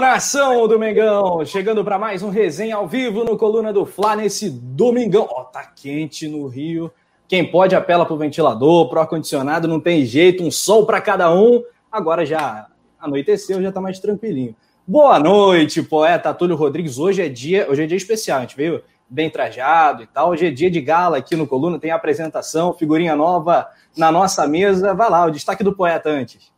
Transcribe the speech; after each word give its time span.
Alô, 0.00 0.12
nação 0.12 0.66
do 0.66 0.78
Mengão! 0.78 1.44
Chegando 1.44 1.84
para 1.84 1.98
mais 1.98 2.22
um 2.22 2.30
resenha 2.30 2.76
ao 2.76 2.88
vivo 2.88 3.22
no 3.22 3.36
Coluna 3.36 3.70
do 3.70 3.84
Fla 3.84 4.16
nesse 4.16 4.48
domingão. 4.48 5.28
Ó, 5.30 5.42
oh, 5.42 5.44
tá 5.44 5.62
quente 5.62 6.26
no 6.26 6.46
Rio. 6.46 6.90
Quem 7.28 7.44
pode 7.44 7.76
apela 7.76 8.06
pro 8.06 8.16
ventilador, 8.16 8.88
pro 8.88 9.00
ar-condicionado, 9.00 9.68
não 9.68 9.78
tem 9.78 10.06
jeito, 10.06 10.42
um 10.42 10.50
sol 10.50 10.86
para 10.86 11.02
cada 11.02 11.30
um. 11.30 11.62
Agora 11.92 12.24
já 12.24 12.66
anoiteceu, 12.98 13.60
já 13.60 13.70
tá 13.70 13.78
mais 13.78 13.98
tranquilinho. 13.98 14.56
Boa 14.88 15.18
noite, 15.18 15.82
poeta 15.82 16.32
Túlio 16.32 16.56
Rodrigues. 16.56 16.96
Hoje 16.96 17.20
é 17.20 17.28
dia, 17.28 17.66
hoje 17.68 17.82
é 17.82 17.86
dia 17.86 17.98
especial, 17.98 18.38
a 18.38 18.40
gente 18.40 18.56
veio 18.56 18.82
bem 19.06 19.28
trajado 19.28 20.02
e 20.02 20.06
tal. 20.06 20.30
Hoje 20.30 20.46
é 20.46 20.50
dia 20.50 20.70
de 20.70 20.80
gala 20.80 21.18
aqui 21.18 21.36
no 21.36 21.46
Coluna, 21.46 21.78
tem 21.78 21.90
apresentação, 21.90 22.72
figurinha 22.72 23.14
nova 23.14 23.68
na 23.94 24.10
nossa 24.10 24.46
mesa. 24.46 24.94
Vai 24.94 25.10
lá, 25.10 25.26
o 25.26 25.30
destaque 25.30 25.62
do 25.62 25.76
poeta 25.76 26.08
antes. 26.08 26.50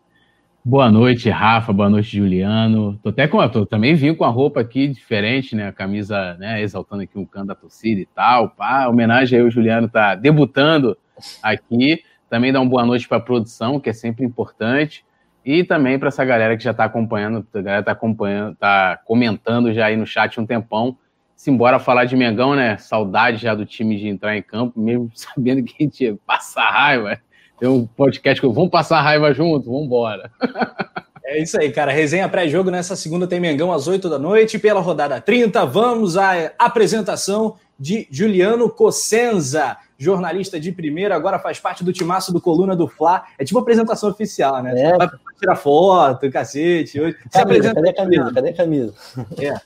Boa 0.64 0.88
noite, 0.88 1.28
Rafa. 1.28 1.72
Boa 1.72 1.90
noite, 1.90 2.16
Juliano. 2.16 2.96
Tô 3.02 3.08
até 3.08 3.26
com 3.26 3.46
tô, 3.48 3.66
também 3.66 3.96
vim 3.96 4.14
com 4.14 4.24
a 4.24 4.28
roupa 4.28 4.60
aqui 4.60 4.86
diferente, 4.86 5.56
né? 5.56 5.66
A 5.66 5.72
camisa, 5.72 6.34
né? 6.34 6.62
Exaltando 6.62 7.02
aqui 7.02 7.18
um 7.18 7.26
canto 7.26 7.48
da 7.48 7.54
torcida 7.56 8.00
e 8.00 8.06
tal. 8.06 8.50
Pá, 8.50 8.86
homenagem 8.86 9.40
aí, 9.40 9.44
o 9.44 9.50
Juliano 9.50 9.88
tá 9.88 10.14
debutando 10.14 10.96
aqui. 11.42 12.04
Também 12.30 12.52
dá 12.52 12.60
uma 12.60 12.70
boa 12.70 12.86
noite 12.86 13.08
para 13.08 13.18
a 13.18 13.20
produção, 13.20 13.80
que 13.80 13.91
é 13.91 13.92
sempre 13.92 14.24
importante. 14.24 15.04
E 15.44 15.64
também 15.64 15.98
para 15.98 16.06
essa 16.06 16.24
galera 16.24 16.56
que 16.56 16.62
já 16.62 16.70
está 16.70 16.84
acompanhando, 16.84 17.44
a 17.52 17.60
galera 17.60 17.82
tá 17.82 17.91
acompanhando, 17.91 18.54
tá 18.54 19.00
comentando 19.04 19.72
já 19.72 19.86
aí 19.86 19.97
no 19.97 20.06
chat 20.06 20.41
um 20.41 20.47
tempão. 20.47 20.97
Simbora 21.34 21.80
falar 21.80 22.04
de 22.04 22.14
Mengão, 22.14 22.54
né? 22.54 22.76
Saudade 22.76 23.38
já 23.38 23.52
do 23.52 23.66
time 23.66 23.98
de 23.98 24.06
entrar 24.06 24.36
em 24.36 24.42
campo, 24.42 24.78
mesmo 24.78 25.10
sabendo 25.12 25.64
que 25.64 25.74
a 25.80 25.82
gente 25.82 26.04
ia 26.04 26.16
passar 26.24 26.70
raiva. 26.70 27.20
Tem 27.62 27.70
um 27.70 27.86
podcast 27.86 28.41
que 28.41 28.44
eu 28.44 28.52
vamos 28.52 28.70
passar 28.70 29.00
raiva 29.02 29.32
junto, 29.32 29.70
vamos 29.70 29.86
embora. 29.86 30.32
É 31.24 31.41
isso 31.41 31.58
aí, 31.58 31.72
cara. 31.72 31.91
Resenha 31.91 32.28
pré-jogo 32.28 32.70
nessa 32.70 32.94
segunda 32.94 33.27
tem 33.27 33.41
Mengão 33.41 33.72
às 33.72 33.86
8 33.86 34.10
da 34.10 34.19
noite. 34.19 34.58
Pela 34.58 34.80
rodada 34.80 35.19
30, 35.19 35.64
vamos 35.64 36.19
à 36.19 36.52
apresentação 36.58 37.56
de 37.78 38.06
Juliano 38.10 38.69
Cossenza, 38.69 39.78
jornalista 39.96 40.60
de 40.60 40.70
primeira, 40.72 41.14
agora 41.14 41.38
faz 41.38 41.58
parte 41.58 41.82
do 41.82 41.92
timaço 41.92 42.34
do 42.34 42.41
Coluna 42.41 42.77
do 42.77 42.86
Fla. 42.86 43.24
É 43.38 43.44
tipo 43.46 43.58
apresentação 43.58 44.10
oficial, 44.10 44.62
né? 44.62 44.78
É. 44.78 44.98
Vai 44.98 45.08
tirar 45.41 45.56
foto, 45.56 46.30
cacete. 46.30 47.00
Hoje. 47.00 47.16
Camisa, 47.32 47.42
apresenta 47.42 47.74
cadê 47.76 47.88
a 47.88 47.94
camisa? 47.94 48.34
Cadê 48.34 48.48
a 48.50 48.54
camisa? 48.54 48.94
É. 49.41 49.60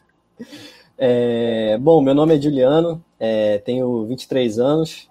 é. 1.74 1.78
bom, 1.78 2.00
meu 2.00 2.14
nome 2.14 2.36
é 2.36 2.40
Juliano, 2.40 3.02
é, 3.18 3.58
tenho 3.58 4.06
23 4.06 4.60
anos, 4.60 5.08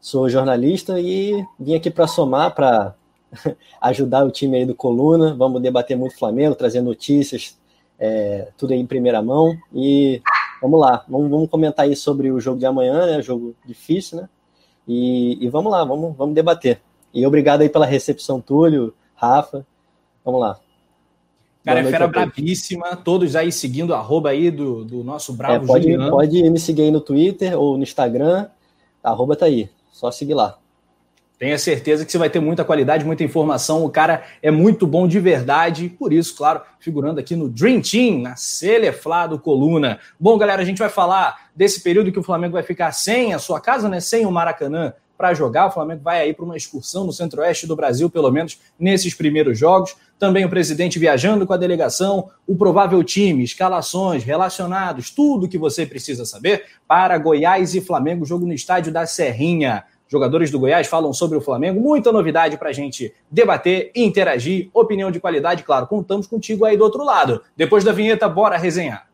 sou 0.00 0.28
jornalista 0.28 1.00
e 1.00 1.44
vim 1.58 1.74
aqui 1.74 1.90
para 1.90 2.06
somar, 2.06 2.54
para 2.54 2.94
ajudar 3.80 4.24
o 4.24 4.30
time 4.30 4.58
aí 4.58 4.66
do 4.66 4.74
Coluna. 4.74 5.34
Vamos 5.34 5.60
debater 5.62 5.96
muito 5.96 6.18
Flamengo, 6.18 6.54
trazer 6.54 6.80
notícias, 6.80 7.58
é, 7.98 8.48
tudo 8.56 8.72
aí 8.72 8.80
em 8.80 8.86
primeira 8.86 9.22
mão. 9.22 9.56
E 9.72 10.22
vamos 10.62 10.80
lá, 10.80 11.04
vamos, 11.08 11.30
vamos, 11.30 11.50
comentar 11.50 11.86
aí 11.86 11.96
sobre 11.96 12.30
o 12.30 12.40
jogo 12.40 12.58
de 12.58 12.66
amanhã, 12.66 13.06
né? 13.06 13.22
Jogo 13.22 13.54
difícil, 13.64 14.20
né? 14.20 14.28
E, 14.86 15.44
e 15.44 15.48
vamos 15.48 15.70
lá, 15.70 15.84
vamos, 15.84 16.16
vamos 16.16 16.34
debater. 16.34 16.80
E 17.12 17.26
obrigado 17.26 17.62
aí 17.62 17.68
pela 17.68 17.86
recepção, 17.86 18.40
Túlio, 18.40 18.94
Rafa. 19.14 19.66
Vamos 20.24 20.40
lá. 20.40 20.58
Cara, 21.64 21.80
é 21.80 21.84
fera 21.84 22.06
bravíssima. 22.06 22.96
Todos 22.96 23.36
aí 23.36 23.52
seguindo 23.52 23.94
arroba 23.94 24.30
aí 24.30 24.50
do, 24.50 24.84
do 24.84 25.04
nosso 25.04 25.32
bravo 25.34 25.64
é, 25.64 25.66
pode, 25.66 25.84
Juliano. 25.84 26.10
Pode 26.10 26.50
me 26.50 26.58
seguir 26.58 26.82
aí 26.82 26.90
no 26.90 27.00
Twitter 27.00 27.58
ou 27.58 27.76
no 27.76 27.82
Instagram. 27.82 28.46
A 29.02 29.10
arroba 29.10 29.36
tá 29.36 29.46
aí. 29.46 29.68
Só 29.98 30.12
seguir 30.12 30.34
lá. 30.34 30.56
Tenha 31.40 31.58
certeza 31.58 32.06
que 32.06 32.12
você 32.12 32.18
vai 32.18 32.30
ter 32.30 32.38
muita 32.38 32.64
qualidade, 32.64 33.04
muita 33.04 33.24
informação. 33.24 33.84
O 33.84 33.90
cara 33.90 34.22
é 34.40 34.48
muito 34.48 34.86
bom 34.86 35.08
de 35.08 35.18
verdade. 35.18 35.88
Por 35.88 36.12
isso, 36.12 36.36
claro, 36.36 36.60
figurando 36.78 37.18
aqui 37.18 37.34
no 37.34 37.48
Dream 37.48 37.80
Team, 37.80 38.22
na 38.22 38.36
Celeflá 38.36 39.26
do 39.26 39.40
Coluna. 39.40 39.98
Bom, 40.18 40.38
galera, 40.38 40.62
a 40.62 40.64
gente 40.64 40.78
vai 40.78 40.88
falar 40.88 41.50
desse 41.52 41.80
período 41.80 42.12
que 42.12 42.18
o 42.20 42.22
Flamengo 42.22 42.52
vai 42.52 42.62
ficar 42.62 42.92
sem 42.92 43.34
a 43.34 43.40
sua 43.40 43.60
casa, 43.60 43.88
né? 43.88 43.98
Sem 43.98 44.24
o 44.24 44.30
Maracanã 44.30 44.94
para 45.18 45.34
jogar. 45.34 45.66
O 45.66 45.70
Flamengo 45.72 46.00
vai 46.02 46.20
aí 46.20 46.32
para 46.32 46.44
uma 46.44 46.56
excursão 46.56 47.04
no 47.04 47.12
centro-oeste 47.12 47.66
do 47.66 47.74
Brasil, 47.74 48.08
pelo 48.08 48.30
menos 48.30 48.58
nesses 48.78 49.12
primeiros 49.12 49.58
jogos. 49.58 49.96
Também 50.16 50.44
o 50.44 50.48
presidente 50.48 50.98
viajando 50.98 51.44
com 51.44 51.52
a 51.52 51.56
delegação, 51.56 52.30
o 52.46 52.56
provável 52.56 53.02
time, 53.02 53.42
escalações, 53.42 54.22
relacionados, 54.22 55.10
tudo 55.10 55.48
que 55.48 55.58
você 55.58 55.84
precisa 55.84 56.24
saber 56.24 56.64
para 56.86 57.18
Goiás 57.18 57.74
e 57.74 57.80
Flamengo, 57.80 58.24
jogo 58.24 58.46
no 58.46 58.52
estádio 58.52 58.92
da 58.92 59.04
Serrinha. 59.04 59.84
Jogadores 60.10 60.50
do 60.50 60.58
Goiás 60.58 60.86
falam 60.86 61.12
sobre 61.12 61.36
o 61.36 61.40
Flamengo, 61.40 61.80
muita 61.80 62.10
novidade 62.10 62.56
para 62.56 62.70
a 62.70 62.72
gente 62.72 63.12
debater, 63.30 63.92
interagir, 63.94 64.70
opinião 64.72 65.10
de 65.10 65.20
qualidade, 65.20 65.62
claro, 65.62 65.86
contamos 65.86 66.26
contigo 66.26 66.64
aí 66.64 66.78
do 66.78 66.84
outro 66.84 67.04
lado. 67.04 67.42
Depois 67.54 67.84
da 67.84 67.92
vinheta, 67.92 68.26
bora 68.26 68.56
resenhar. 68.56 69.07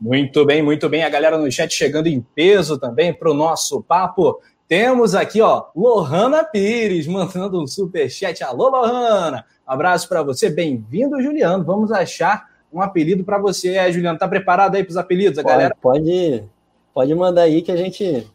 Muito 0.00 0.44
bem, 0.44 0.62
muito 0.62 0.88
bem. 0.88 1.02
A 1.02 1.08
galera 1.08 1.36
no 1.36 1.50
chat 1.50 1.72
chegando 1.72 2.06
em 2.06 2.20
peso 2.20 2.78
também 2.78 3.12
para 3.12 3.30
o 3.30 3.34
nosso 3.34 3.82
papo. 3.82 4.40
Temos 4.66 5.14
aqui, 5.14 5.40
ó, 5.40 5.66
Lohana 5.74 6.44
Pires 6.44 7.06
mandando 7.06 7.62
um 7.62 7.66
super 7.66 8.08
chat. 8.10 8.44
Alô, 8.44 8.68
Lohana! 8.68 9.44
abraço 9.68 10.08
para 10.08 10.22
você. 10.22 10.48
Bem-vindo, 10.48 11.20
Juliano. 11.20 11.62
Vamos 11.62 11.92
achar 11.92 12.48
um 12.72 12.80
apelido 12.80 13.22
para 13.22 13.38
você, 13.38 13.74
é, 13.74 13.92
Juliano. 13.92 14.18
Tá 14.18 14.26
preparado 14.26 14.74
aí 14.74 14.82
para 14.82 14.90
os 14.90 14.96
apelidos, 14.96 15.38
a 15.38 15.42
pode, 15.42 15.54
galera? 15.54 15.76
Pode, 15.80 16.44
pode 16.94 17.14
mandar 17.14 17.42
aí 17.42 17.60
que 17.60 17.70
a 17.70 17.76
gente 17.76 18.26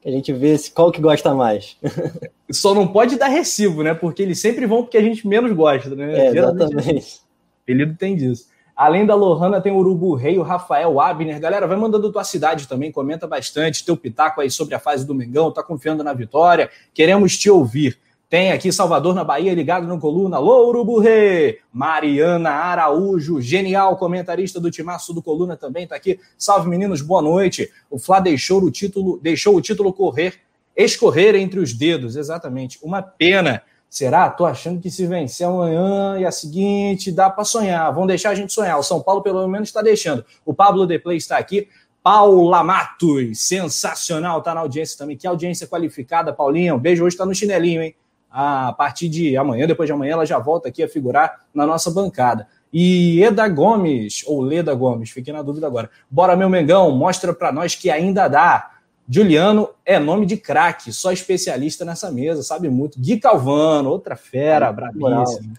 que 0.00 0.08
a 0.08 0.12
gente 0.12 0.32
vê 0.32 0.56
qual 0.74 0.90
que 0.90 1.00
gosta 1.00 1.34
mais. 1.34 1.76
Só 2.50 2.72
não 2.72 2.86
pode 2.88 3.16
dar 3.16 3.28
recibo, 3.28 3.82
né? 3.82 3.92
Porque 3.92 4.22
eles 4.22 4.40
sempre 4.40 4.64
vão 4.64 4.82
porque 4.82 4.96
a 4.96 5.02
gente 5.02 5.26
menos 5.26 5.52
gosta, 5.52 5.94
né? 5.94 6.28
É, 6.28 6.28
exatamente. 6.28 7.20
Apelido 7.62 7.94
tem 7.96 8.16
disso. 8.16 8.46
Além 8.78 9.04
da 9.04 9.16
Lohana, 9.16 9.60
tem 9.60 9.72
o 9.72 9.76
Urubu 9.78 10.14
Rei, 10.14 10.38
o 10.38 10.42
Rafael 10.42 11.00
Abner. 11.00 11.40
Galera, 11.40 11.66
vai 11.66 11.76
mandando 11.76 12.12
tua 12.12 12.22
cidade 12.22 12.68
também, 12.68 12.92
comenta 12.92 13.26
bastante, 13.26 13.84
teu 13.84 13.96
pitaco 13.96 14.40
aí 14.40 14.48
sobre 14.48 14.72
a 14.72 14.78
fase 14.78 15.04
do 15.04 15.12
Mengão, 15.12 15.50
tá 15.50 15.64
confiando 15.64 16.04
na 16.04 16.12
vitória, 16.12 16.70
queremos 16.94 17.36
te 17.36 17.50
ouvir. 17.50 17.98
Tem 18.30 18.52
aqui 18.52 18.70
Salvador 18.70 19.16
na 19.16 19.24
Bahia, 19.24 19.52
ligado 19.52 19.84
no 19.88 19.98
Coluna. 19.98 20.36
Alô, 20.36 20.68
Urubu 20.68 21.00
Rei! 21.00 21.58
Mariana 21.72 22.50
Araújo, 22.50 23.40
genial 23.40 23.96
comentarista 23.96 24.60
do 24.60 24.70
Timaço 24.70 25.12
do 25.12 25.20
Coluna 25.20 25.56
também 25.56 25.84
tá 25.84 25.96
aqui. 25.96 26.20
Salve, 26.38 26.68
meninos, 26.68 27.02
boa 27.02 27.20
noite. 27.20 27.68
O 27.90 27.98
Flá 27.98 28.20
deixou 28.20 28.62
o 28.62 28.70
título, 28.70 29.18
deixou 29.20 29.56
o 29.56 29.60
título 29.60 29.92
correr, 29.92 30.34
escorrer 30.76 31.34
entre 31.34 31.58
os 31.58 31.72
dedos, 31.72 32.14
exatamente. 32.14 32.78
Uma 32.80 33.02
pena. 33.02 33.60
Será? 33.88 34.28
Tô 34.28 34.44
achando 34.44 34.80
que 34.80 34.90
se 34.90 35.06
vencer 35.06 35.46
amanhã 35.46 36.18
e 36.18 36.24
a 36.26 36.30
seguinte, 36.30 37.10
dá 37.10 37.30
para 37.30 37.44
sonhar. 37.44 37.92
Vão 37.92 38.06
deixar 38.06 38.30
a 38.30 38.34
gente 38.34 38.52
sonhar. 38.52 38.78
O 38.78 38.82
São 38.82 39.00
Paulo, 39.00 39.22
pelo 39.22 39.46
menos, 39.48 39.68
está 39.68 39.80
deixando. 39.80 40.24
O 40.44 40.52
Pablo 40.52 40.86
Deplay 40.86 41.16
está 41.16 41.38
aqui. 41.38 41.68
Paula 42.02 42.62
Matos, 42.62 43.40
sensacional, 43.40 44.40
tá 44.40 44.54
na 44.54 44.60
audiência 44.60 44.96
também. 44.96 45.16
Que 45.16 45.26
audiência 45.26 45.66
qualificada, 45.66 46.32
Paulinha. 46.32 46.74
Um 46.74 46.78
beijo, 46.78 47.04
hoje 47.04 47.16
tá 47.16 47.26
no 47.26 47.34
chinelinho, 47.34 47.82
hein? 47.82 47.94
A 48.30 48.72
partir 48.72 49.08
de 49.08 49.36
amanhã, 49.36 49.66
depois 49.66 49.86
de 49.86 49.92
amanhã, 49.92 50.12
ela 50.12 50.26
já 50.26 50.38
volta 50.38 50.68
aqui 50.68 50.82
a 50.82 50.88
figurar 50.88 51.44
na 51.52 51.66
nossa 51.66 51.90
bancada. 51.90 52.46
E 52.72 53.22
Eda 53.22 53.48
Gomes, 53.48 54.22
ou 54.26 54.42
Leda 54.42 54.74
Gomes, 54.74 55.10
fiquei 55.10 55.32
na 55.32 55.42
dúvida 55.42 55.66
agora. 55.66 55.90
Bora, 56.10 56.36
meu 56.36 56.48
Mengão, 56.48 56.90
mostra 56.90 57.32
para 57.32 57.50
nós 57.50 57.74
que 57.74 57.90
ainda 57.90 58.28
dá. 58.28 58.70
Juliano 59.08 59.70
é 59.86 59.98
nome 59.98 60.26
de 60.26 60.36
craque, 60.36 60.92
só 60.92 61.10
especialista 61.10 61.84
nessa 61.84 62.10
mesa, 62.10 62.42
sabe 62.42 62.68
muito. 62.68 63.00
Gui 63.00 63.18
Calvano, 63.18 63.88
outra 63.88 64.16
fera, 64.16 64.66
é, 64.66 64.72
bravíssima. 64.72 65.54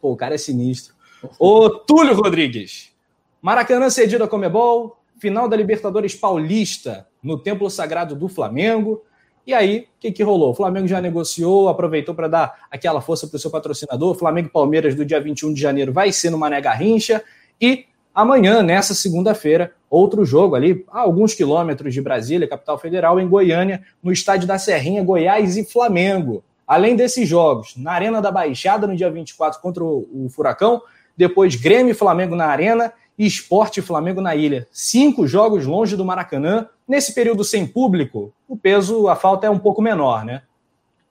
Pô, 0.00 0.12
o 0.12 0.16
cara 0.16 0.34
é 0.34 0.38
sinistro. 0.38 0.94
Ô, 1.38 1.70
Túlio 1.70 2.14
Rodrigues. 2.14 2.92
Maracanã 3.40 3.88
cedido 3.88 4.24
a 4.24 4.28
Comebol, 4.28 4.98
final 5.18 5.48
da 5.48 5.56
Libertadores 5.56 6.14
Paulista 6.14 7.06
no 7.22 7.38
Templo 7.38 7.70
Sagrado 7.70 8.16
do 8.16 8.28
Flamengo. 8.28 9.04
E 9.46 9.54
aí, 9.54 9.88
o 9.96 10.00
que, 10.00 10.12
que 10.12 10.22
rolou? 10.22 10.50
O 10.50 10.54
Flamengo 10.54 10.88
já 10.88 11.00
negociou, 11.00 11.68
aproveitou 11.68 12.14
para 12.14 12.28
dar 12.28 12.66
aquela 12.70 13.00
força 13.00 13.26
para 13.26 13.36
o 13.36 13.38
seu 13.38 13.50
patrocinador. 13.50 14.14
Flamengo 14.14 14.50
Palmeiras 14.50 14.94
do 14.94 15.04
dia 15.04 15.20
21 15.20 15.54
de 15.54 15.60
janeiro 15.60 15.92
vai 15.92 16.12
ser 16.12 16.30
no 16.30 16.38
Mané 16.38 16.60
Garrincha. 16.60 17.22
E 17.60 17.86
Amanhã, 18.18 18.64
nessa 18.64 18.94
segunda-feira, 18.94 19.72
outro 19.90 20.24
jogo 20.24 20.54
ali, 20.54 20.84
a 20.90 21.00
alguns 21.00 21.34
quilômetros 21.34 21.94
de 21.94 22.00
Brasília, 22.00 22.48
capital 22.48 22.78
federal, 22.78 23.18
em 23.18 23.28
Goiânia, 23.28 23.82
no 24.02 24.12
estádio 24.12 24.46
da 24.46 24.58
Serrinha, 24.58 25.02
Goiás 25.02 25.56
e 25.56 25.64
Flamengo. 25.64 26.44
Além 26.66 26.94
desses 26.94 27.26
jogos, 27.26 27.74
na 27.76 27.92
Arena 27.92 28.20
da 28.20 28.30
Baixada, 28.30 28.86
no 28.86 28.94
dia 28.94 29.10
24, 29.10 29.60
contra 29.60 29.82
o, 29.82 30.28
Furacão, 30.28 30.82
depois 31.16 31.56
Grêmio 31.56 31.92
e 31.92 31.94
Flamengo 31.94 32.36
na 32.36 32.46
Arena 32.46 32.92
e 33.18 33.26
Esporte 33.26 33.80
e 33.80 33.82
Flamengo 33.82 34.20
na 34.20 34.36
Ilha. 34.36 34.68
Cinco 34.70 35.26
jogos 35.26 35.64
longe 35.64 35.96
do 35.96 36.04
Maracanã. 36.04 36.68
Nesse 36.86 37.14
período 37.14 37.42
sem 37.42 37.66
público, 37.66 38.32
o 38.46 38.56
peso, 38.56 39.08
a 39.08 39.16
falta 39.16 39.46
é 39.46 39.50
um 39.50 39.58
pouco 39.58 39.80
menor, 39.80 40.24
né? 40.24 40.42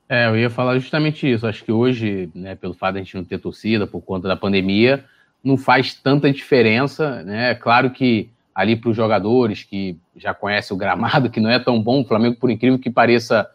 É, 0.08 0.28
eu 0.28 0.38
ia 0.38 0.50
falar 0.50 0.78
justamente 0.80 1.30
isso. 1.30 1.46
Acho 1.46 1.64
que 1.66 1.72
hoje, 1.72 2.30
né, 2.34 2.56
pelo 2.56 2.74
fato 2.74 2.94
de 2.94 3.00
a 3.00 3.04
gente 3.04 3.16
não 3.16 3.24
ter 3.24 3.40
torcida 3.40 3.86
por 3.86 4.02
conta 4.02 4.28
da 4.28 4.38
pandemia, 4.38 5.04
não 5.44 5.58
faz 5.58 5.94
tanta 5.94 6.32
diferença, 6.32 7.24
né? 7.24 7.52
É 7.52 7.56
claro 7.56 7.90
que 7.90 8.30
ali 8.58 8.76
para 8.76 8.90
os 8.90 8.96
jogadores 8.96 9.64
que 9.64 10.00
já 10.16 10.34
conhecem 10.34 10.74
o 10.76 10.80
gramado, 10.80 11.30
que 11.30 11.40
não 11.40 11.52
é 11.52 11.60
tão 11.60 11.80
bom. 11.80 12.02
O 12.02 12.04
Flamengo, 12.04 12.38
por 12.38 12.50
incrível 12.50 12.80
que 12.80 12.90
pareça, 12.90 13.48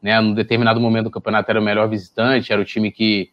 né, 0.00 0.18
num 0.18 0.32
determinado 0.32 0.80
momento 0.80 1.04
do 1.04 1.10
campeonato 1.10 1.50
era 1.50 1.60
o 1.60 1.62
melhor 1.62 1.86
visitante, 1.90 2.50
era 2.50 2.62
o 2.62 2.64
time 2.64 2.90
que, 2.90 3.28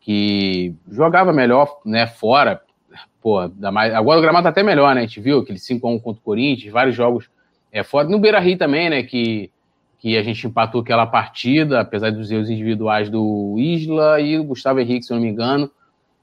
que 0.00 0.72
jogava 0.88 1.32
melhor 1.32 1.80
né, 1.84 2.06
fora. 2.06 2.62
Pô, 3.20 3.40
mais... 3.72 3.92
agora 3.92 4.20
o 4.20 4.22
gramado 4.22 4.44
tá 4.44 4.50
até 4.50 4.62
melhor, 4.62 4.94
né? 4.94 5.00
A 5.00 5.04
gente 5.04 5.20
viu 5.20 5.40
aquele 5.40 5.58
5x1 5.58 6.00
contra 6.00 6.20
o 6.20 6.24
Corinthians, 6.24 6.72
vários 6.72 6.94
jogos 6.94 7.28
é, 7.72 7.82
fora. 7.82 8.08
No 8.08 8.20
Beira 8.20 8.38
Rio 8.38 8.56
também, 8.56 8.88
né? 8.88 9.02
Que, 9.02 9.50
que 9.98 10.16
a 10.16 10.22
gente 10.22 10.46
empatou 10.46 10.82
aquela 10.82 11.06
partida, 11.06 11.80
apesar 11.80 12.12
dos 12.12 12.30
erros 12.30 12.50
individuais 12.50 13.10
do 13.10 13.56
Isla 13.58 14.20
e 14.20 14.38
o 14.38 14.44
Gustavo 14.44 14.78
Henrique, 14.78 15.04
se 15.04 15.12
eu 15.12 15.16
não 15.16 15.24
me 15.24 15.28
engano. 15.28 15.68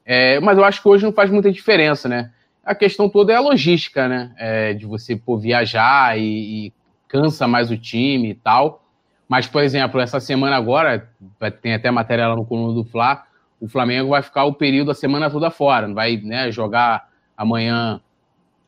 É, 0.05 0.39
mas 0.39 0.57
eu 0.57 0.63
acho 0.63 0.81
que 0.81 0.87
hoje 0.87 1.03
não 1.03 1.11
faz 1.11 1.29
muita 1.29 1.51
diferença, 1.51 2.07
né? 2.07 2.31
A 2.65 2.73
questão 2.73 3.07
toda 3.07 3.31
é 3.31 3.35
a 3.35 3.41
logística, 3.41 4.07
né? 4.07 4.33
É, 4.37 4.73
de 4.73 4.85
você 4.85 5.15
pô, 5.15 5.37
viajar 5.37 6.17
e, 6.17 6.67
e, 6.67 6.73
cansa 7.07 7.47
mais 7.47 7.69
o 7.69 7.77
time 7.77 8.31
e 8.31 8.33
tal. 8.33 8.83
Mas, 9.29 9.45
por 9.45 9.63
exemplo, 9.63 9.99
essa 9.99 10.19
semana 10.19 10.55
agora, 10.55 11.09
tem 11.61 11.75
até 11.75 11.91
matéria 11.91 12.27
lá 12.27 12.35
no 12.35 12.45
coluna 12.45 12.73
do 12.73 12.83
Fla, 12.83 13.23
o 13.59 13.67
Flamengo 13.67 14.09
vai 14.09 14.21
ficar 14.21 14.45
o 14.45 14.53
período, 14.53 14.91
a 14.91 14.95
semana 14.95 15.29
toda 15.29 15.49
fora, 15.49 15.91
vai 15.93 16.17
né, 16.17 16.51
jogar 16.51 17.09
amanhã 17.37 18.01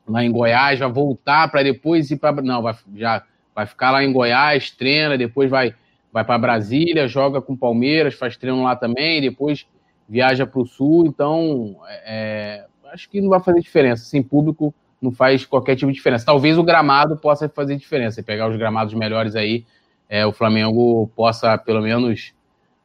lá 0.08 0.24
em 0.24 0.32
Goiás, 0.32 0.80
vai 0.80 0.92
voltar 0.92 1.50
para 1.50 1.64
depois 1.64 2.10
ir 2.10 2.18
para. 2.18 2.42
Não, 2.42 2.62
vai, 2.62 2.76
já 2.96 3.24
vai 3.54 3.66
ficar 3.66 3.92
lá 3.92 4.04
em 4.04 4.14
Goiás, 4.14 4.72
treina, 4.72 5.18
depois 5.18 5.50
vai, 5.50 5.74
vai 6.14 6.24
para 6.24 6.38
Brasília, 6.38 7.08
joga 7.08 7.42
com 7.42 7.56
Palmeiras, 7.56 8.14
faz 8.14 8.38
treino 8.38 8.64
lá 8.64 8.76
também, 8.76 9.22
depois 9.22 9.66
viaja 10.08 10.46
para 10.46 10.62
o 10.62 10.66
Sul. 10.66 11.06
Então, 11.08 11.78
é, 12.06 12.66
acho 12.94 13.10
que 13.10 13.22
não 13.22 13.30
vai 13.30 13.40
fazer 13.40 13.60
diferença. 13.60 14.06
Sem 14.06 14.22
público 14.22 14.74
não 15.02 15.12
faz 15.12 15.46
qualquer 15.46 15.76
tipo 15.76 15.92
de 15.92 15.98
diferença. 15.98 16.26
Talvez 16.26 16.58
o 16.58 16.64
gramado 16.64 17.18
possa 17.18 17.48
fazer 17.48 17.76
diferença. 17.76 18.24
Pegar 18.24 18.50
os 18.50 18.58
gramados 18.58 18.94
melhores 18.94 19.36
aí, 19.36 19.66
é, 20.10 20.26
o 20.26 20.32
Flamengo 20.32 21.10
possa 21.16 21.58
pelo 21.58 21.82
menos 21.82 22.34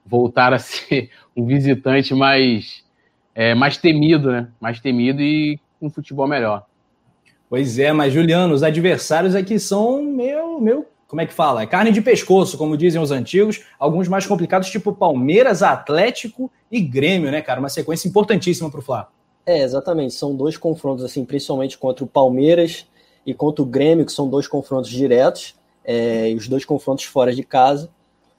voltar 0.04 0.52
a 0.52 0.58
ser 0.60 1.10
um 1.36 1.46
visitante 1.46 2.14
mais, 2.14 2.84
é, 3.34 3.54
mais 3.54 3.76
temido, 3.76 4.30
né? 4.30 4.48
Mais 4.60 4.80
temido 4.80 5.22
e 5.22 5.58
com 5.80 5.90
futebol 5.90 6.28
melhor. 6.28 6.66
Pois 7.48 7.78
é, 7.78 7.92
mas 7.92 8.12
Juliano, 8.12 8.54
os 8.54 8.62
adversários 8.62 9.34
aqui 9.34 9.58
são 9.58 10.02
meio, 10.02 10.58
meio 10.60 10.86
como 11.06 11.20
é 11.20 11.26
que 11.26 11.34
fala? 11.34 11.62
É 11.62 11.66
carne 11.66 11.92
de 11.92 12.00
pescoço, 12.00 12.56
como 12.56 12.74
dizem 12.74 12.98
os 12.98 13.10
antigos, 13.10 13.60
alguns 13.78 14.08
mais 14.08 14.26
complicados, 14.26 14.70
tipo 14.70 14.94
Palmeiras, 14.94 15.62
Atlético 15.62 16.50
e 16.70 16.80
Grêmio, 16.80 17.30
né, 17.30 17.42
cara? 17.42 17.60
Uma 17.60 17.68
sequência 17.68 18.08
importantíssima 18.08 18.70
para 18.70 18.80
o 18.80 18.82
Flamengo. 18.82 19.10
É, 19.44 19.62
exatamente. 19.62 20.14
São 20.14 20.34
dois 20.34 20.56
confrontos, 20.56 21.04
assim, 21.04 21.24
principalmente 21.24 21.76
contra 21.78 22.04
o 22.04 22.08
Palmeiras 22.08 22.86
e 23.26 23.34
contra 23.34 23.62
o 23.62 23.66
Grêmio, 23.66 24.06
que 24.06 24.12
são 24.12 24.28
dois 24.28 24.46
confrontos 24.46 24.90
diretos, 24.90 25.54
é, 25.84 26.30
e 26.30 26.34
os 26.34 26.48
dois 26.48 26.64
confrontos 26.64 27.04
fora 27.04 27.34
de 27.34 27.42
casa. 27.42 27.90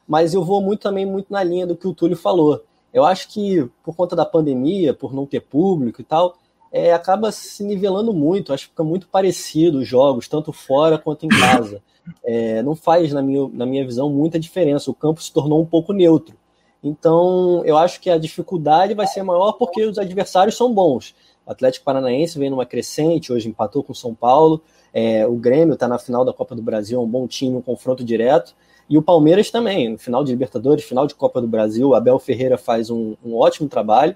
Mas 0.08 0.34
eu 0.34 0.44
vou 0.44 0.62
muito 0.62 0.82
também 0.82 1.06
muito 1.06 1.32
na 1.32 1.44
linha 1.44 1.66
do 1.66 1.76
que 1.76 1.88
o 1.88 1.94
Túlio 1.94 2.18
falou. 2.18 2.64
Eu 2.94 3.04
acho 3.04 3.28
que 3.30 3.68
por 3.84 3.96
conta 3.96 4.16
da 4.16 4.26
pandemia, 4.26 4.94
por 4.94 5.14
não 5.14 5.26
ter 5.26 5.42
público 5.42 6.02
e 6.02 6.04
tal, 6.04 6.38
é, 6.72 6.94
acaba 6.94 7.32
se 7.32 7.64
nivelando 7.64 8.14
muito. 8.14 8.54
Acho 8.54 8.66
que 8.66 8.72
fica 8.72 8.84
muito 8.84 9.08
parecido 9.08 9.80
os 9.80 9.88
jogos, 9.88 10.28
tanto 10.28 10.52
fora 10.52 10.98
quanto 10.98 11.26
em 11.26 11.30
casa. 11.30 11.82
É, 12.24 12.62
não 12.64 12.76
faz, 12.76 13.14
na 13.14 13.22
minha, 13.22 13.48
na 13.54 13.66
minha 13.66 13.86
visão, 13.86 14.10
muita 14.10 14.40
diferença. 14.40 14.92
O 14.92 14.94
campo 14.94 15.22
se 15.22 15.32
tornou 15.32 15.62
um 15.62 15.66
pouco 15.66 15.94
neutro. 15.94 16.36
Então, 16.84 17.64
eu 17.64 17.78
acho 17.78 18.02
que 18.02 18.10
a 18.10 18.18
dificuldade 18.18 18.94
vai 18.94 19.08
ser 19.08 19.24
maior 19.24 19.54
porque 19.54 19.86
os 19.86 19.98
adversários 19.98 20.58
são 20.58 20.74
bons. 20.74 21.16
O 21.46 21.52
Atlético 21.52 21.86
Paranaense 21.86 22.38
vem 22.38 22.50
numa 22.50 22.66
crescente, 22.66 23.32
hoje 23.32 23.48
empatou 23.48 23.84
com 23.84 23.94
o 23.94 23.96
São 23.96 24.14
Paulo. 24.14 24.62
É, 24.94 25.26
o 25.26 25.36
Grêmio 25.36 25.76
está 25.76 25.88
na 25.88 25.98
final 25.98 26.26
da 26.26 26.34
Copa 26.34 26.56
do 26.56 26.62
Brasil, 26.62 27.00
é 27.00 27.04
um 27.04 27.08
bom 27.08 27.26
time, 27.26 27.56
um 27.56 27.62
confronto 27.62 28.04
direto. 28.04 28.54
E 28.90 28.98
o 28.98 29.02
Palmeiras 29.02 29.50
também, 29.50 29.90
no 29.90 29.98
final 29.98 30.24
de 30.26 30.32
Libertadores, 30.32 30.84
final 30.84 31.08
de 31.08 31.16
Copa 31.16 31.40
do 31.40 31.48
Brasil, 31.48 31.96
Abel 31.96 32.20
Ferreira 32.20 32.58
faz 32.58 32.90
um, 32.90 33.16
um 33.24 33.36
ótimo 33.36 33.70
trabalho. 33.70 34.16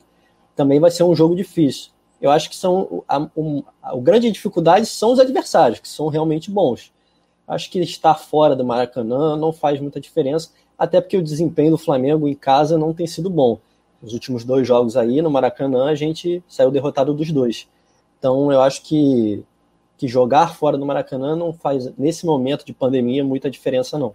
Também 0.56 0.80
vai 0.80 0.92
ser 0.92 1.04
um 1.04 1.16
jogo 1.16 1.36
difícil. 1.36 1.92
Eu 2.22 2.31
acho 2.31 2.50
que 2.50 2.56
são 2.56 3.04
a, 3.08 3.28
um, 3.36 3.64
a 3.81 3.96
grande 3.98 4.30
dificuldade 4.30 4.88
são 4.88 5.14
os 5.14 5.19
adversários, 5.19 5.80
que 5.80 5.88
são 5.88 6.08
realmente 6.08 6.52
bons. 6.52 6.92
Acho 7.48 7.69
que 7.72 7.80
estar 7.80 8.16
fora 8.16 8.56
do 8.56 8.66
Maracanã 8.66 9.38
não 9.38 9.54
faz 9.54 9.80
muita 9.80 10.02
diferença 10.02 10.50
até 10.77 11.01
porque 11.01 11.18
o 11.18 11.24
desempenho 11.24 11.71
do 11.71 11.77
Flamengo 11.77 12.27
em 12.27 12.35
casa 12.35 12.77
não 12.77 12.94
tem 12.94 13.07
sido 13.07 13.29
bom. 13.29 13.59
Os 14.01 14.13
últimos 14.13 14.44
dois 14.44 14.68
jogos 14.68 14.95
aí 14.95 15.21
no 15.21 15.31
Maracanã 15.31 15.85
a 15.85 15.95
gente 15.95 16.44
saiu 16.47 16.69
derrotado 16.69 17.13
dos 17.13 17.31
dois. 17.31 17.68
Então 18.19 18.51
eu 18.51 18.62
acho 18.62 18.83
que, 18.83 19.44
que 19.97 20.07
jogar 20.07 20.56
fora 20.56 20.77
do 20.77 20.85
Maracanã 20.85 21.35
não 21.35 21.51
faz, 21.51 21.91
nesse 21.97 22.25
momento 22.25 22.65
de 22.65 22.74
pandemia, 22.74 23.24
muita 23.24 23.50
diferença, 23.50 23.97
não. 23.97 24.13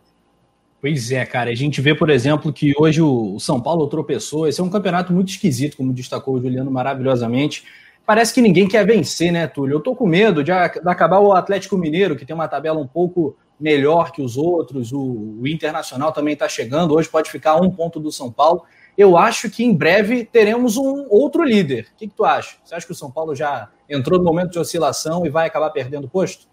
Pois 0.80 1.12
é, 1.12 1.24
cara. 1.24 1.50
A 1.50 1.54
gente 1.54 1.80
vê, 1.80 1.94
por 1.94 2.10
exemplo, 2.10 2.52
que 2.52 2.72
hoje 2.76 3.00
o 3.00 3.38
São 3.38 3.60
Paulo 3.60 3.86
tropeçou. 3.86 4.48
Esse 4.48 4.60
é 4.60 4.64
um 4.64 4.70
campeonato 4.70 5.12
muito 5.12 5.28
esquisito, 5.28 5.76
como 5.76 5.92
destacou 5.92 6.34
o 6.34 6.40
Juliano 6.40 6.70
maravilhosamente. 6.72 7.64
Parece 8.04 8.34
que 8.34 8.40
ninguém 8.40 8.66
quer 8.66 8.84
vencer, 8.84 9.30
né, 9.32 9.46
Túlio? 9.46 9.76
Eu 9.76 9.80
tô 9.80 9.94
com 9.94 10.06
medo 10.06 10.42
de 10.42 10.50
acabar 10.50 11.20
o 11.20 11.32
Atlético 11.32 11.78
Mineiro, 11.78 12.16
que 12.16 12.26
tem 12.26 12.34
uma 12.34 12.48
tabela 12.48 12.80
um 12.80 12.86
pouco 12.86 13.36
melhor 13.58 14.12
que 14.12 14.22
os 14.22 14.36
outros. 14.36 14.92
O, 14.92 15.38
o 15.40 15.46
Internacional 15.46 16.12
também 16.12 16.34
está 16.34 16.48
chegando. 16.48 16.94
Hoje 16.94 17.08
pode 17.08 17.30
ficar 17.30 17.56
um 17.56 17.70
ponto 17.70 18.00
do 18.00 18.10
São 18.10 18.30
Paulo. 18.30 18.64
Eu 18.96 19.16
acho 19.16 19.50
que 19.50 19.64
em 19.64 19.74
breve 19.74 20.24
teremos 20.24 20.76
um 20.76 21.06
outro 21.08 21.42
líder. 21.42 21.88
O 21.92 21.96
que, 21.96 22.08
que 22.08 22.14
tu 22.14 22.24
acha? 22.24 22.56
Você 22.62 22.74
acha 22.74 22.86
que 22.86 22.92
o 22.92 22.96
São 22.96 23.10
Paulo 23.10 23.34
já 23.34 23.70
entrou 23.88 24.18
no 24.18 24.24
momento 24.24 24.50
de 24.50 24.58
oscilação 24.58 25.24
e 25.24 25.30
vai 25.30 25.46
acabar 25.46 25.70
perdendo 25.70 26.08
posto? 26.08 26.46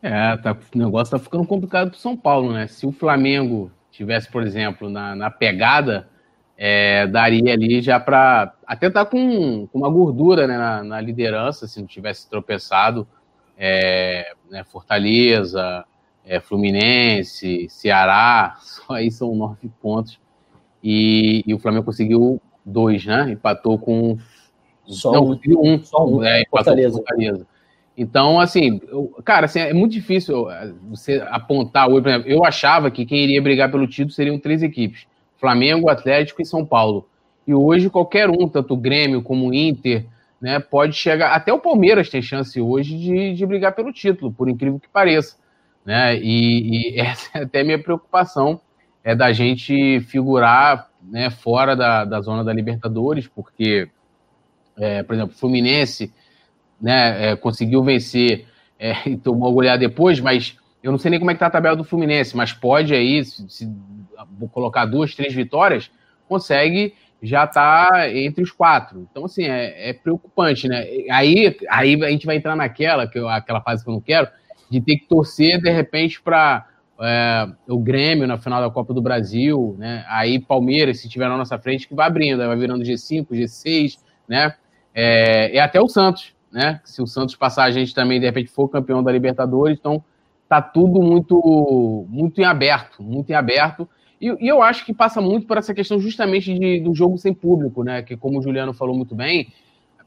É, 0.00 0.36
tá, 0.36 0.56
o 0.74 0.78
negócio 0.78 1.16
tá 1.16 1.18
ficando 1.18 1.46
complicado 1.46 1.90
para 1.90 1.96
o 1.96 2.00
São 2.00 2.16
Paulo, 2.16 2.52
né? 2.52 2.66
Se 2.66 2.86
o 2.86 2.92
Flamengo 2.92 3.70
tivesse, 3.90 4.28
por 4.30 4.42
exemplo, 4.42 4.88
na, 4.88 5.14
na 5.14 5.30
pegada, 5.30 6.08
é, 6.56 7.06
daria 7.06 7.52
ali 7.52 7.80
já 7.80 8.00
para 8.00 8.54
até 8.66 8.90
tá 8.90 9.04
com, 9.04 9.66
com, 9.66 9.78
uma 9.78 9.90
gordura 9.90 10.46
né, 10.46 10.56
na, 10.56 10.82
na, 10.82 11.00
liderança, 11.00 11.66
se 11.66 11.80
não 11.80 11.86
tivesse 11.86 12.28
tropeçado. 12.28 13.06
É, 13.56 14.34
né, 14.50 14.64
Fortaleza, 14.64 15.84
é, 16.24 16.40
Fluminense, 16.40 17.66
Ceará, 17.68 18.56
só 18.62 18.94
aí 18.94 19.10
são 19.10 19.34
nove 19.34 19.70
pontos. 19.80 20.18
E, 20.82 21.44
e, 21.46 21.54
o 21.54 21.58
Flamengo 21.58 21.84
conseguiu 21.84 22.40
dois, 22.64 23.04
né? 23.06 23.30
Empatou 23.30 23.78
com. 23.78 24.18
Só 24.86 25.12
não, 25.12 25.26
conseguiu 25.26 25.60
um. 25.62 25.82
Só 25.82 26.04
um. 26.04 26.24
É, 26.24 26.44
Fortaleza. 26.50 26.96
Fortaleza. 26.96 27.46
Então, 27.96 28.40
assim, 28.40 28.80
eu, 28.88 29.14
cara, 29.24 29.44
assim, 29.44 29.60
é 29.60 29.72
muito 29.72 29.92
difícil 29.92 30.50
é, 30.50 30.72
você 30.88 31.22
apontar 31.28 31.88
hoje. 31.88 32.02
Por 32.02 32.08
exemplo, 32.08 32.28
eu 32.30 32.44
achava 32.44 32.90
que 32.90 33.06
quem 33.06 33.22
iria 33.22 33.40
brigar 33.40 33.70
pelo 33.70 33.86
título 33.86 34.12
seriam 34.12 34.38
três 34.38 34.62
equipes: 34.62 35.06
Flamengo, 35.38 35.88
Atlético 35.88 36.42
e 36.42 36.46
São 36.46 36.64
Paulo. 36.64 37.08
E 37.46 37.54
hoje 37.54 37.90
qualquer 37.90 38.28
um, 38.30 38.48
tanto 38.48 38.74
o 38.74 38.76
Grêmio 38.76 39.22
como 39.22 39.48
o 39.48 39.54
Inter, 39.54 40.06
né, 40.40 40.58
pode 40.58 40.94
chegar. 40.94 41.32
Até 41.32 41.52
o 41.52 41.58
Palmeiras 41.58 42.08
tem 42.08 42.22
chance 42.22 42.60
hoje 42.60 42.96
de, 42.96 43.34
de 43.34 43.46
brigar 43.46 43.74
pelo 43.74 43.92
título, 43.92 44.32
por 44.32 44.48
incrível 44.48 44.80
que 44.80 44.88
pareça 44.88 45.41
né? 45.84 46.16
E, 46.16 46.94
e, 46.94 47.00
essa 47.00 47.38
é 47.38 47.42
até 47.42 47.62
minha 47.62 47.82
preocupação 47.82 48.60
é 49.04 49.14
da 49.14 49.32
gente 49.32 50.00
figurar 50.00 50.88
né, 51.02 51.28
fora 51.28 51.74
da, 51.74 52.04
da 52.04 52.20
zona 52.20 52.44
da 52.44 52.52
Libertadores, 52.52 53.26
porque, 53.26 53.88
é, 54.78 55.02
por 55.02 55.14
exemplo, 55.14 55.34
o 55.34 55.38
Fluminense 55.38 56.12
né, 56.80 57.30
é, 57.30 57.36
conseguiu 57.36 57.82
vencer 57.82 58.46
é, 58.78 58.94
e 59.10 59.16
tomou 59.16 59.52
goleada 59.52 59.78
depois, 59.78 60.20
mas 60.20 60.56
eu 60.82 60.90
não 60.92 60.98
sei 60.98 61.10
nem 61.10 61.18
como 61.18 61.30
é 61.30 61.34
que 61.34 61.40
tá 61.40 61.46
a 61.46 61.50
tabela 61.50 61.76
do 61.76 61.84
Fluminense, 61.84 62.36
mas 62.36 62.52
pode 62.52 62.94
aí, 62.94 63.24
se, 63.24 63.48
se 63.48 63.70
colocar 64.52 64.84
duas, 64.84 65.14
três 65.14 65.34
vitórias, 65.34 65.90
consegue 66.28 66.94
já 67.22 67.46
tá 67.46 68.10
entre 68.12 68.42
os 68.42 68.50
quatro. 68.50 69.06
Então, 69.08 69.26
assim, 69.26 69.44
é, 69.44 69.90
é 69.90 69.92
preocupante, 69.92 70.66
né? 70.66 70.84
Aí, 71.08 71.56
aí 71.70 72.04
a 72.04 72.10
gente 72.10 72.26
vai 72.26 72.36
entrar 72.36 72.56
naquela, 72.56 73.06
que 73.06 73.16
eu, 73.16 73.28
aquela 73.28 73.60
fase 73.60 73.84
que 73.84 73.88
eu 73.88 73.94
não 73.94 74.00
quero, 74.00 74.28
de 74.72 74.80
ter 74.80 74.96
que 74.96 75.06
torcer 75.06 75.60
de 75.60 75.70
repente 75.70 76.20
para 76.22 76.66
é, 76.98 77.46
o 77.68 77.78
Grêmio 77.78 78.26
na 78.26 78.38
final 78.38 78.62
da 78.62 78.70
Copa 78.70 78.94
do 78.94 79.02
Brasil, 79.02 79.76
né? 79.78 80.02
Aí 80.08 80.40
Palmeiras, 80.40 80.98
se 81.00 81.10
tiver 81.10 81.28
na 81.28 81.36
nossa 81.36 81.58
frente, 81.58 81.86
que 81.86 81.94
vai 81.94 82.06
abrindo, 82.06 82.38
vai 82.38 82.56
virando 82.56 82.82
G5, 82.82 83.28
G6, 83.30 83.98
né? 84.26 84.54
É, 84.94 85.54
e 85.54 85.58
até 85.58 85.78
o 85.78 85.88
Santos, 85.88 86.34
né? 86.50 86.80
Se 86.84 87.02
o 87.02 87.06
Santos 87.06 87.36
passar 87.36 87.64
a 87.64 87.70
gente 87.70 87.94
também, 87.94 88.18
de 88.18 88.24
repente, 88.24 88.50
for 88.50 88.66
campeão 88.66 89.02
da 89.02 89.12
Libertadores, 89.12 89.78
então 89.78 90.02
tá 90.48 90.62
tudo 90.62 91.02
muito, 91.02 92.06
muito 92.08 92.40
em 92.40 92.44
aberto, 92.44 93.02
muito 93.02 93.28
em 93.28 93.34
aberto. 93.34 93.86
E, 94.18 94.28
e 94.40 94.48
eu 94.48 94.62
acho 94.62 94.86
que 94.86 94.94
passa 94.94 95.20
muito 95.20 95.46
por 95.46 95.58
essa 95.58 95.74
questão 95.74 96.00
justamente 96.00 96.58
de, 96.58 96.80
do 96.80 96.94
jogo 96.94 97.18
sem 97.18 97.34
público, 97.34 97.84
né? 97.84 98.00
Que 98.00 98.16
como 98.16 98.38
o 98.38 98.42
Juliano 98.42 98.72
falou 98.72 98.96
muito 98.96 99.14
bem, 99.14 99.52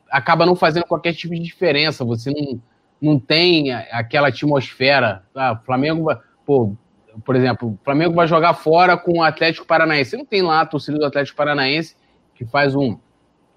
acaba 0.09 0.43
não 0.43 0.55
fazendo 0.55 0.85
qualquer 0.85 1.13
tipo 1.13 1.35
de 1.35 1.41
diferença. 1.41 2.03
Você 2.03 2.31
não 2.31 2.59
não 3.01 3.19
tem 3.19 3.73
aquela 3.73 4.29
atmosfera. 4.29 5.23
O 5.33 5.65
Flamengo, 5.65 6.07
pô, 6.45 6.75
por 7.23 7.35
exemplo, 7.35 7.69
o 7.69 7.79
Flamengo 7.83 8.13
vai 8.13 8.27
jogar 8.27 8.53
fora 8.53 8.97
com 8.97 9.19
o 9.19 9.23
Atlético 9.23 9.65
Paranaense. 9.65 10.17
Não 10.17 10.25
tem 10.25 10.41
lá 10.41 10.61
a 10.61 10.65
torcida 10.65 10.97
do 10.97 11.05
Atlético 11.05 11.37
Paranaense 11.37 11.95
que 12.33 12.45
faz 12.45 12.75
um, 12.75 12.97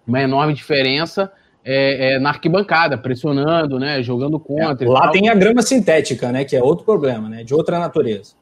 uma 0.06 0.20
enorme 0.20 0.54
diferença 0.54 1.32
é, 1.64 2.12
é, 2.12 2.18
na 2.18 2.30
arquibancada, 2.30 2.96
pressionando, 2.96 3.78
né? 3.78 4.02
Jogando 4.02 4.38
contra. 4.38 4.86
É, 4.86 4.88
lá 4.88 5.10
tem 5.10 5.28
a 5.28 5.34
grama 5.34 5.60
sintética, 5.62 6.32
né? 6.32 6.44
Que 6.44 6.56
é 6.56 6.62
outro 6.62 6.84
problema, 6.84 7.28
né? 7.28 7.42
De 7.42 7.52
outra 7.54 7.78
natureza. 7.78 8.34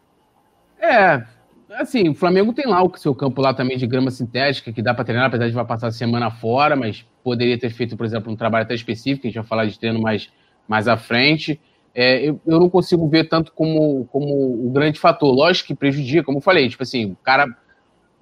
É, 0.79 1.25
assim, 1.71 2.09
o 2.09 2.15
Flamengo 2.15 2.53
tem 2.53 2.67
lá 2.67 2.83
o 2.83 2.97
seu 2.97 3.15
campo 3.15 3.41
lá 3.41 3.53
também 3.53 3.76
de 3.76 3.87
grama 3.87 4.11
sintética, 4.11 4.73
que 4.73 4.83
dá 4.83 4.95
para 4.95 5.05
treinar, 5.05 5.26
apesar 5.26 5.49
de 5.49 5.55
vai 5.55 5.65
passar 5.65 5.88
a 5.88 5.93
semana 5.93 6.31
fora, 6.31 6.76
mas 6.76 7.05
poderia 7.25 7.59
ter 7.59 7.71
feito, 7.71 7.97
por 7.97 8.07
exemplo, 8.07 8.33
um 8.33 8.37
trabalho 8.37 8.65
até 8.65 8.75
específico, 8.75 9.26
a 9.26 9.29
gente 9.29 9.37
vai 9.37 9.47
falar 9.47 9.67
de 9.67 9.79
treino 9.79 10.00
mais, 10.00 10.31
mais 10.68 10.88
à 10.88 10.96
frente. 10.96 11.61
É, 11.94 12.28
eu, 12.28 12.40
eu 12.46 12.61
não 12.61 12.68
consigo 12.68 13.08
ver 13.08 13.28
tanto 13.28 13.52
como, 13.52 14.06
como 14.12 14.66
o 14.66 14.70
grande 14.70 14.99
fator. 14.99 15.35
Lógico 15.35 15.68
que 15.68 15.75
prejudica, 15.75 16.25
como 16.25 16.38
eu 16.38 16.42
falei, 16.42 16.68
tipo 16.68 16.82
assim, 16.82 17.12
o 17.12 17.16
cara 17.16 17.46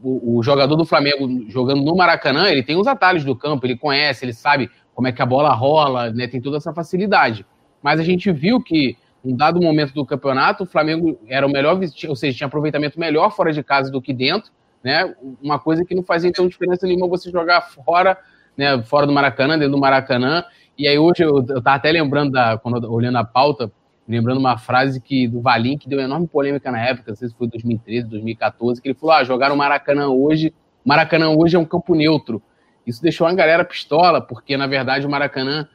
o, 0.03 0.39
o, 0.39 0.43
jogador 0.43 0.77
do 0.77 0.85
Flamengo 0.85 1.49
jogando 1.49 1.83
no 1.83 1.97
Maracanã, 1.97 2.49
ele 2.49 2.63
tem 2.63 2.77
os 2.77 2.87
atalhos 2.87 3.25
do 3.25 3.35
campo, 3.35 3.67
ele 3.67 3.77
conhece, 3.77 4.25
ele 4.25 4.35
sabe 4.35 4.71
como 4.95 5.09
é 5.09 5.13
que 5.13 5.23
a 5.23 5.27
bola 5.27 5.53
rola, 5.53 6.11
né? 6.11 6.27
Tem 6.27 6.41
toda 6.41 6.59
essa 6.59 6.73
facilidade. 6.73 7.45
Mas 7.83 7.99
a 7.99 8.03
gente 8.03 8.31
viu 8.31 8.63
que, 8.63 8.97
em 9.25 9.35
dado 9.35 9.61
momento 9.61 9.93
do 9.95 10.05
campeonato, 10.05 10.65
o 10.65 10.67
Flamengo 10.67 11.19
era 11.27 11.47
o 11.47 11.51
melhor, 11.51 11.81
ou 12.09 12.17
seja, 12.17 12.37
tinha 12.37 12.47
aproveitamento 12.47 13.01
melhor 13.01 13.35
fora 13.35 13.53
de 13.53 13.63
casa 13.63 13.91
do 13.91 14.01
que 14.01 14.13
dentro, 14.13 14.53
né? 14.83 15.15
Uma 15.43 15.59
coisa 15.59 15.85
que 15.85 15.95
não 15.95 16.03
fazia 16.03 16.31
então 16.31 16.47
diferença 16.47 16.87
nenhuma 16.87 17.09
você 17.09 17.31
jogar 17.31 17.63
fora, 17.63 18.17
né? 18.57 18.83
Fora 18.83 19.07
do 19.07 19.13
Maracanã, 19.13 19.59
dentro 19.59 19.73
do 19.73 19.81
Maracanã. 19.81 20.45
E 20.77 20.89
aí 20.89 20.99
hoje 20.99 21.23
eu, 21.23 21.37
eu 21.37 21.63
tava 21.63 21.77
até 21.77 21.91
lembrando 21.91 22.33
da, 22.33 22.59
quando 22.59 22.93
olhando 22.93 23.17
a 23.19 23.25
pauta, 23.25 23.71
lembrando 24.09 24.39
uma 24.39 24.59
frase 24.59 25.01
que 25.01 25.29
do 25.29 25.41
Valim 25.41 25.79
que 25.79 25.89
deu 25.89 26.01
enorme 26.01 26.27
polêmica 26.27 26.71
na 26.71 26.81
época, 26.81 27.13
não 27.13 27.17
sei 27.17 27.29
se 27.29 27.35
foi 27.35 27.49
2013, 27.49 28.09
2014, 28.09 28.83
que 28.83 28.89
ele 28.89 28.95
falou: 28.95 29.15
ah, 29.15 29.25
jogar 29.25 29.53
o 29.53 29.57
Maracanã 29.57 30.09
hoje, 30.09 30.53
Maracanã 30.85 31.31
hoje 31.31 31.57
é 31.57 31.59
um 31.59 31.65
campo 31.65 31.95
neutro. 31.95 32.43
Isso 32.87 33.03
deixou 33.03 33.27
a 33.27 33.33
galera 33.33 33.65
pistola, 33.65 34.21
porque 34.21 34.57
na 34.57 34.67
verdade 34.67 35.07
o 35.07 35.11
Maracanã 35.11 35.69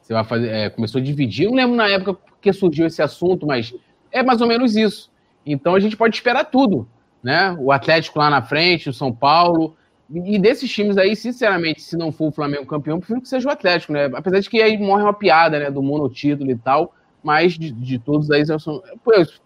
você 0.00 0.12
vai 0.12 0.24
fazer, 0.24 0.48
é, 0.48 0.68
começou 0.68 1.00
a 1.00 1.04
dividir. 1.04 1.44
Eu 1.44 1.50
não 1.50 1.56
lembro 1.56 1.76
na 1.76 1.88
época 1.88 2.18
que 2.40 2.52
surgiu 2.52 2.86
esse 2.86 3.00
assunto, 3.00 3.46
mas 3.46 3.74
é 4.10 4.22
mais 4.22 4.40
ou 4.40 4.46
menos 4.46 4.76
isso. 4.76 5.10
Então 5.46 5.74
a 5.74 5.80
gente 5.80 5.96
pode 5.96 6.16
esperar 6.16 6.44
tudo, 6.44 6.88
né? 7.22 7.56
O 7.58 7.72
Atlético 7.72 8.18
lá 8.18 8.28
na 8.28 8.42
frente, 8.42 8.88
o 8.88 8.92
São 8.92 9.12
Paulo. 9.12 9.76
E 10.12 10.38
desses 10.38 10.70
times 10.70 10.98
aí, 10.98 11.14
sinceramente, 11.14 11.82
se 11.82 11.96
não 11.96 12.10
for 12.10 12.28
o 12.28 12.32
Flamengo 12.32 12.66
campeão, 12.66 12.98
prefiro 12.98 13.20
que 13.20 13.28
seja 13.28 13.48
o 13.48 13.52
Atlético, 13.52 13.92
né? 13.92 14.10
Apesar 14.12 14.40
de 14.40 14.50
que 14.50 14.60
aí 14.60 14.76
morre 14.76 15.04
uma 15.04 15.14
piada, 15.14 15.58
né? 15.58 15.70
Do 15.70 15.82
monotítulo 15.82 16.50
e 16.50 16.56
tal. 16.56 16.92
Mas 17.22 17.52
de, 17.52 17.70
de 17.70 17.98
todos 17.98 18.30
aí, 18.30 18.44
são, 18.46 18.82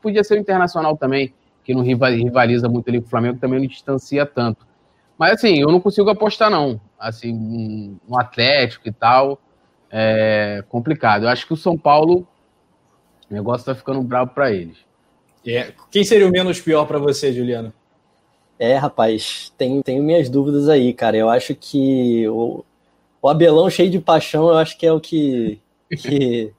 podia 0.00 0.24
ser 0.24 0.38
o 0.38 0.40
Internacional 0.40 0.96
também, 0.96 1.34
que 1.64 1.74
não 1.74 1.82
rivaliza 1.82 2.68
muito 2.68 2.88
ali 2.88 3.00
com 3.00 3.06
o 3.06 3.10
Flamengo, 3.10 3.38
também 3.38 3.60
não 3.60 3.66
distancia 3.66 4.24
tanto. 4.24 4.66
Mas 5.18 5.34
assim, 5.34 5.60
eu 5.60 5.70
não 5.70 5.80
consigo 5.80 6.08
apostar, 6.08 6.50
não. 6.50 6.80
Assim, 6.98 7.98
no 8.08 8.18
Atlético 8.18 8.88
e 8.88 8.92
tal. 8.92 9.40
É 9.90 10.64
complicado. 10.68 11.24
Eu 11.24 11.28
acho 11.28 11.46
que 11.46 11.52
o 11.52 11.56
São 11.56 11.76
Paulo, 11.76 12.26
o 13.30 13.34
negócio 13.34 13.66
tá 13.66 13.74
ficando 13.74 14.02
bravo 14.02 14.32
para 14.32 14.50
eles. 14.50 14.78
É. 15.46 15.72
Quem 15.90 16.04
seria 16.04 16.26
o 16.26 16.32
menos 16.32 16.60
pior 16.60 16.86
para 16.86 16.98
você, 16.98 17.32
Juliano? 17.32 17.72
É, 18.58 18.76
rapaz, 18.76 19.52
tenho, 19.58 19.82
tenho 19.82 20.02
minhas 20.02 20.28
dúvidas 20.28 20.68
aí, 20.68 20.92
cara. 20.92 21.16
Eu 21.16 21.28
acho 21.28 21.54
que 21.54 22.26
o, 22.28 22.64
o 23.20 23.28
Abelão 23.28 23.68
cheio 23.68 23.90
de 23.90 23.98
paixão, 23.98 24.48
eu 24.48 24.56
acho 24.56 24.78
que 24.78 24.86
é 24.86 24.92
o 24.92 25.00
que, 25.00 25.60
que, 25.90 26.52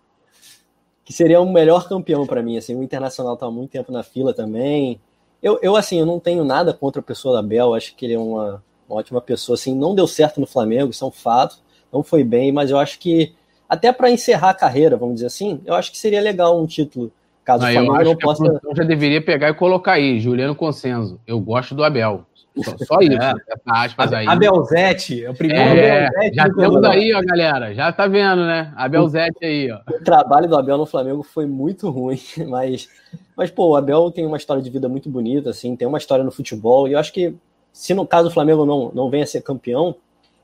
que 1.05 1.13
seria 1.13 1.39
o 1.39 1.51
melhor 1.51 1.87
campeão 1.87 2.25
para 2.25 2.43
mim. 2.43 2.57
Assim, 2.57 2.75
o 2.75 2.83
Internacional 2.83 3.37
tá 3.37 3.45
há 3.45 3.51
muito 3.51 3.71
tempo 3.71 3.91
na 3.91 4.03
fila 4.03 4.33
também. 4.33 4.99
Eu, 5.41 5.59
eu, 5.61 5.75
assim, 5.75 5.99
eu 5.99 6.05
não 6.05 6.19
tenho 6.19 6.43
nada 6.43 6.73
contra 6.73 6.99
a 6.99 7.03
pessoa 7.03 7.35
da 7.35 7.47
Bel, 7.47 7.73
acho 7.73 7.95
que 7.95 8.05
ele 8.05 8.15
é 8.15 8.19
uma, 8.19 8.63
uma 8.89 8.99
ótima 8.99 9.21
pessoa, 9.21 9.55
assim, 9.55 9.75
não 9.75 9.93
deu 9.93 10.07
certo 10.07 10.39
no 10.39 10.47
Flamengo, 10.47 10.89
isso 10.89 11.03
é 11.03 11.07
um 11.07 11.11
fato, 11.11 11.59
não 11.91 12.01
foi 12.01 12.23
bem, 12.23 12.51
mas 12.51 12.71
eu 12.71 12.79
acho 12.79 12.97
que, 12.97 13.33
até 13.69 13.91
para 13.91 14.09
encerrar 14.09 14.49
a 14.51 14.55
carreira, 14.55 14.97
vamos 14.97 15.15
dizer 15.15 15.27
assim, 15.27 15.61
eu 15.65 15.75
acho 15.75 15.91
que 15.91 15.97
seria 15.97 16.21
legal 16.21 16.59
um 16.59 16.65
título, 16.65 17.11
caso 17.45 17.63
não, 17.63 17.69
o 17.69 17.73
Flamengo 17.73 18.03
não 18.03 18.17
possa... 18.17 18.61
já 18.75 18.83
deveria 18.83 19.23
pegar 19.23 19.49
e 19.49 19.53
colocar 19.53 19.93
aí, 19.93 20.19
Juliano 20.19 20.55
Consenso, 20.55 21.19
eu 21.25 21.39
gosto 21.39 21.75
do 21.75 21.83
Abel, 21.83 22.25
só, 22.63 22.77
só 22.85 22.99
isso, 23.01 23.21
é. 23.21 23.33
aspas 23.65 24.13
aí. 24.13 24.27
Abelzete, 24.27 25.23
é 25.23 25.29
o 25.29 25.33
primeiro 25.33 25.61
é, 25.61 26.07
Abelzete. 26.07 26.35
Já 26.35 26.49
temos 26.49 26.83
aí, 26.85 27.13
ó, 27.13 27.21
galera. 27.21 27.73
Já 27.73 27.91
tá 27.91 28.07
vendo, 28.07 28.45
né? 28.45 28.73
Abelzete 28.77 29.45
aí, 29.45 29.71
ó. 29.71 29.79
O 29.89 30.03
trabalho 30.03 30.47
do 30.47 30.57
Abel 30.57 30.77
no 30.77 30.85
Flamengo 30.85 31.21
foi 31.21 31.45
muito 31.45 31.89
ruim, 31.89 32.19
mas, 32.47 32.87
mas 33.35 33.51
pô, 33.51 33.69
o 33.69 33.75
Abel 33.75 34.09
tem 34.11 34.25
uma 34.25 34.37
história 34.37 34.63
de 34.63 34.69
vida 34.69 34.87
muito 34.87 35.09
bonita, 35.09 35.49
assim, 35.49 35.75
tem 35.75 35.87
uma 35.87 35.97
história 35.97 36.23
no 36.23 36.31
futebol, 36.31 36.87
e 36.87 36.93
eu 36.93 36.99
acho 36.99 37.11
que 37.11 37.35
se 37.73 37.93
no 37.93 38.07
caso 38.07 38.29
o 38.29 38.31
Flamengo 38.31 38.65
não, 38.65 38.91
não 38.93 39.09
venha 39.09 39.25
a 39.25 39.27
ser 39.27 39.41
campeão, 39.41 39.95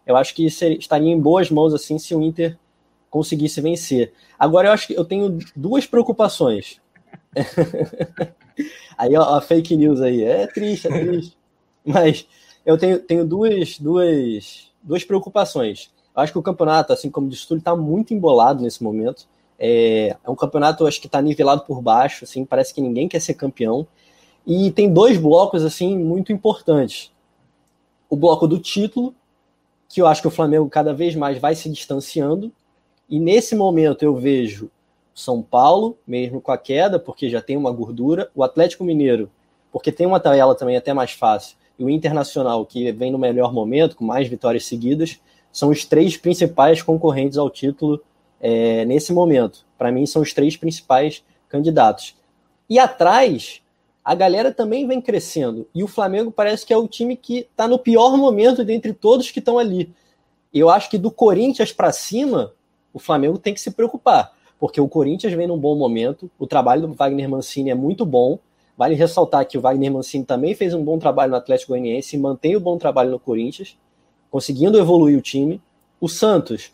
eu 0.06 0.18
acho 0.18 0.36
que 0.36 0.46
estaria 0.46 1.10
em 1.10 1.20
boas 1.20 1.50
mãos, 1.50 1.74
assim, 1.74 1.98
se 1.98 2.14
o 2.14 2.22
Inter 2.22 2.58
conseguisse 3.10 3.62
vencer. 3.62 4.12
Agora, 4.38 4.68
eu 4.68 4.72
acho 4.74 4.88
que 4.88 4.94
eu 4.94 5.06
tenho 5.06 5.38
duas 5.56 5.86
preocupações. 5.86 6.82
aí, 8.98 9.16
ó, 9.16 9.42
fake 9.42 9.76
news 9.76 10.02
aí. 10.02 10.24
É 10.24 10.48
triste, 10.48 10.88
é 10.88 10.92
triste. 10.92 11.38
Mas 11.86 12.28
eu 12.66 12.78
tenho, 12.78 13.00
tenho 13.00 13.26
duas, 13.26 13.80
duas, 13.80 14.72
duas 14.82 15.04
preocupações. 15.04 15.92
Eu 16.16 16.22
acho 16.22 16.32
que 16.32 16.40
o 16.40 16.44
campeonato, 16.44 16.94
assim 16.94 17.10
como 17.10 17.30
disse 17.30 17.48
tudo, 17.48 17.60
está 17.60 17.76
muito 17.76 18.14
embolado 18.14 18.62
nesse 18.62 18.84
momento. 18.84 19.28
É, 19.58 20.18
é 20.24 20.30
um 20.30 20.36
campeonato, 20.36 20.86
acho 20.86 21.00
que 21.00 21.08
está 21.08 21.22
nivelado 21.22 21.64
por 21.66 21.82
baixo, 21.82 22.24
assim, 22.24 22.44
parece 22.44 22.74
que 22.74 22.82
ninguém 22.82 23.08
quer 23.08 23.20
ser 23.20 23.36
campeão. 23.36 23.88
E 24.46 24.72
tem 24.72 24.92
dois 24.92 25.18
blocos, 25.18 25.64
assim, 25.64 25.98
muito 25.98 26.32
importantes. 26.32 27.12
O 28.10 28.16
bloco 28.16 28.48
do 28.48 28.60
título, 28.60 29.16
que 29.88 30.02
eu 30.02 30.08
acho 30.08 30.22
que 30.22 30.28
o 30.28 30.32
Flamengo 30.32 30.70
cada 30.70 30.94
vez 30.94 31.16
mais 31.16 31.38
vai 31.38 31.56
se 31.56 31.70
distanciando. 31.70 32.52
E 33.10 33.20
nesse 33.20 33.56
momento 33.56 34.04
eu 34.04 34.16
vejo 34.16 34.70
São 35.14 35.42
Paulo, 35.42 35.98
mesmo 36.06 36.42
com 36.42 36.52
a 36.52 36.58
queda, 36.58 37.00
porque 37.00 37.30
já 37.30 37.42
tem 37.42 37.58
uma 37.58 37.72
gordura. 37.72 38.30
O 38.34 38.44
Atlético 38.44 38.84
Mineiro, 38.84 39.30
porque 39.72 39.92
tem 39.92 40.08
uma 40.08 40.20
tabela 40.20 40.56
também 40.56 40.78
até 40.78 40.94
mais 40.94 41.12
fácil 41.12 41.58
e 41.82 41.84
o 41.84 41.90
Internacional, 41.90 42.64
que 42.64 42.92
vem 42.92 43.12
no 43.12 43.18
melhor 43.18 43.52
momento, 43.52 43.96
com 43.96 44.06
mais 44.06 44.28
vitórias 44.28 44.66
seguidas, 44.66 45.20
são 45.52 45.70
os 45.70 45.84
três 45.84 46.16
principais 46.16 46.84
concorrentes 46.84 47.40
ao 47.40 47.50
título 47.50 48.00
é, 48.40 48.86
nesse 48.86 49.12
momento. 49.12 49.66
Para 49.80 49.92
mim, 49.92 50.06
são 50.06 50.22
os 50.22 50.32
três 50.32 50.56
principais 50.56 51.24
candidatos. 51.50 52.16
E 52.70 52.78
atrás, 52.78 53.64
a 54.06 54.14
galera 54.14 54.52
também 54.52 54.88
vem 54.88 55.02
crescendo. 55.02 55.68
E 55.74 55.84
o 55.84 55.88
Flamengo 55.88 56.32
parece 56.32 56.64
que 56.68 56.72
é 56.72 56.78
o 56.78 56.88
time 56.88 57.18
que 57.18 57.40
está 57.40 57.68
no 57.68 57.80
pior 57.80 58.16
momento 58.16 58.64
dentre 58.64 58.94
todos 58.94 59.32
que 59.32 59.40
estão 59.40 59.58
ali. 59.58 59.92
Eu 60.54 60.70
acho 60.70 60.88
que 60.88 61.00
do 61.00 61.10
Corinthians 61.10 61.74
para 61.74 61.92
cima, 61.92 62.54
o 62.94 63.00
Flamengo 63.00 63.40
tem 63.40 63.56
que 63.56 63.62
se 63.62 63.72
preocupar, 63.72 64.34
porque 64.62 64.80
o 64.80 64.88
Corinthians 64.88 65.34
vem 65.34 65.48
num 65.48 65.58
bom 65.58 65.76
momento, 65.76 66.32
o 66.40 66.48
trabalho 66.48 66.88
do 66.88 66.94
Wagner 66.94 67.28
Mancini 67.28 67.70
é 67.72 67.76
muito 67.76 68.06
bom, 68.06 68.40
Vale 68.82 68.96
ressaltar 68.96 69.46
que 69.46 69.60
o 69.60 69.62
Wagner 69.62 69.92
Mancini 69.92 70.26
também 70.26 70.56
fez 70.56 70.74
um 70.74 70.84
bom 70.84 70.98
trabalho 70.98 71.30
no 71.30 71.38
Atlético 71.38 71.74
Goianiense 71.74 72.18
mantém 72.18 72.56
o 72.56 72.60
bom 72.60 72.80
trabalho 72.80 73.12
no 73.12 73.20
Corinthians, 73.20 73.78
conseguindo 74.32 74.76
evoluir 74.76 75.16
o 75.16 75.22
time. 75.22 75.62
O 76.00 76.10
Santos 76.10 76.74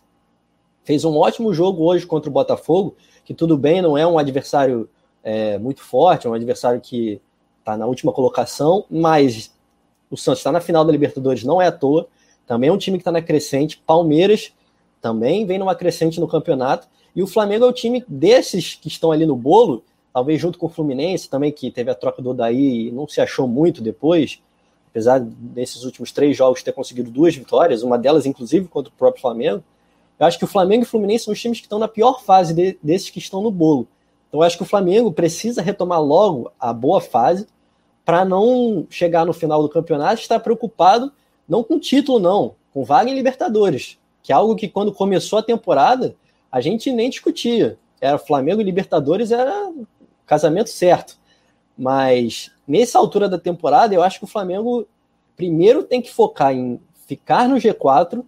fez 0.85 1.03
um 1.03 1.17
ótimo 1.17 1.53
jogo 1.53 1.83
hoje 1.83 2.05
contra 2.05 2.29
o 2.29 2.33
Botafogo, 2.33 2.95
que 3.25 3.33
tudo 3.33 3.57
bem, 3.57 3.81
não 3.81 3.97
é 3.97 4.07
um 4.07 4.17
adversário 4.17 4.89
é, 5.21 5.57
muito 5.57 5.81
forte, 5.81 6.27
é 6.27 6.29
um 6.29 6.33
adversário 6.33 6.79
que 6.79 7.19
está 7.59 7.75
na 7.75 7.85
última 7.85 8.13
colocação, 8.13 8.85
mas 8.89 9.53
o 10.09 10.15
Santos 10.15 10.39
está 10.39 10.49
na 10.49 10.61
final 10.61 10.85
da 10.85 10.91
Libertadores, 10.93 11.43
não 11.43 11.61
é 11.61 11.67
à 11.67 11.73
toa. 11.73 12.07
Também 12.45 12.69
é 12.69 12.71
um 12.71 12.77
time 12.77 12.97
que 12.97 13.01
está 13.01 13.11
na 13.11 13.21
crescente. 13.21 13.83
Palmeiras 13.85 14.53
também 15.07 15.45
vem 15.45 15.57
numa 15.57 15.75
crescente 15.75 16.19
no 16.19 16.27
campeonato. 16.27 16.87
E 17.15 17.23
o 17.23 17.27
Flamengo 17.27 17.65
é 17.65 17.67
o 17.67 17.73
time 17.73 18.03
desses 18.07 18.75
que 18.75 18.87
estão 18.87 19.11
ali 19.11 19.25
no 19.25 19.35
bolo 19.35 19.83
talvez 20.17 20.41
junto 20.41 20.57
com 20.57 20.65
o 20.65 20.69
Fluminense 20.69 21.29
também, 21.29 21.51
que 21.51 21.69
teve 21.69 21.91
a 21.91 21.95
troca 21.95 22.23
do 22.23 22.31
Odaí 22.31 22.87
e 22.87 22.91
não 22.91 23.07
se 23.07 23.21
achou 23.21 23.47
muito 23.47 23.83
depois, 23.83 24.41
apesar 24.89 25.19
desses 25.19 25.83
últimos 25.83 26.11
três 26.11 26.35
jogos 26.35 26.63
ter 26.63 26.71
conseguido 26.71 27.11
duas 27.11 27.35
vitórias, 27.35 27.83
uma 27.83 27.99
delas 27.99 28.25
inclusive 28.25 28.67
contra 28.67 28.91
o 28.91 28.95
próprio 28.95 29.21
Flamengo. 29.21 29.63
Eu 30.19 30.25
acho 30.25 30.39
que 30.39 30.43
o 30.43 30.47
Flamengo 30.47 30.81
e 30.83 30.87
o 30.87 30.89
Fluminense 30.89 31.25
são 31.25 31.33
os 31.33 31.39
times 31.39 31.59
que 31.59 31.67
estão 31.67 31.77
na 31.77 31.87
pior 31.87 32.23
fase 32.23 32.51
de, 32.51 32.79
desses 32.81 33.11
que 33.11 33.19
estão 33.19 33.43
no 33.43 33.51
bolo. 33.51 33.87
Então 34.27 34.39
eu 34.39 34.43
acho 34.43 34.57
que 34.57 34.63
o 34.63 34.65
Flamengo 34.65 35.11
precisa 35.11 35.61
retomar 35.61 36.01
logo 36.01 36.51
a 36.59 36.73
boa 36.73 36.99
fase 36.99 37.45
para 38.03 38.25
não 38.25 38.87
chegar 38.89 39.23
no 39.23 39.33
final 39.33 39.61
do 39.61 39.69
campeonato 39.69 40.19
e 40.19 40.23
estar 40.23 40.39
preocupado 40.39 41.11
não 41.47 41.63
com 41.63 41.77
título, 41.77 42.19
não, 42.19 42.55
com 42.73 42.83
vaga 42.83 43.11
em 43.11 43.13
Libertadores, 43.13 43.99
que 44.27 44.33
é 44.33 44.35
algo 44.35 44.57
que 44.57 44.67
quando 44.67 44.91
começou 44.91 45.39
a 45.39 45.41
temporada 45.41 46.13
a 46.51 46.59
gente 46.59 46.91
nem 46.91 47.09
discutia. 47.09 47.79
Era 48.01 48.17
Flamengo 48.17 48.59
e 48.59 48.63
Libertadores 48.65 49.31
era 49.31 49.71
casamento 50.25 50.69
certo. 50.69 51.17
Mas 51.77 52.51
nessa 52.67 52.99
altura 52.99 53.29
da 53.29 53.39
temporada, 53.39 53.95
eu 53.95 54.03
acho 54.03 54.19
que 54.19 54.25
o 54.25 54.27
Flamengo 54.27 54.85
primeiro 55.37 55.81
tem 55.81 56.01
que 56.01 56.13
focar 56.13 56.53
em 56.53 56.77
ficar 57.07 57.47
no 57.47 57.55
G4 57.55 58.21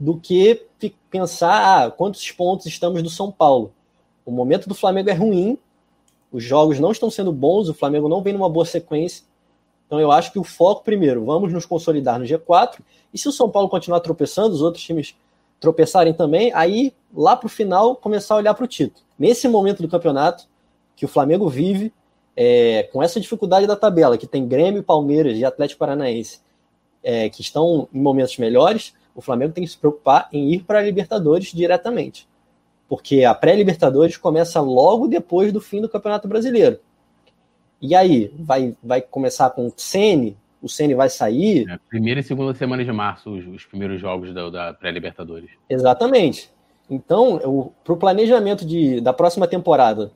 do 0.00 0.18
que 0.18 0.64
pensar 1.10 1.84
ah, 1.84 1.90
quantos 1.90 2.30
pontos 2.30 2.64
estamos 2.64 3.02
do 3.02 3.10
São 3.10 3.30
Paulo. 3.30 3.74
O 4.24 4.30
momento 4.30 4.66
do 4.66 4.74
Flamengo 4.74 5.10
é 5.10 5.12
ruim, 5.12 5.58
os 6.32 6.42
jogos 6.42 6.80
não 6.80 6.90
estão 6.90 7.10
sendo 7.10 7.32
bons, 7.32 7.68
o 7.68 7.74
Flamengo 7.74 8.08
não 8.08 8.22
vem 8.22 8.32
numa 8.32 8.48
boa 8.48 8.64
sequência. 8.64 9.26
Então 9.92 10.00
eu 10.00 10.10
acho 10.10 10.32
que 10.32 10.38
o 10.38 10.42
foco 10.42 10.82
primeiro, 10.82 11.22
vamos 11.22 11.52
nos 11.52 11.66
consolidar 11.66 12.18
no 12.18 12.24
G4, 12.24 12.78
e 13.12 13.18
se 13.18 13.28
o 13.28 13.32
São 13.32 13.50
Paulo 13.50 13.68
continuar 13.68 14.00
tropeçando, 14.00 14.54
os 14.54 14.62
outros 14.62 14.82
times 14.82 15.14
tropeçarem 15.60 16.14
também, 16.14 16.50
aí 16.54 16.94
lá 17.14 17.36
para 17.36 17.46
o 17.46 17.50
final 17.50 17.94
começar 17.96 18.32
a 18.32 18.38
olhar 18.38 18.54
para 18.54 18.64
o 18.64 18.66
título. 18.66 19.04
Nesse 19.18 19.46
momento 19.48 19.82
do 19.82 19.88
campeonato 19.88 20.48
que 20.96 21.04
o 21.04 21.08
Flamengo 21.08 21.46
vive, 21.46 21.92
é, 22.34 22.84
com 22.84 23.02
essa 23.02 23.20
dificuldade 23.20 23.66
da 23.66 23.76
tabela, 23.76 24.16
que 24.16 24.26
tem 24.26 24.48
Grêmio, 24.48 24.82
Palmeiras 24.82 25.36
e 25.36 25.44
Atlético 25.44 25.80
Paranaense, 25.80 26.40
é, 27.04 27.28
que 27.28 27.42
estão 27.42 27.86
em 27.92 28.00
momentos 28.00 28.38
melhores, 28.38 28.94
o 29.14 29.20
Flamengo 29.20 29.52
tem 29.52 29.62
que 29.62 29.70
se 29.70 29.76
preocupar 29.76 30.26
em 30.32 30.54
ir 30.54 30.64
para 30.64 30.78
a 30.78 30.82
Libertadores 30.82 31.52
diretamente. 31.52 32.26
Porque 32.88 33.24
a 33.24 33.34
pré-Libertadores 33.34 34.16
começa 34.16 34.58
logo 34.58 35.06
depois 35.06 35.52
do 35.52 35.60
fim 35.60 35.82
do 35.82 35.88
Campeonato 35.88 36.26
Brasileiro. 36.26 36.80
E 37.82 37.96
aí, 37.96 38.32
vai, 38.38 38.76
vai 38.80 39.02
começar 39.02 39.50
com 39.50 39.66
o 39.66 39.72
Sene, 39.76 40.36
o 40.62 40.68
Ceni 40.68 40.94
vai 40.94 41.10
sair. 41.10 41.68
É, 41.68 41.76
primeira 41.88 42.20
e 42.20 42.22
segunda 42.22 42.54
semana 42.54 42.84
de 42.84 42.92
março, 42.92 43.28
os, 43.28 43.44
os 43.48 43.64
primeiros 43.64 44.00
jogos 44.00 44.32
da, 44.32 44.48
da 44.48 44.72
pré-Libertadores. 44.72 45.50
Exatamente. 45.68 46.48
Então, 46.88 47.72
para 47.82 47.92
o 47.92 47.96
planejamento 47.96 48.64
de, 48.64 49.00
da 49.00 49.12
próxima 49.12 49.48
temporada 49.48 50.12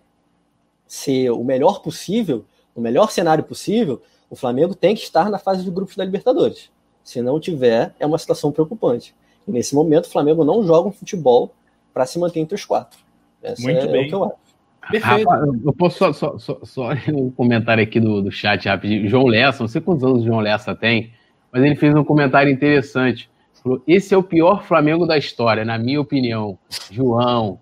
ser 0.87 1.30
o 1.30 1.42
melhor 1.42 1.82
possível, 1.82 2.44
o 2.73 2.80
melhor 2.80 3.11
cenário 3.11 3.42
possível, 3.42 4.00
o 4.30 4.37
Flamengo 4.37 4.73
tem 4.73 4.94
que 4.94 5.02
estar 5.02 5.28
na 5.28 5.38
fase 5.38 5.64
de 5.64 5.70
grupos 5.70 5.96
da 5.96 6.04
Libertadores. 6.04 6.70
Se 7.02 7.20
não 7.20 7.40
tiver, 7.40 7.92
é 7.99 8.06
uma 8.06 8.18
situação 8.18 8.52
preocupante. 8.52 9.12
E 9.46 9.50
nesse 9.50 9.75
momento, 9.75 10.06
o 10.06 10.11
Flamengo 10.11 10.44
não 10.44 10.64
joga 10.64 10.88
um 10.88 10.92
futebol 10.92 11.52
para 11.92 12.06
se 12.06 12.18
manter 12.18 12.38
entre 12.38 12.54
os 12.54 12.64
quatro. 12.64 12.99
Essa 13.42 13.62
Muito 13.62 13.78
é, 13.78 13.87
bem. 13.88 14.02
É 14.02 14.06
o 14.06 14.08
que 14.08 14.14
eu 14.14 14.25
acho. 14.25 14.46
Perfeito. 14.90 15.28
eu 15.64 15.73
posso 15.73 15.99
só, 15.99 16.12
só, 16.12 16.38
só, 16.38 16.59
só, 16.62 16.88
um 17.12 17.31
comentário 17.31 17.83
aqui 17.83 17.99
do, 17.99 18.23
do 18.23 18.31
chat 18.31 18.69
rapidinho. 18.69 19.09
João 19.09 19.26
Lessa, 19.26 19.62
não 19.62 19.69
sei 19.69 19.81
quantos 19.81 20.05
anos 20.05 20.23
o 20.23 20.26
João 20.26 20.40
Lessa 20.40 20.75
tem, 20.75 21.12
mas 21.52 21.62
ele 21.62 21.76
fez 21.76 21.95
um 21.95 22.05
comentário 22.05 22.50
interessante. 22.50 23.28
Falou: 23.66 23.83
esse 23.87 24.14
é 24.14 24.16
o 24.16 24.23
pior 24.23 24.62
Flamengo 24.62 25.07
da 25.07 25.19
história, 25.19 25.64
na 25.64 25.76
minha 25.76 26.00
opinião. 26.00 26.57
João, 26.90 27.59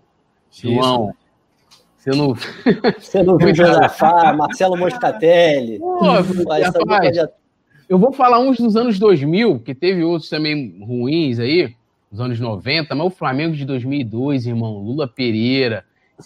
João. 0.51 1.13
Você 1.97 2.11
não. 2.11 2.35
Você 2.99 3.23
não 3.23 3.37
viu 3.37 3.55
Josafá, 3.55 4.31
Marcelo 4.33 4.77
Moscatelli. 4.77 5.79
Pô, 5.79 6.01
rapaz, 6.01 7.17
eu 7.89 7.97
vou 7.97 8.13
falar 8.13 8.39
uns 8.39 8.57
dos 8.57 8.75
anos 8.75 8.99
2000, 8.99 9.59
que 9.59 9.73
teve 9.73 10.03
outros 10.03 10.29
também 10.29 10.77
ruins 10.79 11.39
aí, 11.39 11.73
nos 12.11 12.21
anos 12.21 12.39
90, 12.39 12.93
mas 12.93 13.07
o 13.07 13.09
Flamengo 13.09 13.55
de 13.55 13.65
2002, 13.65 14.45
irmão, 14.45 14.77
Lula 14.77 15.07
Pereira, 15.07 15.83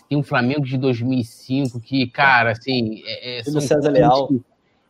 tem 0.07 0.17
um 0.17 0.23
Flamengo 0.23 0.61
de 0.61 0.77
2005 0.77 1.79
que, 1.79 2.07
cara, 2.07 2.51
assim. 2.51 3.01
É, 3.05 3.39
é, 3.39 3.43
do 3.43 3.61
César 3.61 3.89
Leal. 3.89 4.27
Que, 4.27 4.41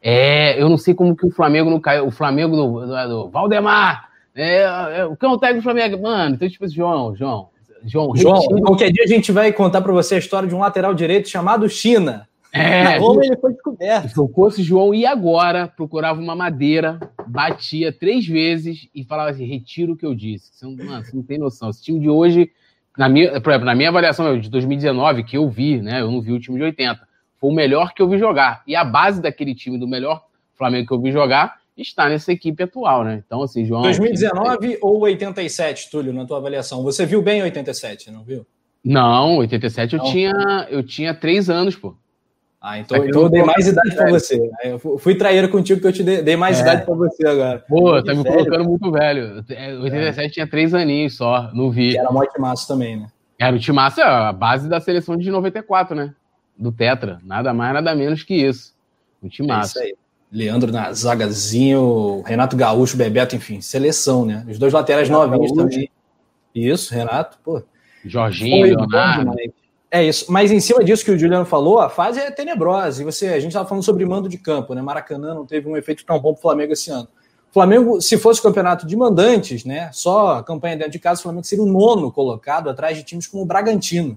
é, 0.01 0.61
eu 0.61 0.69
não 0.69 0.77
sei 0.77 0.93
como 0.93 1.15
que 1.15 1.25
o 1.25 1.31
Flamengo 1.31 1.69
não 1.69 1.79
caiu. 1.79 2.07
O 2.07 2.11
Flamengo 2.11 2.55
do, 2.55 2.85
do, 2.85 3.07
do 3.07 3.29
Valdemar, 3.29 4.09
é, 4.35 4.99
é, 4.99 5.05
o 5.05 5.15
cão 5.15 5.37
técnico 5.37 5.61
do 5.61 5.63
Flamengo. 5.63 6.01
Mano, 6.01 6.35
então, 6.35 6.49
tipo, 6.49 6.67
João, 6.67 7.15
João. 7.15 7.49
João, 7.85 8.13
João 8.13 8.61
qualquer 8.61 8.91
dia 8.91 9.05
a 9.05 9.07
gente 9.07 9.31
vai 9.31 9.53
contar 9.53 9.81
para 9.81 9.93
você 9.93 10.15
a 10.15 10.19
história 10.19 10.49
de 10.49 10.53
um 10.53 10.59
lateral 10.59 10.93
direito 10.93 11.29
chamado 11.29 11.69
China. 11.69 12.27
É, 12.51 12.97
como 12.97 13.23
ele 13.23 13.37
foi 13.37 13.53
descoberto. 13.53 14.09
Se 14.09 14.17
eu 14.17 14.27
fosse 14.27 14.63
João, 14.63 14.93
ia 14.93 15.11
agora, 15.11 15.67
procurava 15.67 16.19
uma 16.19 16.35
madeira, 16.35 16.99
batia 17.27 17.93
três 17.93 18.25
vezes 18.25 18.89
e 18.93 19.03
falava 19.03 19.29
assim: 19.29 19.45
retiro 19.45 19.93
o 19.93 19.95
que 19.95 20.05
eu 20.05 20.15
disse. 20.15 20.49
Você 20.51 20.65
não, 20.65 20.85
mano, 20.85 21.05
você 21.05 21.15
não 21.15 21.23
tem 21.23 21.37
noção. 21.37 21.69
Esse 21.69 21.83
time 21.83 21.99
de 21.99 22.09
hoje 22.09 22.51
na 22.99 23.07
minha, 23.07 23.39
por 23.39 23.51
exemplo, 23.51 23.65
na 23.65 23.73
minha 23.73 23.87
avaliação 23.87 24.37
de 24.37 24.49
2019, 24.49 25.23
que 25.23 25.37
eu 25.37 25.47
vi, 25.47 25.81
né? 25.81 26.01
Eu 26.01 26.11
não 26.11 26.19
vi 26.19 26.33
o 26.33 26.39
time 26.39 26.57
de 26.57 26.65
80. 26.65 26.99
Foi 27.37 27.49
o 27.49 27.53
melhor 27.53 27.93
que 27.93 28.01
eu 28.01 28.09
vi 28.09 28.17
jogar. 28.17 28.61
E 28.67 28.75
a 28.75 28.83
base 28.83 29.21
daquele 29.21 29.55
time 29.55 29.79
do 29.79 29.87
melhor 29.87 30.25
Flamengo 30.53 30.85
que 30.85 30.93
eu 30.93 31.01
vi 31.01 31.09
jogar 31.09 31.59
está 31.77 32.09
nessa 32.09 32.33
equipe 32.33 32.61
atual, 32.61 33.05
né? 33.05 33.23
Então, 33.25 33.41
assim, 33.41 33.65
João. 33.65 33.83
2019 33.83 34.79
ou 34.81 34.99
87, 34.99 35.89
Túlio, 35.89 36.11
na 36.11 36.25
tua 36.25 36.39
avaliação? 36.39 36.83
Você 36.83 37.05
viu 37.05 37.21
bem 37.21 37.41
87, 37.41 38.11
não 38.11 38.21
viu? 38.21 38.45
Não, 38.83 39.37
87 39.37 39.95
não. 39.95 40.03
eu 40.03 40.11
tinha 40.11 40.67
eu 40.69 40.83
tinha 40.83 41.13
três 41.13 41.49
anos, 41.49 41.77
pô. 41.77 41.95
Ah, 42.61 42.77
então, 42.77 42.97
então 43.05 43.21
eu 43.21 43.29
dei 43.29 43.41
mais 43.41 43.67
idade 43.67 43.95
para 43.95 44.09
você. 44.09 44.51
Eu 44.63 44.97
fui 44.99 45.15
traíra 45.15 45.47
contigo 45.47 45.79
que 45.79 45.87
eu 45.87 45.93
te 45.93 46.03
dei, 46.03 46.35
mais 46.35 46.59
é. 46.59 46.61
idade 46.61 46.85
para 46.85 46.93
você 46.93 47.25
agora. 47.25 47.63
Pô, 47.69 48.03
tá 48.03 48.13
me 48.13 48.23
colocando 48.23 48.65
muito 48.65 48.91
velho. 48.91 49.45
87 49.81 50.19
é. 50.19 50.29
tinha 50.29 50.47
três 50.47 50.73
aninhos 50.73 51.15
só, 51.15 51.49
não 51.53 51.71
vi. 51.71 51.91
Que 51.91 51.99
era 51.99 52.11
mó 52.11 52.25
timaço 52.25 52.67
também, 52.67 52.97
né? 52.97 53.07
Era 53.39 53.55
o 53.55 53.59
timaço, 53.59 54.01
é 54.01 54.03
a 54.03 54.33
base 54.33 54.67
da 54.67 54.81
seleção 54.81 55.15
de 55.15 55.31
94, 55.31 55.95
né? 55.95 56.13
Do 56.57 56.73
Tetra. 56.73 57.19
Nada 57.23 57.53
mais, 57.53 57.73
nada 57.73 57.95
menos 57.95 58.23
que 58.23 58.35
isso. 58.35 58.75
O 59.23 59.29
timaço. 59.29 59.79
É 59.79 59.85
isso 59.85 59.93
aí. 59.93 59.97
Leandro 60.31 60.71
na 60.71 60.91
zagazinho, 60.91 62.21
Renato 62.25 62.57
Gaúcho, 62.57 62.97
Bebeto, 62.97 63.35
enfim, 63.35 63.61
seleção, 63.61 64.25
né? 64.25 64.45
Os 64.47 64.59
dois 64.59 64.73
laterais 64.73 65.07
Renato 65.07 65.27
novinhos 65.27 65.51
Gaúcho. 65.53 65.69
também. 65.69 65.89
Isso, 66.53 66.93
Renato, 66.93 67.37
pô. 67.41 67.63
Jorginho, 68.03 68.65
Leonardo. 68.65 69.31
É 69.91 70.03
isso. 70.03 70.31
Mas 70.31 70.51
em 70.51 70.59
cima 70.59 70.83
disso 70.83 71.03
que 71.03 71.11
o 71.11 71.17
Juliano 71.17 71.45
falou, 71.45 71.79
a 71.79 71.89
fase 71.89 72.19
é 72.19 72.29
tenebrosa. 72.29 73.01
E 73.01 73.05
você, 73.05 73.27
a 73.27 73.39
gente 73.39 73.47
estava 73.47 73.67
falando 73.67 73.83
sobre 73.83 74.05
mando 74.05 74.29
de 74.29 74.37
campo, 74.37 74.73
né? 74.73 74.81
Maracanã 74.81 75.33
não 75.33 75.45
teve 75.45 75.67
um 75.67 75.75
efeito 75.75 76.05
tão 76.05 76.19
bom 76.19 76.33
para 76.33 76.39
o 76.39 76.41
Flamengo 76.41 76.73
esse 76.73 76.91
ano. 76.91 77.07
O 77.49 77.53
Flamengo, 77.53 77.99
se 77.99 78.15
fosse 78.17 78.39
o 78.39 78.43
campeonato 78.43 78.85
de 78.85 78.95
mandantes, 78.95 79.65
né? 79.65 79.89
Só 79.91 80.35
a 80.35 80.43
campanha 80.43 80.77
dentro 80.77 80.91
de 80.91 80.99
casa, 80.99 81.19
o 81.19 81.23
Flamengo 81.23 81.43
seria 81.43 81.63
o 81.63 81.67
nono 81.67 82.11
colocado 82.11 82.69
atrás 82.69 82.95
de 82.95 83.03
times 83.03 83.25
como 83.25 83.41
o 83.41 83.45
Bragantino. 83.45 84.15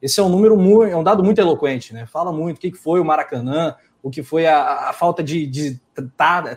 Esse 0.00 0.18
é 0.18 0.22
um 0.22 0.28
número 0.28 0.58
muito, 0.58 0.92
é 0.92 0.96
um 0.96 1.04
dado 1.04 1.22
muito 1.22 1.40
eloquente, 1.40 1.94
né? 1.94 2.06
Fala 2.06 2.32
muito 2.32 2.56
o 2.56 2.60
que 2.60 2.72
foi 2.72 2.98
o 2.98 3.04
Maracanã, 3.04 3.76
o 4.02 4.10
que 4.10 4.20
foi 4.24 4.48
a, 4.48 4.88
a 4.88 4.92
falta 4.92 5.22
de, 5.22 5.46
de 5.46 5.80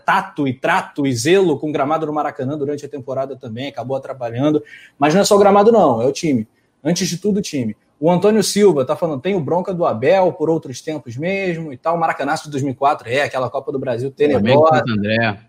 tato 0.03 0.47
e 0.47 0.53
trato 0.53 1.05
e 1.05 1.15
zelo 1.15 1.59
com 1.59 1.69
o 1.69 1.71
gramado 1.71 2.07
do 2.07 2.11
Maracanã 2.11 2.57
durante 2.57 2.83
a 2.83 2.89
temporada 2.89 3.35
também, 3.35 3.67
acabou 3.67 3.95
atrapalhando. 3.95 4.63
Mas 4.97 5.13
não 5.13 5.21
é 5.21 5.23
só 5.23 5.35
o 5.35 5.39
gramado, 5.39 5.71
não, 5.71 6.01
é 6.01 6.07
o 6.07 6.11
time. 6.11 6.47
Antes 6.83 7.07
de 7.07 7.19
tudo, 7.19 7.37
o 7.37 7.41
time. 7.41 7.77
O 8.05 8.11
Antônio 8.11 8.43
Silva 8.43 8.85
tá 8.85 8.95
falando, 8.95 9.19
tem 9.19 9.33
o 9.33 9.39
bronca 9.39 9.73
do 9.73 9.83
Abel 9.83 10.31
por 10.31 10.47
outros 10.47 10.79
tempos 10.79 11.17
mesmo 11.17 11.73
e 11.73 11.77
tal. 11.77 11.95
O 11.95 11.99
Maracanaço 11.99 12.43
de 12.43 12.51
2004 12.51 13.09
é 13.09 13.23
aquela 13.23 13.49
Copa 13.49 13.71
do 13.71 13.79
Brasil 13.79 14.11
tenebrosa. 14.11 14.83
André. 14.87 15.39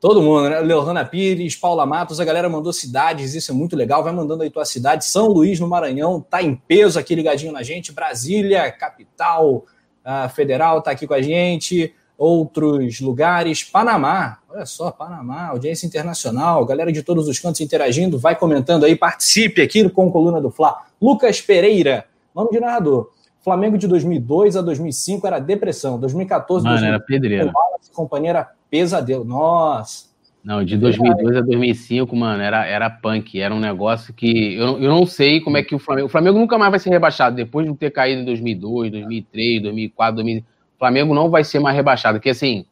Todo 0.00 0.20
mundo, 0.20 0.50
né? 0.50 0.58
Leonana 0.58 1.04
Pires, 1.04 1.54
Paula 1.54 1.86
Matos, 1.86 2.18
a 2.18 2.24
galera 2.24 2.48
mandou 2.48 2.72
cidades, 2.72 3.34
isso 3.34 3.52
é 3.52 3.54
muito 3.54 3.76
legal. 3.76 4.02
Vai 4.02 4.12
mandando 4.12 4.42
aí 4.42 4.50
tua 4.50 4.64
cidade. 4.64 5.04
São 5.04 5.28
Luís, 5.28 5.60
no 5.60 5.68
Maranhão, 5.68 6.20
tá 6.20 6.42
em 6.42 6.56
peso 6.56 6.98
aqui 6.98 7.14
ligadinho 7.14 7.52
na 7.52 7.62
gente. 7.62 7.92
Brasília, 7.92 8.72
capital 8.72 9.64
uh, 10.04 10.28
federal, 10.34 10.82
tá 10.82 10.90
aqui 10.90 11.06
com 11.06 11.14
a 11.14 11.22
gente. 11.22 11.94
Outros 12.20 13.00
lugares. 13.00 13.64
Panamá, 13.64 14.40
olha 14.50 14.66
só, 14.66 14.90
Panamá, 14.90 15.46
audiência 15.46 15.86
internacional, 15.86 16.66
galera 16.66 16.92
de 16.92 17.02
todos 17.02 17.26
os 17.26 17.38
cantos 17.38 17.62
interagindo. 17.62 18.18
Vai 18.18 18.36
comentando 18.36 18.84
aí, 18.84 18.94
participe 18.94 19.62
aqui 19.62 19.88
com 19.88 20.06
a 20.06 20.12
Coluna 20.12 20.38
do 20.38 20.50
Fla. 20.50 20.82
Lucas 21.00 21.40
Pereira, 21.40 22.04
nome 22.34 22.50
de 22.50 22.60
narrador. 22.60 23.10
Flamengo 23.42 23.78
de 23.78 23.88
2002 23.88 24.54
a 24.54 24.60
2005 24.60 25.26
era 25.26 25.38
depressão. 25.38 25.98
2014, 25.98 26.62
Mano, 26.62 26.76
2005, 26.76 26.94
era 26.94 27.02
pedreira. 27.02 27.52
Companhia 27.94 28.30
era 28.30 28.50
pesadelo. 28.68 29.24
Nossa. 29.24 30.10
Não, 30.44 30.62
de 30.62 30.76
2002 30.76 31.38
a 31.38 31.40
2005, 31.40 32.14
mano, 32.14 32.42
era, 32.42 32.66
era 32.66 32.90
punk. 32.90 33.40
Era 33.40 33.54
um 33.54 33.60
negócio 33.60 34.12
que 34.12 34.56
eu, 34.56 34.78
eu 34.78 34.90
não 34.90 35.06
sei 35.06 35.40
como 35.40 35.56
é 35.56 35.62
que 35.62 35.74
o 35.74 35.78
Flamengo. 35.78 36.06
O 36.06 36.10
Flamengo 36.10 36.38
nunca 36.38 36.58
mais 36.58 36.70
vai 36.70 36.78
ser 36.78 36.90
rebaixado 36.90 37.34
depois 37.34 37.66
de 37.66 37.74
ter 37.78 37.90
caído 37.90 38.20
em 38.20 38.24
2002, 38.26 38.92
2003, 38.92 39.62
2004, 39.62 40.16
2000. 40.16 40.44
O 40.80 40.80
Flamengo 40.80 41.14
não 41.14 41.28
vai 41.28 41.44
ser 41.44 41.58
mais 41.58 41.76
rebaixado. 41.76 42.18
Porque 42.18 42.30
assim, 42.30 42.64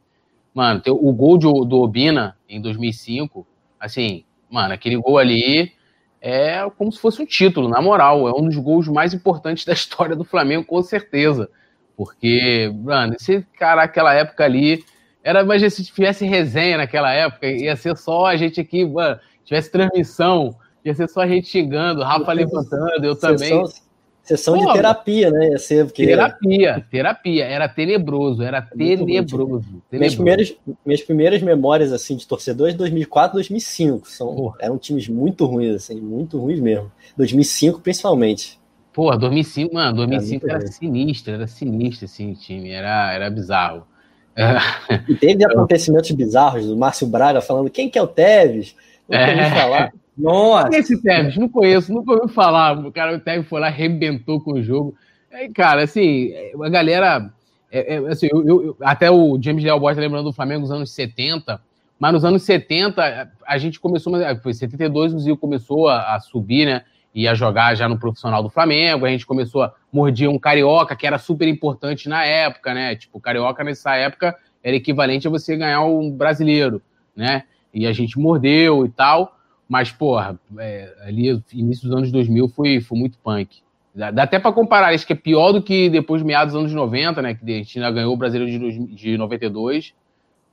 mano, 0.51 0.81
o 0.87 1.13
gol 1.13 1.37
do, 1.37 1.63
do 1.63 1.79
Obina 1.79 2.35
em 2.49 2.59
2005, 2.59 3.45
assim, 3.79 4.25
mano, 4.49 4.73
aquele 4.73 4.97
gol 4.97 5.19
ali 5.19 5.71
é 6.19 6.67
como 6.75 6.91
se 6.91 6.99
fosse 6.99 7.21
um 7.21 7.25
título, 7.25 7.69
na 7.69 7.79
moral. 7.79 8.27
É 8.27 8.31
um 8.33 8.45
dos 8.45 8.57
gols 8.57 8.87
mais 8.87 9.13
importantes 9.13 9.63
da 9.65 9.73
história 9.73 10.15
do 10.15 10.23
Flamengo, 10.23 10.65
com 10.65 10.81
certeza. 10.81 11.47
Porque, 11.95 12.73
mano, 12.83 13.13
esse 13.13 13.45
cara, 13.55 13.83
aquela 13.83 14.11
época 14.11 14.43
ali, 14.43 14.83
era, 15.23 15.41
imagina 15.41 15.69
se 15.69 15.83
tivesse 15.83 16.25
resenha 16.25 16.77
naquela 16.77 17.13
época, 17.13 17.45
ia 17.45 17.75
ser 17.75 17.95
só 17.95 18.25
a 18.25 18.35
gente 18.35 18.59
aqui, 18.59 18.85
mano, 18.85 19.19
tivesse 19.45 19.71
transmissão, 19.71 20.55
ia 20.83 20.95
ser 20.95 21.07
só 21.09 21.21
a 21.21 21.27
gente 21.27 21.47
xingando, 21.47 22.01
Rafa 22.01 22.33
levantando, 22.33 23.03
eu 23.03 23.15
também. 23.15 23.37
Sessão 23.37 23.88
Pô, 24.37 24.67
de 24.67 24.73
terapia, 24.73 25.31
né? 25.31 25.49
Ia 25.49 25.57
ser 25.57 25.85
porque... 25.85 26.05
Terapia, 26.05 26.85
terapia. 26.89 27.45
Era 27.45 27.67
tenebroso, 27.67 28.43
era 28.43 28.61
tenebroso. 28.61 29.27
tenebroso. 29.27 29.83
Minhas, 29.91 30.15
primeiras, 30.15 30.55
minhas 30.85 31.01
primeiras 31.01 31.41
memórias, 31.41 31.91
assim, 31.91 32.15
de 32.15 32.27
torcedores, 32.27 32.75
2004, 32.75 33.33
2005. 33.33 34.07
São, 34.07 34.53
eram 34.59 34.77
times 34.77 35.07
muito 35.07 35.45
ruins, 35.45 35.75
assim, 35.75 35.99
muito 35.99 36.37
ruins 36.39 36.59
mesmo. 36.59 36.91
2005, 37.17 37.79
principalmente. 37.81 38.59
Pô, 38.93 39.15
2005, 39.15 39.73
mano, 39.73 39.95
2005 39.97 40.45
era, 40.45 40.57
era 40.59 40.67
sinistro, 40.67 41.33
era 41.33 41.47
sinistro, 41.47 42.05
assim, 42.05 42.31
o 42.31 42.35
time. 42.35 42.69
Era, 42.69 43.13
era 43.13 43.29
bizarro. 43.29 43.87
E 45.07 45.15
teve 45.15 45.43
acontecimentos 45.45 46.11
bizarros 46.11 46.65
do 46.65 46.77
Márcio 46.77 47.07
Braga 47.07 47.41
falando 47.41 47.69
quem 47.69 47.89
que 47.89 47.97
é 47.97 48.01
o 48.01 48.07
Tevez? 48.07 48.75
Não 49.07 49.17
é. 49.17 49.49
falar. 49.49 49.93
Nossa! 50.19 50.77
Esse 50.77 51.01
Tevez, 51.01 51.37
não 51.37 51.47
conheço, 51.47 51.93
nunca 51.93 52.11
ouvi 52.11 52.33
falar. 52.33 52.77
O 52.77 52.91
cara, 52.91 53.15
o 53.15 53.19
Tevez 53.19 53.47
foi 53.47 53.59
lá, 53.59 53.67
arrebentou 53.67 54.41
com 54.41 54.53
o 54.53 54.61
jogo. 54.61 54.93
É, 55.31 55.47
cara, 55.49 55.83
assim, 55.83 56.31
a 56.61 56.69
galera. 56.69 57.31
É, 57.71 57.95
é, 57.95 57.97
assim, 58.07 58.27
eu, 58.31 58.45
eu, 58.45 58.77
até 58.81 59.09
o 59.09 59.39
James 59.41 59.63
Del 59.63 59.79
Boy 59.79 59.93
tá 59.93 60.01
lembrando 60.01 60.25
do 60.25 60.33
Flamengo 60.33 60.61
dos 60.61 60.71
anos 60.71 60.91
70. 60.91 61.61
Mas 61.97 62.13
nos 62.13 62.23
anos 62.23 62.43
70, 62.43 63.31
a 63.45 63.57
gente 63.57 63.79
começou, 63.79 64.13
foi 64.41 64.53
72, 64.53 65.13
o 65.13 65.19
Zico 65.19 65.37
começou 65.37 65.89
a, 65.89 66.15
a 66.15 66.19
subir, 66.19 66.65
né? 66.65 66.83
ia 67.13 67.33
jogar 67.33 67.75
já 67.75 67.89
no 67.89 67.97
profissional 67.97 68.43
do 68.43 68.49
Flamengo, 68.49 69.05
a 69.05 69.09
gente 69.09 69.25
começou 69.25 69.63
a 69.63 69.73
morder 69.91 70.29
um 70.29 70.37
carioca, 70.37 70.95
que 70.95 71.07
era 71.07 71.17
super 71.17 71.47
importante 71.47 72.07
na 72.07 72.23
época, 72.23 72.73
né? 72.73 72.95
Tipo, 72.95 73.19
carioca 73.19 73.63
nessa 73.63 73.95
época 73.95 74.35
era 74.63 74.75
equivalente 74.75 75.27
a 75.27 75.31
você 75.31 75.57
ganhar 75.57 75.83
um 75.83 76.11
brasileiro, 76.11 76.81
né? 77.15 77.43
E 77.73 77.87
a 77.87 77.93
gente 77.93 78.19
mordeu 78.19 78.85
e 78.85 78.89
tal, 78.89 79.37
mas, 79.69 79.91
porra, 79.91 80.39
é, 80.57 80.91
ali, 81.01 81.43
início 81.53 81.87
dos 81.87 81.95
anos 81.95 82.11
2000 82.11 82.49
foi, 82.49 82.81
foi 82.81 82.97
muito 82.97 83.19
punk. 83.19 83.57
Dá, 83.93 84.09
dá 84.09 84.23
até 84.23 84.39
para 84.39 84.51
comparar, 84.51 84.95
acho 84.95 85.05
que 85.05 85.13
é 85.13 85.15
pior 85.15 85.51
do 85.51 85.61
que 85.61 85.91
depois, 85.91 86.23
meados 86.23 86.53
dos 86.53 86.61
anos 86.61 86.73
90, 86.73 87.21
né? 87.21 87.35
Que 87.35 87.53
a 87.53 87.57
gente 87.57 87.77
ainda 87.77 87.91
ganhou 87.91 88.11
o 88.11 88.17
Brasileiro 88.17 88.59
de, 88.59 88.95
de 88.95 89.17
92. 89.17 89.93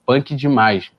Punk 0.04 0.34
demais. 0.34 0.90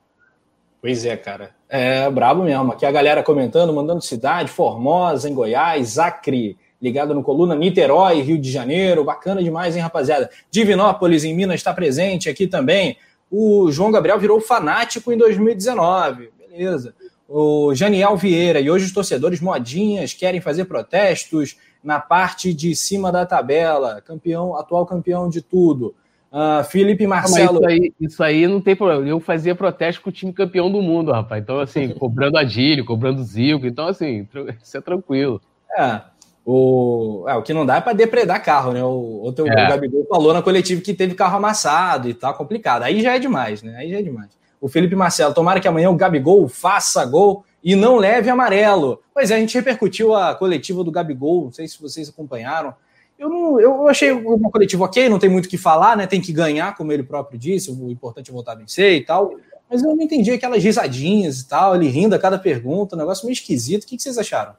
Pois 0.82 1.04
é, 1.04 1.16
cara. 1.16 1.50
É 1.68 2.10
brabo 2.10 2.42
mesmo. 2.42 2.72
Aqui 2.72 2.84
a 2.84 2.90
galera 2.90 3.22
comentando, 3.22 3.72
mandando 3.72 4.02
cidade, 4.02 4.50
Formosa, 4.50 5.28
em 5.28 5.34
Goiás, 5.34 5.96
Acre, 5.96 6.56
ligado 6.82 7.14
no 7.14 7.22
Coluna, 7.22 7.54
Niterói, 7.54 8.20
Rio 8.20 8.38
de 8.38 8.50
Janeiro. 8.50 9.04
Bacana 9.04 9.40
demais, 9.42 9.76
hein, 9.76 9.82
rapaziada? 9.82 10.28
Divinópolis, 10.50 11.22
em 11.22 11.34
Minas, 11.34 11.56
está 11.56 11.72
presente 11.72 12.28
aqui 12.28 12.48
também. 12.48 12.96
O 13.30 13.70
João 13.70 13.92
Gabriel 13.92 14.18
virou 14.18 14.40
fanático 14.40 15.12
em 15.12 15.16
2019. 15.16 16.30
Beleza. 16.50 16.94
O 17.28 17.74
Janiel 17.74 18.16
Vieira, 18.16 18.58
e 18.58 18.70
hoje 18.70 18.86
os 18.86 18.92
torcedores 18.92 19.40
modinhas 19.40 20.14
querem 20.14 20.40
fazer 20.40 20.64
protestos 20.64 21.56
na 21.84 22.00
parte 22.00 22.54
de 22.54 22.74
cima 22.74 23.12
da 23.12 23.26
tabela. 23.26 24.00
Campeão, 24.00 24.56
atual 24.56 24.86
campeão 24.86 25.28
de 25.28 25.42
tudo. 25.42 25.94
Uh, 26.32 26.64
Felipe 26.64 27.06
Marcelo. 27.06 27.58
Isso 27.58 27.66
aí, 27.66 27.94
isso 28.00 28.22
aí, 28.22 28.46
não 28.46 28.60
tem 28.60 28.74
problema. 28.74 29.06
Eu 29.06 29.20
fazia 29.20 29.54
protesto 29.54 30.02
com 30.02 30.10
o 30.10 30.12
time 30.12 30.32
campeão 30.32 30.70
do 30.70 30.80
mundo, 30.80 31.12
rapaz. 31.12 31.42
Então, 31.42 31.60
assim, 31.60 31.88
cobrando 31.98 32.38
Adílio, 32.38 32.84
cobrando 32.84 33.22
Zico. 33.22 33.66
Então, 33.66 33.88
assim, 33.88 34.26
isso 34.62 34.76
é 34.76 34.80
tranquilo. 34.80 35.40
É. 35.76 36.00
O, 36.46 37.26
é, 37.28 37.34
o 37.34 37.42
que 37.42 37.52
não 37.52 37.66
dá 37.66 37.76
é 37.76 37.80
para 37.82 37.92
depredar 37.92 38.42
carro, 38.42 38.72
né? 38.72 38.82
O, 38.82 39.20
o, 39.24 39.32
teu, 39.32 39.46
é. 39.46 39.52
o 39.52 39.68
Gabigol 39.68 40.06
falou 40.08 40.32
na 40.32 40.40
coletiva 40.40 40.80
que 40.80 40.94
teve 40.94 41.14
carro 41.14 41.36
amassado 41.36 42.08
e 42.08 42.14
tá 42.14 42.32
complicado. 42.32 42.84
Aí 42.84 43.02
já 43.02 43.14
é 43.14 43.18
demais, 43.18 43.62
né? 43.62 43.76
Aí 43.76 43.90
já 43.90 43.98
é 43.98 44.02
demais. 44.02 44.37
O 44.60 44.68
Felipe 44.68 44.96
Marcelo, 44.96 45.34
tomara 45.34 45.60
que 45.60 45.68
amanhã 45.68 45.90
o 45.90 45.96
Gabigol 45.96 46.48
faça 46.48 47.04
gol 47.04 47.44
e 47.62 47.76
não 47.76 47.96
leve 47.96 48.30
amarelo. 48.30 49.00
Pois 49.12 49.30
é, 49.30 49.36
a 49.36 49.40
gente 49.40 49.54
repercutiu 49.54 50.14
a 50.14 50.34
coletiva 50.34 50.82
do 50.82 50.90
Gabigol, 50.90 51.44
não 51.44 51.52
sei 51.52 51.68
se 51.68 51.80
vocês 51.80 52.08
acompanharam. 52.08 52.74
Eu, 53.18 53.28
não, 53.28 53.60
eu 53.60 53.88
achei 53.88 54.12
uma 54.12 54.50
coletiva 54.50 54.84
ok, 54.84 55.08
não 55.08 55.18
tem 55.18 55.28
muito 55.28 55.46
o 55.46 55.48
que 55.48 55.58
falar, 55.58 55.96
né? 55.96 56.06
Tem 56.06 56.20
que 56.20 56.32
ganhar, 56.32 56.76
como 56.76 56.92
ele 56.92 57.02
próprio 57.02 57.38
disse, 57.38 57.70
o 57.70 57.90
importante 57.90 58.30
é 58.30 58.32
voltar 58.32 58.52
a 58.52 58.54
vencer 58.54 58.94
e 58.94 59.04
tal. 59.04 59.34
Mas 59.68 59.82
eu 59.82 59.94
não 59.94 60.02
entendi 60.02 60.30
aquelas 60.30 60.62
risadinhas 60.62 61.40
e 61.40 61.48
tal, 61.48 61.74
ele 61.74 61.88
rindo 61.88 62.14
a 62.14 62.18
cada 62.18 62.38
pergunta, 62.38 62.94
um 62.94 62.98
negócio 62.98 63.26
meio 63.26 63.34
esquisito. 63.34 63.84
O 63.84 63.86
que, 63.86 63.98
vocês 63.98 64.16
acharam? 64.16 64.54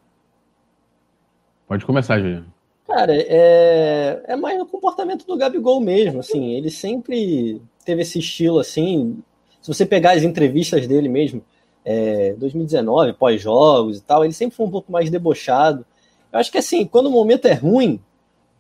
Pode 1.67 1.85
começar, 1.85 2.19
Juliano. 2.19 2.53
Cara, 2.85 3.13
é, 3.15 4.23
é 4.27 4.35
mais 4.35 4.59
o 4.59 4.65
comportamento 4.65 5.25
do 5.25 5.37
Gabigol 5.37 5.79
mesmo, 5.79 6.19
assim, 6.19 6.53
ele 6.53 6.71
sempre 6.71 7.61
teve 7.85 8.01
esse 8.01 8.19
estilo, 8.19 8.59
assim, 8.59 9.21
se 9.61 9.67
você 9.67 9.85
pegar 9.85 10.11
as 10.11 10.23
entrevistas 10.23 10.87
dele 10.87 11.09
mesmo, 11.09 11.43
é, 11.85 12.33
2019, 12.37 13.13
pós-jogos 13.13 13.97
e 13.97 14.01
tal, 14.01 14.23
ele 14.23 14.33
sempre 14.33 14.55
foi 14.55 14.65
um 14.65 14.71
pouco 14.71 14.91
mais 14.91 15.09
debochado. 15.09 15.85
Eu 16.31 16.39
acho 16.39 16.51
que, 16.51 16.57
assim, 16.57 16.85
quando 16.85 17.07
o 17.07 17.11
momento 17.11 17.45
é 17.45 17.53
ruim, 17.53 17.99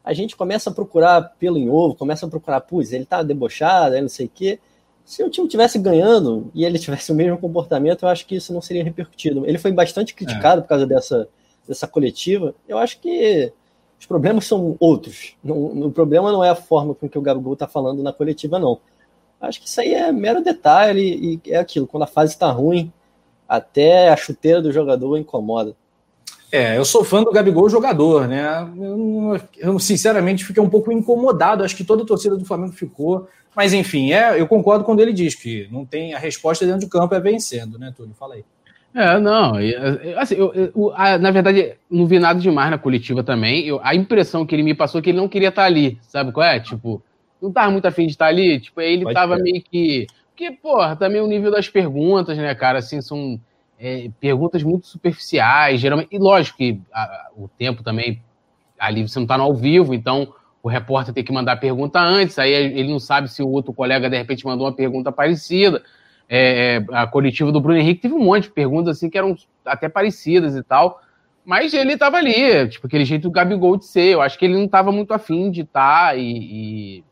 a 0.03 0.13
gente 0.13 0.35
começa 0.35 0.69
a 0.69 0.73
procurar 0.73 1.21
pelo 1.37 1.57
em 1.57 1.69
ovo, 1.69 1.95
começa 1.95 2.25
a 2.25 2.29
procurar, 2.29 2.61
putz, 2.61 2.91
ele 2.91 3.05
tá 3.05 3.21
debochado, 3.21 3.99
não 4.01 4.09
sei 4.09 4.25
o 4.25 4.31
quê. 4.33 4.59
Se 5.05 5.23
o 5.23 5.29
time 5.29 5.47
tivesse 5.47 5.77
ganhando 5.79 6.51
e 6.53 6.63
ele 6.63 6.79
tivesse 6.79 7.11
o 7.11 7.15
mesmo 7.15 7.37
comportamento, 7.37 8.03
eu 8.03 8.09
acho 8.09 8.25
que 8.25 8.35
isso 8.35 8.53
não 8.53 8.61
seria 8.61 8.83
repercutido. 8.83 9.45
Ele 9.45 9.57
foi 9.57 9.71
bastante 9.71 10.13
criticado 10.13 10.59
é. 10.59 10.61
por 10.61 10.67
causa 10.67 10.85
dessa, 10.85 11.27
dessa 11.67 11.87
coletiva. 11.87 12.53
Eu 12.67 12.77
acho 12.77 12.99
que 12.99 13.51
os 13.99 14.05
problemas 14.05 14.45
são 14.45 14.77
outros. 14.79 15.35
Não, 15.43 15.87
o 15.87 15.91
problema 15.91 16.31
não 16.31 16.43
é 16.43 16.49
a 16.49 16.55
forma 16.55 16.95
com 16.95 17.09
que 17.09 17.17
o 17.17 17.21
Gabigol 17.21 17.55
tá 17.55 17.67
falando 17.67 18.01
na 18.01 18.13
coletiva, 18.13 18.57
não. 18.57 18.79
Acho 19.41 19.61
que 19.61 19.67
isso 19.67 19.79
aí 19.79 19.93
é 19.93 20.11
mero 20.11 20.43
detalhe 20.43 21.39
e 21.45 21.51
é 21.51 21.57
aquilo. 21.57 21.87
Quando 21.87 22.03
a 22.03 22.07
fase 22.07 22.33
está 22.33 22.51
ruim, 22.51 22.91
até 23.47 24.09
a 24.09 24.17
chuteira 24.17 24.61
do 24.61 24.71
jogador 24.71 25.17
incomoda. 25.17 25.75
É, 26.51 26.77
eu 26.77 26.83
sou 26.83 27.03
fã 27.03 27.23
do 27.23 27.31
Gabigol 27.31 27.69
jogador, 27.69 28.27
né? 28.27 28.67
Eu, 28.77 29.39
eu, 29.57 29.79
sinceramente 29.79 30.43
fiquei 30.43 30.61
um 30.61 30.69
pouco 30.69 30.91
incomodado, 30.91 31.63
acho 31.63 31.75
que 31.75 31.83
toda 31.83 32.03
a 32.03 32.05
torcida 32.05 32.35
do 32.35 32.45
Flamengo 32.45 32.73
ficou. 32.73 33.27
Mas 33.55 33.73
enfim, 33.73 34.11
é, 34.11 34.39
eu 34.39 34.47
concordo 34.47 34.83
quando 34.83 34.99
ele 34.99 35.13
diz 35.13 35.35
que 35.35 35.67
não 35.71 35.85
tem 35.85 36.13
a 36.13 36.19
resposta 36.19 36.65
dentro 36.65 36.81
de 36.81 36.87
campo 36.87 37.13
é 37.13 37.19
vencendo, 37.19 37.77
né, 37.77 37.93
Túlio? 37.95 38.15
Fala 38.15 38.35
aí. 38.35 38.45
É, 38.93 39.19
não, 39.19 39.53
assim, 40.17 40.35
eu, 40.35 40.51
eu, 40.53 40.93
na 41.19 41.29
verdade, 41.29 41.75
não 41.89 42.07
vi 42.07 42.17
nada 42.17 42.39
demais 42.39 42.71
na 42.71 42.77
coletiva 42.77 43.23
também. 43.23 43.67
Eu, 43.67 43.79
a 43.83 43.93
impressão 43.93 44.45
que 44.45 44.55
ele 44.55 44.63
me 44.63 44.73
passou 44.73 44.99
é 44.99 45.03
que 45.03 45.11
ele 45.11 45.19
não 45.19 45.29
queria 45.29 45.49
estar 45.49 45.65
ali, 45.65 45.99
sabe 46.07 46.31
qual 46.31 46.45
é? 46.45 46.59
Tipo, 46.59 47.01
não 47.41 47.51
tava 47.51 47.71
muito 47.71 47.85
afim 47.85 48.05
de 48.05 48.11
estar 48.11 48.27
ali, 48.27 48.59
tipo, 48.59 48.81
ele 48.81 49.03
Pode 49.03 49.13
tava 49.13 49.37
meio 49.37 49.61
que. 49.61 50.07
Porque, 50.29 50.51
porra, 50.51 50.95
também 50.95 51.21
o 51.21 51.27
nível 51.27 51.51
das 51.51 51.67
perguntas, 51.67 52.37
né, 52.37 52.53
cara, 52.55 52.79
assim, 52.79 53.01
são 53.01 53.39
é, 53.79 54.09
perguntas 54.19 54.63
muito 54.63 54.87
superficiais, 54.87 55.79
geralmente. 55.79 56.09
E 56.11 56.17
lógico 56.17 56.57
que 56.57 56.81
a, 56.93 57.29
o 57.35 57.47
tempo 57.47 57.83
também, 57.83 58.21
ali 58.77 59.07
você 59.07 59.19
não 59.19 59.25
está 59.25 59.37
no 59.37 59.43
ao 59.43 59.53
vivo, 59.53 59.93
então 59.93 60.33
o 60.61 60.67
repórter 60.67 61.13
tem 61.13 61.23
que 61.23 61.31
mandar 61.31 61.53
a 61.53 61.57
pergunta 61.57 61.99
antes, 61.99 62.37
aí 62.37 62.51
ele 62.51 62.91
não 62.91 62.99
sabe 62.99 63.29
se 63.29 63.41
o 63.41 63.49
outro 63.49 63.73
colega 63.73 64.09
de 64.09 64.17
repente 64.17 64.45
mandou 64.45 64.67
uma 64.67 64.73
pergunta 64.73 65.11
parecida. 65.11 65.81
É, 66.27 66.75
é 66.77 66.95
a 66.95 67.07
coletiva 67.07 67.51
do 67.51 67.61
Bruno 67.61 67.79
Henrique 67.79 68.01
teve 68.01 68.13
um 68.13 68.23
monte 68.23 68.43
de 68.43 68.51
perguntas 68.51 68.97
assim 68.97 69.09
que 69.09 69.17
eram 69.17 69.35
até 69.65 69.87
parecidas 69.89 70.55
e 70.55 70.63
tal. 70.63 71.01
Mas 71.45 71.73
ele 71.73 71.93
estava 71.93 72.17
ali, 72.17 72.67
tipo, 72.67 72.85
aquele 72.85 73.05
jeito 73.05 73.23
do 73.23 73.31
Gabigol 73.31 73.77
de 73.77 73.85
ser. 73.85 74.13
Eu 74.13 74.21
acho 74.21 74.37
que 74.37 74.45
ele 74.45 74.53
não 74.53 74.65
estava 74.65 74.91
muito 74.91 75.13
afim 75.13 75.49
de 75.49 75.61
estar 75.61 76.09
tá, 76.09 76.15
e, 76.15 76.21
e, 76.21 77.03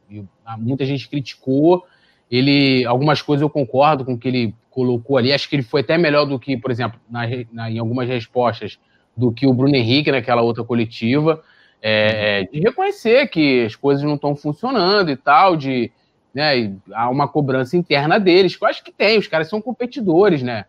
muita 0.55 0.85
gente 0.85 1.09
criticou. 1.09 1.85
Ele, 2.29 2.85
algumas 2.85 3.21
coisas 3.21 3.41
eu 3.41 3.49
concordo 3.49 4.05
com 4.05 4.13
o 4.13 4.17
que 4.17 4.27
ele 4.27 4.55
colocou 4.69 5.17
ali. 5.17 5.33
Acho 5.33 5.49
que 5.49 5.55
ele 5.55 5.63
foi 5.63 5.81
até 5.81 5.97
melhor 5.97 6.25
do 6.25 6.37
que, 6.37 6.55
por 6.55 6.69
exemplo, 6.69 6.99
na, 7.09 7.23
na, 7.51 7.71
em 7.71 7.79
algumas 7.79 8.07
respostas, 8.07 8.77
do 9.15 9.31
que 9.31 9.47
o 9.47 9.53
Bruno 9.53 9.75
Henrique 9.75 10.11
naquela 10.11 10.43
outra 10.43 10.63
coletiva. 10.63 11.43
É, 11.81 12.43
de 12.43 12.59
reconhecer 12.59 13.27
que 13.27 13.65
as 13.65 13.75
coisas 13.75 14.03
não 14.03 14.15
estão 14.15 14.35
funcionando 14.35 15.09
e 15.09 15.15
tal, 15.15 15.55
de 15.55 15.91
né, 16.33 16.75
há 16.93 17.09
uma 17.09 17.27
cobrança 17.27 17.75
interna 17.75 18.19
deles, 18.19 18.55
que 18.55 18.63
eu 18.63 18.67
acho 18.67 18.83
que 18.83 18.91
tem, 18.91 19.17
os 19.17 19.27
caras 19.27 19.49
são 19.49 19.59
competidores, 19.59 20.43
né? 20.43 20.65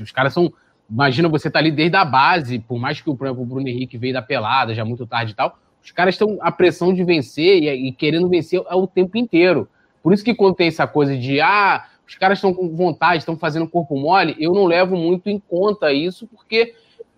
Os 0.00 0.10
caras 0.10 0.32
são. 0.32 0.52
Imagina 0.90 1.28
você 1.28 1.50
tá 1.50 1.58
ali 1.58 1.70
desde 1.70 1.96
a 1.96 2.04
base, 2.04 2.58
por 2.58 2.78
mais 2.78 3.00
que 3.00 3.10
o, 3.10 3.12
o 3.12 3.44
Bruno 3.44 3.68
Henrique 3.68 3.98
veio 3.98 4.14
da 4.14 4.22
pelada 4.22 4.74
já 4.74 4.84
muito 4.84 5.06
tarde 5.06 5.32
e 5.32 5.34
tal, 5.34 5.58
os 5.86 5.92
caras 5.92 6.16
estão 6.16 6.36
a 6.40 6.50
pressão 6.50 6.92
de 6.92 7.04
vencer 7.04 7.62
e, 7.62 7.88
e 7.88 7.92
querendo 7.92 8.28
vencer 8.28 8.60
o 8.60 8.86
tempo 8.88 9.16
inteiro. 9.16 9.68
Por 10.02 10.12
isso 10.12 10.24
que 10.24 10.34
quando 10.34 10.56
tem 10.56 10.66
essa 10.66 10.84
coisa 10.84 11.16
de 11.16 11.40
ah, 11.40 11.86
os 12.04 12.16
caras 12.16 12.38
estão 12.38 12.52
com 12.52 12.74
vontade, 12.74 13.18
estão 13.18 13.36
fazendo 13.36 13.68
corpo 13.68 13.96
mole, 13.96 14.34
eu 14.40 14.52
não 14.52 14.64
levo 14.64 14.96
muito 14.96 15.30
em 15.30 15.38
conta 15.38 15.92
isso, 15.92 16.26
porque 16.26 16.74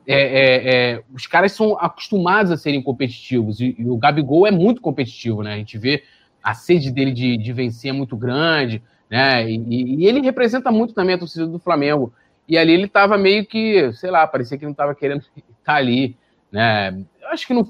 é, 0.06 0.20
é, 0.20 0.74
é, 0.74 1.02
os 1.14 1.26
caras 1.26 1.52
são 1.52 1.78
acostumados 1.78 2.52
a 2.52 2.58
serem 2.58 2.82
competitivos, 2.82 3.58
e, 3.58 3.74
e, 3.78 3.88
o 3.88 3.96
Gabigol 3.96 4.46
é 4.46 4.50
muito 4.50 4.82
competitivo, 4.82 5.42
né? 5.42 5.54
A 5.54 5.56
gente 5.56 5.78
vê 5.78 6.04
a 6.42 6.52
sede 6.52 6.90
dele 6.90 7.12
de, 7.12 7.38
de 7.38 7.52
vencer 7.54 7.88
é 7.88 7.92
muito 7.94 8.18
grande, 8.18 8.82
né? 9.10 9.50
E, 9.50 9.56
e, 9.66 10.06
ele 10.06 10.20
representa 10.20 10.70
muito 10.70 10.92
também 10.92 11.14
a 11.14 11.18
torcida 11.18 11.46
do 11.46 11.58
Flamengo. 11.58 12.12
E 12.46 12.58
ali 12.58 12.72
ele 12.72 12.84
estava 12.84 13.16
meio 13.16 13.46
que, 13.46 13.90
sei 13.94 14.10
lá, 14.10 14.26
parecia 14.26 14.58
que 14.58 14.64
não 14.64 14.72
estava 14.72 14.94
querendo 14.94 15.24
estar 15.58 15.76
ali, 15.76 16.14
né? 16.52 16.90
Eu 17.22 17.28
acho 17.28 17.46
que 17.46 17.54
não. 17.54 17.66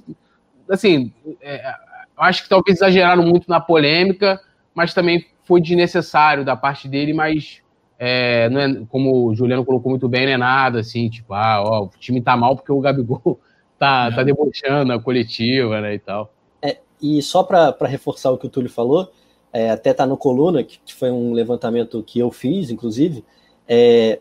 Assim, 0.68 1.12
é, 1.40 1.70
eu 2.16 2.22
acho 2.22 2.42
que 2.42 2.48
talvez 2.48 2.78
exageraram 2.78 3.22
muito 3.22 3.48
na 3.48 3.60
polêmica, 3.60 4.40
mas 4.74 4.92
também 4.92 5.24
foi 5.44 5.60
desnecessário 5.60 6.44
da 6.44 6.56
parte 6.56 6.88
dele, 6.88 7.12
mas 7.12 7.62
é, 7.98 8.48
não 8.50 8.60
é, 8.60 8.74
como 8.88 9.26
o 9.26 9.34
Juliano 9.34 9.64
colocou 9.64 9.90
muito 9.90 10.08
bem, 10.08 10.26
não 10.26 10.32
é 10.32 10.36
nada 10.36 10.80
assim, 10.80 11.08
tipo, 11.08 11.34
ah, 11.34 11.62
ó, 11.64 11.84
o 11.84 11.90
time 11.98 12.20
tá 12.20 12.36
mal 12.36 12.54
porque 12.54 12.70
o 12.70 12.80
Gabigol 12.80 13.40
tá, 13.78 14.10
tá 14.12 14.22
debochando 14.22 14.92
a 14.92 15.00
coletiva, 15.00 15.80
né, 15.80 15.94
e 15.94 15.98
tal. 15.98 16.32
É, 16.62 16.78
e 17.00 17.20
só 17.22 17.42
para 17.42 17.74
reforçar 17.82 18.30
o 18.30 18.38
que 18.38 18.46
o 18.46 18.50
Túlio 18.50 18.70
falou, 18.70 19.10
é, 19.52 19.70
até 19.70 19.94
tá 19.94 20.06
no 20.06 20.16
Coluna, 20.16 20.62
que, 20.62 20.78
que, 20.84 20.94
foi 20.94 21.10
um 21.10 21.32
levantamento 21.32 22.02
que 22.02 22.18
eu 22.18 22.30
fiz, 22.30 22.70
inclusive, 22.70 23.24
é, 23.66 24.20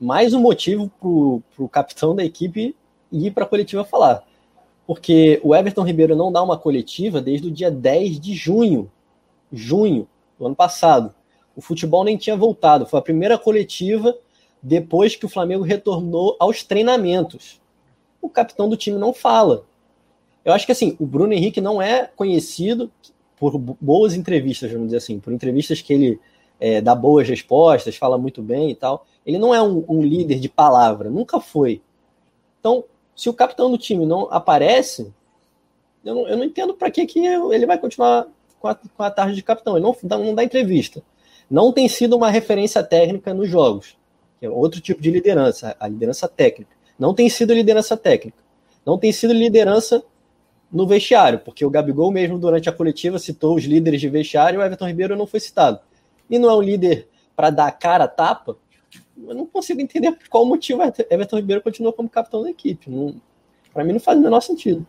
mais 0.00 0.34
um 0.34 0.40
motivo 0.40 0.90
pro, 1.00 1.42
pro 1.54 1.68
capitão 1.68 2.14
da 2.14 2.24
equipe 2.24 2.76
ir 3.10 3.30
para 3.30 3.44
a 3.44 3.48
coletiva 3.48 3.84
falar. 3.84 4.22
Porque 4.86 5.40
o 5.42 5.54
Everton 5.54 5.82
Ribeiro 5.82 6.14
não 6.14 6.30
dá 6.30 6.42
uma 6.42 6.56
coletiva 6.56 7.20
desde 7.20 7.48
o 7.48 7.50
dia 7.50 7.70
10 7.70 8.20
de 8.20 8.34
junho 8.34 8.90
junho 9.52 10.08
do 10.38 10.46
ano 10.46 10.56
passado. 10.56 11.14
O 11.54 11.60
futebol 11.60 12.04
nem 12.04 12.16
tinha 12.16 12.36
voltado. 12.36 12.86
Foi 12.86 12.98
a 12.98 13.02
primeira 13.02 13.38
coletiva 13.38 14.16
depois 14.62 15.16
que 15.16 15.26
o 15.26 15.28
Flamengo 15.28 15.64
retornou 15.64 16.36
aos 16.38 16.62
treinamentos. 16.62 17.60
O 18.20 18.28
capitão 18.28 18.68
do 18.68 18.76
time 18.76 18.98
não 18.98 19.12
fala. 19.12 19.64
Eu 20.44 20.52
acho 20.52 20.66
que 20.66 20.72
assim, 20.72 20.96
o 21.00 21.06
Bruno 21.06 21.32
Henrique 21.32 21.60
não 21.60 21.80
é 21.80 22.06
conhecido 22.06 22.90
por 23.36 23.58
boas 23.58 24.14
entrevistas, 24.14 24.70
vamos 24.70 24.86
dizer 24.86 24.98
assim, 24.98 25.18
por 25.18 25.32
entrevistas 25.32 25.82
que 25.82 25.92
ele 25.92 26.20
é, 26.58 26.80
dá 26.80 26.94
boas 26.94 27.28
respostas, 27.28 27.96
fala 27.96 28.16
muito 28.16 28.42
bem 28.42 28.70
e 28.70 28.74
tal. 28.74 29.06
Ele 29.24 29.38
não 29.38 29.54
é 29.54 29.60
um, 29.60 29.84
um 29.88 30.02
líder 30.02 30.38
de 30.38 30.48
palavra, 30.48 31.10
nunca 31.10 31.40
foi. 31.40 31.82
Então, 32.60 32.84
se 33.16 33.30
o 33.30 33.34
capitão 33.34 33.70
do 33.70 33.78
time 33.78 34.04
não 34.04 34.28
aparece, 34.30 35.12
eu 36.04 36.14
não, 36.14 36.28
eu 36.28 36.36
não 36.36 36.44
entendo 36.44 36.74
para 36.74 36.90
que, 36.90 37.06
que 37.06 37.18
ele 37.18 37.66
vai 37.66 37.78
continuar 37.78 38.28
com 38.60 38.68
a, 38.68 38.74
com 38.74 39.02
a 39.02 39.10
tarde 39.10 39.34
de 39.34 39.42
capitão. 39.42 39.76
Ele 39.76 39.84
não, 39.84 39.96
não 40.22 40.34
dá 40.34 40.44
entrevista. 40.44 41.02
Não 41.50 41.72
tem 41.72 41.88
sido 41.88 42.14
uma 42.14 42.30
referência 42.30 42.82
técnica 42.82 43.32
nos 43.32 43.48
jogos, 43.48 43.96
que 44.38 44.46
é 44.46 44.50
outro 44.50 44.80
tipo 44.80 45.00
de 45.00 45.10
liderança, 45.10 45.74
a 45.80 45.88
liderança 45.88 46.28
técnica. 46.28 46.76
Não 46.98 47.14
tem 47.14 47.28
sido 47.28 47.54
liderança 47.54 47.96
técnica. 47.96 48.38
Não 48.84 48.98
tem 48.98 49.10
sido 49.10 49.32
liderança 49.32 50.04
no 50.70 50.86
vestiário, 50.86 51.38
porque 51.38 51.64
o 51.64 51.70
Gabigol 51.70 52.10
mesmo 52.10 52.38
durante 52.38 52.68
a 52.68 52.72
coletiva 52.72 53.18
citou 53.18 53.56
os 53.56 53.64
líderes 53.64 54.00
de 54.00 54.08
vestiário 54.08 54.58
e 54.58 54.62
o 54.62 54.64
Everton 54.64 54.86
Ribeiro 54.86 55.16
não 55.16 55.26
foi 55.26 55.40
citado. 55.40 55.80
E 56.28 56.38
não 56.38 56.50
é 56.50 56.54
um 56.54 56.62
líder 56.62 57.08
para 57.34 57.50
dar 57.50 57.70
cara 57.72 58.04
a 58.04 58.08
tapa, 58.08 58.56
eu 59.26 59.34
não 59.34 59.46
consigo 59.46 59.80
entender 59.80 60.12
por 60.12 60.28
qual 60.28 60.44
motivo 60.44 60.82
Everton 60.82 61.36
Ribeiro 61.36 61.62
continua 61.62 61.92
como 61.92 62.08
capitão 62.08 62.42
da 62.42 62.50
equipe. 62.50 62.86
Para 63.72 63.84
mim 63.84 63.92
não 63.92 64.00
faz 64.00 64.18
o 64.18 64.22
menor 64.22 64.40
sentido. 64.40 64.86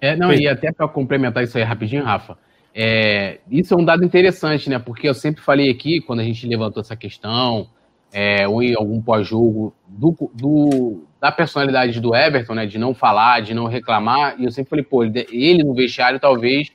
É, 0.00 0.16
não, 0.16 0.32
e 0.32 0.48
até 0.48 0.72
para 0.72 0.88
complementar 0.88 1.44
isso 1.44 1.58
aí 1.58 1.64
rapidinho, 1.64 2.02
Rafa, 2.02 2.38
é, 2.74 3.38
isso 3.50 3.74
é 3.74 3.76
um 3.76 3.84
dado 3.84 4.04
interessante, 4.04 4.70
né? 4.70 4.78
Porque 4.78 5.08
eu 5.08 5.14
sempre 5.14 5.42
falei 5.42 5.70
aqui, 5.70 6.00
quando 6.00 6.20
a 6.20 6.24
gente 6.24 6.46
levantou 6.46 6.80
essa 6.80 6.96
questão, 6.96 7.68
é, 8.12 8.48
ou 8.48 8.62
em 8.62 8.74
algum 8.74 9.02
pós-jogo, 9.02 9.74
do, 9.86 10.16
do, 10.32 11.02
da 11.20 11.30
personalidade 11.30 12.00
do 12.00 12.14
Everton, 12.14 12.54
né? 12.54 12.66
De 12.66 12.78
não 12.78 12.94
falar, 12.94 13.40
de 13.40 13.52
não 13.52 13.66
reclamar, 13.66 14.36
e 14.40 14.44
eu 14.44 14.50
sempre 14.50 14.70
falei, 14.70 14.84
pô, 14.84 15.04
ele, 15.04 15.26
ele 15.30 15.62
no 15.62 15.74
vestiário 15.74 16.18
talvez 16.18 16.70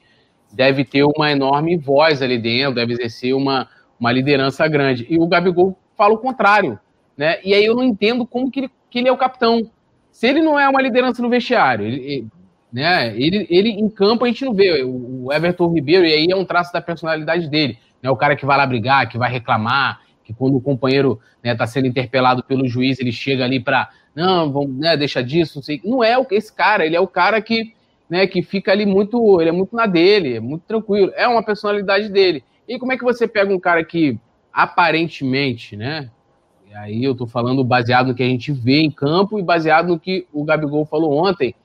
deve 0.51 0.85
ter 0.85 1.03
uma 1.03 1.31
enorme 1.31 1.77
voz 1.77 2.21
ali 2.21 2.37
dentro, 2.37 2.75
deve 2.75 2.93
exercer 2.93 3.33
uma, 3.33 3.67
uma 3.99 4.11
liderança 4.11 4.67
grande. 4.67 5.05
E 5.09 5.17
o 5.17 5.27
Gabigol 5.27 5.77
fala 5.97 6.13
o 6.13 6.17
contrário, 6.17 6.79
né? 7.17 7.39
E 7.43 7.53
aí 7.53 7.65
eu 7.65 7.75
não 7.75 7.83
entendo 7.83 8.25
como 8.25 8.51
que 8.51 8.61
ele, 8.61 8.71
que 8.89 8.99
ele 8.99 9.07
é 9.07 9.11
o 9.11 9.17
capitão. 9.17 9.69
Se 10.11 10.27
ele 10.27 10.41
não 10.41 10.59
é 10.59 10.67
uma 10.67 10.81
liderança 10.81 11.21
no 11.21 11.29
vestiário, 11.29 11.85
ele, 11.85 12.27
né? 12.71 13.15
Ele, 13.15 13.47
ele 13.49 13.69
em 13.69 13.89
campo 13.89 14.25
a 14.25 14.27
gente 14.27 14.43
não 14.43 14.53
vê. 14.53 14.83
O 14.83 15.31
Everton 15.31 15.73
Ribeiro, 15.73 16.05
e 16.05 16.13
aí 16.13 16.27
é 16.29 16.35
um 16.35 16.45
traço 16.45 16.73
da 16.73 16.81
personalidade 16.81 17.49
dele. 17.49 17.77
Né? 18.01 18.09
O 18.09 18.15
cara 18.15 18.35
que 18.35 18.45
vai 18.45 18.57
lá 18.57 18.65
brigar, 18.65 19.07
que 19.09 19.17
vai 19.17 19.31
reclamar, 19.31 20.01
que 20.23 20.33
quando 20.33 20.57
o 20.57 20.61
companheiro 20.61 21.19
está 21.37 21.49
né, 21.49 21.55
tá 21.55 21.67
sendo 21.67 21.87
interpelado 21.87 22.43
pelo 22.43 22.67
juiz, 22.67 22.99
ele 22.99 23.11
chega 23.11 23.45
ali 23.45 23.59
para. 23.59 23.89
Não, 24.13 24.51
vamos, 24.51 24.77
né, 24.77 24.97
deixa 24.97 25.23
disso, 25.23 25.57
não 25.57 25.63
sei. 25.63 25.81
Não 25.83 26.03
é 26.03 26.15
esse 26.31 26.53
cara, 26.53 26.85
ele 26.85 26.95
é 26.95 26.99
o 26.99 27.07
cara 27.07 27.41
que, 27.41 27.73
né, 28.09 28.25
que 28.27 28.41
fica 28.41 28.71
ali 28.71 28.85
muito. 28.85 29.39
Ele 29.39 29.49
é 29.49 29.53
muito 29.53 29.75
na 29.75 29.85
dele, 29.85 30.35
é 30.35 30.39
muito 30.39 30.63
tranquilo. 30.63 31.11
É 31.15 31.27
uma 31.27 31.43
personalidade 31.43 32.09
dele. 32.09 32.43
E 32.67 32.79
como 32.79 32.91
é 32.91 32.97
que 32.97 33.03
você 33.03 33.27
pega 33.27 33.53
um 33.53 33.59
cara 33.59 33.83
que 33.83 34.19
aparentemente, 34.51 35.75
né? 35.75 36.09
Aí 36.75 37.03
eu 37.03 37.15
tô 37.15 37.25
falando 37.25 37.63
baseado 37.63 38.07
no 38.07 38.15
que 38.15 38.23
a 38.23 38.27
gente 38.27 38.51
vê 38.51 38.81
em 38.81 38.91
campo 38.91 39.39
e 39.39 39.43
baseado 39.43 39.87
no 39.87 39.99
que 39.99 40.27
o 40.33 40.43
Gabigol 40.43 40.85
falou 40.85 41.25
ontem 41.25 41.55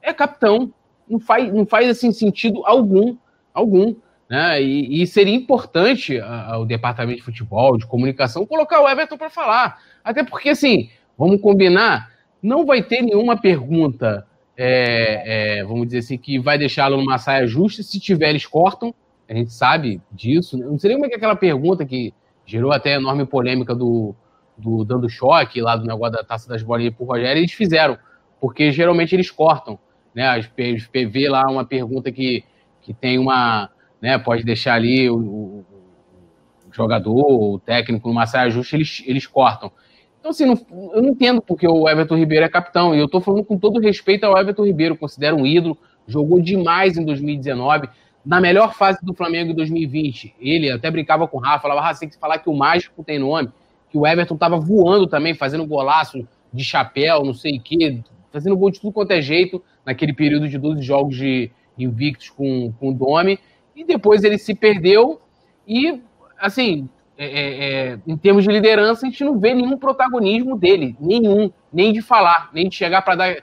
é 0.00 0.12
capitão. 0.12 0.72
Não 1.08 1.18
faz, 1.18 1.52
não 1.52 1.66
faz 1.66 1.88
assim, 1.88 2.12
sentido 2.12 2.62
algum, 2.64 3.16
algum. 3.52 3.94
Né? 4.28 4.62
E, 4.62 5.02
e 5.02 5.06
seria 5.06 5.34
importante 5.34 6.18
o 6.58 6.64
departamento 6.64 7.18
de 7.18 7.24
futebol, 7.24 7.76
de 7.76 7.86
comunicação, 7.86 8.46
colocar 8.46 8.80
o 8.80 8.88
Everton 8.88 9.18
para 9.18 9.30
falar. 9.30 9.78
Até 10.02 10.24
porque, 10.24 10.50
assim, 10.50 10.88
vamos 11.18 11.40
combinar, 11.40 12.10
não 12.42 12.64
vai 12.64 12.82
ter 12.82 13.02
nenhuma 13.02 13.36
pergunta, 13.36 14.26
é, 14.56 15.58
é, 15.58 15.64
vamos 15.64 15.86
dizer 15.86 15.98
assim, 15.98 16.16
que 16.16 16.38
vai 16.38 16.56
deixá-lo 16.56 16.96
numa 16.96 17.18
saia 17.18 17.46
justa. 17.46 17.82
Se 17.82 18.00
tiver, 18.00 18.30
eles 18.30 18.46
cortam. 18.46 18.94
A 19.28 19.34
gente 19.34 19.52
sabe 19.52 20.00
disso. 20.10 20.56
Não 20.56 20.78
sei 20.78 20.88
nem 20.88 20.98
como 20.98 21.06
é 21.06 21.08
que 21.08 21.14
é 21.14 21.18
aquela 21.18 21.36
pergunta 21.36 21.84
que 21.84 22.14
gerou 22.46 22.72
até 22.72 22.94
enorme 22.94 23.24
polêmica 23.24 23.74
do, 23.74 24.14
do 24.56 24.84
dando 24.84 25.08
choque 25.08 25.60
lá 25.60 25.76
do 25.76 25.86
negócio 25.86 26.12
da 26.12 26.24
taça 26.24 26.48
das 26.48 26.62
bolinhas 26.62 26.94
pro 26.94 27.04
Rogério, 27.04 27.40
eles 27.40 27.52
fizeram, 27.52 27.98
porque 28.40 28.70
geralmente 28.70 29.14
eles 29.14 29.30
cortam 29.30 29.78
né? 30.14 30.38
Os 30.38 30.86
PV 30.86 31.28
lá 31.28 31.46
uma 31.50 31.64
pergunta 31.64 32.10
que, 32.12 32.44
que 32.80 32.92
tem 32.92 33.18
uma, 33.18 33.70
né? 34.00 34.18
Pode 34.18 34.44
deixar 34.44 34.74
ali 34.74 35.08
o, 35.08 35.16
o, 35.16 35.66
o 36.68 36.72
jogador, 36.72 37.26
o 37.30 37.58
técnico 37.58 38.08
numa 38.08 38.26
saia 38.26 38.50
justa, 38.50 38.76
eles, 38.76 39.02
eles 39.06 39.26
cortam. 39.26 39.70
Então, 40.18 40.30
assim, 40.30 40.46
não, 40.46 40.54
eu 40.94 41.02
não 41.02 41.08
entendo 41.10 41.42
porque 41.42 41.66
o 41.66 41.88
Everton 41.88 42.16
Ribeiro 42.16 42.44
é 42.44 42.48
capitão, 42.48 42.94
e 42.94 42.98
eu 42.98 43.06
estou 43.06 43.20
falando 43.20 43.44
com 43.44 43.58
todo 43.58 43.80
respeito 43.80 44.24
ao 44.24 44.38
Everton 44.38 44.64
Ribeiro, 44.64 44.96
considero 44.96 45.36
um 45.36 45.46
ídolo, 45.46 45.76
jogou 46.06 46.40
demais 46.40 46.96
em 46.96 47.04
2019, 47.04 47.88
na 48.24 48.40
melhor 48.40 48.72
fase 48.72 49.00
do 49.02 49.14
Flamengo 49.14 49.50
em 49.50 49.54
2020. 49.54 50.36
Ele 50.40 50.70
até 50.70 50.88
brincava 50.90 51.26
com 51.26 51.38
o 51.38 51.40
Rafa, 51.40 51.62
falava, 51.62 51.88
ah, 51.88 51.94
tem 51.94 52.08
que 52.08 52.16
falar 52.16 52.38
que 52.38 52.48
o 52.48 52.54
mágico 52.54 53.02
tem 53.02 53.18
nome, 53.18 53.50
que 53.92 53.98
o 53.98 54.06
Everton 54.06 54.34
estava 54.34 54.58
voando 54.58 55.06
também, 55.06 55.34
fazendo 55.34 55.66
golaço 55.66 56.26
de 56.50 56.64
chapéu, 56.64 57.22
não 57.22 57.34
sei 57.34 57.58
o 57.58 57.60
quê, 57.60 58.00
fazendo 58.32 58.56
gol 58.56 58.70
de 58.70 58.80
tudo 58.80 58.90
quanto 58.90 59.10
é 59.10 59.20
jeito, 59.20 59.62
naquele 59.84 60.14
período 60.14 60.48
de 60.48 60.56
12 60.56 60.80
jogos 60.80 61.14
de 61.14 61.50
invictos 61.78 62.30
com, 62.30 62.72
com 62.80 62.88
o 62.88 62.94
Domi, 62.94 63.38
e 63.76 63.84
depois 63.84 64.24
ele 64.24 64.38
se 64.38 64.54
perdeu, 64.54 65.20
e, 65.68 66.00
assim, 66.38 66.88
é, 67.18 67.26
é, 67.26 67.64
é, 67.92 67.98
em 68.06 68.16
termos 68.16 68.44
de 68.44 68.50
liderança, 68.50 69.06
a 69.06 69.10
gente 69.10 69.22
não 69.22 69.38
vê 69.38 69.52
nenhum 69.52 69.76
protagonismo 69.76 70.56
dele, 70.56 70.96
nenhum, 70.98 71.52
nem 71.70 71.92
de 71.92 72.00
falar, 72.00 72.50
nem 72.54 72.70
de 72.70 72.74
chegar 72.74 73.02
para 73.02 73.14
dar 73.14 73.36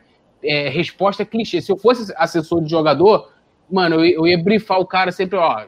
é, 0.43 0.67
resposta 0.67 1.23
clichê. 1.23 1.61
Se 1.61 1.71
eu 1.71 1.77
fosse 1.77 2.11
assessor 2.17 2.63
de 2.63 2.71
jogador, 2.71 3.31
mano, 3.71 4.03
eu, 4.03 4.25
eu 4.25 4.27
ia 4.27 4.43
brifar 4.43 4.79
o 4.79 4.85
cara 4.85 5.11
sempre, 5.11 5.37
ó, 5.37 5.65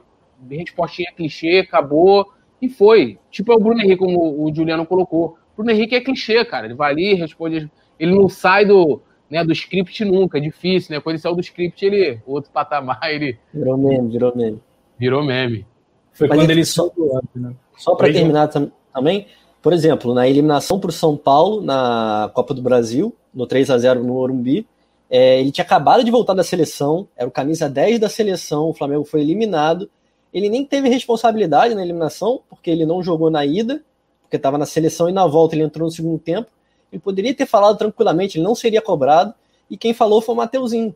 respostinha 0.49 1.13
clichê, 1.15 1.59
acabou, 1.59 2.33
e 2.61 2.69
foi. 2.69 3.17
Tipo 3.29 3.51
é 3.51 3.55
o 3.55 3.59
Bruno 3.59 3.81
Henrique, 3.81 3.97
como 3.97 4.43
o 4.43 4.53
Juliano 4.53 4.85
colocou. 4.85 5.37
O 5.53 5.57
Bruno 5.57 5.71
Henrique 5.71 5.95
é 5.95 6.01
clichê, 6.01 6.45
cara. 6.45 6.67
Ele 6.67 6.75
vai 6.75 6.91
ali, 6.91 7.13
responde. 7.13 7.69
Ele 7.99 8.15
não 8.15 8.29
sai 8.29 8.65
do, 8.65 9.01
né, 9.29 9.43
do 9.43 9.51
script 9.51 10.03
nunca, 10.05 10.37
é 10.37 10.41
difícil, 10.41 10.93
né? 10.93 11.01
Quando 11.01 11.15
ele 11.15 11.21
saiu 11.21 11.35
do 11.35 11.41
script, 11.41 11.85
ele, 11.85 12.19
outro 12.25 12.51
patamar, 12.51 12.99
ele. 13.05 13.37
Virou 13.53 13.77
meme, 13.77 14.11
virou 14.11 14.35
meme. 14.35 14.59
Virou 14.99 15.23
meme. 15.23 15.65
Foi 16.11 16.27
Mas 16.27 16.37
quando 16.37 16.51
ele 16.51 16.65
só, 16.65 16.91
né? 17.33 17.53
Só 17.77 17.95
para 17.95 18.11
terminar 18.11 18.47
tam, 18.49 18.71
também, 18.93 19.27
por 19.61 19.73
exemplo, 19.73 20.13
na 20.13 20.27
eliminação 20.27 20.79
para 20.79 20.89
o 20.89 20.93
São 20.93 21.15
Paulo, 21.15 21.61
na 21.61 22.29
Copa 22.33 22.53
do 22.53 22.61
Brasil, 22.61 23.15
no 23.33 23.47
3 23.47 23.69
a 23.71 23.77
0 23.77 24.03
no 24.03 24.13
Morumbi, 24.13 24.67
é, 25.09 25.39
ele 25.39 25.51
tinha 25.51 25.63
acabado 25.65 26.03
de 26.03 26.11
voltar 26.11 26.33
da 26.33 26.43
seleção, 26.43 27.07
era 27.15 27.27
o 27.27 27.31
camisa 27.31 27.69
10 27.69 27.99
da 27.99 28.09
seleção, 28.09 28.69
o 28.69 28.73
Flamengo 28.73 29.03
foi 29.03 29.21
eliminado. 29.21 29.89
Ele 30.33 30.49
nem 30.49 30.65
teve 30.65 30.87
responsabilidade 30.89 31.75
na 31.75 31.81
eliminação, 31.81 32.41
porque 32.49 32.69
ele 32.69 32.85
não 32.85 33.03
jogou 33.03 33.29
na 33.29 33.45
ida, 33.45 33.83
porque 34.21 34.37
estava 34.37 34.57
na 34.57 34.65
seleção 34.65 35.09
e 35.09 35.11
na 35.11 35.27
volta 35.27 35.55
ele 35.55 35.63
entrou 35.63 35.85
no 35.85 35.91
segundo 35.91 36.17
tempo. 36.17 36.49
Ele 36.91 37.01
poderia 37.01 37.33
ter 37.33 37.45
falado 37.45 37.77
tranquilamente, 37.77 38.37
ele 38.37 38.45
não 38.45 38.55
seria 38.55 38.81
cobrado. 38.81 39.33
E 39.69 39.77
quem 39.77 39.93
falou 39.93 40.21
foi 40.21 40.33
o 40.33 40.37
Mateuzinho, 40.37 40.95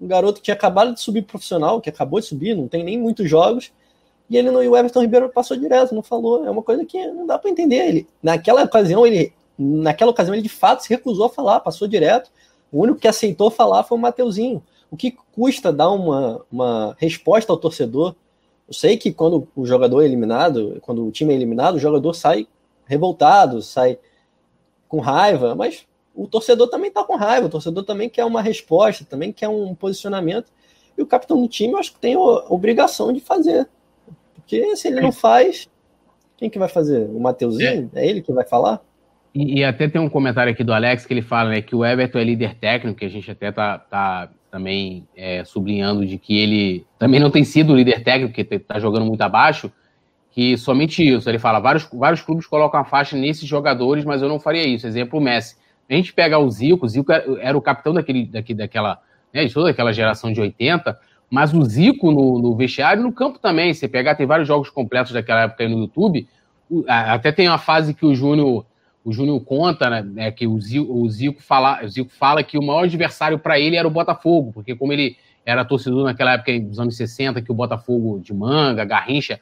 um 0.00 0.06
garoto 0.06 0.38
que 0.38 0.44
tinha 0.44 0.54
acabado 0.54 0.94
de 0.94 1.00
subir 1.00 1.22
profissional, 1.22 1.80
que 1.80 1.88
acabou 1.88 2.18
de 2.20 2.26
subir, 2.26 2.56
não 2.56 2.66
tem 2.66 2.82
nem 2.82 2.98
muitos 2.98 3.28
jogos. 3.28 3.72
E 4.28 4.36
ele 4.36 4.50
não, 4.50 4.62
e 4.62 4.68
o 4.68 4.76
Everton 4.76 5.02
Ribeiro 5.02 5.28
passou 5.28 5.56
direto, 5.56 5.94
não 5.94 6.02
falou. 6.02 6.46
É 6.46 6.50
uma 6.50 6.62
coisa 6.62 6.84
que 6.84 7.06
não 7.08 7.26
dá 7.26 7.38
para 7.38 7.50
entender. 7.50 7.86
Ele, 7.86 8.08
naquela 8.22 8.62
ocasião, 8.64 9.06
ele, 9.06 9.32
naquela 9.58 10.10
ocasião, 10.10 10.34
ele 10.34 10.42
de 10.42 10.48
fato 10.48 10.82
se 10.82 10.88
recusou 10.88 11.26
a 11.26 11.30
falar, 11.30 11.60
passou 11.60 11.86
direto. 11.86 12.30
O 12.70 12.82
único 12.82 12.98
que 12.98 13.08
aceitou 13.08 13.50
falar 13.50 13.84
foi 13.84 13.98
o 13.98 14.00
Mateuzinho. 14.00 14.62
O 14.90 14.96
que 14.96 15.14
custa 15.32 15.72
dar 15.72 15.90
uma, 15.90 16.44
uma 16.50 16.96
resposta 16.98 17.52
ao 17.52 17.58
torcedor? 17.58 18.14
Eu 18.72 18.74
sei 18.74 18.96
que 18.96 19.12
quando 19.12 19.46
o 19.54 19.66
jogador 19.66 20.00
é 20.00 20.06
eliminado, 20.06 20.78
quando 20.80 21.06
o 21.06 21.12
time 21.12 21.34
é 21.34 21.36
eliminado, 21.36 21.74
o 21.74 21.78
jogador 21.78 22.14
sai 22.14 22.48
revoltado, 22.86 23.60
sai 23.60 23.98
com 24.88 24.98
raiva, 24.98 25.54
mas 25.54 25.86
o 26.14 26.26
torcedor 26.26 26.68
também 26.68 26.88
está 26.88 27.04
com 27.04 27.14
raiva, 27.14 27.48
o 27.48 27.50
torcedor 27.50 27.84
também 27.84 28.08
quer 28.08 28.24
uma 28.24 28.40
resposta, 28.40 29.04
também 29.04 29.30
quer 29.30 29.50
um 29.50 29.74
posicionamento. 29.74 30.50
E 30.96 31.02
o 31.02 31.06
capitão 31.06 31.38
do 31.38 31.48
time, 31.48 31.74
eu 31.74 31.78
acho 31.78 31.92
que 31.92 32.00
tem 32.00 32.14
a 32.14 32.18
obrigação 32.18 33.12
de 33.12 33.20
fazer. 33.20 33.68
Porque 34.36 34.74
se 34.74 34.88
ele 34.88 35.02
não 35.02 35.12
faz, 35.12 35.68
quem 36.38 36.48
que 36.48 36.58
vai 36.58 36.68
fazer? 36.68 37.10
O 37.10 37.20
Mateuzinho? 37.20 37.90
É, 37.94 38.00
é 38.00 38.08
ele 38.08 38.22
que 38.22 38.32
vai 38.32 38.46
falar? 38.46 38.82
E, 39.34 39.60
e, 39.60 39.64
até 39.64 39.86
tem 39.86 40.00
um 40.00 40.08
comentário 40.08 40.50
aqui 40.50 40.64
do 40.64 40.72
Alex 40.72 41.04
que 41.04 41.12
ele 41.12 41.20
fala 41.20 41.50
né, 41.50 41.60
que 41.60 41.76
o 41.76 41.84
Everton 41.84 42.18
é 42.18 42.24
líder 42.24 42.54
técnico, 42.54 43.00
que 43.00 43.04
a 43.04 43.10
gente 43.10 43.30
até 43.30 43.52
tá, 43.52 43.78
tá 43.78 44.30
também 44.52 45.08
é, 45.16 45.42
sublinhando 45.46 46.04
de 46.04 46.18
que 46.18 46.38
ele 46.38 46.86
também 46.98 47.18
não 47.18 47.30
tem 47.30 47.42
sido 47.42 47.74
líder 47.74 48.04
técnico, 48.04 48.34
porque 48.34 48.54
está 48.54 48.78
jogando 48.78 49.06
muito 49.06 49.22
abaixo, 49.22 49.72
que 50.30 50.58
somente 50.58 51.02
isso. 51.02 51.26
Ele 51.26 51.38
fala, 51.38 51.58
vários, 51.58 51.88
vários 51.90 52.20
clubes 52.20 52.46
colocam 52.46 52.78
a 52.78 52.84
faixa 52.84 53.16
nesses 53.16 53.48
jogadores, 53.48 54.04
mas 54.04 54.20
eu 54.20 54.28
não 54.28 54.38
faria 54.38 54.62
isso. 54.66 54.86
Exemplo, 54.86 55.18
o 55.18 55.22
Messi. 55.22 55.56
A 55.88 55.94
gente 55.94 56.12
pega 56.12 56.38
o 56.38 56.50
Zico, 56.50 56.84
o 56.84 56.88
Zico 56.88 57.10
era, 57.10 57.56
o 57.56 57.62
capitão 57.62 57.94
daquele, 57.94 58.26
daqui, 58.26 58.52
daquela, 58.52 59.00
né, 59.32 59.46
de 59.46 59.54
toda 59.54 59.70
aquela 59.70 59.90
geração 59.90 60.30
de 60.30 60.40
80, 60.40 60.98
mas 61.30 61.54
o 61.54 61.64
Zico 61.64 62.10
no, 62.10 62.38
no 62.38 62.54
vestiário 62.54 63.02
no 63.02 63.10
campo 63.10 63.38
também. 63.38 63.72
Você 63.72 63.88
pegar, 63.88 64.14
tem 64.16 64.26
vários 64.26 64.46
jogos 64.46 64.68
completos 64.68 65.12
daquela 65.12 65.44
época 65.44 65.64
aí 65.64 65.68
no 65.68 65.78
YouTube. 65.78 66.28
até 66.86 67.32
tem 67.32 67.48
uma 67.48 67.56
fase 67.56 67.94
que 67.94 68.04
o 68.04 68.14
Júnior 68.14 68.66
o 69.04 69.12
Júnior 69.12 69.40
conta, 69.44 69.90
né, 69.90 70.02
né, 70.02 70.30
que 70.30 70.46
o 70.46 70.60
Zico, 70.60 70.92
o 70.92 71.08
Zico, 71.10 71.42
fala, 71.42 71.84
o 71.84 71.88
Zico 71.88 72.10
fala 72.10 72.42
que 72.42 72.56
o 72.56 72.62
maior 72.62 72.84
adversário 72.84 73.38
para 73.38 73.58
ele 73.58 73.76
era 73.76 73.86
o 73.86 73.90
Botafogo, 73.90 74.52
porque 74.52 74.76
como 74.76 74.92
ele 74.92 75.16
era 75.44 75.64
torcedor 75.64 76.04
naquela 76.04 76.34
época 76.34 76.58
dos 76.60 76.78
anos 76.78 76.96
60, 76.96 77.42
que 77.42 77.50
o 77.50 77.54
Botafogo 77.54 78.20
de 78.20 78.32
Manga, 78.32 78.84
Garrincha, 78.84 79.40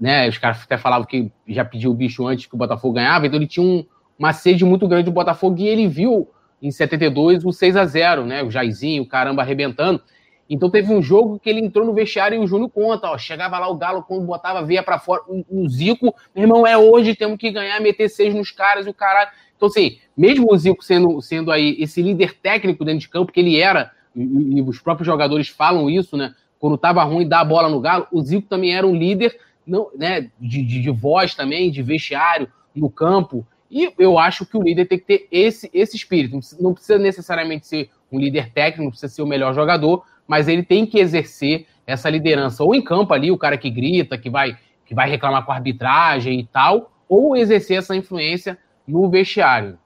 né? 0.00 0.28
Os 0.28 0.38
caras 0.38 0.62
até 0.62 0.78
falavam 0.78 1.06
que 1.06 1.30
já 1.46 1.64
pediu 1.64 1.90
o 1.90 1.94
bicho 1.94 2.26
antes 2.26 2.46
que 2.46 2.54
o 2.54 2.58
Botafogo 2.58 2.94
ganhava, 2.94 3.26
então 3.26 3.38
ele 3.38 3.46
tinha 3.46 3.64
um, 3.64 3.84
uma 4.18 4.32
sede 4.32 4.64
muito 4.64 4.88
grande 4.88 5.04
do 5.04 5.12
Botafogo 5.12 5.58
e 5.58 5.68
ele 5.68 5.86
viu 5.86 6.28
em 6.62 6.70
72 6.70 7.44
o 7.44 7.52
6 7.52 7.76
a 7.76 7.84
0 7.84 8.24
né? 8.24 8.42
O 8.42 8.50
Jairzinho, 8.50 9.02
o 9.02 9.06
caramba 9.06 9.42
arrebentando. 9.42 10.00
Então 10.48 10.70
teve 10.70 10.92
um 10.92 11.02
jogo 11.02 11.38
que 11.38 11.48
ele 11.48 11.60
entrou 11.60 11.86
no 11.86 11.94
vestiário 11.94 12.36
e 12.36 12.44
o 12.44 12.46
Júnior 12.46 12.70
conta, 12.70 13.08
ó, 13.10 13.16
chegava 13.16 13.58
lá 13.58 13.68
o 13.68 13.76
Galo 13.76 14.02
quando 14.02 14.26
botava 14.26 14.62
veia 14.62 14.82
para 14.82 14.98
fora, 14.98 15.22
o, 15.28 15.68
Zico, 15.68 16.14
meu 16.34 16.44
irmão, 16.44 16.66
é 16.66 16.76
hoje, 16.76 17.14
temos 17.14 17.38
que 17.38 17.50
ganhar, 17.50 17.80
meter 17.80 18.08
seis 18.08 18.34
nos 18.34 18.50
caras 18.50 18.86
e 18.86 18.90
o 18.90 18.94
caralho. 18.94 19.30
Então 19.56 19.68
assim, 19.68 19.98
mesmo 20.16 20.52
o 20.52 20.56
Zico 20.56 20.84
sendo, 20.84 21.20
sendo 21.22 21.50
aí 21.50 21.76
esse 21.78 22.02
líder 22.02 22.34
técnico 22.34 22.84
dentro 22.84 23.00
de 23.00 23.08
campo, 23.08 23.32
que 23.32 23.40
ele 23.40 23.58
era, 23.58 23.90
e, 24.14 24.58
e 24.58 24.62
os 24.62 24.78
próprios 24.78 25.06
jogadores 25.06 25.48
falam 25.48 25.88
isso, 25.88 26.16
né? 26.16 26.34
Quando 26.58 26.78
tava 26.78 27.02
ruim, 27.04 27.26
dar 27.26 27.40
a 27.40 27.44
bola 27.44 27.68
no 27.68 27.80
Galo, 27.80 28.06
o 28.12 28.22
Zico 28.22 28.48
também 28.48 28.74
era 28.74 28.86
um 28.86 28.94
líder, 28.94 29.38
não, 29.66 29.88
né, 29.96 30.30
de, 30.38 30.62
de, 30.62 30.82
de 30.82 30.90
voz 30.90 31.34
também, 31.34 31.70
de 31.70 31.82
vestiário, 31.82 32.48
no 32.74 32.90
campo, 32.90 33.46
e 33.70 33.92
eu 33.98 34.18
acho 34.18 34.46
que 34.46 34.56
o 34.56 34.62
líder 34.62 34.86
tem 34.86 34.98
que 34.98 35.04
ter 35.04 35.26
esse, 35.32 35.68
esse 35.74 35.96
espírito. 35.96 36.38
Não 36.60 36.72
precisa 36.72 36.96
necessariamente 36.96 37.66
ser 37.66 37.90
um 38.10 38.20
líder 38.20 38.50
técnico, 38.52 38.84
não 38.84 38.90
precisa 38.90 39.12
ser 39.12 39.22
o 39.22 39.26
melhor 39.26 39.52
jogador, 39.52 40.04
mas 40.26 40.48
ele 40.48 40.62
tem 40.62 40.86
que 40.86 40.98
exercer 40.98 41.66
essa 41.86 42.08
liderança, 42.08 42.64
ou 42.64 42.74
em 42.74 42.82
campo 42.82 43.12
ali, 43.12 43.30
o 43.30 43.38
cara 43.38 43.58
que 43.58 43.70
grita, 43.70 44.16
que 44.16 44.30
vai, 44.30 44.56
que 44.86 44.94
vai 44.94 45.08
reclamar 45.08 45.44
com 45.44 45.52
a 45.52 45.56
arbitragem 45.56 46.40
e 46.40 46.44
tal, 46.46 46.92
ou 47.08 47.36
exercer 47.36 47.78
essa 47.78 47.94
influência 47.94 48.58
no 48.86 49.08
vestiário. 49.10 49.78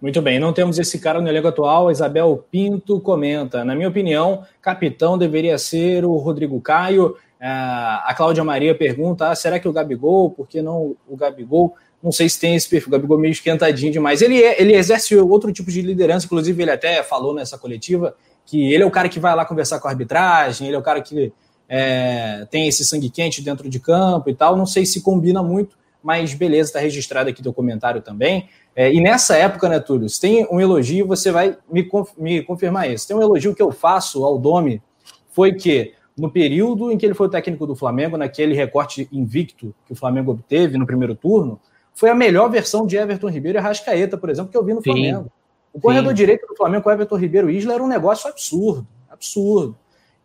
Muito 0.00 0.20
bem, 0.20 0.38
não 0.38 0.52
temos 0.52 0.78
esse 0.78 0.98
cara 0.98 1.18
no 1.18 1.28
elenco 1.28 1.48
atual. 1.48 1.90
Isabel 1.90 2.44
Pinto 2.50 3.00
comenta: 3.00 3.64
na 3.64 3.74
minha 3.74 3.88
opinião, 3.88 4.44
capitão 4.60 5.16
deveria 5.16 5.56
ser 5.56 6.04
o 6.04 6.16
Rodrigo 6.16 6.60
Caio. 6.60 7.16
É, 7.40 7.48
a 7.48 8.12
Cláudia 8.14 8.44
Maria 8.44 8.74
pergunta: 8.74 9.30
ah, 9.30 9.34
será 9.34 9.58
que 9.58 9.66
o 9.66 9.72
Gabigol? 9.72 10.30
Por 10.30 10.46
que 10.46 10.60
não 10.60 10.94
o 11.08 11.16
Gabigol? 11.16 11.74
Não 12.02 12.12
sei 12.12 12.28
se 12.28 12.38
tem 12.38 12.54
esse 12.54 12.68
perfil. 12.68 12.88
O 12.88 12.92
Gabigol 12.92 13.16
meio 13.16 13.32
esquentadinho 13.32 13.90
demais. 13.90 14.20
Ele, 14.20 14.42
é, 14.42 14.60
ele 14.60 14.74
exerce 14.74 15.16
outro 15.16 15.50
tipo 15.50 15.70
de 15.70 15.80
liderança, 15.80 16.26
inclusive 16.26 16.62
ele 16.62 16.70
até 16.70 17.02
falou 17.02 17.32
nessa 17.32 17.56
coletiva 17.56 18.14
que 18.46 18.72
ele 18.72 18.82
é 18.82 18.86
o 18.86 18.90
cara 18.90 19.08
que 19.08 19.20
vai 19.20 19.34
lá 19.34 19.44
conversar 19.44 19.80
com 19.80 19.88
a 19.88 19.90
arbitragem, 19.90 20.66
ele 20.66 20.76
é 20.76 20.78
o 20.78 20.82
cara 20.82 21.00
que 21.00 21.32
é, 21.68 22.46
tem 22.50 22.68
esse 22.68 22.84
sangue 22.84 23.10
quente 23.10 23.42
dentro 23.42 23.68
de 23.68 23.80
campo 23.80 24.28
e 24.28 24.34
tal. 24.34 24.56
Não 24.56 24.66
sei 24.66 24.84
se 24.84 25.02
combina 25.02 25.42
muito, 25.42 25.76
mas 26.02 26.34
beleza, 26.34 26.70
está 26.70 26.80
registrado 26.80 27.30
aqui 27.30 27.42
teu 27.42 27.52
comentário 27.52 28.02
também. 28.02 28.48
É, 28.76 28.92
e 28.92 29.00
nessa 29.00 29.36
época, 29.36 29.68
né, 29.68 29.80
Túlio, 29.80 30.08
se 30.08 30.20
tem 30.20 30.46
um 30.50 30.60
elogio, 30.60 31.06
você 31.06 31.30
vai 31.30 31.56
me, 31.70 31.88
me 32.18 32.42
confirmar 32.42 32.90
isso. 32.90 33.06
Tem 33.06 33.16
um 33.16 33.22
elogio 33.22 33.54
que 33.54 33.62
eu 33.62 33.70
faço 33.70 34.24
ao 34.24 34.38
Domi, 34.38 34.82
foi 35.30 35.54
que 35.54 35.94
no 36.16 36.30
período 36.30 36.92
em 36.92 36.98
que 36.98 37.04
ele 37.06 37.14
foi 37.14 37.26
o 37.26 37.30
técnico 37.30 37.66
do 37.66 37.74
Flamengo, 37.74 38.16
naquele 38.16 38.54
recorte 38.54 39.08
invicto 39.10 39.74
que 39.86 39.92
o 39.92 39.96
Flamengo 39.96 40.32
obteve 40.32 40.78
no 40.78 40.86
primeiro 40.86 41.14
turno, 41.14 41.60
foi 41.92 42.10
a 42.10 42.14
melhor 42.14 42.50
versão 42.50 42.86
de 42.86 42.96
Everton 42.96 43.28
Ribeiro 43.28 43.58
e 43.58 43.60
Rascaeta, 43.60 44.16
por 44.16 44.28
exemplo, 44.28 44.50
que 44.50 44.56
eu 44.56 44.64
vi 44.64 44.74
no 44.74 44.82
Sim. 44.82 44.90
Flamengo. 44.90 45.32
O 45.74 45.80
corredor 45.80 46.10
Sim. 46.10 46.14
direito 46.14 46.46
do 46.46 46.54
Flamengo 46.54 46.88
o 46.88 46.92
Everton 46.92 47.16
Ribeiro 47.16 47.50
Isla 47.50 47.74
era 47.74 47.82
um 47.82 47.88
negócio 47.88 48.30
absurdo, 48.30 48.86
absurdo. 49.10 49.76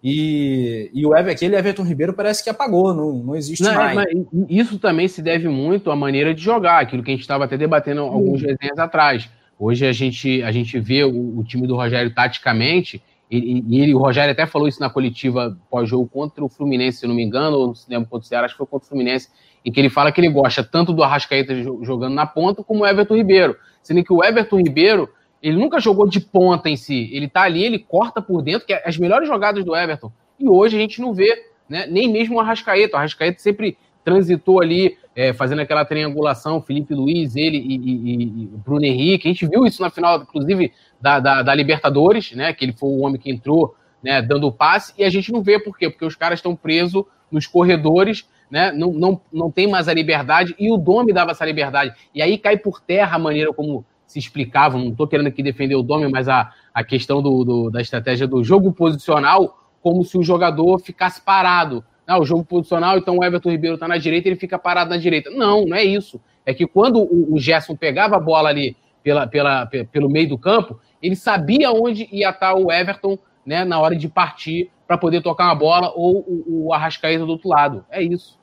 E, 0.01 0.89
e 0.93 1.05
o 1.05 1.17
Ever, 1.17 1.33
aquele 1.33 1.57
Everton 1.57 1.83
Ribeiro 1.83 2.13
parece 2.13 2.41
que 2.41 2.49
apagou, 2.49 2.93
não, 2.93 3.11
não 3.11 3.35
existe 3.35 3.63
não, 3.63 3.73
mais. 3.73 4.07
isso 4.47 4.79
também 4.79 5.07
se 5.09 5.21
deve 5.21 5.49
muito 5.49 5.91
à 5.91 5.95
maneira 5.95 6.33
de 6.33 6.41
jogar, 6.41 6.79
aquilo 6.79 7.03
que 7.03 7.11
a 7.11 7.13
gente 7.13 7.21
estava 7.21 7.43
até 7.43 7.57
debatendo 7.57 8.01
alguns 8.01 8.41
desenhos 8.41 8.77
atrás. 8.77 9.29
Hoje 9.57 9.85
a 9.85 9.91
gente, 9.91 10.41
a 10.43 10.51
gente 10.53 10.79
vê 10.79 11.03
o, 11.03 11.39
o 11.39 11.43
time 11.43 11.67
do 11.67 11.75
Rogério 11.75 12.13
taticamente, 12.13 13.03
e, 13.29 13.61
e, 13.67 13.81
ele, 13.81 13.93
o 13.93 13.97
Rogério 13.97 14.31
até 14.31 14.47
falou 14.47 14.67
isso 14.67 14.79
na 14.79 14.89
coletiva 14.89 15.57
pós-jogo 15.69 16.07
contra 16.07 16.43
o 16.45 16.49
Fluminense, 16.49 16.99
se 16.99 17.07
não 17.07 17.13
me 17.13 17.23
engano, 17.23 17.57
ou 17.57 17.75
se 17.75 17.89
lembro 17.89 18.07
contra 18.07 18.25
o 18.25 18.27
Ceará, 18.27 18.45
acho 18.45 18.53
que 18.53 18.57
foi 18.57 18.67
contra 18.67 18.85
o 18.85 18.89
Fluminense, 18.89 19.29
em 19.65 19.71
que 19.71 19.79
ele 19.79 19.89
fala 19.89 20.11
que 20.11 20.21
ele 20.21 20.29
gosta 20.29 20.63
tanto 20.63 20.93
do 20.93 21.03
Arrascaeta 21.03 21.53
jogando 21.83 22.13
na 22.13 22.25
ponta 22.25 22.63
como 22.63 22.83
o 22.83 22.87
Everton 22.87 23.15
Ribeiro. 23.15 23.55
Sendo 23.83 24.03
que 24.03 24.11
o 24.11 24.23
Everton 24.23 24.57
Ribeiro 24.57 25.09
ele 25.41 25.57
nunca 25.57 25.79
jogou 25.79 26.07
de 26.07 26.19
ponta 26.19 26.69
em 26.69 26.75
si. 26.75 27.09
Ele 27.13 27.27
tá 27.27 27.41
ali, 27.41 27.63
ele 27.63 27.79
corta 27.79 28.21
por 28.21 28.41
dentro, 28.41 28.65
que 28.67 28.73
é 28.73 28.83
as 28.85 28.97
melhores 28.97 29.27
jogadas 29.27 29.63
do 29.63 29.75
Everton. 29.75 30.11
E 30.39 30.47
hoje 30.47 30.77
a 30.77 30.79
gente 30.79 31.01
não 31.01 31.13
vê, 31.13 31.45
né? 31.67 31.87
Nem 31.87 32.11
mesmo 32.11 32.35
o 32.35 32.39
Arrascaeta. 32.39 32.95
O 32.95 32.99
Arrascaeta 32.99 33.39
sempre 33.39 33.77
transitou 34.03 34.61
ali, 34.61 34.97
é, 35.15 35.33
fazendo 35.33 35.61
aquela 35.61 35.85
triangulação, 35.85 36.61
Felipe 36.61 36.93
Luiz, 36.93 37.35
ele 37.35 37.57
e, 37.57 37.75
e, 37.75 38.23
e, 38.23 38.49
Bruno 38.65 38.85
Henrique. 38.85 39.27
A 39.27 39.31
gente 39.31 39.47
viu 39.47 39.65
isso 39.65 39.81
na 39.81 39.89
final, 39.89 40.21
inclusive, 40.21 40.73
da, 40.99 41.19
da, 41.19 41.41
da, 41.41 41.55
Libertadores, 41.55 42.31
né? 42.33 42.53
Que 42.53 42.65
ele 42.65 42.73
foi 42.73 42.89
o 42.89 42.99
homem 42.99 43.19
que 43.19 43.31
entrou, 43.31 43.75
né, 44.01 44.21
dando 44.21 44.47
o 44.47 44.51
passe, 44.51 44.93
e 44.97 45.03
a 45.03 45.09
gente 45.09 45.31
não 45.31 45.41
vê 45.41 45.59
por 45.59 45.77
quê? 45.77 45.89
Porque 45.89 46.05
os 46.05 46.15
caras 46.15 46.39
estão 46.39 46.55
presos 46.55 47.03
nos 47.29 47.45
corredores, 47.45 48.27
né? 48.49 48.71
Não, 48.71 48.91
não, 48.93 49.21
não 49.31 49.51
tem 49.51 49.67
mais 49.67 49.87
a 49.87 49.93
liberdade, 49.93 50.55
e 50.57 50.71
o 50.71 50.77
Domi 50.77 51.13
dava 51.13 51.31
essa 51.31 51.45
liberdade. 51.45 51.93
E 52.15 52.21
aí 52.21 52.37
cai 52.37 52.57
por 52.57 52.81
terra 52.81 53.17
a 53.17 53.19
maneira 53.19 53.53
como 53.53 53.85
se 54.09 54.17
explicavam, 54.17 54.81
não 54.81 54.89
estou 54.89 55.07
querendo 55.07 55.27
aqui 55.27 55.43
defender 55.43 55.75
o 55.75 55.83
Domi, 55.83 56.09
mas 56.11 56.27
a, 56.27 56.51
a 56.73 56.83
questão 56.83 57.21
do, 57.21 57.43
do, 57.43 57.69
da 57.69 57.79
estratégia 57.79 58.27
do 58.27 58.43
jogo 58.43 58.73
posicional, 58.73 59.59
como 59.83 60.03
se 60.03 60.17
o 60.17 60.23
jogador 60.23 60.79
ficasse 60.79 61.21
parado. 61.21 61.85
Ah, 62.07 62.19
o 62.19 62.25
jogo 62.25 62.43
posicional, 62.43 62.97
então 62.97 63.19
o 63.19 63.23
Everton 63.23 63.51
Ribeiro 63.51 63.75
está 63.75 63.87
na 63.87 63.99
direita, 63.99 64.27
ele 64.27 64.35
fica 64.35 64.57
parado 64.57 64.89
na 64.89 64.97
direita. 64.97 65.29
Não, 65.29 65.63
não 65.63 65.77
é 65.77 65.83
isso. 65.83 66.19
É 66.43 66.55
que 66.55 66.65
quando 66.65 66.99
o, 66.99 67.35
o 67.35 67.39
Gerson 67.39 67.75
pegava 67.75 68.15
a 68.15 68.19
bola 68.19 68.49
ali 68.49 68.75
pela, 69.03 69.27
pela, 69.27 69.67
pelo 69.67 70.09
meio 70.09 70.27
do 70.27 70.37
campo, 70.39 70.79
ele 71.03 71.15
sabia 71.15 71.71
onde 71.71 72.09
ia 72.11 72.31
estar 72.31 72.55
o 72.55 72.71
Everton 72.71 73.15
né, 73.45 73.63
na 73.63 73.79
hora 73.79 73.95
de 73.95 74.07
partir 74.07 74.71
para 74.87 74.97
poder 74.97 75.21
tocar 75.21 75.45
uma 75.45 75.55
bola 75.55 75.93
ou 75.95 76.25
o, 76.27 76.65
o 76.65 76.73
Arrascaeta 76.73 77.23
do 77.27 77.31
outro 77.33 77.47
lado. 77.47 77.85
É 77.91 78.01
isso. 78.01 78.39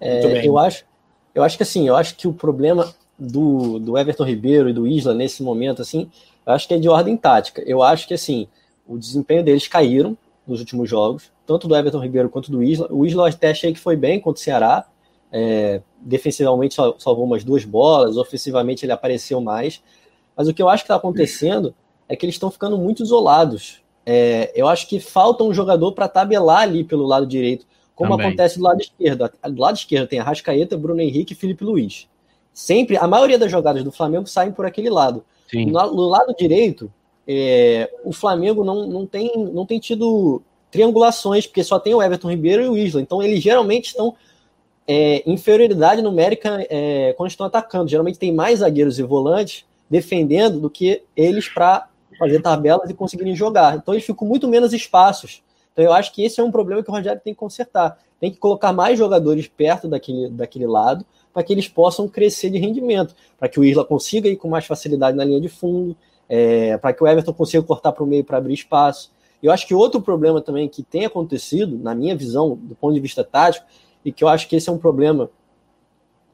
É, 0.00 0.46
eu 0.46 0.56
acho, 0.56 0.86
eu 1.34 1.44
acho 1.44 1.58
que 1.58 1.62
assim, 1.64 1.86
eu 1.86 1.94
acho 1.94 2.16
que 2.16 2.26
o 2.26 2.32
problema 2.32 2.94
do, 3.22 3.78
do 3.78 3.96
Everton 3.96 4.24
Ribeiro 4.24 4.68
e 4.68 4.72
do 4.72 4.86
Isla 4.86 5.14
nesse 5.14 5.42
momento, 5.42 5.80
assim, 5.82 6.10
eu 6.44 6.52
acho 6.52 6.66
que 6.66 6.74
é 6.74 6.78
de 6.78 6.88
ordem 6.88 7.16
tática. 7.16 7.62
Eu 7.64 7.82
acho 7.82 8.08
que, 8.08 8.14
assim, 8.14 8.48
o 8.86 8.98
desempenho 8.98 9.44
deles 9.44 9.68
caíram 9.68 10.16
nos 10.46 10.58
últimos 10.58 10.90
jogos, 10.90 11.30
tanto 11.46 11.68
do 11.68 11.76
Everton 11.76 12.00
Ribeiro 12.00 12.28
quanto 12.28 12.50
do 12.50 12.62
Isla. 12.62 12.88
O 12.90 13.06
Isla 13.06 13.28
até 13.28 13.50
achei 13.50 13.72
que 13.72 13.78
foi 13.78 13.96
bem 13.96 14.20
contra 14.20 14.40
o 14.40 14.42
Ceará, 14.42 14.86
é, 15.30 15.80
defensivamente 16.00 16.74
salvou 16.74 17.24
umas 17.24 17.44
duas 17.44 17.64
bolas, 17.64 18.16
ofensivamente 18.16 18.84
ele 18.84 18.92
apareceu 18.92 19.40
mais, 19.40 19.82
mas 20.36 20.48
o 20.48 20.52
que 20.52 20.60
eu 20.60 20.68
acho 20.68 20.82
que 20.82 20.86
está 20.86 20.96
acontecendo 20.96 21.74
é 22.08 22.16
que 22.16 22.26
eles 22.26 22.34
estão 22.34 22.50
ficando 22.50 22.76
muito 22.76 23.02
isolados. 23.02 23.80
É, 24.04 24.52
eu 24.54 24.66
acho 24.66 24.88
que 24.88 24.98
falta 24.98 25.44
um 25.44 25.54
jogador 25.54 25.92
para 25.92 26.08
tabelar 26.08 26.62
ali 26.62 26.82
pelo 26.82 27.06
lado 27.06 27.24
direito, 27.24 27.64
como 27.94 28.10
Também. 28.10 28.26
acontece 28.26 28.58
do 28.58 28.64
lado 28.64 28.80
esquerdo. 28.80 29.30
Do 29.44 29.60
lado 29.60 29.76
esquerdo 29.76 30.08
tem 30.08 30.18
a 30.18 30.24
Rascaeta, 30.24 30.76
Bruno 30.76 31.00
Henrique 31.00 31.34
e 31.34 31.36
Felipe 31.36 31.64
Luiz 31.64 32.08
sempre, 32.52 32.96
a 32.96 33.06
maioria 33.06 33.38
das 33.38 33.50
jogadas 33.50 33.82
do 33.82 33.92
Flamengo 33.92 34.26
saem 34.26 34.52
por 34.52 34.66
aquele 34.66 34.90
lado. 34.90 35.24
No, 35.52 35.94
no, 35.94 36.08
lado 36.08 36.34
direito, 36.34 36.90
é, 37.28 37.90
o 38.04 38.12
Flamengo 38.12 38.64
não, 38.64 38.86
não, 38.86 39.06
tem, 39.06 39.32
não 39.36 39.66
tem 39.66 39.78
tido 39.78 40.42
triangulações, 40.70 41.46
porque 41.46 41.62
só 41.62 41.78
tem 41.78 41.94
o 41.94 42.02
Everton 42.02 42.30
Ribeiro 42.30 42.62
e 42.62 42.68
o 42.68 42.76
Isla. 42.76 43.02
Então, 43.02 43.22
eles 43.22 43.42
geralmente 43.42 43.88
estão 43.88 44.14
é, 44.88 45.22
inferioridade 45.30 46.00
numérica 46.00 46.66
é, 46.70 47.12
quando 47.16 47.30
estão 47.30 47.46
atacando. 47.46 47.90
Geralmente 47.90 48.18
tem 48.18 48.32
mais 48.32 48.60
zagueiros 48.60 48.98
e 48.98 49.02
volantes 49.02 49.66
defendendo 49.90 50.58
do 50.58 50.70
que 50.70 51.02
eles 51.14 51.48
para 51.48 51.86
fazer 52.18 52.40
tabelas 52.40 52.88
e 52.88 52.94
conseguirem 52.94 53.36
jogar. 53.36 53.76
Então, 53.76 53.92
eles 53.92 54.06
ficam 54.06 54.26
muito 54.26 54.48
menos 54.48 54.72
espaços. 54.72 55.42
Então, 55.72 55.84
eu 55.84 55.92
acho 55.92 56.12
que 56.12 56.22
esse 56.22 56.40
é 56.40 56.44
um 56.44 56.50
problema 56.50 56.82
que 56.82 56.90
o 56.90 56.92
Rogério 56.92 57.20
tem 57.22 57.32
que 57.32 57.40
consertar. 57.40 57.98
Tem 58.20 58.30
que 58.30 58.38
colocar 58.38 58.72
mais 58.72 58.98
jogadores 58.98 59.48
perto 59.48 59.88
daquele, 59.88 60.28
daquele 60.30 60.66
lado 60.66 61.04
para 61.32 61.42
que 61.42 61.52
eles 61.52 61.66
possam 61.66 62.06
crescer 62.06 62.50
de 62.50 62.58
rendimento, 62.58 63.14
para 63.38 63.48
que 63.48 63.58
o 63.58 63.64
Isla 63.64 63.84
consiga 63.84 64.28
ir 64.28 64.36
com 64.36 64.48
mais 64.48 64.66
facilidade 64.66 65.16
na 65.16 65.24
linha 65.24 65.40
de 65.40 65.48
fundo, 65.48 65.96
é, 66.28 66.76
para 66.76 66.92
que 66.92 67.02
o 67.02 67.06
Everton 67.06 67.32
consiga 67.32 67.62
cortar 67.62 67.92
para 67.92 68.04
o 68.04 68.06
meio 68.06 68.22
para 68.22 68.38
abrir 68.38 68.54
espaço. 68.54 69.10
Eu 69.42 69.50
acho 69.50 69.66
que 69.66 69.74
outro 69.74 70.00
problema 70.00 70.40
também 70.40 70.68
que 70.68 70.82
tem 70.82 71.04
acontecido, 71.04 71.76
na 71.78 71.94
minha 71.94 72.14
visão, 72.14 72.54
do 72.54 72.74
ponto 72.74 72.94
de 72.94 73.00
vista 73.00 73.24
tático, 73.24 73.66
e 74.04 74.12
que 74.12 74.22
eu 74.22 74.28
acho 74.28 74.48
que 74.48 74.56
esse 74.56 74.68
é 74.68 74.72
um 74.72 74.78
problema 74.78 75.30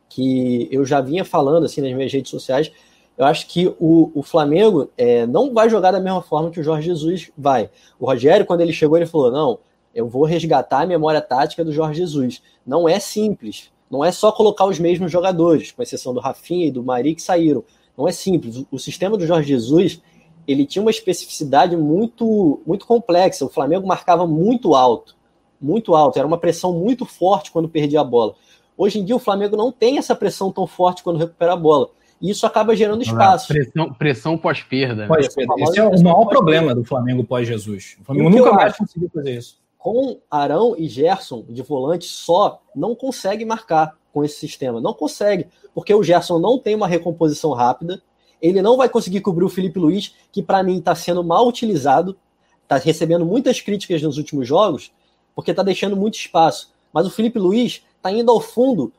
que 0.08 0.68
eu 0.70 0.84
já 0.84 1.00
vinha 1.00 1.24
falando 1.24 1.64
assim 1.64 1.80
nas 1.80 1.92
minhas 1.92 2.12
redes 2.12 2.30
sociais, 2.30 2.72
eu 3.18 3.26
acho 3.26 3.48
que 3.48 3.66
o, 3.80 4.12
o 4.14 4.22
Flamengo 4.22 4.88
é, 4.96 5.26
não 5.26 5.52
vai 5.52 5.68
jogar 5.68 5.90
da 5.90 5.98
mesma 5.98 6.22
forma 6.22 6.50
que 6.50 6.60
o 6.60 6.62
Jorge 6.62 6.86
Jesus 6.86 7.32
vai. 7.36 7.68
O 7.98 8.06
Rogério, 8.06 8.46
quando 8.46 8.60
ele 8.60 8.72
chegou, 8.72 8.96
ele 8.96 9.06
falou: 9.06 9.32
não, 9.32 9.58
eu 9.92 10.08
vou 10.08 10.24
resgatar 10.24 10.82
a 10.82 10.86
memória 10.86 11.20
tática 11.20 11.64
do 11.64 11.72
Jorge 11.72 11.98
Jesus. 11.98 12.40
Não 12.64 12.88
é 12.88 13.00
simples. 13.00 13.72
Não 13.90 14.04
é 14.04 14.12
só 14.12 14.30
colocar 14.30 14.66
os 14.66 14.78
mesmos 14.78 15.10
jogadores, 15.10 15.72
com 15.72 15.82
exceção 15.82 16.14
do 16.14 16.20
Rafinha 16.20 16.66
e 16.66 16.70
do 16.70 16.82
Mari 16.82 17.16
que 17.16 17.22
saíram. 17.22 17.64
Não 17.96 18.06
é 18.06 18.12
simples. 18.12 18.64
O 18.70 18.78
sistema 18.78 19.16
do 19.16 19.26
Jorge 19.26 19.48
Jesus 19.48 20.00
ele 20.46 20.64
tinha 20.64 20.80
uma 20.80 20.90
especificidade 20.90 21.76
muito, 21.76 22.62
muito 22.64 22.86
complexa. 22.86 23.44
O 23.44 23.50
Flamengo 23.50 23.86
marcava 23.86 24.26
muito 24.26 24.74
alto, 24.74 25.16
muito 25.60 25.94
alto. 25.94 26.18
Era 26.18 26.26
uma 26.26 26.38
pressão 26.38 26.72
muito 26.72 27.04
forte 27.04 27.50
quando 27.50 27.68
perdia 27.68 28.00
a 28.00 28.04
bola. 28.04 28.34
Hoje 28.76 29.00
em 29.00 29.04
dia 29.04 29.16
o 29.16 29.18
Flamengo 29.18 29.56
não 29.56 29.72
tem 29.72 29.98
essa 29.98 30.14
pressão 30.14 30.52
tão 30.52 30.66
forte 30.66 31.02
quando 31.02 31.18
recupera 31.18 31.52
a 31.54 31.56
bola. 31.56 31.90
E 32.20 32.30
isso 32.30 32.46
acaba 32.46 32.74
gerando 32.74 33.02
espaço. 33.02 33.48
Pressão, 33.48 33.92
pressão 33.92 34.38
pós-perda. 34.38 35.02
Né? 35.02 35.06
Pós 35.06 35.26
Esse 35.26 35.78
é 35.78 35.84
o 35.84 36.02
maior 36.02 36.26
problema 36.26 36.74
do 36.74 36.84
Flamengo 36.84 37.24
pós-Jesus. 37.24 37.96
O 38.00 38.04
Flamengo 38.04 38.30
nunca 38.30 38.52
mais 38.52 38.76
conseguiu 38.76 39.10
fazer 39.14 39.36
isso. 39.36 39.58
com 39.76 40.18
Arão 40.30 40.74
e 40.76 40.88
Gerson 40.88 41.44
de 41.48 41.62
volante 41.62 42.06
só, 42.06 42.60
não 42.74 42.94
consegue 42.94 43.44
marcar 43.44 43.96
com 44.12 44.24
esse 44.24 44.36
sistema. 44.36 44.80
Não 44.80 44.92
consegue, 44.92 45.46
porque 45.72 45.94
o 45.94 46.02
Gerson 46.02 46.38
não 46.38 46.58
tem 46.58 46.74
uma 46.74 46.88
recomposição 46.88 47.52
rápida. 47.52 48.02
Ele 48.42 48.60
não 48.60 48.76
vai 48.76 48.88
conseguir 48.88 49.20
cobrir 49.20 49.44
o 49.44 49.48
Felipe 49.48 49.78
Luiz, 49.78 50.14
que 50.32 50.42
para 50.42 50.62
mim 50.62 50.78
está 50.78 50.94
sendo 50.94 51.22
mal 51.22 51.46
utilizado, 51.46 52.16
está 52.62 52.76
recebendo 52.76 53.24
muitas 53.24 53.60
críticas 53.60 54.02
nos 54.02 54.18
últimos 54.18 54.46
jogos, 54.46 54.92
porque 55.34 55.52
está 55.52 55.62
deixando 55.62 55.96
muito 55.96 56.16
espaço. 56.16 56.72
Mas 56.92 57.06
o 57.06 57.10
Felipe 57.10 57.38
Luiz 57.38 57.84
está 57.96 58.10
indo 58.10 58.30
ao 58.30 58.40
fundo 58.40 58.92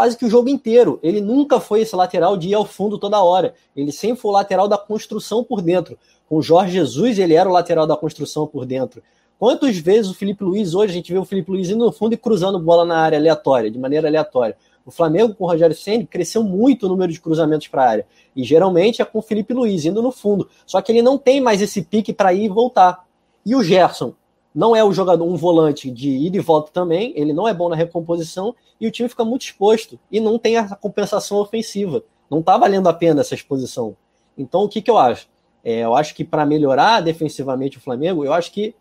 quase 0.00 0.16
que 0.16 0.24
o 0.24 0.30
jogo 0.30 0.48
inteiro. 0.48 0.98
Ele 1.02 1.20
nunca 1.20 1.60
foi 1.60 1.82
esse 1.82 1.94
lateral 1.94 2.34
de 2.34 2.48
ir 2.48 2.54
ao 2.54 2.64
fundo 2.64 2.96
toda 2.96 3.22
hora. 3.22 3.52
Ele 3.76 3.92
sempre 3.92 4.18
foi 4.18 4.30
o 4.30 4.32
lateral 4.32 4.66
da 4.66 4.78
construção 4.78 5.44
por 5.44 5.60
dentro. 5.60 5.98
Com 6.26 6.38
o 6.38 6.42
Jorge 6.42 6.72
Jesus, 6.72 7.18
ele 7.18 7.34
era 7.34 7.46
o 7.46 7.52
lateral 7.52 7.86
da 7.86 7.94
construção 7.94 8.46
por 8.46 8.64
dentro. 8.64 9.02
Quantas 9.38 9.76
vezes 9.76 10.10
o 10.10 10.14
Felipe 10.14 10.42
Luiz, 10.42 10.72
hoje 10.72 10.92
a 10.92 10.94
gente 10.94 11.12
vê 11.12 11.18
o 11.18 11.24
Felipe 11.26 11.50
Luiz 11.50 11.68
indo 11.68 11.84
no 11.84 11.92
fundo 11.92 12.14
e 12.14 12.16
cruzando 12.16 12.58
bola 12.58 12.86
na 12.86 12.96
área 12.96 13.18
aleatória, 13.18 13.70
de 13.70 13.78
maneira 13.78 14.08
aleatória. 14.08 14.56
O 14.86 14.90
Flamengo 14.90 15.34
com 15.34 15.44
o 15.44 15.46
Rogério 15.46 15.76
Senna 15.76 16.06
cresceu 16.06 16.42
muito 16.42 16.86
o 16.86 16.88
número 16.88 17.12
de 17.12 17.20
cruzamentos 17.20 17.68
para 17.68 17.84
a 17.84 17.88
área. 17.90 18.06
E 18.34 18.42
geralmente 18.42 19.02
é 19.02 19.04
com 19.04 19.18
o 19.18 19.22
Felipe 19.22 19.52
Luiz 19.52 19.84
indo 19.84 20.00
no 20.00 20.10
fundo. 20.10 20.48
Só 20.64 20.80
que 20.80 20.90
ele 20.90 21.02
não 21.02 21.18
tem 21.18 21.42
mais 21.42 21.60
esse 21.60 21.82
pique 21.82 22.14
para 22.14 22.32
ir 22.32 22.44
e 22.44 22.48
voltar. 22.48 23.04
E 23.44 23.54
o 23.54 23.62
Gerson 23.62 24.14
não 24.54 24.74
é 24.74 24.82
o 24.82 24.92
jogador, 24.92 25.24
um 25.24 25.36
volante 25.36 25.90
de 25.90 26.10
ida 26.10 26.36
e 26.36 26.40
volta 26.40 26.70
também, 26.72 27.12
ele 27.16 27.32
não 27.32 27.46
é 27.46 27.54
bom 27.54 27.68
na 27.68 27.76
recomposição 27.76 28.54
e 28.80 28.86
o 28.86 28.90
time 28.90 29.08
fica 29.08 29.24
muito 29.24 29.42
exposto 29.42 29.98
e 30.10 30.18
não 30.18 30.38
tem 30.38 30.56
a 30.56 30.74
compensação 30.74 31.38
ofensiva. 31.38 32.02
Não 32.28 32.40
está 32.40 32.56
valendo 32.56 32.88
a 32.88 32.92
pena 32.92 33.20
essa 33.20 33.34
exposição. 33.34 33.96
Então, 34.36 34.62
o 34.64 34.68
que, 34.68 34.80
que 34.80 34.90
eu 34.90 34.98
acho? 34.98 35.28
É, 35.64 35.80
eu 35.80 35.94
acho 35.94 36.14
que 36.14 36.24
para 36.24 36.46
melhorar 36.46 37.00
defensivamente 37.00 37.76
o 37.78 37.80
Flamengo, 37.80 38.24
eu 38.24 38.32
acho 38.32 38.52
que 38.52 38.74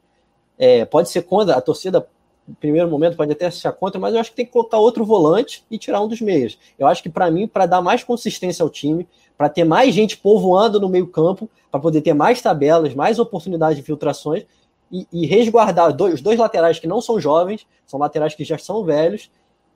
é, 0.57 0.85
pode 0.85 1.09
ser 1.09 1.23
contra 1.23 1.55
a 1.55 1.61
torcida. 1.61 2.07
No 2.47 2.55
primeiro 2.55 2.89
momento 2.89 3.15
pode 3.15 3.31
até 3.31 3.51
ser 3.51 3.71
contra, 3.73 3.99
mas 3.99 4.13
eu 4.13 4.19
acho 4.19 4.31
que 4.31 4.35
tem 4.37 4.45
que 4.45 4.51
colocar 4.51 4.77
outro 4.77 5.05
volante 5.05 5.63
e 5.69 5.77
tirar 5.77 6.01
um 6.01 6.07
dos 6.07 6.19
meias. 6.19 6.57
Eu 6.79 6.87
acho 6.87 7.03
que 7.03 7.09
para 7.09 7.29
mim, 7.29 7.47
para 7.47 7.67
dar 7.67 7.81
mais 7.81 8.03
consistência 8.03 8.63
ao 8.63 8.69
time, 8.69 9.07
para 9.37 9.49
ter 9.49 9.63
mais 9.63 9.93
gente 9.93 10.17
povoando 10.17 10.79
no 10.79 10.89
meio-campo, 10.89 11.49
para 11.69 11.79
poder 11.79 12.01
ter 12.01 12.13
mais 12.13 12.41
tabelas, 12.41 12.95
mais 12.95 13.19
oportunidades 13.19 13.77
de 13.77 13.83
filtrações, 13.83 14.45
e, 14.91 15.07
e 15.11 15.25
resguardar 15.25 15.93
dois, 15.93 16.15
os 16.15 16.21
dois 16.21 16.39
laterais 16.39 16.79
que 16.79 16.87
não 16.87 17.01
são 17.01 17.19
jovens, 17.19 17.65
são 17.85 17.99
laterais 17.99 18.35
que 18.35 18.43
já 18.43 18.57
são 18.57 18.83
velhos, 18.83 19.29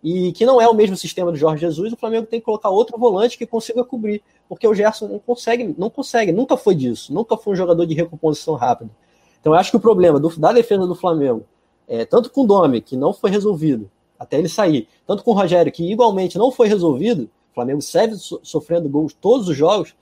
e 0.04 0.34
que 0.34 0.46
não 0.46 0.60
é 0.60 0.68
o 0.68 0.74
mesmo 0.74 0.98
sistema 0.98 1.32
do 1.32 1.38
Jorge 1.38 1.62
Jesus, 1.62 1.94
o 1.94 1.96
Flamengo 1.96 2.28
tem 2.28 2.40
que 2.40 2.46
colocar 2.46 2.70
outro 2.70 2.98
volante 2.98 3.38
que 3.38 3.46
consiga 3.46 3.86
cobrir, 3.86 4.22
porque 4.50 4.68
o 4.68 4.74
Gerson 4.74 5.08
não 5.08 5.20
consegue, 5.20 5.74
não 5.78 5.90
consegue, 5.90 6.32
nunca 6.34 6.58
foi 6.58 6.76
disso, 6.76 7.14
nunca 7.14 7.38
foi 7.38 7.54
um 7.54 7.56
jogador 7.56 7.86
de 7.86 7.94
recomposição 7.94 8.56
rápida. 8.56 8.92
Então 9.40 9.54
eu 9.54 9.60
acho 9.60 9.72
que 9.72 9.78
o 9.78 9.80
problema 9.80 10.20
do, 10.20 10.30
da 10.38 10.52
defesa 10.52 10.86
do 10.86 10.94
Flamengo, 10.94 11.46
é, 11.88 12.04
tanto 12.04 12.30
com 12.30 12.42
o 12.42 12.48
Domi, 12.48 12.82
que 12.82 12.98
não 12.98 13.14
foi 13.14 13.32
resolvido, 13.32 13.90
até 14.20 14.38
ele 14.38 14.50
sair, 14.50 14.90
tanto 15.08 15.24
com 15.24 15.32
o 15.32 15.34
Rogério, 15.34 15.72
que 15.72 15.90
igualmente 15.90 16.38
não 16.38 16.52
foi 16.52 16.68
resolvido, 16.68 17.30
o 17.52 17.54
Flamengo 17.54 17.82
segue 17.82 18.16
so, 18.16 18.42
sofrendo 18.44 18.90
gols 18.90 19.14
todos 19.14 19.48
os 19.48 19.56
jogos, 19.56 19.96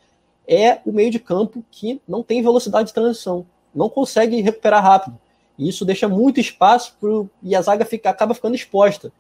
é 0.48 0.80
o 0.84 0.92
meio 0.92 1.12
de 1.12 1.20
campo 1.20 1.64
que 1.70 2.02
não 2.08 2.24
tem 2.24 2.42
velocidade 2.42 2.88
de 2.88 2.94
transição 2.94 3.46
não 3.74 3.90
consegue 3.90 4.42
recuperar 4.42 4.84
rápido. 4.84 5.18
E 5.58 5.70
isso 5.70 5.86
deixa 5.86 6.08
muito 6.08 6.40
espaço 6.40 6.96
pro, 7.00 7.30
e 7.42 7.56
a 7.56 7.62
zaga 7.62 7.86
fica, 7.86 8.10
acaba 8.10 8.34
ficando 8.34 8.56
exposta. 8.56 9.12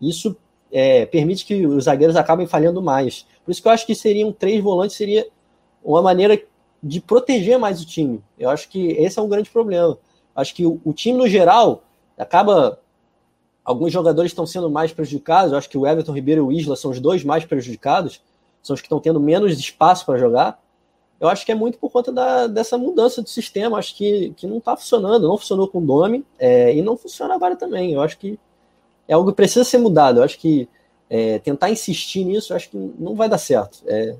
Isso 0.00 0.36
é, 0.72 1.04
permite 1.06 1.44
que 1.44 1.66
os 1.66 1.84
zagueiros 1.84 2.16
acabem 2.16 2.46
falhando 2.46 2.80
mais. 2.80 3.26
Por 3.44 3.50
isso 3.50 3.60
que 3.60 3.68
eu 3.68 3.72
acho 3.72 3.86
que 3.86 3.94
seriam 3.94 4.32
três 4.32 4.62
volantes 4.62 4.96
seria 4.96 5.26
uma 5.84 6.00
maneira 6.00 6.40
de 6.82 7.00
proteger 7.00 7.58
mais 7.58 7.82
o 7.82 7.86
time. 7.86 8.22
Eu 8.38 8.50
acho 8.50 8.68
que 8.68 8.92
esse 8.92 9.18
é 9.18 9.22
um 9.22 9.28
grande 9.28 9.50
problema. 9.50 9.98
Acho 10.34 10.54
que 10.54 10.64
o, 10.64 10.80
o 10.84 10.92
time 10.92 11.18
no 11.18 11.28
geral 11.28 11.82
acaba 12.16 12.80
alguns 13.64 13.92
jogadores 13.92 14.30
estão 14.30 14.46
sendo 14.46 14.70
mais 14.70 14.92
prejudicados. 14.92 15.52
Eu 15.52 15.58
acho 15.58 15.68
que 15.68 15.78
o 15.78 15.86
Everton 15.86 16.12
Ribeiro 16.12 16.40
e 16.40 16.44
o 16.44 16.58
Isla 16.58 16.76
são 16.76 16.90
os 16.90 17.00
dois 17.00 17.22
mais 17.24 17.44
prejudicados, 17.44 18.22
são 18.62 18.74
os 18.74 18.80
que 18.80 18.86
estão 18.86 19.00
tendo 19.00 19.20
menos 19.20 19.58
espaço 19.58 20.06
para 20.06 20.18
jogar 20.18 20.60
eu 21.20 21.28
acho 21.28 21.44
que 21.44 21.52
é 21.52 21.54
muito 21.54 21.78
por 21.78 21.90
conta 21.90 22.10
da, 22.10 22.46
dessa 22.46 22.78
mudança 22.78 23.22
de 23.22 23.28
sistema. 23.28 23.78
Acho 23.78 23.94
que, 23.94 24.32
que 24.36 24.46
não 24.46 24.56
está 24.56 24.74
funcionando, 24.74 25.28
não 25.28 25.36
funcionou 25.36 25.68
com 25.68 25.78
o 25.78 25.86
Domi 25.86 26.24
é, 26.38 26.74
e 26.74 26.80
não 26.80 26.96
funciona 26.96 27.34
agora 27.34 27.54
também. 27.54 27.92
Eu 27.92 28.00
acho 28.00 28.18
que 28.18 28.38
é 29.06 29.12
algo 29.12 29.30
que 29.30 29.36
precisa 29.36 29.62
ser 29.62 29.76
mudado. 29.78 30.20
Eu 30.20 30.24
acho 30.24 30.38
que 30.38 30.66
é, 31.10 31.38
tentar 31.40 31.70
insistir 31.70 32.24
nisso, 32.24 32.54
acho 32.54 32.70
que 32.70 32.76
não 32.98 33.14
vai 33.14 33.28
dar 33.28 33.36
certo. 33.36 33.82
É, 33.86 34.16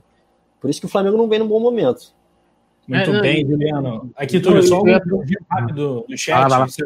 por 0.60 0.68
isso 0.68 0.78
que 0.78 0.86
o 0.86 0.90
Flamengo 0.90 1.16
não 1.16 1.26
vem 1.26 1.38
num 1.38 1.48
bom 1.48 1.58
momento. 1.58 2.12
Muito 2.86 3.10
é, 3.10 3.20
bem, 3.22 3.46
Juliano. 3.46 4.10
Aqui, 4.14 4.38
Túlio, 4.38 4.62
só 4.62 4.82
um 4.82 4.92
rápido 5.48 6.04
do 6.06 6.18
chat. 6.18 6.52
Ah, 6.52 6.66
Você... 6.66 6.84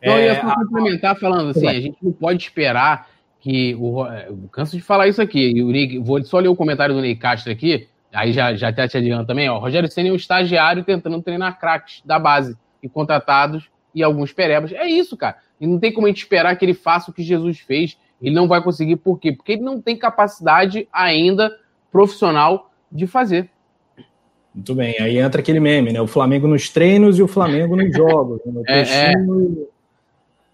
Então, 0.00 0.18
eu 0.18 0.24
ia 0.26 0.40
só 0.40 0.54
complementar 0.54 1.18
falando 1.18 1.50
assim, 1.50 1.66
a 1.66 1.80
gente 1.80 1.96
não 2.02 2.12
pode 2.12 2.42
esperar 2.42 3.08
que 3.40 3.74
o. 3.76 4.06
Eu 4.06 4.48
canso 4.52 4.76
de 4.76 4.82
falar 4.82 5.08
isso 5.08 5.20
aqui. 5.20 5.62
O 5.62 5.70
Nick, 5.72 5.98
vou 5.98 6.22
só 6.24 6.38
ler 6.38 6.48
o 6.48 6.56
comentário 6.56 6.94
do 6.94 7.00
Ney 7.00 7.16
Castro 7.16 7.50
aqui. 7.50 7.88
Aí 8.14 8.32
já, 8.32 8.54
já 8.54 8.68
até 8.68 8.86
te 8.86 8.96
adianta 8.96 9.26
também, 9.26 9.48
ó. 9.48 9.58
Rogério 9.58 9.90
Senna 9.90 10.08
é 10.08 10.12
um 10.12 10.16
estagiário 10.16 10.84
tentando 10.84 11.20
treinar 11.20 11.58
craques 11.58 12.00
da 12.04 12.18
base 12.18 12.56
e 12.82 12.88
contratados 12.88 13.68
e 13.94 14.02
alguns 14.02 14.32
perebas. 14.32 14.72
É 14.72 14.86
isso, 14.86 15.16
cara. 15.16 15.36
E 15.60 15.66
não 15.66 15.78
tem 15.78 15.92
como 15.92 16.06
a 16.06 16.10
gente 16.10 16.18
esperar 16.18 16.56
que 16.56 16.64
ele 16.64 16.74
faça 16.74 17.10
o 17.10 17.14
que 17.14 17.22
Jesus 17.22 17.58
fez. 17.58 17.98
Ele 18.22 18.34
não 18.34 18.48
vai 18.48 18.62
conseguir, 18.62 18.96
por 18.96 19.18
quê? 19.18 19.32
Porque 19.32 19.52
ele 19.52 19.62
não 19.62 19.80
tem 19.80 19.96
capacidade 19.96 20.88
ainda 20.92 21.54
profissional 21.90 22.70
de 22.90 23.06
fazer. 23.06 23.50
Muito 24.54 24.74
bem, 24.74 24.94
aí 25.00 25.18
entra 25.18 25.40
aquele 25.40 25.58
meme, 25.58 25.92
né? 25.92 26.00
O 26.00 26.06
Flamengo 26.06 26.46
nos 26.46 26.68
treinos 26.68 27.18
e 27.18 27.22
o 27.22 27.28
Flamengo 27.28 27.74
nos 27.74 27.90
jogos. 27.94 28.40
Né? 28.46 28.62
É, 28.68 29.12
é. 29.12 29.14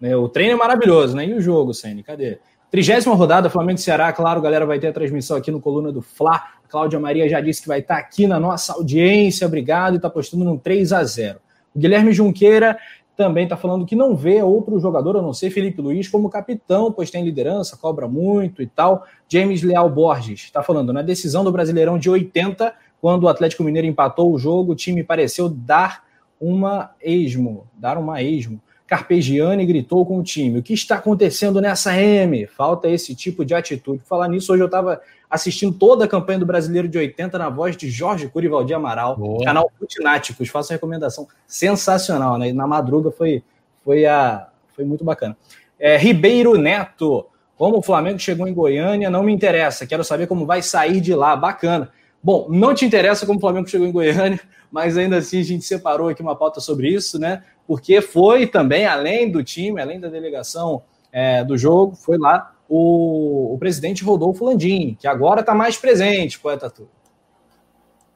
Né? 0.00 0.16
O 0.16 0.28
treino 0.28 0.54
é 0.54 0.56
maravilhoso, 0.56 1.14
né? 1.14 1.26
E 1.26 1.34
o 1.34 1.40
jogo, 1.40 1.74
Senna? 1.74 2.02
Cadê? 2.02 2.38
Trigésima 2.70 3.16
rodada, 3.16 3.50
Flamengo 3.50 3.80
e 3.80 3.82
Ceará, 3.82 4.12
claro, 4.12 4.40
galera 4.40 4.64
vai 4.64 4.78
ter 4.78 4.86
a 4.86 4.92
transmissão 4.92 5.36
aqui 5.36 5.50
no 5.50 5.60
Coluna 5.60 5.90
do 5.90 6.00
Fla. 6.00 6.40
Cláudia 6.68 7.00
Maria 7.00 7.28
já 7.28 7.40
disse 7.40 7.60
que 7.60 7.66
vai 7.66 7.80
estar 7.80 7.96
aqui 7.96 8.28
na 8.28 8.38
nossa 8.38 8.74
audiência, 8.74 9.44
obrigado, 9.44 9.94
e 9.94 9.96
está 9.96 10.08
postando 10.08 10.44
num 10.44 10.56
3 10.56 10.92
a 10.92 11.02
0 11.02 11.40
O 11.74 11.78
Guilherme 11.80 12.12
Junqueira 12.12 12.78
também 13.16 13.42
está 13.42 13.56
falando 13.56 13.84
que 13.84 13.96
não 13.96 14.14
vê 14.14 14.40
outro 14.40 14.78
jogador, 14.78 15.16
a 15.16 15.22
não 15.22 15.32
ser 15.32 15.50
Felipe 15.50 15.82
Luiz, 15.82 16.08
como 16.08 16.30
capitão, 16.30 16.92
pois 16.92 17.10
tem 17.10 17.24
liderança, 17.24 17.76
cobra 17.76 18.06
muito 18.06 18.62
e 18.62 18.66
tal. 18.68 19.04
James 19.28 19.64
Leal 19.64 19.90
Borges 19.90 20.44
está 20.44 20.62
falando, 20.62 20.92
na 20.92 21.02
decisão 21.02 21.42
do 21.42 21.50
Brasileirão 21.50 21.98
de 21.98 22.08
80, 22.08 22.72
quando 23.00 23.24
o 23.24 23.28
Atlético 23.28 23.64
Mineiro 23.64 23.88
empatou 23.88 24.32
o 24.32 24.38
jogo, 24.38 24.72
o 24.72 24.76
time 24.76 25.02
pareceu 25.02 25.48
dar 25.48 26.04
uma 26.40 26.92
esmo, 27.02 27.66
dar 27.74 27.98
uma 27.98 28.22
esmo. 28.22 28.60
Carpegiani 28.90 29.64
gritou 29.64 30.04
com 30.04 30.18
o 30.18 30.22
time. 30.24 30.58
O 30.58 30.62
que 30.64 30.74
está 30.74 30.96
acontecendo 30.96 31.60
nessa 31.60 31.96
M? 31.96 32.44
Falta 32.48 32.88
esse 32.88 33.14
tipo 33.14 33.44
de 33.44 33.54
atitude. 33.54 34.02
Falar 34.04 34.26
nisso, 34.26 34.52
hoje 34.52 34.64
eu 34.64 34.66
estava 34.66 35.00
assistindo 35.30 35.72
toda 35.72 36.06
a 36.06 36.08
campanha 36.08 36.40
do 36.40 36.44
Brasileiro 36.44 36.88
de 36.88 36.98
80 36.98 37.38
na 37.38 37.48
voz 37.48 37.76
de 37.76 37.88
Jorge 37.88 38.26
Curivaldi 38.26 38.74
Amaral, 38.74 39.16
Boa. 39.16 39.44
canal 39.44 39.70
Futináticos. 39.78 40.48
Faço 40.48 40.72
recomendação 40.72 41.28
sensacional, 41.46 42.36
né? 42.36 42.52
Na 42.52 42.66
madruga 42.66 43.12
foi, 43.12 43.44
foi, 43.84 44.06
a, 44.06 44.48
foi 44.74 44.84
muito 44.84 45.04
bacana. 45.04 45.36
É, 45.78 45.96
Ribeiro 45.96 46.58
Neto, 46.58 47.26
como 47.56 47.78
o 47.78 47.82
Flamengo 47.82 48.18
chegou 48.18 48.48
em 48.48 48.52
Goiânia, 48.52 49.08
não 49.08 49.22
me 49.22 49.32
interessa. 49.32 49.86
Quero 49.86 50.02
saber 50.02 50.26
como 50.26 50.44
vai 50.44 50.62
sair 50.62 51.00
de 51.00 51.14
lá. 51.14 51.36
Bacana. 51.36 51.92
Bom, 52.20 52.48
não 52.50 52.74
te 52.74 52.84
interessa 52.84 53.24
como 53.24 53.38
o 53.38 53.40
Flamengo 53.40 53.68
chegou 53.68 53.86
em 53.86 53.92
Goiânia, 53.92 54.40
mas 54.68 54.98
ainda 54.98 55.18
assim 55.18 55.38
a 55.38 55.44
gente 55.44 55.64
separou 55.64 56.08
aqui 56.08 56.20
uma 56.20 56.34
pauta 56.34 56.58
sobre 56.58 56.88
isso, 56.88 57.20
né? 57.20 57.44
Porque 57.70 58.00
foi 58.00 58.48
também, 58.48 58.84
além 58.84 59.30
do 59.30 59.44
time, 59.44 59.80
além 59.80 60.00
da 60.00 60.08
delegação 60.08 60.82
é, 61.12 61.44
do 61.44 61.56
jogo, 61.56 61.94
foi 61.94 62.18
lá 62.18 62.52
o, 62.68 63.54
o 63.54 63.58
presidente 63.58 64.02
Rodolfo 64.02 64.44
Landim, 64.44 64.96
que 64.98 65.06
agora 65.06 65.38
está 65.38 65.54
mais 65.54 65.76
presente, 65.76 66.40
poeta 66.40 66.68
tu. 66.68 66.88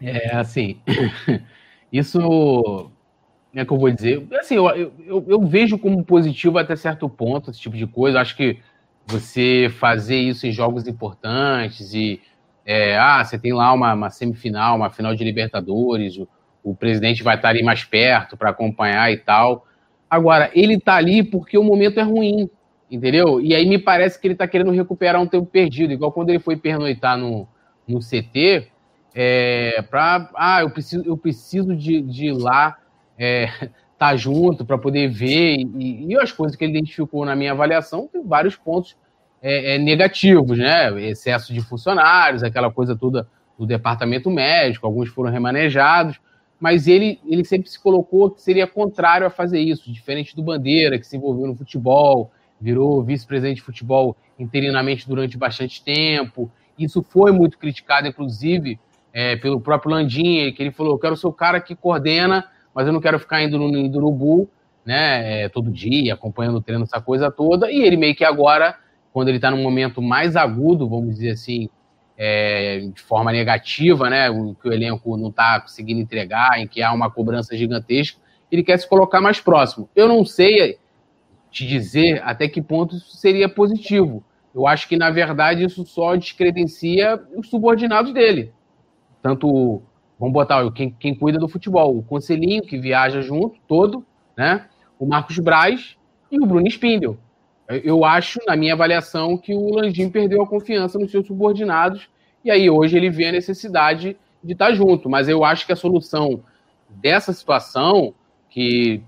É, 0.03 0.35
assim, 0.35 0.81
isso 1.93 2.91
é 3.55 3.65
que 3.65 3.73
eu 3.73 3.79
vou 3.79 3.93
dizer. 3.93 4.27
Assim, 4.41 4.57
eu, 4.57 4.69
eu, 5.07 5.25
eu, 5.29 5.41
vejo 5.43 5.79
como 5.79 6.03
positivo 6.03 6.59
até 6.59 6.75
certo 6.75 7.09
ponto 7.09 7.53
esse 7.53 7.61
tipo 7.61 7.77
de 7.77 7.87
coisa. 7.87 8.21
Acho 8.21 8.37
que 8.37 8.59
você 9.07 9.73
fazer 9.79 10.17
isso 10.17 10.49
em 10.49 10.51
jogos 10.51 10.89
importantes 10.89 11.95
e 11.95 12.21
é, 12.67 12.99
ah, 12.99 13.25
você 13.25 13.39
tem 13.39 13.53
lá 13.53 13.73
uma, 13.73 13.95
uma, 13.95 14.11
semifinal, 14.11 14.75
uma 14.75 14.91
final 14.91 15.15
de 15.15 15.23
Libertadores, 15.23 16.19
o, 16.65 16.75
presidente 16.75 17.23
vai 17.23 17.37
estar 17.37 17.51
ali 17.51 17.63
mais 17.63 17.85
perto 17.85 18.37
para 18.37 18.51
acompanhar 18.51 19.13
e 19.13 19.19
tal. 19.19 19.67
Agora, 20.11 20.51
ele 20.55 20.75
está 20.75 20.97
ali 20.97 21.23
porque 21.23 21.57
o 21.59 21.63
momento 21.63 22.01
é 22.01 22.03
ruim 22.03 22.49
entendeu? 22.91 23.41
E 23.41 23.55
aí 23.55 23.67
me 23.67 23.79
parece 23.79 24.21
que 24.21 24.27
ele 24.27 24.35
está 24.35 24.47
querendo 24.47 24.71
recuperar 24.71 25.21
um 25.21 25.27
tempo 25.27 25.47
perdido, 25.47 25.93
igual 25.93 26.13
quando 26.13 26.31
ele 26.31 26.39
foi 26.39 26.57
pernoitar 26.57 27.17
no, 27.19 27.49
no 27.87 27.99
CT, 28.01 28.69
é, 29.15 29.83
para 29.91 30.31
ah, 30.35 30.63
eu 30.63 30.71
preciso, 30.71 31.05
eu 31.07 31.17
preciso 31.17 31.75
de, 31.75 32.01
de 32.01 32.27
ir 32.27 32.33
lá 32.33 32.79
é, 33.19 33.49
tá 33.99 34.17
junto 34.17 34.65
para 34.65 34.77
poder 34.77 35.09
ver 35.09 35.57
e, 35.79 36.13
e, 36.13 36.19
as 36.19 36.33
coisas 36.33 36.57
que 36.57 36.65
ele 36.65 36.73
identificou 36.73 37.25
na 37.25 37.37
minha 37.37 37.53
avaliação 37.53 38.09
tem 38.13 38.27
vários 38.27 38.57
pontos 38.57 38.97
é, 39.41 39.75
é, 39.75 39.79
negativos, 39.79 40.59
né? 40.59 41.01
Excesso 41.03 41.53
de 41.53 41.61
funcionários, 41.61 42.43
aquela 42.43 42.73
coisa 42.73 42.97
toda 42.97 43.29
do 43.57 43.67
departamento 43.67 44.31
médico, 44.31 44.87
alguns 44.87 45.09
foram 45.11 45.31
remanejados, 45.31 46.21
mas 46.61 46.87
ele, 46.87 47.21
ele 47.27 47.45
sempre 47.45 47.69
se 47.69 47.79
colocou 47.79 48.31
que 48.31 48.41
seria 48.41 48.67
contrário 48.67 49.27
a 49.27 49.31
fazer 49.31 49.61
isso, 49.61 49.93
diferente 49.93 50.35
do 50.35 50.43
Bandeira, 50.43 50.99
que 50.99 51.07
se 51.07 51.17
envolveu 51.17 51.47
no 51.47 51.55
futebol, 51.55 52.31
virou 52.61 53.03
vice-presidente 53.03 53.57
de 53.57 53.63
futebol 53.63 54.17
interinamente 54.39 55.09
durante 55.09 55.37
bastante 55.37 55.83
tempo. 55.83 56.51
Isso 56.79 57.03
foi 57.03 57.33
muito 57.33 57.59
criticado, 57.59 58.09
inclusive, 58.09 58.79
é, 59.13 59.37
pelo 59.37 59.61
próprio 59.61 59.93
Landim, 59.93 60.53
que 60.53 60.63
ele 60.63 60.71
falou: 60.71 60.95
eu 60.95 60.99
quero 60.99 61.17
ser 61.17 61.27
o 61.27 61.33
cara 61.33 61.61
que 61.61 61.75
coordena, 61.75 62.49
mas 62.75 62.87
eu 62.87 62.93
não 62.93 63.01
quero 63.01 63.19
ficar 63.19 63.43
indo 63.43 63.59
no, 63.59 63.71
no 63.71 63.97
Urubu, 63.97 64.49
né, 64.85 65.45
é, 65.45 65.49
todo 65.49 65.71
dia, 65.71 66.15
acompanhando 66.15 66.57
o 66.57 66.61
treino, 66.61 66.85
essa 66.85 67.01
coisa 67.01 67.31
toda. 67.31 67.71
E 67.71 67.83
ele 67.83 67.97
meio 67.97 68.15
que 68.15 68.25
agora, 68.25 68.77
quando 69.13 69.29
ele 69.29 69.39
está 69.39 69.51
num 69.51 69.63
momento 69.63 70.03
mais 70.03 70.37
agudo, 70.37 70.89
vamos 70.89 71.15
dizer 71.15 71.31
assim, 71.31 71.69
é, 72.17 72.81
de 72.93 73.03
forma 73.03 73.33
negativa, 73.33 74.09
né, 74.09 74.29
que 74.61 74.69
o 74.69 74.73
elenco 74.73 75.17
não 75.17 75.29
está 75.29 75.61
conseguindo 75.61 76.01
entregar, 76.01 76.61
em 76.61 76.67
que 76.67 76.83
há 76.83 76.93
uma 76.93 77.11
cobrança 77.11 77.57
gigantesca, 77.57 78.21
ele 78.51 78.63
quer 78.63 78.79
se 78.79 78.89
colocar 78.89 79.21
mais 79.21 79.41
próximo. 79.41 79.89
Eu 79.95 80.09
não 80.09 80.25
sei 80.25 80.79
te 81.51 81.67
dizer 81.67 82.23
até 82.25 82.49
que 82.49 82.63
ponto 82.63 82.97
isso 82.97 83.17
seria 83.17 83.49
positivo. 83.49 84.25
Eu 84.55 84.67
acho 84.67 84.89
que, 84.89 84.97
na 84.97 85.11
verdade, 85.11 85.65
isso 85.65 85.85
só 85.85 86.15
descredencia 86.15 87.21
os 87.37 87.49
subordinados 87.49 88.13
dele. 88.13 88.53
Tanto, 89.21 89.83
vamos 90.19 90.33
botar 90.33 90.71
quem, 90.73 90.91
quem 90.93 91.15
cuida 91.15 91.39
do 91.39 91.49
futebol, 91.49 91.99
o 91.99 92.03
Conselhinho, 92.03 92.63
que 92.63 92.79
viaja 92.79 93.21
junto, 93.21 93.59
todo, 93.67 94.05
né? 94.37 94.67
O 94.99 95.07
Marcos 95.07 95.39
Braz 95.39 95.97
e 96.31 96.41
o 96.41 96.47
Bruno 96.47 96.69
Spindel. 96.69 97.19
Eu 97.69 98.05
acho, 98.05 98.39
na 98.47 98.57
minha 98.57 98.75
avaliação, 98.75 99.39
que 99.39 99.55
o 99.55 99.75
Landim 99.75 100.11
perdeu 100.11 100.43
a 100.43 100.47
confiança 100.47 100.99
nos 100.99 101.11
seus 101.11 101.27
subordinados 101.27 102.09
e 102.45 102.51
aí 102.51 102.69
hoje 102.69 102.97
ele 102.97 103.09
vê 103.09 103.29
a 103.29 103.33
necessidade 103.33 104.17
de 104.43 104.53
estar 104.53 104.73
junto. 104.75 105.09
Mas 105.09 105.29
eu 105.29 105.45
acho 105.45 105.67
que 105.67 105.73
a 105.73 105.77
solução 105.77 106.43
dessa 106.91 107.33
situação, 107.33 108.15
que, 108.51 109.03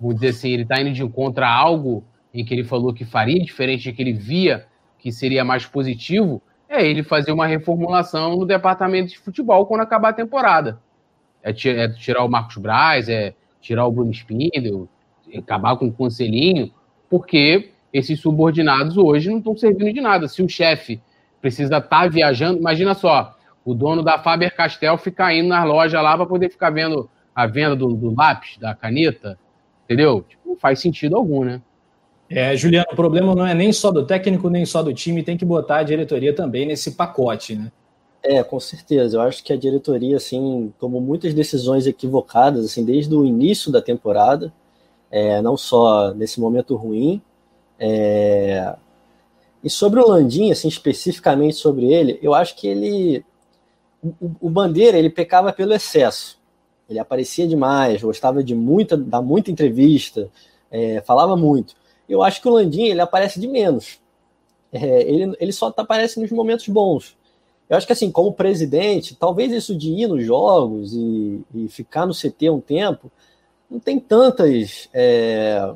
vamos 0.00 0.14
dizer 0.16 0.28
assim, 0.28 0.50
ele 0.50 0.62
está 0.62 0.80
indo 0.80 0.92
de 0.92 1.02
encontro 1.02 1.44
a 1.44 1.48
algo 1.48 2.04
em 2.32 2.44
que 2.44 2.54
ele 2.54 2.62
falou 2.64 2.94
que 2.94 3.04
faria, 3.04 3.42
diferente 3.42 3.82
de 3.82 3.92
que 3.92 4.00
ele 4.00 4.12
via 4.12 4.66
que 4.98 5.10
seria 5.10 5.44
mais 5.44 5.66
positivo, 5.66 6.40
é 6.68 6.86
ele 6.86 7.02
fazer 7.02 7.32
uma 7.32 7.46
reformulação 7.46 8.36
no 8.36 8.46
departamento 8.46 9.08
de 9.08 9.18
futebol 9.18 9.66
quando 9.66 9.80
acabar 9.80 10.10
a 10.10 10.12
temporada. 10.12 10.80
É, 11.42 11.50
é 11.50 11.88
tirar 11.88 12.22
o 12.22 12.28
Marcos 12.28 12.58
Braz, 12.58 13.08
é 13.08 13.34
tirar 13.60 13.86
o 13.86 13.90
Bruno 13.90 14.12
Spindel, 14.12 14.88
acabar 15.36 15.76
com 15.76 15.86
o 15.86 15.92
Conselhinho, 15.92 16.72
porque 17.08 17.72
esses 17.92 18.20
subordinados 18.20 18.96
hoje 18.96 19.30
não 19.30 19.38
estão 19.38 19.56
servindo 19.56 19.92
de 19.92 20.00
nada. 20.00 20.28
Se 20.28 20.42
o 20.42 20.48
chefe 20.48 21.00
precisa 21.40 21.76
estar 21.76 21.88
tá 21.88 22.08
viajando, 22.08 22.58
imagina 22.58 22.94
só, 22.94 23.36
o 23.64 23.74
dono 23.74 24.02
da 24.02 24.18
Faber 24.18 24.54
Castell 24.54 24.96
ficar 24.98 25.34
indo 25.34 25.48
nas 25.48 25.66
lojas 25.66 26.02
lá 26.02 26.16
para 26.16 26.26
poder 26.26 26.50
ficar 26.50 26.70
vendo 26.70 27.08
a 27.34 27.46
venda 27.46 27.76
do, 27.76 27.94
do, 27.94 28.14
lápis, 28.14 28.58
da 28.58 28.74
caneta, 28.74 29.38
entendeu? 29.84 30.24
Tipo, 30.28 30.50
não 30.50 30.56
faz 30.56 30.80
sentido 30.80 31.16
algum, 31.16 31.44
né? 31.44 31.60
É, 32.28 32.56
Juliano, 32.56 32.86
o 32.92 32.96
problema 32.96 33.34
não 33.34 33.46
é 33.46 33.54
nem 33.54 33.72
só 33.72 33.90
do 33.90 34.06
técnico, 34.06 34.48
nem 34.48 34.64
só 34.64 34.82
do 34.82 34.94
time, 34.94 35.22
tem 35.22 35.36
que 35.36 35.44
botar 35.44 35.78
a 35.78 35.82
diretoria 35.82 36.34
também 36.34 36.66
nesse 36.66 36.92
pacote, 36.92 37.56
né? 37.56 37.72
É, 38.22 38.42
com 38.42 38.60
certeza. 38.60 39.16
Eu 39.16 39.22
acho 39.22 39.42
que 39.42 39.52
a 39.52 39.56
diretoria, 39.56 40.16
assim, 40.16 40.72
tomou 40.78 41.00
muitas 41.00 41.34
decisões 41.34 41.86
equivocadas, 41.86 42.64
assim, 42.64 42.84
desde 42.84 43.14
o 43.14 43.24
início 43.24 43.72
da 43.72 43.80
temporada, 43.80 44.52
é, 45.10 45.40
não 45.42 45.56
só 45.56 46.12
nesse 46.14 46.38
momento 46.38 46.76
ruim, 46.76 47.20
é... 47.80 48.76
E 49.64 49.68
sobre 49.68 50.00
o 50.00 50.08
Landim, 50.08 50.50
assim, 50.50 50.68
especificamente 50.68 51.56
sobre 51.56 51.92
ele, 51.92 52.18
eu 52.22 52.34
acho 52.34 52.54
que 52.56 52.66
ele. 52.66 53.24
O, 54.02 54.30
o, 54.40 54.50
Bandeira, 54.50 54.98
ele 54.98 55.10
pecava 55.10 55.52
pelo 55.52 55.74
excesso. 55.74 56.38
Ele 56.88 56.98
aparecia 56.98 57.46
demais, 57.46 58.02
gostava 58.02 58.42
de 58.42 58.54
muita, 58.54 58.96
dar 58.96 59.20
muita 59.20 59.50
entrevista, 59.50 60.30
é, 60.70 61.02
falava 61.02 61.36
muito. 61.36 61.74
Eu 62.08 62.22
acho 62.22 62.40
que 62.40 62.48
o 62.48 62.52
Landim, 62.52 62.84
ele 62.84 63.00
aparece 63.00 63.38
de 63.38 63.46
menos. 63.46 64.00
É, 64.72 65.02
ele, 65.02 65.36
ele 65.38 65.52
só 65.52 65.72
aparece 65.76 66.18
nos 66.20 66.30
momentos 66.30 66.66
bons. 66.68 67.16
Eu 67.68 67.76
acho 67.76 67.86
que, 67.86 67.92
assim, 67.92 68.10
como 68.10 68.32
presidente, 68.32 69.14
talvez 69.14 69.52
isso 69.52 69.76
de 69.76 69.90
ir 69.90 70.08
nos 70.08 70.24
jogos 70.24 70.92
e, 70.94 71.40
e 71.54 71.68
ficar 71.68 72.06
no 72.06 72.14
CT 72.14 72.50
um 72.50 72.60
tempo, 72.60 73.12
não 73.70 73.78
tem 73.78 74.00
tantas. 74.00 74.88
É, 74.92 75.72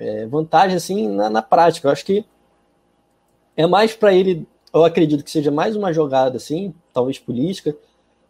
é, 0.00 0.26
vantagem 0.26 0.76
assim 0.76 1.08
na, 1.08 1.28
na, 1.28 1.42
prática. 1.42 1.86
Eu 1.86 1.92
acho 1.92 2.04
que 2.04 2.24
é 3.56 3.66
mais 3.66 3.94
para 3.94 4.14
ele, 4.14 4.48
eu 4.72 4.84
acredito 4.84 5.22
que 5.22 5.30
seja 5.30 5.50
mais 5.50 5.76
uma 5.76 5.92
jogada 5.92 6.38
assim, 6.38 6.74
talvez 6.92 7.18
política, 7.18 7.76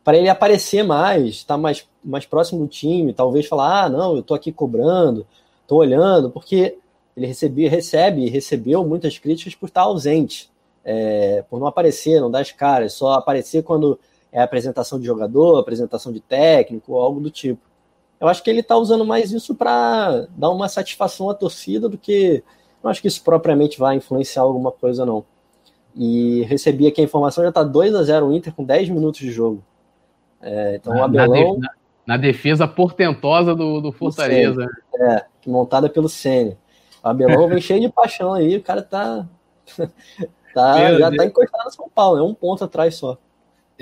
para 0.02 0.18
ele 0.18 0.28
aparecer 0.28 0.82
mais, 0.82 1.36
estar 1.36 1.54
tá 1.54 1.58
mais, 1.58 1.86
mais 2.04 2.26
próximo 2.26 2.60
do 2.60 2.68
time, 2.68 3.12
talvez 3.12 3.46
falar, 3.46 3.84
ah, 3.84 3.88
não, 3.88 4.16
eu 4.16 4.22
tô 4.22 4.34
aqui 4.34 4.50
cobrando, 4.50 5.26
tô 5.66 5.76
olhando, 5.76 6.30
porque 6.30 6.76
ele 7.16 7.26
recebe, 7.26 7.68
recebe 7.68 8.24
e 8.24 8.28
recebeu 8.28 8.84
muitas 8.84 9.18
críticas 9.18 9.54
por 9.54 9.66
estar 9.66 9.82
ausente, 9.82 10.50
é, 10.84 11.44
por 11.48 11.60
não 11.60 11.66
aparecer, 11.66 12.20
não 12.20 12.30
dar 12.30 12.40
as 12.40 12.50
caras, 12.50 12.94
só 12.94 13.12
aparecer 13.12 13.62
quando 13.62 13.98
é 14.32 14.40
apresentação 14.40 14.98
de 14.98 15.06
jogador, 15.06 15.58
apresentação 15.58 16.12
de 16.12 16.20
técnico, 16.20 16.96
algo 16.96 17.20
do 17.20 17.30
tipo. 17.30 17.69
Eu 18.20 18.28
acho 18.28 18.42
que 18.42 18.50
ele 18.50 18.60
está 18.60 18.76
usando 18.76 19.04
mais 19.04 19.32
isso 19.32 19.54
para 19.54 20.26
dar 20.36 20.50
uma 20.50 20.68
satisfação 20.68 21.30
à 21.30 21.34
torcida 21.34 21.88
do 21.88 21.96
que. 21.96 22.44
Não 22.82 22.90
acho 22.90 23.00
que 23.00 23.08
isso 23.08 23.24
propriamente 23.24 23.78
vai 23.78 23.96
influenciar 23.96 24.42
alguma 24.42 24.70
coisa, 24.70 25.06
não. 25.06 25.24
E 25.96 26.42
recebi 26.42 26.86
aqui 26.86 27.00
a 27.00 27.04
informação, 27.04 27.42
já 27.42 27.48
está 27.48 27.62
2 27.62 27.94
a 27.94 28.02
0 28.02 28.26
o 28.26 28.32
Inter 28.32 28.54
com 28.54 28.62
10 28.62 28.90
minutos 28.90 29.20
de 29.20 29.30
jogo. 29.30 29.64
É, 30.40 30.76
então 30.76 30.92
na, 30.94 31.00
o 31.00 31.04
Abelão. 31.04 31.58
Na, 31.58 31.70
na, 32.06 32.16
defesa 32.16 32.68
portentosa 32.68 33.54
do, 33.54 33.80
do 33.80 33.90
Fortaleza. 33.90 34.66
É, 35.00 35.24
montada 35.46 35.88
pelo 35.88 36.08
Sene. 36.08 36.56
O 37.02 37.08
Abelão 37.08 37.48
vem 37.48 37.60
cheio 37.60 37.80
de 37.80 37.88
paixão 37.88 38.34
aí, 38.34 38.56
o 38.56 38.62
cara 38.62 38.82
tá. 38.82 39.26
tá 40.54 40.98
já 40.98 41.08
está 41.10 41.24
encostado 41.24 41.64
no 41.64 41.70
São 41.70 41.88
Paulo, 41.88 42.18
é 42.18 42.22
um 42.22 42.34
ponto 42.34 42.64
atrás 42.64 42.94
só. 42.94 43.18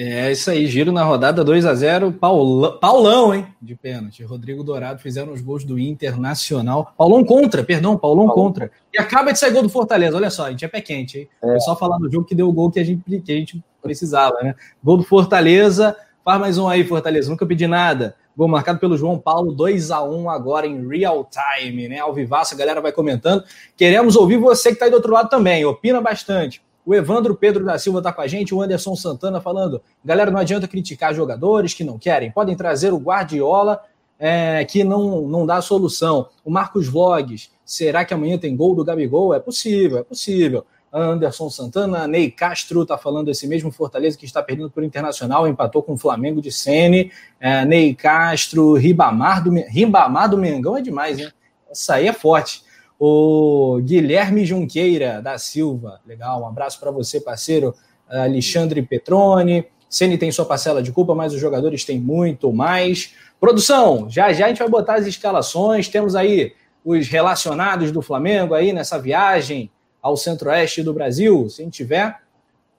É 0.01 0.31
isso 0.31 0.49
aí, 0.49 0.65
giro 0.69 0.93
na 0.93 1.03
rodada 1.03 1.43
2 1.43 1.67
a 1.67 1.75
0 1.75 2.13
Paulão, 2.13 2.79
Paulão, 2.79 3.35
hein? 3.35 3.49
De 3.61 3.75
pênalti. 3.75 4.23
Rodrigo 4.23 4.63
Dourado 4.63 5.01
fizeram 5.01 5.33
os 5.33 5.41
gols 5.41 5.65
do 5.65 5.77
Internacional. 5.77 6.95
Paulão 6.97 7.25
contra, 7.25 7.65
perdão, 7.65 7.99
Paulão 7.99 8.29
Paulão. 8.29 8.45
contra. 8.45 8.71
E 8.95 9.01
acaba 9.01 9.33
de 9.33 9.41
sair 9.41 9.51
gol 9.51 9.65
do 9.65 9.69
Fortaleza. 9.69 10.17
Olha 10.17 10.31
só, 10.31 10.47
a 10.47 10.51
gente 10.51 10.65
é 10.65 10.69
pé 10.69 10.81
quente, 10.81 11.19
hein? 11.19 11.29
É. 11.43 11.49
Foi 11.49 11.61
só 11.63 11.75
falar 11.75 11.99
do 11.99 12.09
jogo 12.09 12.25
que 12.25 12.35
deu 12.37 12.49
o 12.49 12.53
gol 12.53 12.71
que 12.71 12.79
a 12.79 12.85
gente, 12.85 13.03
que 13.21 13.33
a 13.33 13.35
gente 13.35 13.61
precisava, 13.83 14.37
né? 14.41 14.55
Gol 14.85 14.99
do 14.99 15.03
Fortaleza. 15.03 15.97
Faz 16.25 16.41
mais 16.41 16.59
um 16.59 16.69
aí, 16.69 16.85
Fortaleza. 16.85 17.29
Nunca 17.29 17.45
pedi 17.45 17.67
nada. 17.67 18.15
Gol 18.37 18.47
marcado 18.47 18.79
pelo 18.79 18.97
João 18.97 19.19
Paulo, 19.19 19.51
2 19.51 19.91
a 19.91 20.01
1 20.01 20.31
agora 20.31 20.65
em 20.65 20.87
real 20.87 21.29
time, 21.29 21.89
né? 21.89 21.99
Ao 21.99 22.15
vivaço, 22.15 22.55
a 22.55 22.57
galera 22.57 22.81
vai 22.81 22.93
comentando. 22.93 23.43
Queremos 23.77 24.15
ouvir 24.15 24.37
você 24.37 24.69
que 24.69 24.75
está 24.75 24.85
aí 24.85 24.93
do 24.93 24.99
outro 24.99 25.13
lado 25.13 25.29
também. 25.29 25.65
Opina 25.65 26.01
bastante. 26.01 26.63
O 26.89 26.95
Evandro 26.95 27.35
Pedro 27.35 27.67
da 27.67 27.79
Silva 27.79 27.99
está 27.99 28.11
com 28.15 28.23
a 28.23 28.27
gente, 28.27 28.55
o 28.55 28.63
Anderson 28.63 28.97
Santana 28.97 29.43
falando: 29.43 29.83
galera, 30.03 30.31
não 30.31 30.41
adianta 30.41 30.67
criticar 30.67 31.15
jogadores 31.15 31.75
que 31.75 31.85
não 31.85 31.99
querem, 31.99 32.31
podem 32.31 32.57
trazer 32.57 32.95
o 32.95 32.97
Guardiola, 32.97 33.83
é, 34.19 34.65
que 34.65 34.83
não, 34.83 35.21
não 35.29 35.45
dá 35.45 35.61
solução. 35.61 36.31
O 36.43 36.51
Marcos 36.51 36.89
Vlogs, 36.89 37.51
será 37.63 38.07
que 38.07 38.15
amanhã 38.15 38.39
tem 38.39 38.57
gol 38.57 38.75
do 38.75 38.83
Gabigol? 38.83 39.35
É 39.35 39.39
possível, 39.39 39.99
é 39.99 40.03
possível. 40.03 40.65
Anderson 40.91 41.51
Santana, 41.51 42.09
Ney 42.09 42.31
Castro 42.31 42.81
está 42.81 42.97
falando 42.97 43.29
esse 43.31 43.47
mesmo 43.47 43.71
Fortaleza 43.71 44.17
que 44.17 44.25
está 44.25 44.43
perdendo 44.43 44.71
por 44.71 44.83
Internacional, 44.83 45.47
empatou 45.47 45.83
com 45.83 45.93
o 45.93 45.99
Flamengo 45.99 46.41
de 46.41 46.51
Sene. 46.51 47.13
É, 47.39 47.67
Ney 47.67 47.95
Castro, 47.95 48.73
Ribamar 48.73 49.45
do, 49.45 49.51
Ribamar 49.51 50.31
do 50.31 50.39
Mengão 50.39 50.79
é 50.79 50.81
demais, 50.81 51.19
hein? 51.19 51.31
Essa 51.71 51.97
aí 51.97 52.09
é 52.09 52.15
forte. 52.15 52.67
O 52.99 53.81
Guilherme 53.83 54.45
Junqueira 54.45 55.23
da 55.23 55.39
Silva, 55.39 56.01
legal, 56.07 56.43
um 56.43 56.47
abraço 56.47 56.81
para 56.81 56.91
você, 56.91 57.21
parceiro. 57.21 57.75
Alexandre 58.09 58.83
Petrone. 58.83 59.67
Ceni 59.89 60.19
tem 60.19 60.31
sua 60.31 60.45
parcela 60.45 60.83
de 60.83 60.93
culpa, 60.93 61.15
mas 61.15 61.33
os 61.33 61.41
jogadores 61.41 61.85
têm 61.85 61.99
muito 61.99 62.53
mais. 62.53 63.15
Produção, 63.41 64.09
já 64.11 64.33
já 64.33 64.47
a 64.47 64.49
gente 64.49 64.59
vai 64.59 64.69
botar 64.69 64.97
as 64.97 65.07
escalações. 65.07 65.89
Temos 65.89 66.15
aí 66.17 66.53
os 66.85 67.09
relacionados 67.09 67.93
do 67.93 68.03
Flamengo 68.03 68.55
aí 68.55 68.73
nessa 68.73 68.99
viagem 68.99 69.71
ao 70.03 70.17
centro-oeste 70.17 70.83
do 70.83 70.93
Brasil. 70.93 71.49
Se 71.49 71.63
a 71.63 71.65
gente 71.65 71.75
tiver, 71.75 72.21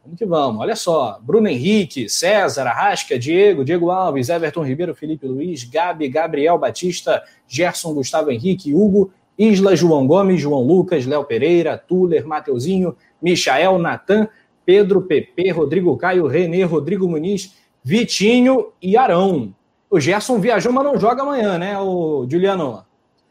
vamos 0.03 0.19
que 0.19 0.25
vamos. 0.25 0.61
Olha 0.61 0.75
só: 0.75 1.19
Bruno 1.21 1.47
Henrique, 1.47 2.09
César, 2.09 2.67
Arrasca, 2.67 3.17
Diego, 3.17 3.65
Diego 3.65 3.89
Alves, 3.89 4.29
Everton 4.29 4.63
Ribeiro, 4.63 4.93
Felipe 4.93 5.25
Luiz, 5.27 5.63
Gabi, 5.63 6.09
Gabriel 6.09 6.57
Batista, 6.59 7.23
Gerson, 7.47 7.93
Gustavo 7.93 8.29
Henrique, 8.29 8.73
Hugo 8.73 9.11
Isla, 9.39 9.73
João 9.73 10.05
Gomes, 10.05 10.41
João 10.41 10.61
Lucas, 10.61 11.05
Léo 11.05 11.23
Pereira, 11.23 11.77
Tuller, 11.77 12.27
Mateuzinho, 12.27 12.95
Michael, 13.21 13.79
Natan, 13.79 14.27
Pedro, 14.65 15.01
Pepe, 15.01 15.49
Rodrigo 15.49 15.95
Caio, 15.97 16.27
Renê, 16.27 16.63
Rodrigo 16.63 17.07
Muniz, 17.07 17.55
Vitinho 17.81 18.73
e 18.81 18.97
Arão. 18.97 19.55
O 19.89 19.99
Gerson 19.99 20.39
viajou, 20.39 20.73
mas 20.73 20.83
não 20.83 20.99
joga 20.99 21.23
amanhã, 21.23 21.57
né, 21.57 21.79
o 21.79 22.27
Juliano? 22.29 22.83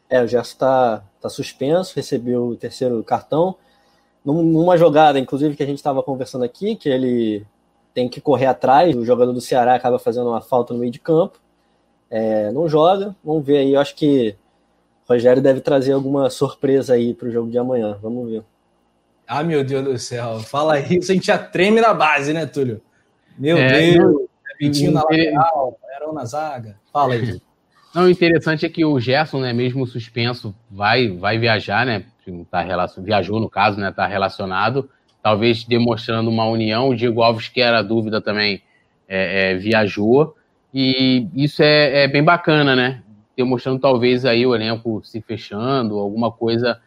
É, 0.09 0.23
o 0.23 0.27
Gerson 0.27 0.53
está 0.53 1.03
tá 1.21 1.29
suspenso, 1.29 1.95
recebeu 1.95 2.47
o 2.47 2.55
terceiro 2.55 3.01
cartão. 3.03 3.55
Numa 4.25 4.77
jogada, 4.77 5.19
inclusive, 5.19 5.55
que 5.55 5.63
a 5.63 5.65
gente 5.65 5.77
estava 5.77 6.03
conversando 6.03 6.43
aqui, 6.43 6.75
que 6.75 6.89
ele 6.89 7.45
tem 7.93 8.09
que 8.09 8.19
correr 8.19 8.47
atrás, 8.47 8.95
o 8.95 9.05
jogador 9.05 9.31
do 9.31 9.41
Ceará 9.41 9.75
acaba 9.75 9.99
fazendo 9.99 10.29
uma 10.29 10.41
falta 10.41 10.73
no 10.73 10.79
meio 10.79 10.91
de 10.91 10.99
campo. 10.99 11.39
é, 12.09 12.51
não 12.51 12.67
joga. 12.67 13.15
Vamos 13.23 13.45
ver 13.45 13.59
aí. 13.59 13.73
Eu 13.73 13.79
acho 13.79 13.95
que 13.95 14.35
Rogério 15.09 15.41
deve 15.41 15.59
trazer 15.59 15.93
alguma 15.93 16.29
surpresa 16.29 16.93
aí 16.93 17.15
para 17.15 17.27
o 17.27 17.31
jogo 17.31 17.49
de 17.49 17.57
amanhã. 17.57 17.97
Vamos 18.01 18.29
ver. 18.29 18.43
Ah, 19.27 19.43
meu 19.43 19.63
Deus 19.63 19.83
do 19.83 19.97
céu. 19.97 20.39
Fala 20.39 20.79
isso, 20.79 21.11
a 21.11 21.15
gente 21.15 21.27
já 21.27 21.37
treme 21.37 21.81
na 21.81 21.93
base, 21.93 22.31
né, 22.31 22.45
Túlio? 22.45 22.81
Meu 23.37 23.57
é, 23.57 23.67
Deus. 23.67 23.95
Não, 23.97 24.27
Vitinho 24.59 24.91
na 24.91 25.01
lateral, 25.01 25.79
Arão 25.95 26.13
na 26.13 26.25
zaga. 26.25 26.75
Fala 26.91 27.13
aí. 27.13 27.39
Não, 27.95 28.03
o 28.03 28.09
interessante 28.09 28.67
é 28.67 28.69
que 28.69 28.85
o 28.85 28.99
Gerson, 28.99 29.39
né, 29.39 29.51
mesmo 29.51 29.87
suspenso, 29.87 30.53
vai, 30.69 31.07
vai 31.07 31.39
viajar, 31.39 31.85
né? 31.87 32.05
Tá 32.51 32.61
relacion... 32.61 33.01
Viajou, 33.01 33.39
no 33.39 33.49
caso, 33.49 33.79
né? 33.79 33.91
Tá 33.91 34.05
relacionado. 34.05 34.87
Talvez 35.23 35.63
demonstrando 35.63 36.29
uma 36.29 36.45
união. 36.45 36.89
O 36.89 36.95
Diego 36.95 37.23
Alves, 37.23 37.47
que 37.47 37.61
era 37.61 37.81
dúvida 37.81 38.21
também, 38.21 38.61
é, 39.07 39.53
é, 39.53 39.55
viajou. 39.55 40.35
E 40.71 41.27
isso 41.35 41.63
é, 41.63 42.03
é, 42.03 42.07
bem 42.07 42.23
bacana, 42.23 42.75
né? 42.75 43.01
Demonstrando 43.39 43.79
talvez 43.79 44.25
aí 44.25 44.45
o 44.45 44.53
elenco 44.53 45.01
se 45.01 45.21
fechando, 45.21 45.97
alguma 45.97 46.29
coisa 46.29 46.77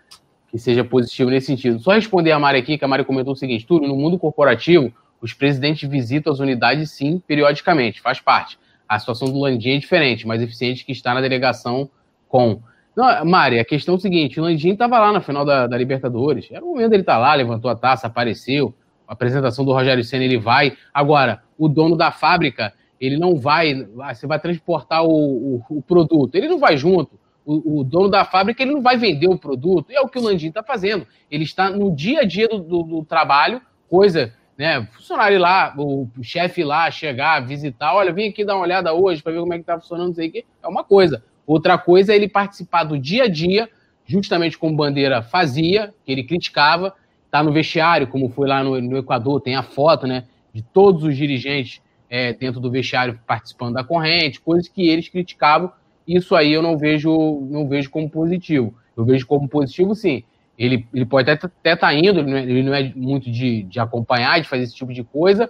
que 0.50 0.58
seja 0.58 0.84
positivo 0.84 1.30
nesse 1.30 1.46
sentido. 1.46 1.78
Só 1.78 1.92
responder 1.92 2.30
a 2.30 2.38
Mari 2.38 2.58
aqui, 2.58 2.76
que 2.76 2.84
a 2.84 2.88
Mari 2.88 3.06
comentou 3.06 3.32
o 3.32 3.36
seguinte: 3.36 3.66
Túlio, 3.66 3.88
no 3.88 3.96
mundo 3.96 4.18
corporativo, 4.18 4.92
os 5.18 5.32
presidentes 5.32 5.88
visitam 5.88 6.30
as 6.30 6.40
unidades 6.40 6.90
sim, 6.90 7.22
periodicamente, 7.26 8.02
faz 8.02 8.20
parte. 8.20 8.58
A 8.86 8.98
situação 8.98 9.28
do 9.28 9.40
Landim 9.40 9.70
é 9.70 9.78
diferente, 9.78 10.26
mais 10.26 10.42
eficiente 10.42 10.84
que 10.84 10.92
está 10.92 11.14
na 11.14 11.22
delegação 11.22 11.88
com. 12.28 12.60
Não, 12.94 13.24
Mari, 13.24 13.58
a 13.58 13.64
questão 13.64 13.94
é 13.94 13.96
o 13.96 14.00
seguinte: 14.00 14.38
o 14.38 14.42
Landim 14.42 14.72
estava 14.72 14.98
lá 14.98 15.10
na 15.10 15.22
final 15.22 15.46
da, 15.46 15.66
da, 15.66 15.78
Libertadores. 15.78 16.50
Era 16.52 16.62
o 16.62 16.68
momento 16.68 16.90
dele 16.90 17.02
estar 17.02 17.14
tá 17.14 17.18
lá, 17.18 17.34
levantou 17.34 17.70
a 17.70 17.74
taça, 17.74 18.08
apareceu. 18.08 18.74
A 19.08 19.14
apresentação 19.14 19.64
do 19.64 19.72
Rogério 19.72 20.04
Senna, 20.04 20.24
ele 20.24 20.36
vai. 20.36 20.76
Agora, 20.92 21.42
o 21.56 21.66
dono 21.66 21.96
da 21.96 22.12
fábrica, 22.12 22.74
ele 23.02 23.18
não 23.18 23.34
vai. 23.34 23.74
Você 24.14 24.28
vai 24.28 24.38
transportar 24.38 25.04
o, 25.04 25.10
o, 25.56 25.64
o 25.68 25.82
produto. 25.82 26.36
Ele 26.36 26.46
não 26.46 26.60
vai 26.60 26.76
junto. 26.76 27.18
O, 27.44 27.80
o, 27.80 27.84
dono 27.84 28.08
da 28.08 28.24
fábrica 28.24 28.62
ele 28.62 28.72
não 28.72 28.80
vai 28.80 28.96
vender 28.96 29.26
o 29.26 29.36
produto. 29.36 29.90
E 29.90 29.96
é 29.96 30.00
o 30.00 30.08
que 30.08 30.20
o 30.20 30.22
Landim 30.22 30.46
está 30.46 30.62
fazendo. 30.62 31.04
Ele 31.28 31.42
está 31.42 31.68
no 31.68 31.92
dia 31.92 32.20
a 32.20 32.24
dia 32.24 32.46
do, 32.46 32.60
do, 32.60 32.82
do 32.84 33.04
trabalho, 33.04 33.60
coisa 33.90 34.32
né, 34.56 34.86
funcionário 34.92 35.40
lá, 35.40 35.74
o 35.76 36.08
chefe 36.22 36.62
lá 36.62 36.88
chegar, 36.92 37.40
visitar, 37.40 37.92
olha, 37.92 38.12
vim 38.12 38.28
aqui 38.28 38.44
dar 38.44 38.54
uma 38.54 38.62
olhada 38.62 38.92
hoje 38.92 39.20
para 39.20 39.32
ver 39.32 39.40
como 39.40 39.52
é 39.54 39.58
que 39.58 39.64
tá 39.64 39.80
funcionando 39.80 40.12
isso 40.12 40.20
aí, 40.20 40.44
é 40.62 40.68
uma 40.68 40.84
coisa. 40.84 41.24
Outra 41.44 41.76
coisa 41.76 42.12
é 42.12 42.16
ele 42.16 42.28
participar 42.28 42.84
do 42.84 42.96
dia 42.96 43.24
a 43.24 43.28
dia, 43.28 43.68
justamente 44.06 44.56
como 44.56 44.76
Bandeira 44.76 45.22
fazia, 45.22 45.92
que 46.04 46.12
ele 46.12 46.22
criticava, 46.22 46.94
tá 47.28 47.42
no 47.42 47.50
vestiário, 47.50 48.06
como 48.06 48.28
foi 48.28 48.46
lá 48.46 48.62
no, 48.62 48.80
no 48.80 48.98
Equador, 48.98 49.40
tem 49.40 49.56
a 49.56 49.64
foto, 49.64 50.06
né, 50.06 50.24
de 50.54 50.62
todos 50.62 51.02
os 51.02 51.16
dirigentes 51.16 51.82
é, 52.12 52.30
dentro 52.34 52.60
do 52.60 52.70
vestiário 52.70 53.18
participando 53.26 53.72
da 53.72 53.82
corrente, 53.82 54.38
coisas 54.38 54.68
que 54.68 54.86
eles 54.86 55.08
criticavam, 55.08 55.72
isso 56.06 56.36
aí 56.36 56.52
eu 56.52 56.60
não 56.60 56.76
vejo, 56.76 57.40
não 57.48 57.66
vejo 57.66 57.88
como 57.88 58.10
positivo. 58.10 58.74
Eu 58.94 59.02
vejo 59.06 59.26
como 59.26 59.48
positivo, 59.48 59.94
sim, 59.94 60.22
ele, 60.58 60.86
ele 60.92 61.06
pode 61.06 61.30
até 61.30 61.46
estar 61.46 61.76
tá 61.78 61.94
indo, 61.94 62.20
ele 62.20 62.30
não, 62.30 62.36
é, 62.36 62.42
ele 62.42 62.62
não 62.64 62.74
é 62.74 62.92
muito 62.94 63.30
de, 63.30 63.62
de 63.62 63.80
acompanhar, 63.80 64.38
de 64.42 64.46
fazer 64.46 64.64
esse 64.64 64.74
tipo 64.74 64.92
de 64.92 65.02
coisa, 65.02 65.48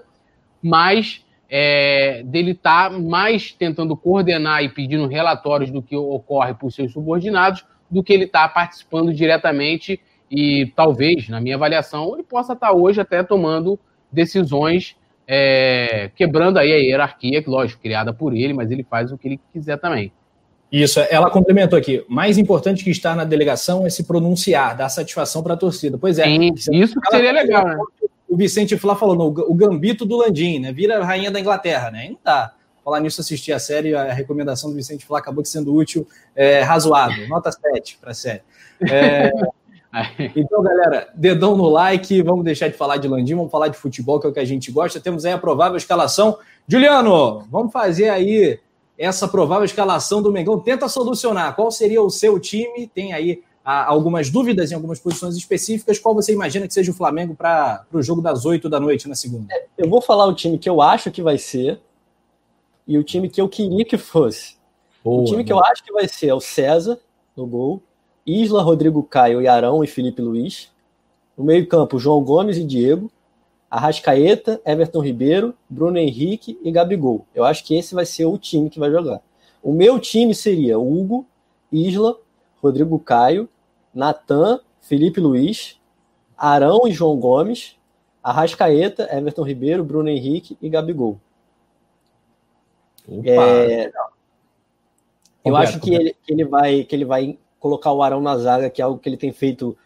mas 0.62 1.26
é, 1.50 2.22
dele 2.22 2.52
estar 2.52 2.90
tá 2.90 2.96
mais 2.96 3.50
tentando 3.50 3.96
coordenar 3.96 4.62
e 4.62 4.68
pedindo 4.68 5.08
relatórios 5.08 5.68
do 5.68 5.82
que 5.82 5.96
ocorre 5.96 6.54
por 6.54 6.70
seus 6.70 6.92
subordinados, 6.92 7.64
do 7.90 8.04
que 8.04 8.12
ele 8.12 8.26
está 8.26 8.48
participando 8.48 9.12
diretamente 9.12 10.00
e 10.30 10.72
talvez, 10.76 11.28
na 11.28 11.40
minha 11.40 11.56
avaliação, 11.56 12.14
ele 12.14 12.22
possa 12.22 12.52
estar 12.52 12.68
tá 12.68 12.72
hoje 12.72 13.00
até 13.00 13.24
tomando 13.24 13.76
decisões 14.12 14.96
é, 15.34 16.10
quebrando 16.14 16.58
aí 16.58 16.70
a 16.70 16.76
hierarquia, 16.76 17.42
que 17.42 17.48
lógico, 17.48 17.80
criada 17.80 18.12
por 18.12 18.36
ele, 18.36 18.52
mas 18.52 18.70
ele 18.70 18.82
faz 18.82 19.10
o 19.10 19.16
que 19.16 19.28
ele 19.28 19.40
quiser 19.50 19.78
também. 19.78 20.12
Isso, 20.70 21.00
ela 21.00 21.30
complementou 21.30 21.78
aqui. 21.78 22.04
Mais 22.06 22.36
importante 22.36 22.84
que 22.84 22.90
estar 22.90 23.16
na 23.16 23.24
delegação 23.24 23.86
é 23.86 23.88
se 23.88 24.04
pronunciar, 24.04 24.76
dar 24.76 24.90
satisfação 24.90 25.42
para 25.42 25.54
a 25.54 25.56
torcida. 25.56 25.96
Pois 25.96 26.18
é. 26.18 26.24
Sim, 26.24 26.52
isso 26.72 27.00
que 27.00 27.10
seria 27.10 27.32
legal, 27.32 27.66
né? 27.66 27.78
O 28.28 28.36
Vicente 28.36 28.76
Flá 28.76 28.94
falou, 28.94 29.16
no, 29.16 29.28
o 29.28 29.54
gambito 29.54 30.04
do 30.04 30.18
Landim, 30.18 30.58
né? 30.58 30.70
Vira 30.70 30.98
a 30.98 31.04
rainha 31.04 31.30
da 31.30 31.40
Inglaterra, 31.40 31.90
né? 31.90 32.06
E 32.06 32.10
não 32.10 32.18
dá. 32.22 32.52
Falar 32.84 33.00
nisso, 33.00 33.22
assistir 33.22 33.52
a 33.52 33.58
série, 33.58 33.94
a 33.94 34.12
recomendação 34.12 34.68
do 34.68 34.76
Vicente 34.76 35.06
Flá 35.06 35.18
acabou 35.18 35.42
sendo 35.46 35.74
útil, 35.74 36.06
é, 36.36 36.60
razoável. 36.60 37.26
Nota 37.26 37.50
7 37.50 37.96
para 37.98 38.10
a 38.10 38.14
série. 38.14 38.42
É, 38.90 39.30
então, 40.34 40.62
galera, 40.62 41.08
dedão 41.14 41.56
no 41.56 41.68
like, 41.68 42.22
vamos 42.22 42.44
deixar 42.44 42.68
de 42.68 42.76
falar 42.76 42.96
de 42.96 43.08
Landim, 43.08 43.34
vamos 43.34 43.50
falar 43.50 43.68
de 43.68 43.76
futebol, 43.76 44.18
que 44.18 44.26
é 44.26 44.30
o 44.30 44.32
que 44.32 44.40
a 44.40 44.44
gente 44.44 44.70
gosta. 44.72 45.00
Temos 45.00 45.24
aí 45.24 45.32
a 45.32 45.38
provável 45.38 45.76
escalação. 45.76 46.38
Juliano, 46.66 47.44
vamos 47.50 47.72
fazer 47.72 48.08
aí 48.08 48.58
essa 48.96 49.28
provável 49.28 49.64
escalação 49.64 50.22
do 50.22 50.32
Mengão. 50.32 50.58
Tenta 50.58 50.88
solucionar. 50.88 51.54
Qual 51.54 51.70
seria 51.70 52.00
o 52.02 52.08
seu 52.08 52.38
time? 52.40 52.86
Tem 52.86 53.12
aí 53.12 53.42
ah, 53.64 53.84
algumas 53.84 54.30
dúvidas 54.30 54.72
em 54.72 54.74
algumas 54.74 54.98
posições 54.98 55.36
específicas. 55.36 55.98
Qual 55.98 56.14
você 56.14 56.32
imagina 56.32 56.66
que 56.66 56.74
seja 56.74 56.90
o 56.90 56.94
Flamengo 56.94 57.34
para 57.34 57.84
o 57.92 58.02
jogo 58.02 58.22
das 58.22 58.46
8 58.46 58.68
da 58.68 58.80
noite 58.80 59.08
na 59.08 59.14
segunda? 59.14 59.52
É, 59.52 59.66
eu 59.76 59.88
vou 59.88 60.00
falar 60.00 60.26
o 60.26 60.34
time 60.34 60.58
que 60.58 60.68
eu 60.68 60.80
acho 60.80 61.10
que 61.10 61.22
vai 61.22 61.36
ser 61.36 61.80
e 62.86 62.96
o 62.96 63.04
time 63.04 63.28
que 63.28 63.40
eu 63.40 63.48
queria 63.48 63.84
que 63.84 63.98
fosse. 63.98 64.56
Boa, 65.04 65.22
o 65.22 65.24
time 65.24 65.44
que 65.44 65.52
eu 65.52 65.62
acho 65.62 65.84
que 65.84 65.92
vai 65.92 66.08
ser 66.08 66.28
é 66.28 66.34
o 66.34 66.40
César 66.40 66.98
no 67.36 67.46
gol, 67.46 67.82
Isla, 68.26 68.62
Rodrigo 68.62 69.02
Caio, 69.02 69.48
Arão 69.50 69.82
e 69.82 69.86
Felipe 69.86 70.22
Luiz. 70.22 70.70
No 71.36 71.44
meio-campo, 71.44 71.98
João 71.98 72.22
Gomes 72.22 72.56
e 72.56 72.64
Diego. 72.64 73.10
Arrascaeta, 73.70 74.60
Everton 74.66 75.00
Ribeiro, 75.00 75.54
Bruno 75.68 75.96
Henrique 75.96 76.58
e 76.62 76.70
Gabigol. 76.70 77.26
Eu 77.34 77.42
acho 77.42 77.64
que 77.64 77.74
esse 77.74 77.94
vai 77.94 78.04
ser 78.04 78.26
o 78.26 78.36
time 78.36 78.68
que 78.68 78.78
vai 78.78 78.90
jogar. 78.90 79.22
O 79.62 79.72
meu 79.72 79.98
time 79.98 80.34
seria 80.34 80.78
Hugo, 80.78 81.26
Isla, 81.72 82.18
Rodrigo 82.62 82.98
Caio, 82.98 83.48
Natan, 83.94 84.60
Felipe 84.80 85.20
Luiz, 85.20 85.80
Arão 86.36 86.86
e 86.86 86.92
João 86.92 87.16
Gomes, 87.16 87.76
Arrascaeta, 88.22 89.08
Everton 89.10 89.42
Ribeiro, 89.42 89.82
Bruno 89.82 90.10
Henrique 90.10 90.58
e 90.60 90.68
Gabigol. 90.68 91.18
É... 93.24 93.90
Eu 95.44 95.56
acho 95.56 95.80
que 95.80 95.94
ele, 95.94 96.16
que 96.22 96.32
ele, 96.32 96.44
vai, 96.44 96.84
que 96.84 96.94
ele 96.94 97.04
vai 97.04 97.38
colocar 97.62 97.92
o 97.92 98.02
Arão 98.02 98.20
na 98.20 98.36
zaga, 98.36 98.68
que 98.68 98.82
é 98.82 98.84
algo 98.84 98.98
que 98.98 99.08
ele 99.08 99.16
tem 99.16 99.32
feito 99.32 99.76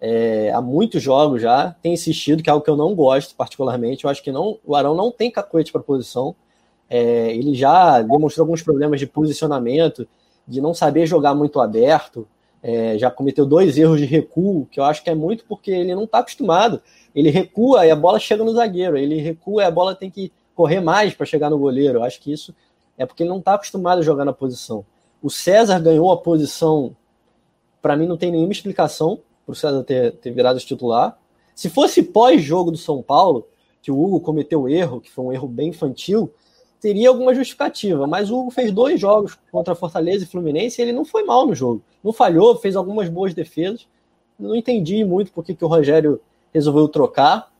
é, 0.00 0.50
há 0.52 0.60
muitos 0.60 1.02
jogos 1.02 1.42
já, 1.42 1.76
tem 1.82 1.92
insistido, 1.92 2.42
que 2.42 2.50
é 2.50 2.52
algo 2.52 2.64
que 2.64 2.70
eu 2.70 2.76
não 2.76 2.94
gosto 2.94 3.34
particularmente. 3.36 4.04
Eu 4.04 4.10
acho 4.10 4.22
que 4.22 4.32
não, 4.32 4.58
o 4.64 4.74
Arão 4.74 4.94
não 4.94 5.12
tem 5.12 5.30
cacoete 5.30 5.70
para 5.70 5.80
posição. 5.80 6.34
É, 6.88 7.32
ele 7.34 7.54
já 7.54 8.00
demonstrou 8.00 8.44
alguns 8.44 8.62
problemas 8.62 8.98
de 8.98 9.06
posicionamento, 9.06 10.08
de 10.48 10.60
não 10.60 10.74
saber 10.74 11.06
jogar 11.06 11.34
muito 11.34 11.60
aberto. 11.60 12.26
É, 12.62 12.98
já 12.98 13.10
cometeu 13.10 13.46
dois 13.46 13.78
erros 13.78 14.00
de 14.00 14.06
recuo, 14.06 14.66
que 14.70 14.80
eu 14.80 14.84
acho 14.84 15.02
que 15.04 15.10
é 15.10 15.14
muito 15.14 15.44
porque 15.44 15.70
ele 15.70 15.94
não 15.94 16.04
está 16.04 16.18
acostumado. 16.18 16.80
Ele 17.14 17.30
recua 17.30 17.86
e 17.86 17.90
a 17.90 17.96
bola 17.96 18.18
chega 18.18 18.42
no 18.42 18.52
zagueiro. 18.52 18.96
Ele 18.96 19.20
recua 19.20 19.62
e 19.62 19.66
a 19.66 19.70
bola 19.70 19.94
tem 19.94 20.10
que 20.10 20.32
correr 20.54 20.80
mais 20.80 21.14
para 21.14 21.26
chegar 21.26 21.50
no 21.50 21.58
goleiro. 21.58 21.98
Eu 21.98 22.02
acho 22.02 22.20
que 22.20 22.32
isso 22.32 22.54
é 22.96 23.04
porque 23.04 23.22
ele 23.22 23.30
não 23.30 23.38
está 23.38 23.54
acostumado 23.54 23.98
a 23.98 24.02
jogar 24.02 24.24
na 24.24 24.32
posição. 24.32 24.84
O 25.22 25.30
César 25.30 25.78
ganhou 25.78 26.10
a 26.10 26.16
posição, 26.16 26.96
para 27.80 27.96
mim 27.96 28.06
não 28.06 28.16
tem 28.16 28.30
nenhuma 28.30 28.52
explicação 28.52 29.20
por 29.46 29.56
César 29.56 29.82
ter, 29.82 30.12
ter 30.12 30.30
virado 30.30 30.58
titular. 30.60 31.18
Se 31.54 31.68
fosse 31.68 32.02
pós-jogo 32.02 32.70
do 32.70 32.78
São 32.78 33.02
Paulo, 33.02 33.48
que 33.82 33.90
o 33.90 34.00
Hugo 34.00 34.20
cometeu 34.20 34.68
erro, 34.68 35.00
que 35.00 35.10
foi 35.10 35.24
um 35.24 35.32
erro 35.32 35.48
bem 35.48 35.68
infantil, 35.70 36.32
teria 36.80 37.08
alguma 37.08 37.34
justificativa. 37.34 38.06
Mas 38.06 38.30
o 38.30 38.38
Hugo 38.38 38.50
fez 38.50 38.72
dois 38.72 39.00
jogos 39.00 39.38
contra 39.50 39.74
Fortaleza 39.74 40.24
e 40.24 40.26
Fluminense 40.26 40.80
e 40.80 40.82
ele 40.82 40.92
não 40.92 41.04
foi 41.04 41.22
mal 41.22 41.46
no 41.46 41.54
jogo. 41.54 41.82
Não 42.02 42.12
falhou, 42.12 42.56
fez 42.56 42.76
algumas 42.76 43.08
boas 43.08 43.34
defesas. 43.34 43.86
Não 44.38 44.56
entendi 44.56 45.04
muito 45.04 45.32
porque 45.32 45.54
que 45.54 45.64
o 45.64 45.68
Rogério 45.68 46.20
resolveu 46.52 46.88
trocar. 46.88 47.52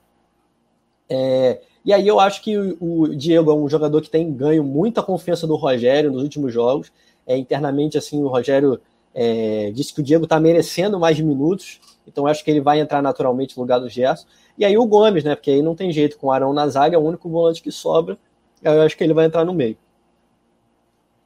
É, 1.08 1.60
e 1.84 1.92
aí 1.92 2.06
eu 2.06 2.20
acho 2.20 2.42
que 2.42 2.56
o, 2.56 2.76
o, 2.80 3.08
Diego 3.16 3.50
é 3.50 3.54
um 3.54 3.68
jogador 3.68 4.00
que 4.00 4.10
tem 4.10 4.32
ganho 4.32 4.62
muita 4.64 5.02
confiança 5.02 5.46
do 5.46 5.56
Rogério 5.56 6.10
nos 6.10 6.22
últimos 6.22 6.52
jogos. 6.52 6.92
É, 7.26 7.36
internamente, 7.36 7.98
assim, 7.98 8.22
o 8.22 8.28
Rogério 8.28 8.80
é, 9.14 9.70
disse 9.74 9.92
que 9.92 10.00
o 10.00 10.04
Diego 10.04 10.24
está 10.24 10.38
merecendo 10.38 10.98
mais 10.98 11.18
minutos, 11.20 11.80
então 12.06 12.26
acho 12.26 12.44
que 12.44 12.50
ele 12.50 12.60
vai 12.60 12.80
entrar 12.80 13.02
naturalmente 13.02 13.56
no 13.56 13.62
lugar 13.62 13.78
do 13.78 13.88
Gerson. 13.88 14.26
E 14.56 14.64
aí 14.64 14.76
o 14.76 14.86
Gomes, 14.86 15.24
né? 15.24 15.34
Porque 15.34 15.50
aí 15.50 15.62
não 15.62 15.74
tem 15.74 15.92
jeito, 15.92 16.18
com 16.18 16.28
o 16.28 16.32
Arão 16.32 16.52
na 16.52 16.66
zaga, 16.68 16.96
é 16.96 16.98
o 16.98 17.02
único 17.02 17.28
volante 17.28 17.62
que 17.62 17.70
sobra. 17.70 18.18
Eu 18.62 18.82
acho 18.82 18.96
que 18.96 19.02
ele 19.02 19.14
vai 19.14 19.26
entrar 19.26 19.44
no 19.44 19.54
meio. 19.54 19.76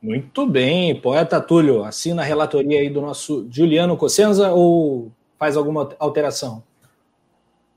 Muito 0.00 0.46
bem, 0.46 1.00
poeta 1.00 1.40
Túlio, 1.40 1.82
assina 1.82 2.20
a 2.22 2.24
relatoria 2.24 2.78
aí 2.78 2.90
do 2.90 3.00
nosso 3.00 3.46
Juliano 3.50 3.96
Cossenza 3.96 4.52
ou 4.52 5.10
faz 5.38 5.56
alguma 5.56 5.88
alteração? 5.98 6.62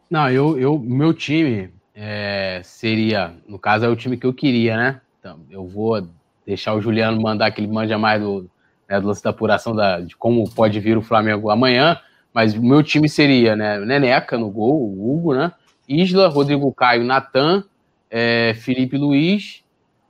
Não, 0.10 0.30
eu, 0.30 0.60
eu 0.60 0.78
meu 0.78 1.14
time 1.14 1.70
é, 1.96 2.62
seria, 2.64 3.34
no 3.48 3.58
caso 3.58 3.86
é 3.86 3.88
o 3.88 3.96
time 3.96 4.18
que 4.18 4.26
eu 4.26 4.34
queria, 4.34 4.76
né? 4.76 5.02
Então, 5.20 5.40
eu 5.50 5.66
vou 5.66 6.06
deixar 6.46 6.74
o 6.74 6.82
Juliano 6.82 7.20
mandar 7.22 7.50
que 7.52 7.62
ele 7.62 7.72
manja 7.72 7.98
mais 7.98 8.22
do, 8.22 8.50
né, 8.90 9.00
do 9.00 9.08
lance 9.08 9.24
da 9.24 9.30
apuração 9.30 9.76
da, 9.76 10.00
de 10.00 10.16
como 10.16 10.50
pode 10.50 10.80
vir 10.80 10.98
o 10.98 11.02
Flamengo 11.02 11.50
amanhã, 11.50 12.00
mas 12.34 12.54
o 12.54 12.62
meu 12.62 12.84
time 12.84 13.10
seria, 13.10 13.56
né, 13.56 13.80
Neneca 13.80 14.38
no 14.38 14.50
gol, 14.50 14.82
o 14.82 15.12
Hugo, 15.12 15.34
né, 15.34 15.52
Isla, 15.88 16.28
Rodrigo 16.28 16.72
Caio, 16.74 17.04
Natan, 17.04 17.64
é, 18.10 18.54
Felipe 18.56 18.98
Luiz, 18.98 19.64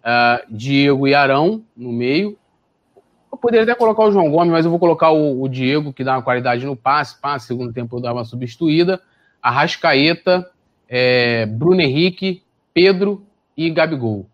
uh, 0.08 0.44
Diego 0.50 1.08
e 1.08 1.14
Arão 1.14 1.64
no 1.76 1.92
meio, 1.92 2.38
Eu 3.32 3.38
poderia 3.38 3.64
até 3.64 3.76
colocar 3.76 4.04
o 4.06 4.12
João 4.12 4.32
Gomes, 4.32 4.52
mas 4.52 4.66
eu 4.66 4.72
vou 4.72 4.80
colocar 4.80 5.12
o, 5.12 5.44
o 5.44 5.50
Diego, 5.50 5.94
que 5.94 6.04
dá 6.04 6.16
uma 6.16 6.24
qualidade 6.24 6.66
no 6.66 6.76
passe. 6.76 7.20
Passe, 7.20 7.48
segundo 7.48 7.74
tempo 7.74 7.98
eu 7.98 8.02
dava 8.02 8.20
uma 8.20 8.26
substituída. 8.26 9.00
Arrascaeta, 9.42 10.50
é, 10.90 11.46
Bruno 11.46 11.82
Henrique, 11.82 12.42
Pedro 12.74 13.26
e 13.56 13.70
Gabigol. 13.70 14.26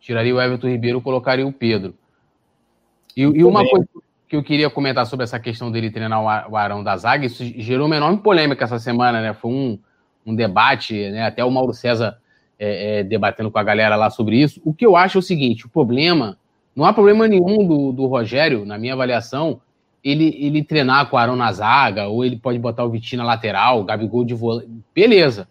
Tiraria 0.00 0.34
o 0.34 0.40
Everton 0.40 0.68
Ribeiro, 0.68 1.00
colocaria 1.00 1.46
o 1.46 1.52
Pedro. 1.52 1.94
E, 3.16 3.22
e 3.22 3.44
uma 3.44 3.60
bem. 3.60 3.70
coisa 3.70 3.88
que 4.28 4.36
eu 4.36 4.42
queria 4.42 4.70
comentar 4.70 5.06
sobre 5.06 5.24
essa 5.24 5.38
questão 5.38 5.70
dele 5.70 5.90
treinar 5.90 6.50
o 6.50 6.56
Arão 6.56 6.82
da 6.82 6.96
Zaga, 6.96 7.26
isso 7.26 7.44
gerou 7.44 7.86
uma 7.86 7.96
enorme 7.96 8.18
polêmica 8.18 8.64
essa 8.64 8.78
semana, 8.78 9.20
né? 9.20 9.34
Foi 9.34 9.50
um, 9.50 9.78
um 10.24 10.34
debate, 10.34 11.10
né? 11.10 11.26
Até 11.26 11.44
o 11.44 11.50
Mauro 11.50 11.74
César 11.74 12.16
é, 12.58 13.00
é, 13.00 13.04
debatendo 13.04 13.50
com 13.50 13.58
a 13.58 13.62
galera 13.62 13.96
lá 13.96 14.08
sobre 14.08 14.40
isso. 14.40 14.60
O 14.64 14.72
que 14.72 14.86
eu 14.86 14.96
acho 14.96 15.18
é 15.18 15.20
o 15.20 15.22
seguinte: 15.22 15.66
o 15.66 15.68
problema, 15.68 16.38
não 16.74 16.84
há 16.84 16.92
problema 16.92 17.28
nenhum 17.28 17.66
do, 17.66 17.92
do 17.92 18.06
Rogério, 18.06 18.64
na 18.64 18.78
minha 18.78 18.94
avaliação, 18.94 19.60
ele, 20.02 20.34
ele 20.40 20.64
treinar 20.64 21.10
com 21.10 21.16
o 21.16 21.18
Arão 21.18 21.36
na 21.36 21.52
zaga, 21.52 22.08
ou 22.08 22.24
ele 22.24 22.36
pode 22.36 22.58
botar 22.58 22.84
o 22.84 22.90
Vitinho 22.90 23.22
na 23.22 23.28
lateral, 23.28 23.80
o 23.80 23.84
Gabigol 23.84 24.24
de 24.24 24.34
volante. 24.34 24.68
Beleza. 24.94 25.48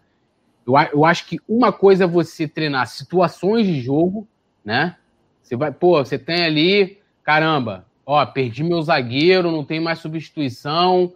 Eu, 0.65 0.73
eu 0.93 1.05
acho 1.05 1.27
que 1.27 1.37
uma 1.47 1.71
coisa 1.71 2.05
é 2.05 2.07
você 2.07 2.47
treinar 2.47 2.87
situações 2.87 3.67
de 3.67 3.79
jogo, 3.79 4.27
né? 4.63 4.95
Você 5.41 5.55
vai, 5.55 5.71
pô, 5.71 6.03
você 6.03 6.17
tem 6.17 6.43
ali, 6.43 6.97
caramba, 7.23 7.85
ó, 8.05 8.25
perdi 8.25 8.63
meu 8.63 8.81
zagueiro, 8.81 9.51
não 9.51 9.63
tem 9.63 9.79
mais 9.79 9.99
substituição, 9.99 11.13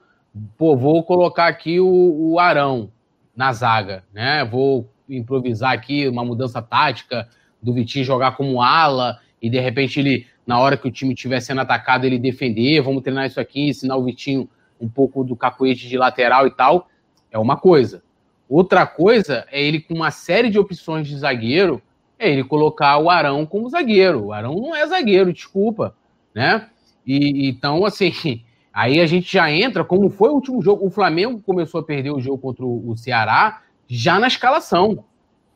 pô, 0.58 0.76
vou 0.76 1.04
colocar 1.04 1.48
aqui 1.48 1.80
o, 1.80 1.88
o 1.88 2.40
Arão 2.40 2.92
na 3.36 3.52
zaga, 3.52 4.04
né? 4.14 4.46
Vou 4.46 4.90
improvisar 5.10 5.72
aqui 5.72 6.08
uma 6.08 6.24
mudança 6.24 6.62
tática 6.62 7.28
do 7.62 7.74
Vitinho 7.74 8.06
jogar 8.06 8.36
como 8.36 8.62
ala 8.62 9.20
e 9.42 9.50
de 9.50 9.60
repente 9.60 10.00
ele, 10.00 10.26
na 10.46 10.60
hora 10.60 10.78
que 10.78 10.88
o 10.88 10.92
time 10.92 11.14
estiver 11.14 11.40
sendo 11.40 11.62
atacado, 11.62 12.06
ele 12.06 12.18
defender, 12.18 12.82
vamos 12.82 13.04
treinar 13.04 13.26
isso 13.26 13.40
aqui, 13.40 13.70
ensinar 13.70 13.96
o 13.98 14.04
Vitinho 14.04 14.50
um 14.80 14.90
pouco 14.90 15.24
do 15.24 15.36
cacoete 15.36 15.88
de 15.88 15.98
lateral 15.98 16.48
e 16.48 16.52
tal, 16.52 16.88
é 17.32 17.38
uma 17.38 17.58
coisa. 17.58 18.04
Outra 18.48 18.86
coisa 18.86 19.46
é 19.52 19.62
ele 19.62 19.80
com 19.80 19.94
uma 19.94 20.12
série 20.12 20.50
de 20.50 20.60
opções 20.60 21.08
de 21.08 21.18
zagueiro, 21.18 21.82
é 22.18 22.32
ele 22.32 22.44
colocar 22.44 22.98
o 22.98 23.10
Arão 23.10 23.46
como 23.46 23.70
zagueiro. 23.70 24.26
O 24.26 24.34
Arão 24.34 24.56
não 24.56 24.76
é 24.76 24.86
zagueiro, 24.88 25.34
desculpa, 25.34 25.96
né? 26.34 26.68
E 27.06 27.50
então 27.50 27.86
assim, 27.86 28.42
aí 28.74 29.00
a 29.00 29.06
gente 29.06 29.32
já 29.32 29.52
entra 29.52 29.84
como 29.84 30.10
foi 30.10 30.30
o 30.30 30.36
último 30.36 30.62
jogo. 30.62 30.86
O 30.86 30.92
Flamengo 30.92 31.42
começou 31.42 31.82
a 31.82 31.84
perder 31.84 32.12
o 32.12 32.22
jogo 32.22 32.38
contra 32.38 32.66
o 32.66 32.96
Ceará 32.96 33.62
já 33.88 34.20
na 34.20 34.28
escalação. 34.28 35.04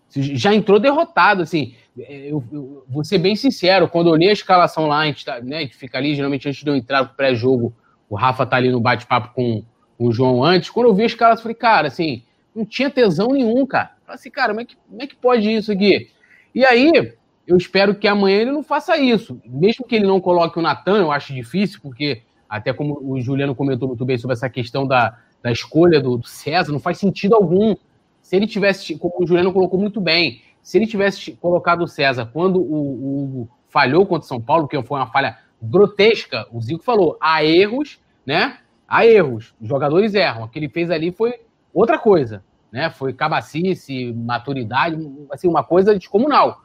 Já 0.10 0.54
entrou 0.54 0.80
derrotado, 0.80 1.44
assim. 1.44 1.76
Eu, 1.96 2.44
eu, 2.52 2.84
vou 2.88 3.04
ser 3.04 3.18
bem 3.18 3.36
sincero, 3.36 3.88
quando 3.88 4.08
eu 4.08 4.14
olhei 4.14 4.30
a 4.30 4.34
escalação 4.34 4.88
lá, 4.88 5.00
a 5.00 5.06
gente, 5.06 5.26
tá, 5.26 5.40
né, 5.42 5.58
a 5.58 5.62
gente 5.62 5.76
fica 5.76 5.98
ali, 5.98 6.16
geralmente 6.16 6.48
antes 6.48 6.64
de 6.64 6.70
eu 6.70 6.76
entrar 6.76 7.04
pro 7.06 7.16
pré-jogo, 7.16 7.74
o 8.10 8.16
Rafa 8.16 8.46
tá 8.46 8.56
ali 8.56 8.72
no 8.72 8.80
bate-papo 8.80 9.34
com, 9.34 9.64
com, 9.98 10.08
o 10.08 10.12
João 10.12 10.44
antes. 10.44 10.70
Quando 10.70 10.88
eu 10.88 10.96
vi 10.96 11.04
a 11.04 11.08
escalação, 11.08 11.40
eu 11.40 11.44
falei, 11.44 11.56
cara, 11.56 11.88
assim, 11.90 12.24
não 12.56 12.66
tinha 12.66 12.90
tesão 12.90 13.30
nenhum, 13.30 13.66
cara. 13.66 13.92
Falei 14.06 14.16
assim, 14.16 14.32
cara, 14.32 14.50
como 14.50 14.62
é, 14.62 14.66
que, 14.66 14.76
como 14.90 15.02
é 15.02 15.08
que 15.08 15.16
pode 15.16 15.52
isso 15.52 15.72
aqui? 15.72 16.10
E 16.54 16.66
aí, 16.66 17.14
eu 17.48 17.58
espero 17.58 17.96
que 17.96 18.08
amanhã 18.08 18.42
ele 18.42 18.52
não 18.52 18.64
faça 18.64 18.98
isso. 18.98 19.42
Mesmo 19.46 19.86
que 19.86 19.96
ele 19.96 20.06
não 20.06 20.22
coloque 20.22 20.60
o 20.60 20.62
Natan, 20.62 21.00
eu 21.00 21.12
acho 21.12 21.34
difícil, 21.34 21.80
porque, 21.82 22.22
até 22.48 22.72
como 22.74 23.00
o 23.02 23.20
Juliano 23.22 23.56
comentou 23.56 23.88
muito 23.88 24.06
bem 24.06 24.18
sobre 24.18 24.34
essa 24.34 24.50
questão 24.50 24.88
da, 24.88 25.18
da 25.42 25.52
escolha 25.52 26.00
do, 26.00 26.18
do 26.18 26.28
César, 26.28 26.72
não 26.72 26.80
faz 26.80 26.98
sentido 26.98 27.36
algum 27.36 27.76
se 28.22 28.36
ele 28.36 28.46
tivesse, 28.46 28.96
como 28.96 29.16
o 29.20 29.26
Juliano 29.26 29.52
colocou 29.52 29.80
muito 29.80 30.00
bem, 30.00 30.44
se 30.62 30.78
ele 30.78 30.86
tivesse 30.86 31.32
colocado 31.32 31.82
o 31.82 31.88
César 31.88 32.30
quando 32.32 32.60
o, 32.60 33.24
Hugo 33.24 33.50
falhou 33.68 34.06
contra 34.06 34.26
o 34.26 34.28
São 34.28 34.40
Paulo, 34.40 34.68
que 34.68 34.80
foi 34.84 35.00
uma 35.00 35.08
falha 35.08 35.38
grotesca, 35.60 36.48
o 36.52 36.62
Zico 36.62 36.84
falou, 36.84 37.18
há 37.20 37.44
erros, 37.44 38.00
né? 38.24 38.60
Há 38.88 39.06
erros, 39.06 39.54
os 39.60 39.68
jogadores 39.68 40.14
erram. 40.14 40.44
O 40.44 40.48
que 40.48 40.60
ele 40.60 40.70
fez 40.70 40.92
ali 40.92 41.12
foi 41.12 41.40
outra 41.74 41.98
coisa, 41.98 42.44
né? 42.72 42.90
Foi 42.90 43.14
cabacice, 43.14 44.14
maturidade, 44.14 44.98
assim, 45.32 45.48
uma 45.48 45.64
coisa 45.64 45.98
descomunal. 45.98 46.62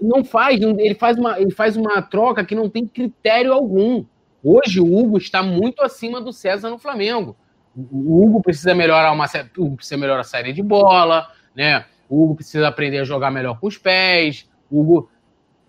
Não 0.00 0.24
faz, 0.24 0.60
ele 0.60 0.94
faz 0.94 1.16
uma, 1.16 1.38
ele 1.40 1.50
faz 1.50 1.76
uma 1.76 2.02
troca 2.02 2.44
que 2.44 2.54
não 2.54 2.68
tem 2.68 2.86
critério 2.86 3.52
algum. 3.52 4.04
Hoje 4.42 4.80
o 4.80 4.98
Hugo 4.98 5.18
está 5.18 5.42
muito 5.42 5.82
acima 5.82 6.20
do 6.20 6.32
César 6.32 6.70
no 6.70 6.78
Flamengo. 6.78 7.36
O 7.74 8.24
Hugo 8.24 8.42
precisa 8.42 8.74
melhorar 8.74 9.12
uma 9.12 9.26
Hugo 9.56 9.76
precisa 9.76 9.96
melhorar 9.96 10.20
a 10.20 10.24
saída 10.24 10.52
de 10.52 10.62
bola, 10.62 11.28
né? 11.54 11.84
O 12.08 12.24
Hugo 12.24 12.36
precisa 12.36 12.68
aprender 12.68 12.98
a 12.98 13.04
jogar 13.04 13.30
melhor 13.30 13.60
com 13.60 13.66
os 13.66 13.78
pés. 13.78 14.48
O 14.70 14.80
Hugo, 14.80 15.10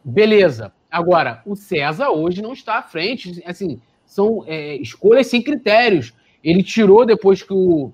beleza. 0.04 0.74
Agora, 0.90 1.42
o 1.46 1.56
César 1.56 2.10
hoje 2.10 2.42
não 2.42 2.54
está 2.54 2.80
à 2.80 2.84
frente. 2.84 3.42
Assim, 3.46 3.80
são 4.06 4.44
é, 4.48 4.76
escolhas 4.78 5.28
sem 5.28 5.42
critérios. 5.42 6.14
Ele 6.44 6.64
tirou 6.64 7.06
depois 7.06 7.44
que 7.44 7.54
o, 7.54 7.92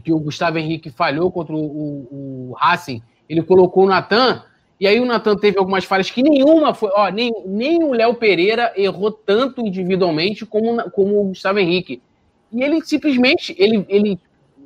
que 0.00 0.12
o 0.12 0.18
Gustavo 0.18 0.58
Henrique 0.58 0.90
falhou 0.90 1.30
contra 1.30 1.54
o, 1.54 1.58
o, 1.58 2.50
o 2.50 2.54
Racing, 2.54 3.02
ele 3.28 3.42
colocou 3.42 3.84
o 3.84 3.88
Natan. 3.88 4.42
E 4.78 4.86
aí 4.86 4.98
o 4.98 5.04
Natan 5.04 5.36
teve 5.36 5.58
algumas 5.58 5.84
falhas 5.84 6.10
que 6.10 6.22
nenhuma 6.22 6.74
foi. 6.74 6.90
Ó, 6.94 7.08
nem, 7.10 7.32
nem 7.46 7.84
o 7.84 7.92
Léo 7.92 8.14
Pereira 8.14 8.72
errou 8.76 9.12
tanto 9.12 9.60
individualmente 9.60 10.46
como, 10.46 10.90
como 10.90 11.20
o 11.20 11.28
Gustavo 11.28 11.58
Henrique. 11.58 12.02
E 12.50 12.62
ele 12.62 12.84
simplesmente, 12.84 13.54
ele, 13.58 13.84
ele, 13.88 14.18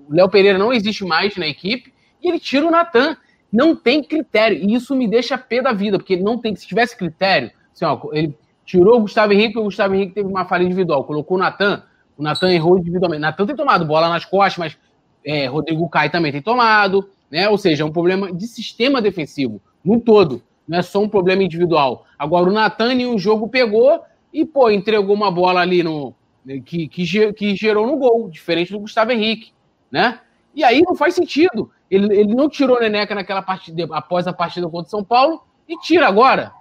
o 0.09 0.15
Léo 0.15 0.29
Pereira 0.29 0.57
não 0.57 0.73
existe 0.73 1.05
mais 1.05 1.37
na 1.37 1.47
equipe 1.47 1.93
e 2.23 2.29
ele 2.29 2.39
tira 2.39 2.67
o 2.67 2.71
Natan. 2.71 3.17
Não 3.53 3.77
tem 3.77 4.03
critério. 4.03 4.59
E 4.59 4.75
isso 4.75 4.97
me 4.97 5.07
deixa 5.07 5.39
pé 5.39 5.63
da 5.63 5.73
vida, 5.73 5.99
porque 5.99 6.17
não 6.17 6.39
tem. 6.39 6.57
Se 6.57 6.67
tivesse 6.67 6.97
critério, 6.97 7.51
assim, 7.73 7.85
ó, 7.85 8.01
ele 8.13 8.37
tirou 8.65 8.97
o 8.97 9.01
Gustavo 9.03 9.33
Henrique, 9.33 9.59
o 9.59 9.65
Gustavo 9.65 9.95
Henrique 9.95 10.15
teve 10.15 10.29
uma 10.29 10.45
falha 10.45 10.65
individual, 10.65 11.05
colocou 11.05 11.37
o 11.37 11.41
Natan, 11.41 11.83
o 12.17 12.23
Natan 12.23 12.51
errou 12.53 12.79
individualmente. 12.79 13.21
Natan 13.21 13.47
tem 13.47 13.55
tomado 13.55 13.85
bola 13.85 14.09
nas 14.09 14.25
costas, 14.25 14.57
mas 14.57 14.79
é, 15.25 15.47
Rodrigo 15.47 15.89
Caio 15.89 16.11
também 16.11 16.33
tem 16.33 16.43
tomado, 16.43 17.09
né? 17.31 17.49
Ou 17.49 17.59
seja, 17.59 17.83
é 17.83 17.87
um 17.87 17.93
problema 17.93 18.33
de 18.33 18.47
sistema 18.47 19.01
defensivo, 19.01 19.61
num 19.85 19.99
todo. 19.99 20.43
Não 20.67 20.79
é 20.79 20.83
só 20.83 21.01
um 21.01 21.09
problema 21.09 21.43
individual. 21.43 22.07
Agora, 22.19 22.49
o 22.49 22.53
Natan 22.53 22.93
em 22.95 23.07
um 23.07 23.19
jogo 23.19 23.49
pegou 23.49 24.01
e, 24.33 24.45
pô, 24.45 24.71
entregou 24.71 25.15
uma 25.15 25.31
bola 25.31 25.61
ali 25.61 25.83
no, 25.83 26.15
né, 26.45 26.61
que, 26.65 26.89
que, 26.89 27.33
que 27.33 27.57
gerou 27.57 27.87
no 27.87 27.97
gol, 27.97 28.29
diferente 28.29 28.73
do 28.73 28.81
Gustavo 28.81 29.13
Henrique, 29.13 29.53
né? 29.91 30.21
E 30.55 30.63
aí 30.63 30.83
não 30.83 30.95
faz 30.95 31.15
sentido. 31.15 31.71
Ele, 31.91 32.13
ele 32.17 32.35
não 32.35 32.49
tirou 32.49 32.81
Neneca 32.81 33.15
naquela 33.15 33.43
partida, 33.43 33.87
após 33.93 34.27
a 34.27 34.33
partida 34.33 34.69
contra 34.69 34.91
São 34.91 35.05
Paulo, 35.05 35.43
e 35.69 35.77
tira 35.79 36.07
agora. 36.07 36.53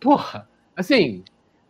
Porra, 0.00 0.48
assim, 0.76 1.22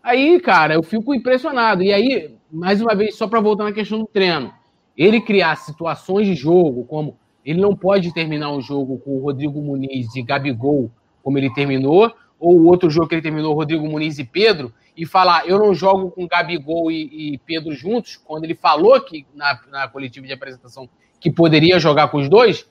aí, 0.03 0.41
cara, 0.41 0.74
eu 0.74 0.82
fico 0.82 1.14
impressionado. 1.14 1.82
E 1.82 1.93
aí, 1.93 2.35
mais 2.51 2.80
uma 2.80 2.95
vez, 2.95 3.16
só 3.16 3.26
para 3.26 3.41
voltar 3.41 3.64
na 3.64 3.72
questão 3.72 3.99
do 3.99 4.07
treino, 4.07 4.53
ele 4.97 5.20
criar 5.20 5.57
situações 5.57 6.26
de 6.26 6.34
jogo, 6.34 6.84
como 6.84 7.16
ele 7.45 7.61
não 7.61 7.76
pode 7.76 8.12
terminar 8.12 8.51
um 8.53 8.61
jogo 8.61 8.99
com 8.99 9.16
o 9.16 9.20
Rodrigo 9.20 9.61
Muniz 9.61 10.14
e 10.16 10.22
Gabigol, 10.22 10.90
como 11.22 11.38
ele 11.38 11.53
terminou, 11.53 12.12
ou 12.38 12.59
o 12.59 12.66
outro 12.66 12.90
jogo 12.90 13.09
que 13.09 13.14
ele 13.14 13.22
terminou, 13.22 13.55
Rodrigo 13.55 13.86
Muniz 13.86 14.18
e 14.18 14.24
Pedro, 14.24 14.72
e 14.97 15.05
falar 15.05 15.47
eu 15.47 15.59
não 15.59 15.74
jogo 15.74 16.11
com 16.11 16.26
Gabigol 16.26 16.90
e, 16.90 17.34
e 17.34 17.38
Pedro 17.38 17.72
juntos, 17.72 18.16
quando 18.16 18.45
ele 18.45 18.55
falou 18.55 19.01
que 19.01 19.26
na, 19.34 19.59
na 19.70 19.88
coletiva 19.88 20.26
de 20.26 20.32
apresentação 20.32 20.88
que 21.20 21.30
poderia 21.30 21.78
jogar 21.78 22.09
com 22.09 22.18
os 22.18 22.28
dois, 22.28 22.61
eu 22.61 22.66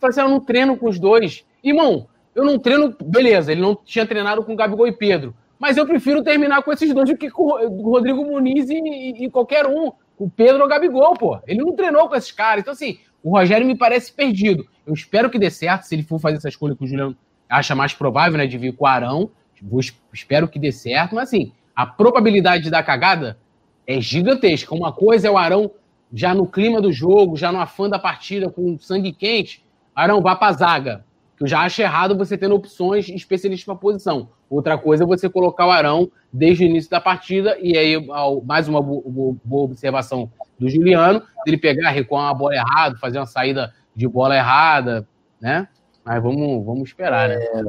falei 0.00 0.10
assim, 0.10 0.20
eu 0.20 0.28
não 0.28 0.40
treino 0.40 0.76
com 0.76 0.88
os 0.88 0.98
dois. 0.98 1.44
Irmão, 1.62 2.06
eu 2.34 2.44
não 2.44 2.58
treino, 2.58 2.94
beleza, 3.02 3.52
ele 3.52 3.60
não 3.60 3.74
tinha 3.74 4.06
treinado 4.06 4.44
com 4.44 4.56
Gabigol 4.56 4.86
e 4.86 4.92
Pedro, 4.92 5.34
mas 5.58 5.76
eu 5.76 5.86
prefiro 5.86 6.22
terminar 6.22 6.62
com 6.62 6.72
esses 6.72 6.92
dois 6.92 7.08
do 7.08 7.16
que 7.16 7.30
com 7.30 7.44
o 7.44 7.90
Rodrigo 7.90 8.24
Muniz 8.24 8.68
e, 8.68 8.74
e, 8.74 9.24
e 9.24 9.30
qualquer 9.30 9.66
um, 9.66 9.92
o 10.18 10.28
Pedro 10.28 10.60
ou 10.60 10.66
o 10.66 10.68
Gabigol, 10.68 11.14
pô. 11.14 11.38
Ele 11.46 11.60
não 11.60 11.74
treinou 11.74 12.08
com 12.08 12.14
esses 12.14 12.32
caras. 12.32 12.62
Então, 12.62 12.72
assim, 12.72 12.98
o 13.22 13.30
Rogério 13.30 13.66
me 13.66 13.76
parece 13.76 14.12
perdido. 14.12 14.66
Eu 14.86 14.94
espero 14.94 15.30
que 15.30 15.38
dê 15.38 15.50
certo, 15.50 15.82
se 15.82 15.94
ele 15.94 16.02
for 16.02 16.18
fazer 16.18 16.36
essa 16.36 16.48
escolha 16.48 16.76
que 16.76 16.84
o 16.84 16.86
Juliano 16.86 17.16
acha 17.48 17.74
mais 17.74 17.94
provável, 17.94 18.38
né, 18.38 18.46
de 18.46 18.58
vir 18.58 18.74
com 18.74 18.84
o 18.84 18.88
Arão. 18.88 19.30
Vou, 19.62 19.80
espero 20.12 20.46
que 20.46 20.58
dê 20.58 20.70
certo, 20.70 21.14
mas 21.14 21.28
assim, 21.28 21.52
a 21.74 21.86
probabilidade 21.86 22.70
da 22.70 22.82
cagada 22.82 23.38
é 23.86 24.00
gigantesca. 24.00 24.74
Uma 24.74 24.92
coisa 24.92 25.28
é 25.28 25.30
o 25.30 25.38
Arão 25.38 25.70
já 26.12 26.34
no 26.34 26.46
clima 26.46 26.80
do 26.80 26.92
jogo, 26.92 27.36
já 27.36 27.50
no 27.50 27.60
afã 27.60 27.88
da 27.88 27.98
partida, 27.98 28.50
com 28.50 28.78
sangue 28.78 29.12
quente. 29.12 29.64
Arão, 29.94 30.20
vá 30.20 30.36
pra 30.36 30.52
zaga. 30.52 31.04
Que 31.36 31.44
eu 31.44 31.48
já 31.48 31.60
acho 31.60 31.82
errado 31.82 32.16
você 32.16 32.38
tendo 32.38 32.54
opções 32.54 33.08
especialistas 33.08 33.64
para 33.64 33.74
posição. 33.74 34.28
Outra 34.48 34.78
coisa 34.78 35.04
é 35.04 35.06
você 35.06 35.28
colocar 35.28 35.66
o 35.66 35.70
Arão 35.70 36.10
desde 36.32 36.64
o 36.64 36.66
início 36.66 36.90
da 36.90 37.00
partida, 37.00 37.56
e 37.60 37.76
aí, 37.76 37.96
mais 38.44 38.68
uma 38.68 38.80
boa 38.82 39.64
observação 39.64 40.30
do 40.58 40.68
Juliano, 40.68 41.22
dele 41.44 41.56
pegar, 41.56 41.90
recuar 41.90 42.24
uma 42.24 42.34
bola 42.34 42.54
errada, 42.54 42.96
fazer 42.98 43.18
uma 43.18 43.26
saída 43.26 43.72
de 43.94 44.06
bola 44.06 44.36
errada, 44.36 45.06
né? 45.40 45.68
Mas 46.04 46.22
vamos, 46.22 46.64
vamos 46.64 46.88
esperar, 46.88 47.28
né? 47.28 47.36
É, 47.36 47.62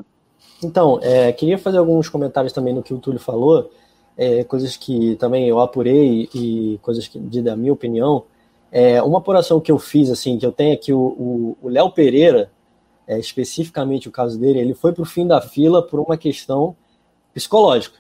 então, 0.63 0.99
é, 1.01 1.31
queria 1.31 1.57
fazer 1.57 1.77
alguns 1.77 2.09
comentários 2.09 2.53
também 2.53 2.73
no 2.73 2.83
que 2.83 2.93
o 2.93 2.99
Túlio 2.99 3.19
falou 3.19 3.71
é, 4.17 4.43
coisas 4.43 4.77
que 4.77 5.15
também 5.15 5.47
eu 5.47 5.59
apurei 5.59 6.29
e 6.33 6.79
coisas 6.81 7.07
que, 7.07 7.19
de 7.19 7.41
da 7.41 7.55
minha 7.55 7.73
opinião. 7.73 8.23
É, 8.71 9.01
uma 9.01 9.19
apuração 9.19 9.59
que 9.59 9.71
eu 9.71 9.77
fiz, 9.77 10.09
assim, 10.09 10.37
que 10.37 10.45
eu 10.45 10.51
tenho 10.51 10.73
aqui, 10.73 10.91
o 10.91 11.57
Léo 11.63 11.91
Pereira, 11.91 12.49
é, 13.07 13.19
especificamente 13.19 14.07
o 14.07 14.11
caso 14.11 14.39
dele, 14.39 14.59
ele 14.59 14.73
foi 14.73 14.91
para 14.91 15.03
o 15.03 15.05
fim 15.05 15.27
da 15.27 15.41
fila 15.41 15.81
por 15.81 15.99
uma 15.99 16.17
questão 16.17 16.75
psicológica. 17.33 17.99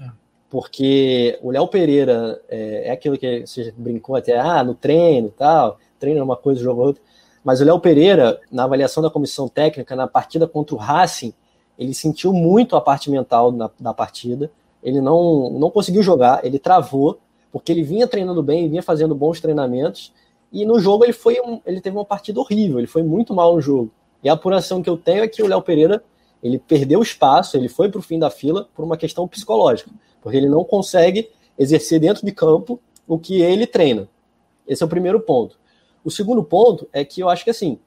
É. 0.00 0.08
porque 0.48 1.38
o 1.42 1.50
Léo 1.50 1.68
Pereira 1.68 2.40
é, 2.48 2.88
é, 2.88 2.90
aquilo 2.90 3.18
que 3.18 3.46
você 3.46 3.72
brincou 3.76 4.16
até, 4.16 4.38
ah, 4.38 4.64
no 4.64 4.74
treino 4.74 5.28
e 5.28 5.32
tal, 5.32 5.78
treino 5.98 6.20
é 6.20 6.22
uma 6.22 6.36
coisa, 6.36 6.62
jogo 6.62 6.82
é 6.82 6.86
outra. 6.86 7.02
Mas 7.44 7.60
o 7.60 7.64
Léo 7.64 7.78
Pereira, 7.78 8.40
na 8.50 8.64
avaliação 8.64 9.02
da 9.02 9.10
comissão 9.10 9.48
técnica, 9.48 9.94
na 9.94 10.06
partida 10.06 10.48
contra 10.48 10.74
o 10.74 10.78
Racing, 10.78 11.34
ele 11.78 11.92
sentiu 11.92 12.32
muito 12.32 12.74
a 12.74 12.80
parte 12.80 13.10
mental 13.10 13.52
na, 13.52 13.70
na 13.78 13.92
partida. 13.92 14.50
Ele 14.82 15.00
não, 15.00 15.50
não 15.50 15.70
conseguiu 15.70 16.02
jogar, 16.02 16.44
ele 16.44 16.58
travou, 16.58 17.18
porque 17.52 17.70
ele 17.70 17.82
vinha 17.82 18.08
treinando 18.08 18.42
bem, 18.42 18.68
vinha 18.68 18.82
fazendo 18.82 19.14
bons 19.14 19.40
treinamentos. 19.40 20.12
E 20.50 20.64
no 20.64 20.78
jogo 20.78 21.04
ele 21.04 21.12
foi 21.12 21.40
um, 21.40 21.60
ele 21.66 21.80
teve 21.80 21.96
uma 21.96 22.04
partida 22.04 22.40
horrível, 22.40 22.78
ele 22.78 22.86
foi 22.86 23.02
muito 23.02 23.34
mal 23.34 23.54
no 23.54 23.60
jogo. 23.60 23.90
E 24.24 24.28
a 24.28 24.32
apuração 24.32 24.82
que 24.82 24.88
eu 24.88 24.96
tenho 24.96 25.22
é 25.22 25.28
que 25.28 25.42
o 25.42 25.46
Léo 25.46 25.62
Pereira 25.62 26.02
ele 26.42 26.58
perdeu 26.58 27.00
espaço, 27.00 27.56
ele 27.56 27.68
foi 27.68 27.90
para 27.90 27.98
o 27.98 28.02
fim 28.02 28.18
da 28.18 28.28
fila 28.28 28.68
por 28.74 28.84
uma 28.84 28.96
questão 28.96 29.26
psicológica, 29.28 29.90
porque 30.20 30.36
ele 30.36 30.48
não 30.48 30.64
consegue 30.64 31.30
exercer 31.58 32.00
dentro 32.00 32.24
de 32.24 32.32
campo 32.32 32.80
o 33.06 33.18
que 33.18 33.40
ele 33.40 33.66
treina. 33.66 34.08
Esse 34.66 34.82
é 34.82 34.86
o 34.86 34.88
primeiro 34.88 35.20
ponto. 35.20 35.58
O 36.04 36.10
segundo 36.10 36.44
ponto 36.44 36.86
é 36.92 37.02
que 37.04 37.20
eu 37.20 37.30
acho 37.30 37.44
que 37.44 37.50
assim, 37.50 37.78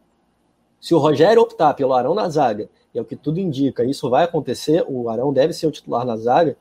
se 0.80 0.96
o 0.96 0.98
Rogério 0.98 1.42
optar 1.42 1.74
pelo 1.76 1.94
Arão 1.94 2.16
na 2.16 2.30
zaga, 2.30 2.70
e 2.94 2.98
é 2.98 3.02
o 3.02 3.06
que 3.06 3.16
tudo 3.16 3.40
indica, 3.40 3.84
isso 3.84 4.10
vai 4.10 4.24
acontecer, 4.24 4.84
o 4.88 5.10
Arão 5.10 5.32
deve 5.32 5.54
ser 5.54 5.68
o 5.68 5.72
titular 5.72 6.04
na 6.04 6.18
zaga, 6.18 6.58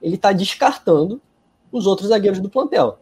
ele 0.00 0.14
está 0.14 0.32
descartando 0.32 1.20
os 1.70 1.86
outros 1.86 2.08
zagueiros 2.08 2.40
do 2.40 2.48
plantel. 2.48 2.98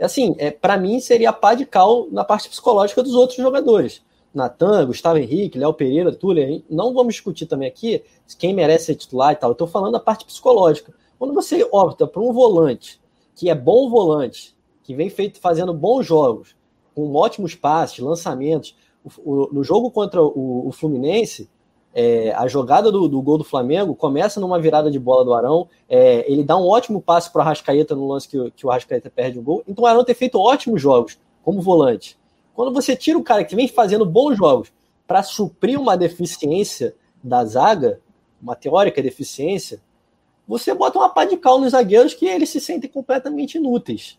Assim, 0.00 0.34
é, 0.38 0.50
para 0.50 0.76
mim 0.76 0.98
seria 0.98 1.32
pá 1.32 1.54
de 1.54 1.64
cal 1.64 2.08
na 2.10 2.24
parte 2.24 2.48
psicológica 2.48 3.00
dos 3.00 3.14
outros 3.14 3.38
jogadores. 3.38 4.02
Natan, 4.34 4.86
Gustavo 4.86 5.18
Henrique, 5.18 5.58
Léo 5.58 5.72
Pereira, 5.72 6.12
Túlio, 6.12 6.62
não 6.68 6.92
vamos 6.92 7.14
discutir 7.14 7.46
também 7.46 7.68
aqui 7.68 8.02
quem 8.38 8.52
merece 8.52 8.86
ser 8.86 8.96
titular 8.96 9.32
e 9.32 9.36
tal. 9.36 9.50
Eu 9.50 9.52
estou 9.52 9.68
falando 9.68 9.92
da 9.92 10.00
parte 10.00 10.24
psicológica. 10.24 10.92
Quando 11.18 11.32
você 11.32 11.66
opta 11.70 12.06
por 12.06 12.22
um 12.22 12.32
volante 12.32 13.00
que 13.34 13.48
é 13.48 13.54
bom 13.54 13.88
volante, 13.88 14.54
que 14.82 14.94
vem 14.94 15.08
feito 15.08 15.40
fazendo 15.40 15.72
bons 15.72 16.04
jogos, 16.04 16.56
com 16.94 17.12
ótimos 17.14 17.54
passes, 17.54 17.98
lançamentos. 17.98 18.76
O, 19.04 19.32
o, 19.32 19.48
no 19.52 19.64
jogo 19.64 19.90
contra 19.90 20.22
o, 20.22 20.68
o 20.68 20.72
Fluminense, 20.72 21.50
é, 21.92 22.32
a 22.32 22.46
jogada 22.46 22.90
do, 22.90 23.08
do, 23.08 23.22
gol 23.22 23.38
do 23.38 23.44
Flamengo 23.44 23.94
começa 23.94 24.40
numa 24.40 24.58
virada 24.58 24.90
de 24.90 24.98
bola 24.98 25.24
do 25.24 25.34
Arão. 25.34 25.68
É, 25.88 26.30
ele 26.30 26.42
dá 26.42 26.56
um 26.56 26.66
ótimo 26.66 27.00
passe 27.00 27.30
para 27.30 27.40
o 27.40 27.42
Arrascaeta 27.42 27.94
no 27.94 28.08
lance 28.08 28.28
que, 28.28 28.50
que 28.52 28.66
o 28.66 28.70
Arrascaeta 28.70 29.10
perde 29.10 29.38
o 29.38 29.42
gol. 29.42 29.62
Então 29.66 29.84
o 29.84 29.86
Arão 29.86 30.04
tem 30.04 30.14
feito 30.14 30.38
ótimos 30.38 30.80
jogos 30.80 31.18
como 31.42 31.60
volante. 31.60 32.18
Quando 32.54 32.72
você 32.72 32.94
tira 32.96 33.18
o 33.18 33.22
cara 33.22 33.44
que 33.44 33.56
vem 33.56 33.68
fazendo 33.68 34.06
bons 34.06 34.36
jogos 34.36 34.72
para 35.06 35.22
suprir 35.22 35.78
uma 35.78 35.96
deficiência 35.96 36.94
da 37.22 37.44
zaga, 37.44 38.00
uma 38.40 38.54
teórica 38.54 39.02
deficiência, 39.02 39.82
você 40.46 40.72
bota 40.72 40.98
uma 40.98 41.08
pá 41.08 41.24
de 41.24 41.36
cal 41.36 41.58
nos 41.58 41.72
zagueiros 41.72 42.14
que 42.14 42.26
eles 42.26 42.48
se 42.50 42.60
sentem 42.60 42.88
completamente 42.88 43.56
inúteis. 43.56 44.18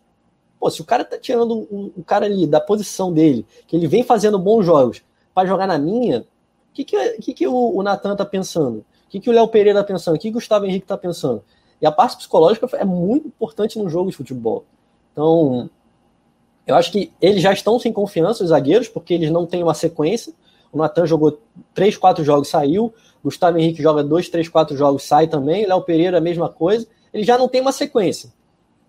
Pô, 0.58 0.70
se 0.70 0.80
o 0.80 0.84
cara 0.84 1.04
tá 1.04 1.18
tirando 1.18 1.66
um 1.70 2.02
cara 2.02 2.26
ali 2.26 2.46
da 2.46 2.60
posição 2.60 3.12
dele, 3.12 3.46
que 3.66 3.76
ele 3.76 3.86
vem 3.86 4.02
fazendo 4.02 4.38
bons 4.38 4.64
jogos, 4.64 5.02
para 5.34 5.46
jogar 5.46 5.66
na 5.66 5.78
minha, 5.78 6.20
o 6.20 6.24
que, 6.72 6.84
que, 6.84 7.18
que, 7.18 7.34
que 7.34 7.46
o, 7.46 7.76
o 7.76 7.82
Natan 7.82 8.16
tá 8.16 8.24
pensando? 8.24 8.78
O 8.78 9.08
que, 9.08 9.20
que 9.20 9.30
o 9.30 9.32
Léo 9.32 9.48
Pereira 9.48 9.80
tá 9.80 9.84
pensando? 9.84 10.16
O 10.16 10.18
que, 10.18 10.28
que 10.28 10.30
o 10.30 10.40
Gustavo 10.40 10.64
Henrique 10.64 10.86
tá 10.86 10.96
pensando? 10.96 11.44
E 11.80 11.86
a 11.86 11.92
parte 11.92 12.16
psicológica 12.16 12.66
é 12.74 12.84
muito 12.84 13.28
importante 13.28 13.78
no 13.78 13.88
jogo 13.88 14.10
de 14.10 14.16
futebol. 14.16 14.64
Então, 15.12 15.70
eu 16.66 16.74
acho 16.74 16.90
que 16.90 17.12
eles 17.22 17.40
já 17.40 17.52
estão 17.52 17.78
sem 17.78 17.92
confiança, 17.92 18.42
os 18.42 18.50
zagueiros, 18.50 18.88
porque 18.88 19.14
eles 19.14 19.30
não 19.30 19.46
têm 19.46 19.62
uma 19.62 19.74
sequência. 19.74 20.32
O 20.72 20.78
Natan 20.78 21.06
jogou 21.06 21.40
3, 21.72 21.96
4 21.96 22.24
jogos, 22.24 22.48
saiu. 22.48 22.92
Gustavo 23.22 23.56
Henrique 23.58 23.82
joga 23.82 24.02
2, 24.02 24.28
3, 24.28 24.48
4 24.48 24.76
jogos, 24.76 25.04
sai 25.04 25.28
também. 25.28 25.64
Léo 25.64 25.82
Pereira, 25.82 26.18
a 26.18 26.20
mesma 26.20 26.48
coisa. 26.48 26.86
Ele 27.14 27.22
já 27.22 27.38
não 27.38 27.48
tem 27.48 27.60
uma 27.60 27.72
sequência. 27.72 28.32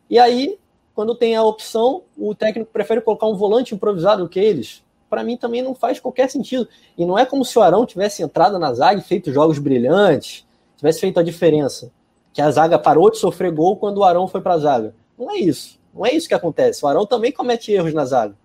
E 0.10 0.18
aí, 0.18 0.58
quando 0.96 1.14
tem 1.14 1.36
a 1.36 1.44
opção, 1.44 2.02
o 2.18 2.34
técnico 2.34 2.72
prefere 2.74 3.02
colocar 3.02 3.28
um 3.28 3.36
volante 3.36 3.76
improvisado 3.76 4.24
do 4.24 4.30
que 4.30 4.40
eles. 4.40 4.84
Para 5.08 5.24
mim 5.24 5.38
também 5.38 5.62
não 5.62 5.76
faz 5.76 6.00
qualquer 6.00 6.30
sentido. 6.30 6.68
E 6.98 7.06
não 7.06 7.18
é 7.18 7.26
como 7.26 7.46
se 7.46 7.58
o 7.58 7.62
Arão 7.62 7.86
tivesse 7.86 8.24
entrado 8.24 8.58
na 8.58 8.74
zaga 8.74 9.00
e 9.00 9.04
feito 9.04 9.32
jogos 9.32 9.60
brilhantes, 9.60 10.46
tivesse 10.76 11.00
feito 11.00 11.20
a 11.20 11.24
diferença. 11.24 11.92
Que 12.34 12.42
a 12.42 12.50
zaga 12.50 12.80
parou 12.80 13.12
de 13.12 13.18
sofrer 13.18 13.52
gol 13.52 13.78
quando 13.78 14.00
o 14.00 14.04
Arão 14.04 14.28
foi 14.28 14.42
para 14.42 14.56
a 14.56 14.58
zaga. 14.58 14.96
Não 15.18 15.32
é 15.32 15.38
isso. 15.38 15.80
Não 15.98 16.06
é 16.06 16.14
isso 16.14 16.28
que 16.28 16.34
acontece. 16.34 16.86
O 16.86 16.88
Arão 16.88 17.06
também 17.06 17.32
comete 17.32 17.72
erros 17.72 17.94
na 17.94 18.06
zaga. 18.06 18.36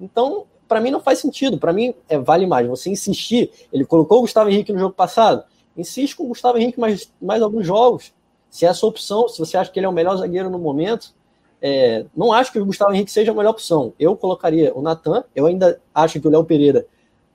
Então, 0.00 0.46
para 0.68 0.80
mim 0.80 0.90
não 0.90 1.00
faz 1.00 1.18
sentido. 1.18 1.58
Para 1.58 1.72
mim 1.72 1.94
é, 2.08 2.18
vale 2.18 2.46
mais 2.46 2.66
você 2.66 2.88
insistir. 2.88 3.50
Ele 3.72 3.84
colocou 3.84 4.18
o 4.18 4.20
Gustavo 4.22 4.48
Henrique 4.48 4.72
no 4.72 4.78
jogo 4.78 4.94
passado. 4.94 5.44
Insiste 5.76 6.16
com 6.16 6.24
o 6.24 6.28
Gustavo 6.28 6.58
Henrique 6.58 6.78
mais, 6.78 7.12
mais 7.20 7.42
alguns 7.42 7.66
jogos. 7.66 8.12
Se 8.48 8.66
é 8.66 8.72
opção, 8.82 9.28
se 9.28 9.38
você 9.38 9.56
acha 9.56 9.70
que 9.70 9.78
ele 9.78 9.86
é 9.86 9.88
o 9.88 9.92
melhor 9.92 10.16
zagueiro 10.16 10.50
no 10.50 10.58
momento, 10.58 11.14
é, 11.60 12.04
não 12.14 12.32
acho 12.32 12.52
que 12.52 12.58
o 12.58 12.66
Gustavo 12.66 12.92
Henrique 12.92 13.10
seja 13.10 13.32
a 13.32 13.34
melhor 13.34 13.50
opção. 13.50 13.94
Eu 13.98 14.16
colocaria 14.16 14.72
o 14.74 14.82
Natan. 14.82 15.24
Eu 15.34 15.46
ainda 15.46 15.80
acho 15.94 16.20
que 16.20 16.26
o 16.26 16.30
Léo 16.30 16.44
Pereira 16.44 16.86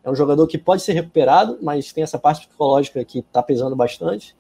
é 0.04 0.12
um 0.12 0.16
jogador 0.16 0.46
que 0.48 0.58
pode 0.58 0.82
ser 0.82 0.94
recuperado, 0.94 1.58
mas 1.62 1.92
tem 1.92 2.04
essa 2.04 2.20
parte 2.20 2.48
psicológica 2.48 3.04
que 3.04 3.20
está 3.20 3.42
pesando 3.42 3.76
bastante. 3.76 4.36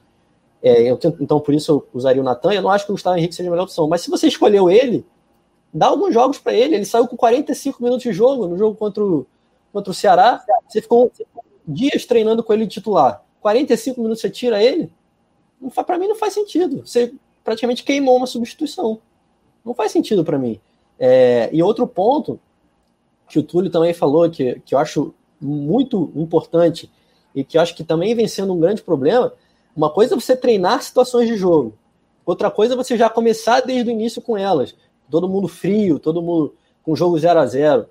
É, 0.61 0.91
eu, 0.91 0.99
então, 1.19 1.39
por 1.39 1.53
isso, 1.53 1.71
eu 1.71 1.87
usaria 1.93 2.21
o 2.21 2.25
Natan. 2.25 2.53
Eu 2.53 2.61
não 2.61 2.69
acho 2.69 2.85
que 2.85 2.91
o 2.91 2.95
Gustavo 2.95 3.17
Henrique 3.17 3.35
seja 3.35 3.49
a 3.49 3.51
melhor 3.51 3.63
opção. 3.63 3.87
Mas 3.87 4.01
se 4.01 4.09
você 4.09 4.27
escolheu 4.27 4.69
ele, 4.69 5.05
dá 5.77 5.87
alguns 5.87 6.13
jogos 6.13 6.37
para 6.37 6.53
ele. 6.53 6.75
Ele 6.75 6.85
saiu 6.85 7.07
com 7.07 7.15
45 7.15 7.81
minutos 7.83 8.03
de 8.03 8.11
jogo 8.11 8.47
no 8.47 8.57
jogo 8.57 8.75
contra 8.75 9.03
o, 9.03 9.25
contra 9.71 9.91
o 9.91 9.93
Ceará. 9.93 10.43
Você 10.67 10.81
ficou 10.81 11.11
dias 11.67 12.05
treinando 12.05 12.43
com 12.43 12.53
ele 12.53 12.65
de 12.65 12.73
titular. 12.73 13.23
45 13.41 14.01
minutos 14.01 14.21
você 14.21 14.29
tira 14.29 14.61
ele? 14.61 14.91
Para 15.85 15.97
mim, 15.97 16.07
não 16.07 16.15
faz 16.15 16.33
sentido. 16.33 16.85
Você 16.85 17.13
praticamente 17.43 17.83
queimou 17.83 18.17
uma 18.17 18.27
substituição. 18.27 18.99
Não 19.63 19.73
faz 19.73 19.91
sentido 19.91 20.23
para 20.23 20.37
mim. 20.37 20.59
É, 20.99 21.49
e 21.53 21.61
outro 21.61 21.87
ponto 21.87 22.39
que 23.27 23.37
o 23.37 23.43
Túlio 23.43 23.69
também 23.69 23.93
falou, 23.93 24.29
que, 24.29 24.59
que 24.65 24.73
eu 24.73 24.79
acho 24.79 25.13
muito 25.39 26.11
importante 26.15 26.89
e 27.35 27.43
que 27.43 27.57
eu 27.57 27.61
acho 27.61 27.75
que 27.75 27.83
também 27.83 28.15
vem 28.15 28.27
sendo 28.27 28.53
um 28.53 28.59
grande 28.59 28.81
problema, 28.81 29.33
uma 29.75 29.91
coisa 29.91 30.15
é 30.15 30.19
você 30.19 30.35
treinar 30.35 30.81
situações 30.81 31.27
de 31.27 31.35
jogo, 31.35 31.73
outra 32.25 32.49
coisa 32.49 32.73
é 32.73 32.77
você 32.77 32.97
já 32.97 33.09
começar 33.09 33.61
desde 33.61 33.91
o 33.91 33.93
início 33.93 34.21
com 34.21 34.37
elas. 34.37 34.73
Todo 35.09 35.27
mundo 35.27 35.47
frio, 35.47 35.99
todo 35.99 36.21
mundo 36.21 36.55
com 36.83 36.95
jogo 36.95 37.17
0 37.17 37.39
a 37.39 37.45
0 37.45 37.87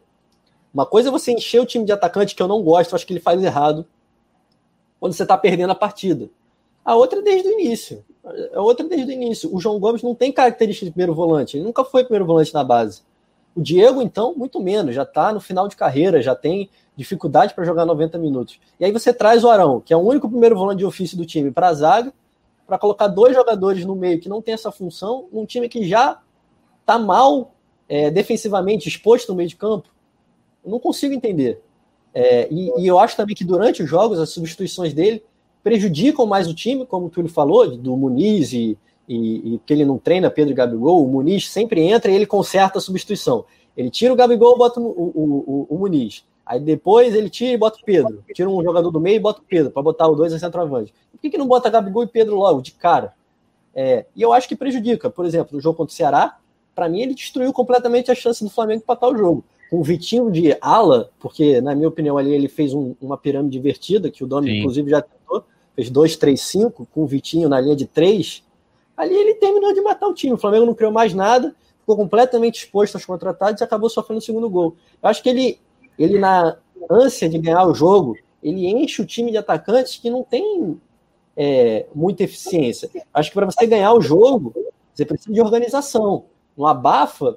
Uma 0.72 0.86
coisa 0.86 1.08
é 1.08 1.12
você 1.12 1.32
encher 1.32 1.60
o 1.60 1.66
time 1.66 1.84
de 1.84 1.92
atacante, 1.92 2.34
que 2.34 2.42
eu 2.42 2.48
não 2.48 2.62
gosto, 2.62 2.92
eu 2.92 2.96
acho 2.96 3.06
que 3.06 3.12
ele 3.12 3.20
faz 3.20 3.42
errado, 3.42 3.86
quando 4.98 5.12
você 5.12 5.22
está 5.22 5.36
perdendo 5.36 5.70
a 5.70 5.74
partida. 5.74 6.30
A 6.84 6.94
outra 6.94 7.18
é 7.18 7.22
desde 7.22 7.48
o 7.48 7.52
início. 7.52 8.04
A 8.54 8.60
outra 8.60 8.86
é 8.86 8.88
desde 8.88 9.10
o 9.10 9.12
início. 9.12 9.54
O 9.54 9.60
João 9.60 9.78
Gomes 9.78 10.02
não 10.02 10.14
tem 10.14 10.30
característica 10.32 10.86
de 10.86 10.92
primeiro 10.92 11.14
volante. 11.14 11.56
Ele 11.56 11.64
nunca 11.64 11.84
foi 11.84 12.04
primeiro 12.04 12.24
volante 12.24 12.54
na 12.54 12.62
base. 12.62 13.02
O 13.56 13.60
Diego, 13.60 14.00
então, 14.00 14.34
muito 14.36 14.60
menos. 14.60 14.94
Já 14.94 15.02
está 15.02 15.32
no 15.32 15.40
final 15.40 15.66
de 15.66 15.74
carreira, 15.74 16.22
já 16.22 16.34
tem 16.34 16.70
dificuldade 16.96 17.54
para 17.54 17.64
jogar 17.64 17.84
90 17.84 18.18
minutos. 18.18 18.60
E 18.78 18.84
aí 18.84 18.92
você 18.92 19.12
traz 19.12 19.42
o 19.42 19.50
Arão, 19.50 19.80
que 19.80 19.92
é 19.92 19.96
o 19.96 20.00
único 20.00 20.28
primeiro 20.28 20.56
volante 20.56 20.78
de 20.78 20.84
ofício 20.84 21.16
do 21.16 21.26
time, 21.26 21.50
para 21.50 21.68
a 21.68 21.74
zaga, 21.74 22.12
para 22.66 22.78
colocar 22.78 23.08
dois 23.08 23.34
jogadores 23.34 23.84
no 23.84 23.94
meio 23.94 24.20
que 24.20 24.28
não 24.28 24.40
tem 24.40 24.54
essa 24.54 24.70
função, 24.70 25.26
num 25.32 25.44
time 25.44 25.68
que 25.68 25.86
já 25.88 26.20
está 26.86 27.00
mal 27.00 27.52
é, 27.88 28.10
defensivamente 28.10 28.88
exposto 28.88 29.28
no 29.30 29.34
meio 29.34 29.48
de 29.48 29.56
campo. 29.56 29.88
Eu 30.64 30.70
não 30.70 30.78
consigo 30.78 31.12
entender. 31.12 31.60
É, 32.14 32.48
e, 32.50 32.70
e, 32.80 32.86
eu 32.86 32.98
acho 32.98 33.16
também 33.16 33.34
que 33.34 33.44
durante 33.44 33.82
os 33.82 33.90
jogos, 33.90 34.20
as 34.20 34.30
substituições 34.30 34.94
dele 34.94 35.22
prejudicam 35.62 36.24
mais 36.24 36.48
o 36.48 36.54
time, 36.54 36.86
como 36.86 37.06
o 37.06 37.10
Túlio 37.10 37.28
falou, 37.28 37.76
do 37.76 37.96
Muniz 37.96 38.52
e, 38.52 38.78
e, 39.08 39.54
e, 39.54 39.60
que 39.66 39.72
ele 39.72 39.84
não 39.84 39.98
treina 39.98 40.30
Pedro 40.30 40.52
e 40.52 40.54
Gabigol, 40.54 41.04
o 41.04 41.08
Muniz 41.08 41.50
sempre 41.50 41.82
entra 41.82 42.10
e 42.10 42.14
ele 42.14 42.24
conserta 42.24 42.78
a 42.78 42.80
substituição. 42.80 43.44
Ele 43.76 43.90
tira 43.90 44.12
o 44.12 44.16
Gabigol 44.16 44.56
bota 44.56 44.80
o, 44.80 44.84
o, 44.84 45.66
o, 45.68 45.74
o 45.74 45.78
Muniz. 45.78 46.24
Aí 46.46 46.60
depois 46.60 47.14
ele 47.14 47.28
tira 47.28 47.52
e 47.52 47.58
bota 47.58 47.78
o 47.78 47.84
Pedro. 47.84 48.24
Tira 48.32 48.48
um 48.48 48.62
jogador 48.62 48.90
do 48.92 49.00
meio 49.00 49.16
e 49.16 49.20
bota 49.20 49.40
o 49.40 49.44
Pedro, 49.44 49.72
para 49.72 49.82
botar 49.82 50.08
os 50.08 50.16
dois 50.16 50.32
a 50.32 50.38
centroavante. 50.38 50.94
Por 51.10 51.20
que, 51.20 51.30
que 51.30 51.36
não 51.36 51.48
bota 51.48 51.68
Gabigol 51.68 52.04
e 52.04 52.06
Pedro 52.06 52.36
logo, 52.36 52.62
de 52.62 52.70
cara? 52.72 53.12
É, 53.74 54.06
e 54.14 54.22
eu 54.22 54.32
acho 54.32 54.48
que 54.48 54.56
prejudica. 54.56 55.10
Por 55.10 55.26
exemplo, 55.26 55.56
no 55.56 55.60
jogo 55.60 55.76
contra 55.76 55.92
o 55.92 55.96
Ceará, 55.96 56.38
para 56.76 56.88
mim 56.88 57.00
ele 57.00 57.14
destruiu 57.14 57.52
completamente 57.52 58.10
a 58.10 58.14
chance 58.14 58.44
do 58.44 58.50
Flamengo 58.50 58.82
empatar 58.82 59.10
o 59.10 59.16
jogo. 59.16 59.44
Com 59.70 59.80
o 59.80 59.82
Vitinho 59.82 60.30
de 60.30 60.56
ala, 60.60 61.10
porque, 61.18 61.60
na 61.60 61.74
minha 61.74 61.88
opinião, 61.88 62.16
ali 62.16 62.32
ele 62.32 62.46
fez 62.46 62.72
um, 62.72 62.94
uma 63.00 63.16
pirâmide 63.16 63.58
invertida, 63.58 64.10
que 64.10 64.22
o 64.22 64.26
Domi, 64.26 64.60
inclusive, 64.60 64.90
já 64.90 65.02
tentou 65.02 65.44
fez 65.76 65.90
2, 65.90 66.16
3, 66.16 66.40
5, 66.40 66.88
com 66.92 67.02
o 67.02 67.06
Vitinho 67.06 67.48
na 67.48 67.60
linha 67.60 67.76
de 67.76 67.86
3, 67.86 68.42
ali 68.96 69.14
ele 69.14 69.34
terminou 69.34 69.74
de 69.74 69.80
matar 69.82 70.08
o 70.08 70.14
time. 70.14 70.32
O 70.32 70.38
Flamengo 70.38 70.64
não 70.64 70.74
criou 70.74 70.90
mais 70.90 71.12
nada, 71.12 71.54
ficou 71.80 71.96
completamente 71.96 72.64
exposto 72.64 72.94
aos 72.94 73.04
contratados 73.04 73.60
e 73.60 73.64
acabou 73.64 73.90
sofrendo 73.90 74.18
o 74.18 74.24
segundo 74.24 74.48
gol. 74.48 74.74
Eu 75.02 75.08
acho 75.08 75.22
que 75.22 75.28
ele, 75.28 75.60
ele 75.98 76.18
na 76.18 76.56
ânsia 76.90 77.28
de 77.28 77.38
ganhar 77.38 77.66
o 77.66 77.74
jogo, 77.74 78.16
ele 78.42 78.66
enche 78.66 79.02
o 79.02 79.06
time 79.06 79.30
de 79.30 79.36
atacantes 79.36 79.98
que 79.98 80.08
não 80.08 80.22
tem 80.22 80.80
é, 81.36 81.86
muita 81.94 82.24
eficiência. 82.24 82.88
Acho 83.12 83.30
que 83.30 83.34
para 83.34 83.46
você 83.46 83.66
ganhar 83.66 83.92
o 83.92 84.00
jogo, 84.00 84.54
você 84.94 85.04
precisa 85.04 85.32
de 85.32 85.40
organização. 85.40 86.24
No 86.56 86.66
abafa, 86.66 87.36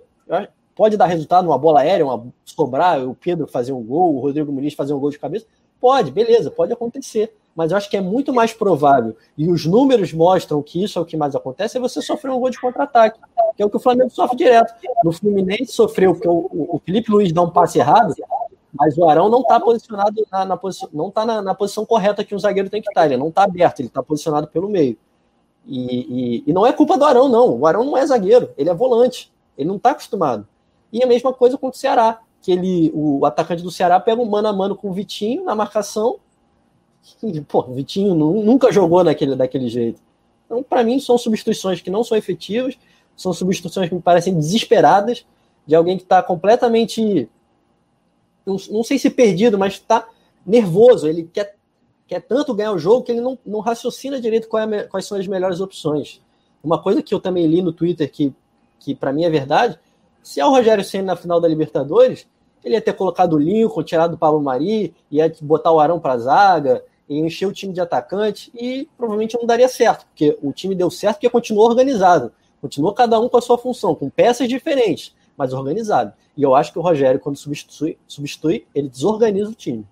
pode 0.75 0.95
dar 0.95 1.05
resultado 1.07 1.45
numa 1.45 1.57
bola 1.57 1.81
aérea, 1.81 2.05
uma, 2.05 2.25
sobrar 2.45 3.05
o 3.07 3.13
Pedro 3.13 3.47
fazer 3.47 3.73
um 3.73 3.83
gol, 3.83 4.15
o 4.15 4.19
Rodrigo 4.19 4.51
Muniz 4.51 4.73
fazer 4.73 4.93
um 4.93 4.99
gol 4.99 5.11
de 5.11 5.19
cabeça. 5.19 5.45
Pode, 5.79 6.11
beleza, 6.11 6.51
pode 6.51 6.73
acontecer 6.73 7.33
mas 7.59 7.71
eu 7.71 7.77
acho 7.77 7.89
que 7.89 7.97
é 7.97 8.01
muito 8.01 8.33
mais 8.33 8.53
provável, 8.53 9.17
e 9.37 9.51
os 9.51 9.65
números 9.65 10.13
mostram 10.13 10.61
que 10.61 10.81
isso 10.81 10.97
é 10.97 11.01
o 11.01 11.05
que 11.05 11.17
mais 11.17 11.35
acontece, 11.35 11.77
é 11.77 11.81
você 11.81 12.01
sofrer 12.01 12.31
um 12.31 12.39
gol 12.39 12.49
de 12.49 12.57
contra-ataque, 12.57 13.19
que 13.53 13.61
é 13.61 13.65
o 13.65 13.69
que 13.69 13.75
o 13.75 13.79
Flamengo 13.81 14.09
sofre 14.09 14.37
direto. 14.37 14.73
No 15.03 15.11
Fluminense 15.11 15.73
sofreu 15.73 16.13
porque 16.13 16.29
o, 16.29 16.47
o 16.53 16.81
Felipe 16.85 17.11
Luiz 17.11 17.33
dá 17.33 17.41
um 17.41 17.49
passe 17.49 17.77
errado, 17.77 18.13
mas 18.73 18.97
o 18.97 19.09
Arão 19.09 19.27
não 19.27 19.41
está 19.41 19.59
posicionado 19.59 20.25
na, 20.31 20.45
na 20.45 20.55
posição, 20.55 20.87
não 20.93 21.09
está 21.09 21.25
na, 21.25 21.41
na, 21.41 21.53
posição 21.53 21.85
correta 21.85 22.23
que 22.23 22.33
um 22.33 22.39
zagueiro 22.39 22.69
tem 22.69 22.81
que 22.81 22.87
estar. 22.87 23.05
Ele 23.07 23.17
não 23.17 23.27
está 23.27 23.43
aberto, 23.43 23.81
ele 23.81 23.89
está 23.89 24.01
posicionado 24.01 24.47
pelo 24.47 24.69
meio. 24.69 24.97
E, 25.65 25.77
e, 25.77 26.43
e, 26.47 26.53
não 26.53 26.65
é 26.65 26.73
culpa 26.73 26.97
do 26.97 27.05
Arão, 27.05 27.29
não. 27.29 27.59
O 27.59 27.67
Arão 27.67 27.83
não 27.83 27.97
é 27.97 28.05
zagueiro, 28.05 28.49
ele 28.57 28.69
é 28.69 28.73
volante. 28.73 29.31
Ele 29.57 29.67
não 29.67 29.75
está 29.75 29.91
acostumado. 29.91 30.47
E 30.91 31.03
a 31.03 31.07
mesma 31.07 31.33
coisa 31.33 31.57
com 31.57 31.67
o 31.67 31.73
Ceará, 31.73 32.19
que 32.41 32.51
ele, 32.51 32.91
o 32.93 33.25
atacante 33.25 33.61
do 33.61 33.69
Ceará 33.69 33.99
pega 33.99 34.21
um 34.21 34.25
mano 34.25 34.47
a 34.47 34.53
mano 34.53 34.75
com 34.75 34.89
o 34.89 34.93
Vitinho 34.93 35.43
na 35.43 35.55
marcação. 35.55 36.17
E, 37.23 37.41
pô, 37.41 37.61
o 37.61 37.73
Vitinho 37.73 38.13
nunca 38.13 38.71
jogou 38.71 39.03
naquele, 39.03 39.35
daquele 39.35 39.67
jeito. 39.69 40.01
Então, 40.45 40.61
para 40.61 40.83
mim, 40.83 40.99
são 40.99 41.17
substituições 41.17 41.81
que 41.81 41.89
não 41.89 42.03
são 42.03 42.17
efetivas, 42.17 42.77
são 43.15 43.33
substituições 43.33 43.89
que 43.89 43.95
me 43.95 44.01
parecem 44.01 44.33
desesperadas 44.33 45.25
de 45.65 45.75
alguém 45.75 45.97
que 45.97 46.03
está 46.03 46.21
completamente 46.21 47.29
não, 48.49 48.57
não 48.71 48.83
sei 48.83 48.97
se 48.97 49.09
perdido, 49.09 49.57
mas 49.57 49.73
está 49.73 50.07
nervoso. 50.45 51.07
Ele 51.07 51.29
quer, 51.31 51.55
quer 52.09 52.21
tanto 52.21 52.55
ganhar 52.55 52.73
o 52.73 52.79
jogo 52.79 53.03
que 53.03 53.11
ele 53.11 53.21
não, 53.21 53.37
não 53.45 53.59
raciocina 53.59 54.19
direito 54.19 54.49
é, 54.57 54.83
quais 54.83 55.05
são 55.05 55.15
as 55.15 55.27
melhores 55.27 55.61
opções. 55.61 56.19
Uma 56.63 56.81
coisa 56.81 57.03
que 57.03 57.13
eu 57.13 57.19
também 57.19 57.45
li 57.45 57.61
no 57.61 57.71
Twitter 57.71 58.11
que, 58.11 58.33
que 58.79 58.95
para 58.95 59.13
mim 59.13 59.25
é 59.25 59.29
verdade, 59.29 59.79
se 60.23 60.39
é 60.39 60.45
o 60.45 60.49
Rogério 60.49 60.83
Senna 60.83 61.13
na 61.13 61.15
final 61.15 61.39
da 61.39 61.47
Libertadores, 61.47 62.27
ele 62.63 62.73
ia 62.73 62.81
ter 62.81 62.93
colocado 62.93 63.33
o 63.33 63.37
Lincoln, 63.37 63.83
tirado 63.83 64.15
o 64.15 64.17
Pablo 64.17 64.41
Mari, 64.41 64.93
ia 65.11 65.31
botar 65.41 65.71
o 65.71 65.79
Arão 65.79 65.99
para 65.99 66.13
a 66.13 66.17
zaga, 66.17 66.83
ia 67.07 67.19
encher 67.19 67.45
o 67.45 67.53
time 67.53 67.71
de 67.71 67.79
atacante 67.79 68.51
e 68.55 68.89
provavelmente 68.97 69.37
não 69.37 69.45
daria 69.45 69.69
certo, 69.69 70.07
porque 70.07 70.35
o 70.41 70.51
time 70.51 70.73
deu 70.73 70.89
certo 70.89 71.17
porque 71.17 71.29
continuou 71.29 71.67
organizado. 71.67 72.31
Continuou 72.59 72.93
cada 72.93 73.19
um 73.19 73.29
com 73.29 73.37
a 73.37 73.41
sua 73.41 73.57
função, 73.57 73.93
com 73.93 74.09
peças 74.09 74.49
diferentes, 74.49 75.15
mas 75.37 75.53
organizado. 75.53 76.11
E 76.35 76.41
eu 76.41 76.55
acho 76.55 76.73
que 76.73 76.79
o 76.79 76.81
Rogério, 76.81 77.19
quando 77.19 77.37
substitui, 77.37 77.97
substitui 78.07 78.65
ele 78.73 78.89
desorganiza 78.89 79.51
o 79.51 79.53
time. 79.53 79.85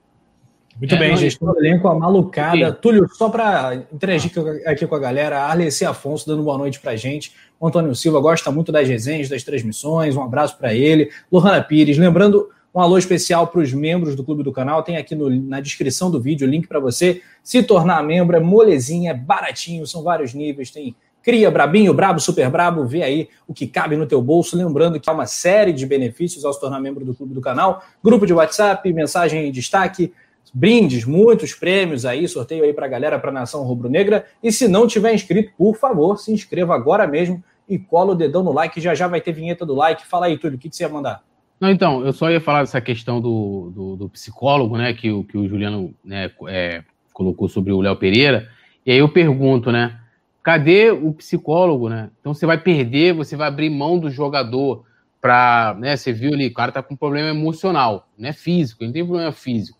Muito 0.79 0.95
é, 0.95 0.97
bem, 0.97 1.17
gente. 1.17 1.37
O 1.41 1.57
elenco, 1.57 1.87
a 1.87 1.95
malucada. 1.95 2.69
Sim. 2.69 2.77
Túlio, 2.81 3.07
só 3.13 3.29
para 3.29 3.75
interagir 3.91 4.31
aqui 4.65 4.85
com 4.85 4.95
a 4.95 4.99
galera, 4.99 5.39
Arleci 5.41 5.85
Afonso 5.85 6.27
dando 6.27 6.43
boa 6.43 6.57
noite 6.57 6.79
para 6.79 6.95
gente. 6.95 7.33
O 7.59 7.67
Antônio 7.67 7.95
Silva 7.95 8.19
gosta 8.19 8.51
muito 8.51 8.71
das 8.71 8.87
resenhas, 8.87 9.29
das 9.29 9.43
transmissões. 9.43 10.15
Um 10.15 10.21
abraço 10.21 10.57
para 10.57 10.73
ele. 10.73 11.09
Lohana 11.31 11.61
Pires, 11.63 11.97
lembrando 11.97 12.49
um 12.73 12.79
alô 12.79 12.97
especial 12.97 13.47
para 13.47 13.61
os 13.61 13.73
membros 13.73 14.15
do 14.15 14.23
Clube 14.23 14.43
do 14.43 14.51
Canal. 14.51 14.83
Tem 14.83 14.97
aqui 14.97 15.15
no, 15.15 15.29
na 15.29 15.59
descrição 15.59 16.11
do 16.11 16.21
vídeo 16.21 16.47
o 16.47 16.49
link 16.49 16.67
para 16.67 16.79
você 16.79 17.21
se 17.41 17.63
tornar 17.63 18.03
membro. 18.03 18.37
É 18.37 18.39
molezinha, 18.39 19.11
é 19.11 19.13
baratinho, 19.15 19.87
são 19.87 20.03
vários 20.03 20.33
níveis. 20.33 20.69
Tem 20.69 20.95
Cria 21.23 21.51
Brabinho, 21.51 21.93
Brabo, 21.93 22.21
Super 22.21 22.49
Brabo, 22.49 22.85
vê 22.85 23.03
aí 23.03 23.27
o 23.45 23.53
que 23.53 23.67
cabe 23.67 23.97
no 23.97 24.05
teu 24.05 24.21
bolso. 24.21 24.55
Lembrando 24.55 24.97
que 24.97 25.09
há 25.09 25.13
uma 25.13 25.25
série 25.25 25.73
de 25.73 25.85
benefícios 25.85 26.45
ao 26.45 26.53
se 26.53 26.59
tornar 26.59 26.79
membro 26.79 27.03
do 27.03 27.13
clube 27.13 27.33
do 27.33 27.41
canal. 27.41 27.83
Grupo 28.01 28.25
de 28.25 28.31
WhatsApp, 28.31 28.93
mensagem 28.93 29.45
em 29.47 29.51
destaque, 29.51 30.13
brindes, 30.53 31.05
muitos 31.05 31.53
prêmios 31.53 32.05
aí, 32.05 32.27
sorteio 32.27 32.63
aí 32.63 32.73
para 32.73 32.85
a 32.85 32.89
galera, 32.89 33.19
para 33.19 33.29
a 33.29 33.33
Nação 33.33 33.63
Rubro-Negra. 33.63 34.25
E 34.41 34.51
se 34.51 34.67
não 34.67 34.87
tiver 34.87 35.13
inscrito, 35.13 35.51
por 35.57 35.75
favor, 35.75 36.17
se 36.17 36.31
inscreva 36.31 36.75
agora 36.75 37.07
mesmo 37.07 37.43
e 37.67 37.77
cola 37.77 38.13
o 38.13 38.15
dedão 38.15 38.43
no 38.43 38.53
like. 38.53 38.79
Já 38.79 38.95
já 38.95 39.07
vai 39.07 39.21
ter 39.21 39.31
vinheta 39.31 39.65
do 39.65 39.75
like. 39.75 40.05
Fala 40.05 40.27
aí, 40.27 40.37
Túlio, 40.37 40.57
o 40.57 40.59
que, 40.59 40.69
que 40.69 40.75
você 40.75 40.83
ia 40.83 40.89
mandar? 40.89 41.23
Não, 41.59 41.71
então, 41.71 42.05
eu 42.05 42.13
só 42.13 42.29
ia 42.29 42.39
falar 42.39 42.61
dessa 42.61 42.79
questão 42.79 43.19
do, 43.19 43.71
do, 43.73 43.95
do 43.95 44.09
psicólogo, 44.09 44.77
né, 44.77 44.93
que, 44.93 45.23
que 45.23 45.37
o 45.37 45.47
Juliano 45.47 45.93
né, 46.05 46.31
é, 46.47 46.83
colocou 47.11 47.49
sobre 47.49 47.73
o 47.73 47.81
Léo 47.81 47.95
Pereira. 47.95 48.47
E 48.85 48.91
aí 48.91 48.99
eu 48.99 49.09
pergunto, 49.09 49.71
né, 49.71 49.99
Cadê 50.47 50.91
o 50.91 51.11
psicólogo, 51.11 51.89
né? 51.89 52.09
Então 52.21 52.33
você 52.33 52.45
vai 52.45 52.57
perder, 52.57 53.13
você 53.13 53.35
vai 53.35 53.49
abrir 53.49 53.69
mão 53.69 53.99
do 53.99 54.09
jogador 54.09 54.85
para, 55.19 55.75
né? 55.77 55.97
Você 55.97 56.13
viu 56.13 56.31
ali, 56.31 56.47
o 56.47 56.53
cara 56.53 56.71
tá 56.71 56.81
com 56.81 56.95
problema 56.95 57.27
emocional, 57.27 58.07
não 58.17 58.29
é 58.29 58.31
físico, 58.31 58.81
ele 58.81 58.93
tem 58.93 59.05
problema 59.05 59.33
físico, 59.33 59.77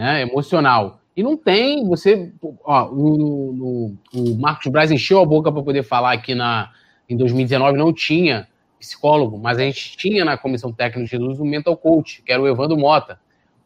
né? 0.00 0.22
Emocional. 0.22 0.98
E 1.14 1.22
não 1.22 1.36
tem, 1.36 1.86
você, 1.86 2.32
ó, 2.64 2.88
o, 2.88 3.50
o, 3.60 3.96
o 4.14 4.34
Marcos 4.38 4.72
Braz 4.72 4.90
encheu 4.90 5.20
a 5.20 5.26
boca 5.26 5.52
para 5.52 5.62
poder 5.62 5.82
falar 5.82 6.12
aqui 6.12 6.34
na 6.34 6.70
em 7.06 7.16
2019 7.16 7.76
não 7.76 7.92
tinha 7.92 8.48
psicólogo, 8.78 9.36
mas 9.36 9.58
a 9.58 9.62
gente 9.62 9.96
tinha 9.96 10.24
na 10.24 10.38
comissão 10.38 10.72
técnica 10.72 11.04
de 11.04 11.10
Jesus 11.10 11.38
o 11.40 11.44
mental 11.44 11.76
coach, 11.76 12.22
que 12.22 12.32
era 12.32 12.40
o 12.40 12.48
Evandro 12.48 12.78
Mota. 12.78 13.20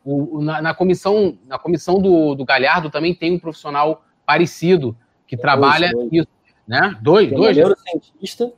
O, 0.05 0.41
na, 0.41 0.61
na, 0.61 0.74
comissão, 0.74 1.39
na 1.47 1.59
comissão 1.59 2.01
do, 2.01 2.35
do 2.35 2.45
Galhardo 2.45 2.91
também 2.91 3.14
tem 3.14 3.32
um 3.32 3.39
profissional 3.39 4.03
parecido 4.26 4.97
que 5.26 5.37
trabalha 5.37 5.93
isso, 6.11 6.26
né? 6.66 6.99
Dois, 7.01 7.28
tem 7.28 7.39
dois. 7.39 7.57
Um 7.57 7.61
neurocientista 7.61 8.53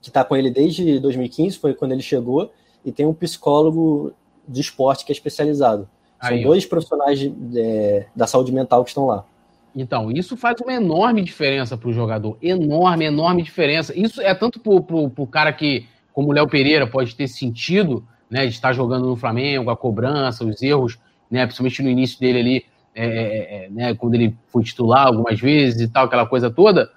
que 0.00 0.08
está 0.08 0.24
com 0.24 0.36
ele 0.36 0.50
desde 0.50 0.98
2015, 1.00 1.58
foi 1.58 1.74
quando 1.74 1.92
ele 1.92 2.02
chegou, 2.02 2.52
e 2.84 2.92
tem 2.92 3.04
um 3.04 3.12
psicólogo 3.12 4.14
de 4.46 4.60
esporte 4.60 5.04
que 5.04 5.12
é 5.12 5.14
especializado. 5.14 5.88
São 6.20 6.30
Aí, 6.30 6.42
dois 6.42 6.66
profissionais 6.66 7.18
de, 7.18 7.28
de, 7.30 8.04
da 8.14 8.26
saúde 8.26 8.52
mental 8.52 8.82
que 8.82 8.90
estão 8.90 9.06
lá. 9.06 9.24
Então, 9.74 10.10
isso 10.10 10.36
faz 10.36 10.60
uma 10.60 10.72
enorme 10.72 11.22
diferença 11.22 11.76
para 11.76 11.88
o 11.88 11.92
jogador. 11.92 12.36
Enorme, 12.42 13.04
enorme 13.04 13.42
diferença. 13.42 13.96
Isso 13.96 14.20
é 14.20 14.34
tanto 14.34 14.58
para 14.58 14.72
o 14.74 15.26
cara 15.26 15.52
que, 15.52 15.86
como 16.12 16.30
o 16.30 16.32
Léo 16.32 16.48
Pereira, 16.48 16.86
pode 16.86 17.14
ter 17.14 17.28
sentido 17.28 18.04
né, 18.28 18.46
de 18.46 18.52
estar 18.52 18.72
jogando 18.72 19.06
no 19.06 19.16
Flamengo, 19.16 19.70
a 19.70 19.76
cobrança, 19.76 20.44
os 20.44 20.60
erros, 20.62 20.98
né, 21.30 21.46
principalmente 21.46 21.82
no 21.82 21.88
início 21.88 22.18
dele 22.18 22.38
ali, 22.40 22.66
é, 22.94 23.06
é, 23.06 23.64
é, 23.66 23.70
né, 23.70 23.94
quando 23.94 24.14
ele 24.14 24.36
foi 24.48 24.64
titular 24.64 25.06
algumas 25.06 25.38
vezes 25.38 25.80
e 25.80 25.88
tal, 25.88 26.06
aquela 26.06 26.26
coisa 26.26 26.50
toda. 26.50 26.90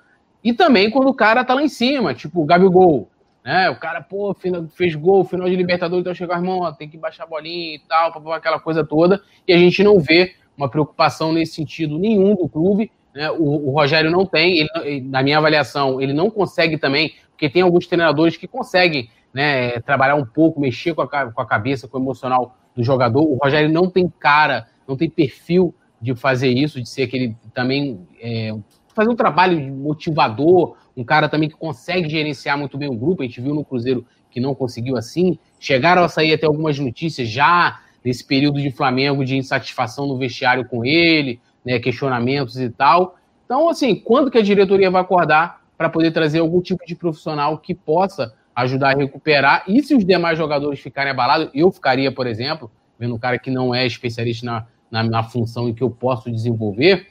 E 0.43 0.51
também 0.51 0.89
quando 0.89 1.09
o 1.09 1.13
cara 1.13 1.43
tá 1.45 1.53
lá 1.53 1.61
em 1.61 1.69
cima, 1.69 2.13
tipo 2.13 2.41
o 2.41 2.45
Gabigol, 2.45 3.07
né? 3.43 3.69
O 3.69 3.75
cara, 3.75 4.01
pô, 4.01 4.35
fez 4.75 4.95
gol, 4.95 5.25
final 5.25 5.49
de 5.49 5.55
Libertadores, 5.55 6.01
então 6.01 6.13
chegou, 6.13 6.35
irmão, 6.35 6.71
tem 6.73 6.87
que 6.87 6.97
baixar 6.97 7.23
a 7.23 7.27
bolinha 7.27 7.75
e 7.75 7.79
tal, 7.79 8.11
aquela 8.33 8.59
coisa 8.59 8.83
toda. 8.83 9.21
E 9.47 9.53
a 9.53 9.57
gente 9.57 9.83
não 9.83 9.99
vê 9.99 10.35
uma 10.55 10.69
preocupação 10.69 11.33
nesse 11.33 11.53
sentido 11.53 11.97
nenhum 11.97 12.35
do 12.35 12.47
clube. 12.47 12.91
Né? 13.13 13.29
O, 13.31 13.69
o 13.69 13.71
Rogério 13.71 14.11
não 14.11 14.25
tem, 14.25 14.59
ele, 14.83 15.01
na 15.01 15.23
minha 15.23 15.37
avaliação, 15.37 15.99
ele 15.99 16.13
não 16.13 16.29
consegue 16.29 16.77
também, 16.77 17.13
porque 17.31 17.49
tem 17.49 17.61
alguns 17.61 17.87
treinadores 17.87 18.37
que 18.37 18.47
conseguem 18.47 19.09
né, 19.33 19.79
trabalhar 19.79 20.15
um 20.15 20.25
pouco, 20.25 20.59
mexer 20.59 20.93
com 20.93 21.01
a, 21.01 21.07
com 21.07 21.41
a 21.41 21.45
cabeça, 21.45 21.87
com 21.87 21.97
o 21.97 22.01
emocional 22.01 22.55
do 22.75 22.83
jogador. 22.83 23.23
O 23.23 23.37
Rogério 23.41 23.69
não 23.69 23.89
tem 23.89 24.07
cara, 24.07 24.67
não 24.87 24.95
tem 24.95 25.09
perfil 25.09 25.73
de 25.99 26.15
fazer 26.15 26.49
isso, 26.49 26.81
de 26.81 26.89
ser 26.89 27.03
aquele 27.03 27.35
também 27.53 28.07
é, 28.19 28.53
fazer 28.93 29.09
um 29.09 29.15
trabalho 29.15 29.59
motivador, 29.59 30.75
um 30.95 31.03
cara 31.03 31.29
também 31.29 31.49
que 31.49 31.55
consegue 31.55 32.09
gerenciar 32.09 32.57
muito 32.57 32.77
bem 32.77 32.89
o 32.89 32.95
grupo. 32.95 33.21
A 33.21 33.25
gente 33.25 33.41
viu 33.41 33.53
no 33.53 33.63
Cruzeiro 33.63 34.05
que 34.29 34.39
não 34.39 34.55
conseguiu 34.55 34.97
assim. 34.97 35.37
Chegaram 35.59 36.03
a 36.03 36.09
sair 36.09 36.33
até 36.33 36.45
algumas 36.45 36.79
notícias 36.79 37.27
já 37.29 37.79
nesse 38.03 38.25
período 38.25 38.59
de 38.61 38.71
Flamengo 38.71 39.23
de 39.23 39.37
insatisfação 39.37 40.07
no 40.07 40.17
vestiário 40.17 40.65
com 40.65 40.83
ele, 40.83 41.39
né, 41.63 41.79
questionamentos 41.79 42.59
e 42.59 42.69
tal. 42.69 43.15
Então, 43.45 43.69
assim, 43.69 43.95
quando 43.95 44.31
que 44.31 44.37
a 44.37 44.41
diretoria 44.41 44.89
vai 44.89 45.01
acordar 45.01 45.61
para 45.77 45.89
poder 45.89 46.11
trazer 46.11 46.39
algum 46.39 46.61
tipo 46.61 46.85
de 46.85 46.95
profissional 46.95 47.57
que 47.57 47.75
possa 47.75 48.33
ajudar 48.55 48.95
a 48.95 48.97
recuperar? 48.97 49.63
E 49.67 49.81
se 49.83 49.93
os 49.93 50.05
demais 50.05 50.37
jogadores 50.37 50.79
ficarem 50.79 51.11
abalados, 51.11 51.49
eu 51.53 51.71
ficaria, 51.71 52.11
por 52.11 52.25
exemplo, 52.25 52.71
vendo 52.97 53.15
um 53.15 53.19
cara 53.19 53.37
que 53.37 53.51
não 53.51 53.73
é 53.73 53.85
especialista 53.85 54.45
na, 54.45 54.65
na, 54.89 55.03
na 55.03 55.23
função 55.23 55.69
em 55.69 55.73
que 55.73 55.83
eu 55.83 55.89
posso 55.89 56.31
desenvolver, 56.31 57.07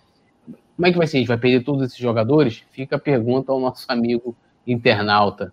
como 0.80 0.86
é 0.86 0.92
que 0.92 0.96
vai 0.96 1.06
ser? 1.06 1.18
A 1.18 1.20
gente 1.20 1.28
vai 1.28 1.36
perder 1.36 1.62
todos 1.62 1.82
esses 1.82 1.98
jogadores? 1.98 2.62
Fica 2.70 2.96
a 2.96 2.98
pergunta 2.98 3.52
ao 3.52 3.60
nosso 3.60 3.84
amigo 3.86 4.34
internauta. 4.66 5.52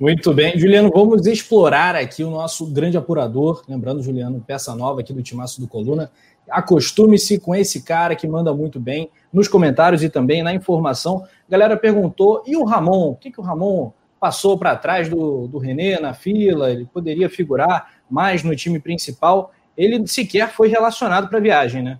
Muito 0.00 0.34
bem, 0.34 0.58
Juliano, 0.58 0.90
vamos 0.92 1.26
explorar 1.26 1.94
aqui 1.94 2.24
o 2.24 2.30
nosso 2.30 2.66
grande 2.66 2.96
apurador. 2.98 3.62
Lembrando, 3.68 4.02
Juliano, 4.02 4.42
peça 4.44 4.74
nova 4.74 5.00
aqui 5.00 5.12
do 5.12 5.22
Timaço 5.22 5.60
do 5.60 5.68
Coluna. 5.68 6.10
Acostume-se 6.50 7.38
com 7.38 7.54
esse 7.54 7.82
cara 7.82 8.16
que 8.16 8.26
manda 8.26 8.52
muito 8.52 8.80
bem 8.80 9.08
nos 9.32 9.46
comentários 9.46 10.02
e 10.02 10.10
também 10.10 10.42
na 10.42 10.52
informação. 10.52 11.24
A 11.48 11.50
galera 11.50 11.76
perguntou: 11.76 12.42
e 12.44 12.56
o 12.56 12.64
Ramon? 12.64 13.10
O 13.10 13.14
que, 13.14 13.30
que 13.30 13.40
o 13.40 13.44
Ramon 13.44 13.92
passou 14.18 14.58
para 14.58 14.74
trás 14.74 15.08
do, 15.08 15.46
do 15.46 15.58
René 15.58 16.00
na 16.00 16.12
fila? 16.12 16.68
Ele 16.70 16.84
poderia 16.84 17.30
figurar 17.30 17.94
mais 18.10 18.42
no 18.42 18.56
time 18.56 18.80
principal? 18.80 19.52
ele 19.76 20.06
sequer 20.06 20.50
foi 20.50 20.68
relacionado 20.68 21.28
para 21.28 21.38
a 21.38 21.40
viagem, 21.40 21.82
né? 21.82 21.98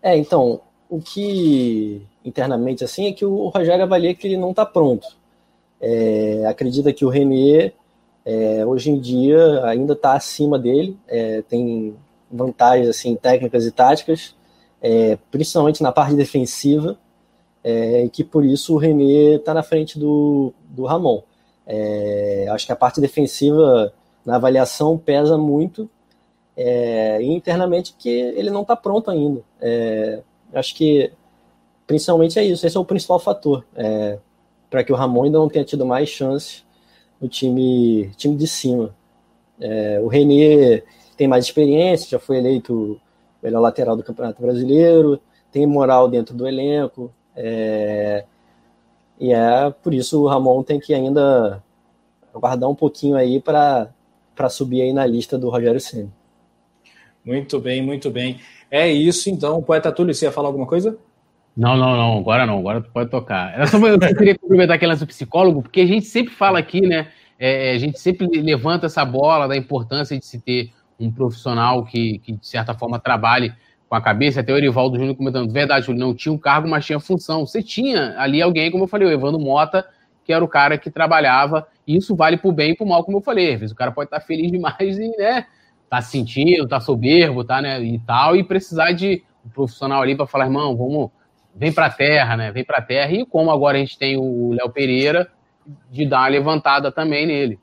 É, 0.00 0.16
então, 0.16 0.62
o 0.88 1.00
que 1.00 2.02
internamente 2.24 2.84
assim 2.84 3.06
é 3.06 3.12
que 3.12 3.24
o 3.24 3.48
Rogério 3.48 3.84
avalia 3.84 4.14
que 4.14 4.26
ele 4.26 4.36
não 4.36 4.50
está 4.50 4.64
pronto. 4.64 5.06
É, 5.80 6.44
acredita 6.46 6.92
que 6.92 7.04
o 7.04 7.08
Renier 7.08 7.74
é, 8.24 8.64
hoje 8.66 8.90
em 8.90 8.98
dia 8.98 9.64
ainda 9.64 9.92
está 9.92 10.14
acima 10.14 10.58
dele, 10.58 10.98
é, 11.06 11.42
tem 11.42 11.96
vantagens 12.30 12.88
assim 12.88 13.14
técnicas 13.16 13.64
e 13.64 13.70
táticas, 13.70 14.34
é, 14.82 15.16
principalmente 15.30 15.82
na 15.82 15.92
parte 15.92 16.14
defensiva, 16.14 16.98
é, 17.62 18.04
e 18.04 18.10
que 18.10 18.22
por 18.22 18.44
isso 18.44 18.74
o 18.74 18.78
Renier 18.78 19.38
está 19.38 19.54
na 19.54 19.62
frente 19.62 19.98
do, 19.98 20.52
do 20.68 20.84
Ramon. 20.84 21.22
É, 21.66 22.46
acho 22.50 22.66
que 22.66 22.72
a 22.72 22.76
parte 22.76 23.00
defensiva 23.00 23.92
na 24.24 24.36
avaliação 24.36 24.96
pesa 24.96 25.36
muito 25.36 25.88
é, 26.56 27.22
internamente 27.22 27.94
que 27.98 28.08
ele 28.08 28.50
não 28.50 28.62
está 28.62 28.74
pronto 28.74 29.10
ainda. 29.10 29.42
É, 29.60 30.20
Acho 30.52 30.74
que 30.74 31.12
principalmente 31.86 32.38
é 32.38 32.44
isso, 32.44 32.66
esse 32.66 32.76
é 32.76 32.80
o 32.80 32.84
principal 32.84 33.18
fator 33.18 33.64
é, 33.74 34.18
para 34.68 34.84
que 34.84 34.92
o 34.92 34.96
Ramon 34.96 35.24
ainda 35.24 35.38
não 35.38 35.48
tenha 35.48 35.64
tido 35.64 35.86
mais 35.86 36.08
chances 36.08 36.64
no 37.20 37.28
time, 37.28 38.10
time 38.16 38.36
de 38.36 38.46
cima. 38.46 38.94
É, 39.60 39.98
o 40.00 40.06
Renê 40.06 40.84
tem 41.16 41.26
mais 41.26 41.46
experiência, 41.46 42.10
já 42.10 42.18
foi 42.18 42.36
eleito 42.38 43.00
melhor 43.42 43.60
lateral 43.60 43.96
do 43.96 44.04
Campeonato 44.04 44.40
Brasileiro, 44.40 45.20
tem 45.50 45.66
moral 45.66 46.08
dentro 46.08 46.34
do 46.34 46.46
elenco, 46.46 47.12
é, 47.34 48.24
e 49.18 49.32
é 49.32 49.70
por 49.82 49.94
isso 49.94 50.22
o 50.22 50.28
Ramon 50.28 50.62
tem 50.62 50.78
que 50.78 50.92
ainda 50.92 51.62
aguardar 52.34 52.68
um 52.68 52.74
pouquinho 52.74 53.16
aí 53.16 53.40
para 53.40 53.90
subir 54.50 54.82
aí 54.82 54.92
na 54.92 55.06
lista 55.06 55.38
do 55.38 55.48
Rogério 55.48 55.80
Senna. 55.80 56.12
Muito 57.24 57.58
bem, 57.58 57.82
muito 57.82 58.10
bem. 58.10 58.40
É 58.70 58.88
isso 58.88 59.30
então. 59.30 59.62
Poeta 59.62 59.92
Túlio, 59.92 60.14
você 60.14 60.26
ia 60.26 60.32
falar 60.32 60.48
alguma 60.48 60.66
coisa? 60.66 60.98
Não, 61.56 61.76
não, 61.76 61.96
não, 61.96 62.18
agora 62.18 62.46
não, 62.46 62.58
agora 62.58 62.80
tu 62.80 62.90
pode 62.90 63.10
tocar. 63.10 63.52
Era 63.52 63.66
só 63.66 63.78
eu 63.78 63.98
queria 63.98 64.38
complementar 64.38 64.76
aquela 64.76 64.94
do 64.94 65.06
psicólogo, 65.06 65.62
porque 65.62 65.80
a 65.80 65.86
gente 65.86 66.06
sempre 66.06 66.32
fala 66.32 66.58
aqui, 66.58 66.82
né? 66.82 67.08
É, 67.38 67.72
a 67.72 67.78
gente 67.78 67.98
sempre 67.98 68.26
levanta 68.40 68.86
essa 68.86 69.04
bola 69.04 69.48
da 69.48 69.56
importância 69.56 70.16
de 70.18 70.24
se 70.24 70.40
ter 70.40 70.70
um 71.00 71.10
profissional 71.10 71.84
que, 71.84 72.18
que 72.18 72.32
de 72.32 72.46
certa 72.46 72.74
forma, 72.74 72.98
trabalhe 72.98 73.52
com 73.88 73.94
a 73.94 74.00
cabeça. 74.00 74.40
Até 74.40 74.52
o 74.52 74.56
Erivaldo 74.56 74.96
Júnior 74.96 75.16
comentando, 75.16 75.50
verdade, 75.52 75.86
Júlio, 75.86 76.00
não 76.00 76.14
tinha 76.14 76.32
um 76.32 76.38
cargo, 76.38 76.68
mas 76.68 76.84
tinha 76.84 77.00
função. 77.00 77.46
Você 77.46 77.62
tinha 77.62 78.14
ali 78.18 78.42
alguém, 78.42 78.70
como 78.70 78.84
eu 78.84 78.88
falei, 78.88 79.08
o 79.08 79.10
Evandro 79.10 79.40
Mota, 79.40 79.84
que 80.24 80.32
era 80.32 80.44
o 80.44 80.48
cara 80.48 80.76
que 80.76 80.90
trabalhava, 80.90 81.66
e 81.86 81.96
isso 81.96 82.14
vale 82.14 82.36
pro 82.36 82.52
bem 82.52 82.72
e 82.72 82.76
pro 82.76 82.86
mal, 82.86 83.02
como 83.02 83.18
eu 83.18 83.22
falei. 83.22 83.54
Às 83.54 83.60
vezes 83.60 83.72
o 83.72 83.76
cara 83.76 83.90
pode 83.92 84.08
estar 84.08 84.20
feliz 84.20 84.52
demais 84.52 84.98
e, 84.98 85.08
né, 85.16 85.46
tá 85.88 86.00
sentindo, 86.00 86.68
tá 86.68 86.80
soberbo, 86.80 87.44
tá, 87.44 87.62
né, 87.62 87.82
e 87.82 87.98
tal, 88.00 88.36
e 88.36 88.44
precisar 88.44 88.92
de 88.92 89.22
um 89.44 89.48
profissional 89.48 90.02
ali 90.02 90.16
para 90.16 90.26
falar, 90.26 90.46
irmão, 90.46 90.76
vamos 90.76 91.10
vem 91.58 91.72
para 91.72 91.86
a 91.86 91.90
terra, 91.90 92.36
né? 92.36 92.52
Vem 92.52 92.64
para 92.64 92.78
a 92.78 92.82
terra. 92.82 93.10
E 93.12 93.26
como 93.26 93.50
agora 93.50 93.76
a 93.76 93.80
gente 93.80 93.98
tem 93.98 94.16
o 94.16 94.52
Léo 94.52 94.70
Pereira, 94.70 95.28
de 95.90 96.06
dar 96.06 96.20
uma 96.20 96.28
levantada 96.28 96.92
também 96.92 97.26
nele. 97.26 97.58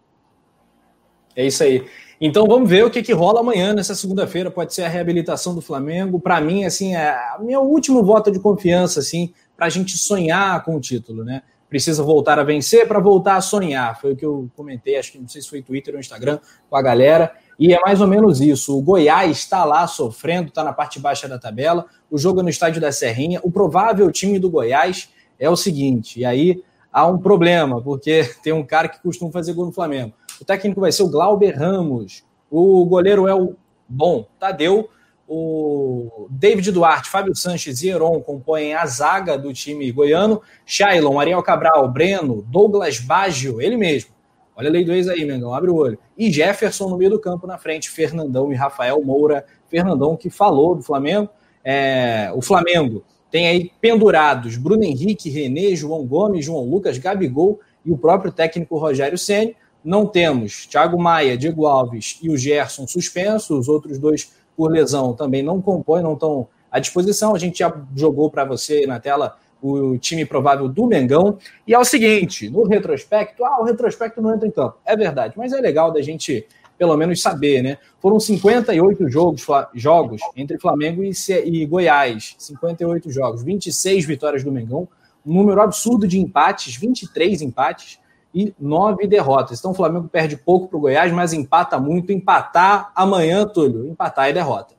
É 1.36 1.46
isso 1.46 1.64
aí. 1.64 1.86
Então 2.20 2.46
vamos 2.46 2.70
ver 2.70 2.86
o 2.86 2.90
que, 2.90 3.02
que 3.02 3.14
rola 3.14 3.40
amanhã, 3.40 3.74
nessa 3.74 3.96
segunda-feira. 3.96 4.52
Pode 4.52 4.74
ser 4.74 4.84
a 4.84 4.90
reabilitação 4.90 5.56
do 5.56 5.62
Flamengo. 5.62 6.20
Para 6.20 6.40
mim, 6.42 6.66
assim, 6.66 6.96
é 6.96 7.18
meu 7.40 7.62
último 7.62 8.04
voto 8.04 8.32
de 8.32 8.40
confiança, 8.40 9.00
assim, 9.00 9.34
para 9.56 9.66
a 9.66 9.70
gente 9.70 9.98
sonhar 9.98 10.64
com 10.64 10.76
o 10.76 10.80
título, 10.80 11.24
né? 11.24 11.42
Precisa 11.70 12.04
voltar 12.04 12.40
a 12.40 12.44
vencer 12.44 12.88
para 12.88 13.00
voltar 13.00 13.36
a 13.36 13.42
sonhar. 13.42 14.00
Foi 14.00 14.14
o 14.14 14.16
que 14.16 14.26
eu 14.26 14.50
comentei, 14.56 14.98
acho 14.98 15.12
que 15.12 15.18
não 15.18 15.28
sei 15.28 15.42
se 15.42 15.50
foi 15.50 15.62
Twitter 15.62 15.94
ou 15.94 16.00
Instagram, 16.00 16.40
com 16.70 16.76
a 16.76 16.82
galera. 16.82 17.34
E 17.58 17.74
é 17.74 17.80
mais 17.80 18.02
ou 18.02 18.08
menos 18.08 18.42
isso. 18.42 18.78
O 18.78 18.82
Goiás 18.82 19.38
está 19.38 19.64
lá 19.64 19.88
sofrendo, 19.88 20.50
está 20.50 20.64
na 20.64 20.74
parte 20.74 21.00
baixa 21.00 21.28
da 21.28 21.40
tabela. 21.40 21.86
O 22.12 22.18
jogo 22.18 22.42
é 22.42 22.44
no 22.44 22.50
estádio 22.50 22.82
da 22.82 22.92
Serrinha. 22.92 23.40
O 23.44 23.52
provável 23.52 24.12
time 24.12 24.40
do 24.40 24.50
Goiás 24.50 25.10
é 25.40 25.50
o 25.50 25.56
seguinte. 25.56 26.20
E 26.20 26.26
aí 26.26 26.64
há 26.92 27.06
um 27.08 27.18
problema, 27.18 27.82
porque 27.82 28.30
tem 28.44 28.54
um 28.54 28.64
cara 28.64 28.88
que 28.88 29.02
costuma 29.02 29.32
fazer 29.32 29.54
gol 29.54 29.66
no 29.66 29.72
Flamengo. 29.72 30.14
O 30.40 30.46
técnico 30.46 30.82
vai 30.82 30.92
ser 30.92 31.04
o 31.04 31.10
Glauber 31.10 31.52
Ramos. 31.52 32.24
O 32.50 32.86
goleiro 32.86 33.28
é 33.28 33.34
o 33.34 33.56
bom 33.88 34.28
Tadeu. 34.40 34.90
O 35.28 36.28
David 36.30 36.72
Duarte, 36.72 37.10
Fábio 37.10 37.36
Sanches 37.36 37.82
e 37.82 37.90
Heron 37.90 38.22
compõem 38.22 38.76
a 38.76 38.86
zaga 38.86 39.38
do 39.38 39.52
time 39.52 39.92
goiano. 39.92 40.42
Shailon, 40.66 41.20
Ariel 41.20 41.42
Cabral, 41.42 41.92
Breno, 41.92 42.44
Douglas 42.44 43.00
Baggio, 43.00 43.60
ele 43.60 43.76
mesmo. 43.76 44.15
Olha 44.56 44.70
a 44.70 44.72
lei 44.72 44.86
do 44.86 44.94
ex 44.94 45.08
aí, 45.08 45.26
Mengão, 45.26 45.54
abre 45.54 45.70
o 45.70 45.76
olho. 45.76 46.00
E 46.18 46.32
Jefferson 46.32 46.90
no 46.90 46.98
meio 46.98 47.12
do 47.12 47.20
campo 47.20 47.46
na 47.46 47.58
frente, 47.58 47.90
Fernandão 47.90 48.52
e 48.52 48.56
Rafael 48.56 49.04
Moura. 49.04 49.46
Fernandão 49.68 50.16
que 50.16 50.30
falou 50.30 50.76
do 50.76 50.82
Flamengo. 50.82 51.30
É, 51.64 52.32
o 52.34 52.42
Flamengo 52.42 53.04
tem 53.30 53.48
aí 53.48 53.72
pendurados 53.82 54.56
Bruno 54.56 54.84
Henrique, 54.84 55.30
René, 55.30 55.76
João 55.76 56.06
Gomes, 56.06 56.46
João 56.46 56.64
Lucas, 56.64 56.98
Gabigol 56.98 57.60
e 57.84 57.92
o 57.92 57.98
próprio 57.98 58.32
técnico 58.32 58.78
Rogério 58.78 59.18
Ceni. 59.18 59.56
Não 59.84 60.06
temos 60.06 60.66
Thiago 60.68 60.98
Maia, 60.98 61.38
Diego 61.38 61.66
Alves 61.66 62.18
e 62.22 62.30
o 62.30 62.38
Gerson 62.38 62.88
suspensos, 62.88 63.60
os 63.60 63.68
outros 63.68 64.00
dois 64.00 64.34
por 64.56 64.72
lesão 64.72 65.14
também 65.14 65.44
não 65.44 65.62
compõem, 65.62 66.02
não 66.02 66.14
estão 66.14 66.48
à 66.72 66.80
disposição. 66.80 67.36
A 67.36 67.40
gente 67.40 67.60
já 67.60 67.76
jogou 67.96 68.30
para 68.32 68.46
você 68.46 68.88
na 68.88 69.00
tela 69.00 69.38
o 69.66 69.98
time 69.98 70.26
provável 70.26 70.68
do 70.68 70.86
Mengão. 70.86 71.38
E 71.68 71.74
é 71.74 71.80
o 71.80 71.86
seguinte, 71.86 72.50
no 72.50 72.64
retrospecto, 72.64 73.44
ah, 73.44 73.62
o 73.62 73.64
retrospecto 73.64 74.22
não 74.22 74.34
entra 74.34 74.48
em 74.48 74.52
campo. 74.52 74.78
É 74.86 74.96
verdade, 74.96 75.34
mas 75.38 75.54
é 75.54 75.60
legal 75.60 75.92
da 75.92 76.02
gente 76.02 76.46
pelo 76.78 76.96
menos 76.98 77.22
saber, 77.22 77.62
né? 77.62 77.78
Foram 78.00 78.20
58 78.20 79.10
jogos, 79.10 79.46
jogos 79.74 80.22
entre 80.36 80.60
Flamengo 80.60 81.04
e, 81.04 81.12
e 81.46 81.66
Goiás, 81.66 82.36
58 82.38 83.10
jogos, 83.10 83.44
26 83.44 84.06
vitórias 84.06 84.44
do 84.44 84.52
Mengão, 84.52 84.88
um 85.26 85.34
número 85.34 85.62
absurdo 85.62 86.08
de 86.08 86.20
empates, 86.20 86.76
23 86.76 87.42
empates 87.42 88.00
e 88.34 88.54
9 88.60 89.08
derrotas. 89.08 89.60
Então 89.60 89.72
o 89.72 89.74
Flamengo 89.74 90.10
perde 90.10 90.36
pouco 90.36 90.68
para 90.68 90.78
o 90.78 90.82
Goiás, 90.82 91.12
mas 91.12 91.32
empata 91.32 91.80
muito. 91.80 92.12
Empatar 92.12 92.92
amanhã, 92.94 93.48
Túlio, 93.48 93.88
empatar 93.88 94.28
é 94.28 94.34
derrota. 94.34 94.75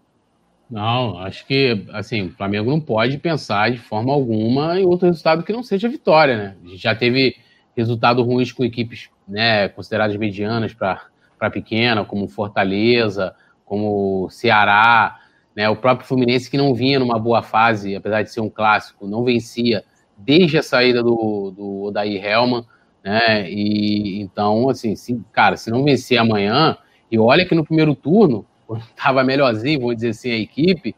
Não, 0.68 1.18
acho 1.18 1.46
que 1.46 1.86
assim, 1.92 2.26
o 2.26 2.32
Flamengo 2.32 2.70
não 2.70 2.80
pode 2.80 3.18
pensar 3.18 3.70
de 3.70 3.78
forma 3.78 4.12
alguma 4.12 4.78
em 4.78 4.84
outro 4.84 5.06
resultado 5.06 5.44
que 5.44 5.52
não 5.52 5.62
seja 5.62 5.88
vitória, 5.88 6.36
né? 6.36 6.56
A 6.64 6.68
gente 6.68 6.82
já 6.82 6.94
teve 6.94 7.36
resultado 7.76 8.22
ruins 8.22 8.50
com 8.50 8.64
equipes 8.64 9.08
né, 9.28 9.68
consideradas 9.68 10.16
medianas 10.16 10.74
para 10.74 11.50
pequena, 11.52 12.04
como 12.04 12.26
Fortaleza, 12.26 13.34
como 13.64 14.28
Ceará, 14.30 15.20
né? 15.54 15.68
O 15.68 15.76
próprio 15.76 16.06
Fluminense 16.06 16.50
que 16.50 16.56
não 16.56 16.74
vinha 16.74 16.98
numa 16.98 17.18
boa 17.18 17.42
fase, 17.42 17.94
apesar 17.94 18.22
de 18.22 18.32
ser 18.32 18.40
um 18.40 18.50
clássico, 18.50 19.06
não 19.06 19.22
vencia 19.22 19.84
desde 20.16 20.58
a 20.58 20.62
saída 20.62 21.00
do, 21.00 21.52
do 21.56 21.82
Odair 21.84 22.24
Helman, 22.24 22.64
né? 23.04 23.48
E 23.48 24.20
então, 24.20 24.68
assim, 24.68 24.96
se, 24.96 25.22
cara, 25.32 25.56
se 25.56 25.70
não 25.70 25.84
vencer 25.84 26.18
amanhã, 26.18 26.76
e 27.08 27.16
olha 27.20 27.46
que 27.46 27.54
no 27.54 27.64
primeiro 27.64 27.94
turno 27.94 28.44
quando 28.68 28.82
estava 28.82 29.22
melhorzinho, 29.24 29.80
vou 29.80 29.94
dizer 29.94 30.10
assim, 30.10 30.30
a 30.30 30.38
equipe, 30.38 30.94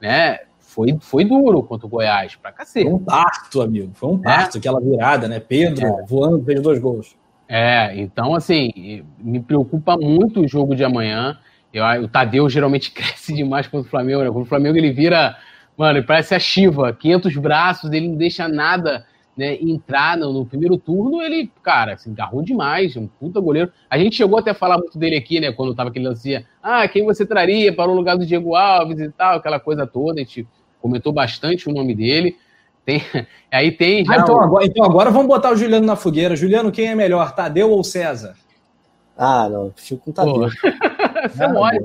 né? 0.00 0.40
Foi, 0.58 0.96
foi 1.00 1.24
duro 1.24 1.62
contra 1.62 1.86
o 1.86 1.90
Goiás, 1.90 2.34
pra 2.34 2.50
cacete. 2.50 2.86
Foi 2.86 2.94
um 2.94 2.98
parto, 2.98 3.60
amigo. 3.60 3.90
Foi 3.94 4.10
um 4.10 4.18
parto, 4.18 4.56
é. 4.56 4.58
aquela 4.58 4.80
virada, 4.80 5.28
né? 5.28 5.38
Pedro 5.38 5.86
é. 5.86 6.04
voando, 6.06 6.42
fez 6.44 6.60
dois 6.62 6.78
gols. 6.78 7.14
É, 7.46 7.94
então, 8.00 8.34
assim, 8.34 9.04
me 9.18 9.38
preocupa 9.38 9.96
muito 9.98 10.40
o 10.40 10.48
jogo 10.48 10.74
de 10.74 10.82
amanhã. 10.82 11.38
Eu, 11.72 11.84
o 12.02 12.08
Tadeu 12.08 12.48
geralmente 12.48 12.90
cresce 12.92 13.34
demais 13.34 13.66
contra 13.66 13.86
o 13.86 13.90
Flamengo, 13.90 14.22
né? 14.22 14.28
Contra 14.28 14.42
o 14.42 14.46
Flamengo 14.46 14.78
ele 14.78 14.90
vira, 14.90 15.36
mano, 15.76 15.98
ele 15.98 16.06
parece 16.06 16.34
a 16.34 16.38
Shiva, 16.38 16.92
500 16.94 17.36
braços, 17.36 17.92
ele 17.92 18.08
não 18.08 18.16
deixa 18.16 18.48
nada 18.48 19.04
né, 19.36 19.54
entrar 19.60 20.16
no, 20.16 20.32
no, 20.32 20.46
primeiro 20.46 20.76
turno, 20.76 21.22
ele, 21.22 21.50
cara, 21.62 21.96
se 21.96 22.10
engarrou 22.10 22.42
demais, 22.42 22.96
um 22.96 23.06
puta 23.06 23.40
goleiro. 23.40 23.72
A 23.88 23.98
gente 23.98 24.16
chegou 24.16 24.38
até 24.38 24.50
a 24.50 24.54
falar 24.54 24.78
muito 24.78 24.98
dele 24.98 25.16
aqui, 25.16 25.40
né, 25.40 25.52
quando 25.52 25.74
tava 25.74 25.90
aquele 25.90 26.06
lance, 26.06 26.44
ah, 26.62 26.86
quem 26.86 27.04
você 27.04 27.24
traria 27.24 27.74
para 27.74 27.90
o 27.90 27.94
lugar 27.94 28.16
do 28.16 28.26
Diego 28.26 28.54
Alves 28.54 29.00
e 29.00 29.10
tal, 29.10 29.36
aquela 29.36 29.58
coisa 29.58 29.86
toda, 29.86 30.20
a 30.20 30.24
gente 30.24 30.46
comentou 30.80 31.12
bastante 31.12 31.68
o 31.68 31.72
nome 31.72 31.94
dele. 31.94 32.36
Tem, 32.84 33.00
aí 33.50 33.72
tem 33.72 34.04
já. 34.04 34.14
Ah, 34.14 34.18
então, 34.18 34.40
agora, 34.40 34.66
então 34.66 34.84
agora 34.84 35.10
vamos 35.10 35.28
botar 35.28 35.52
o 35.52 35.56
Juliano 35.56 35.86
na 35.86 35.96
fogueira. 35.96 36.36
Juliano, 36.36 36.72
quem 36.72 36.88
é 36.88 36.94
melhor, 36.94 37.34
Tadeu 37.34 37.70
ou 37.70 37.82
César? 37.82 38.34
Ah, 39.16 39.48
não, 39.48 39.72
fico 39.76 40.04
com 40.04 40.10
o 40.10 40.14
Tadeu. 40.14 40.48
Você 41.30 41.46
mole. 41.48 41.78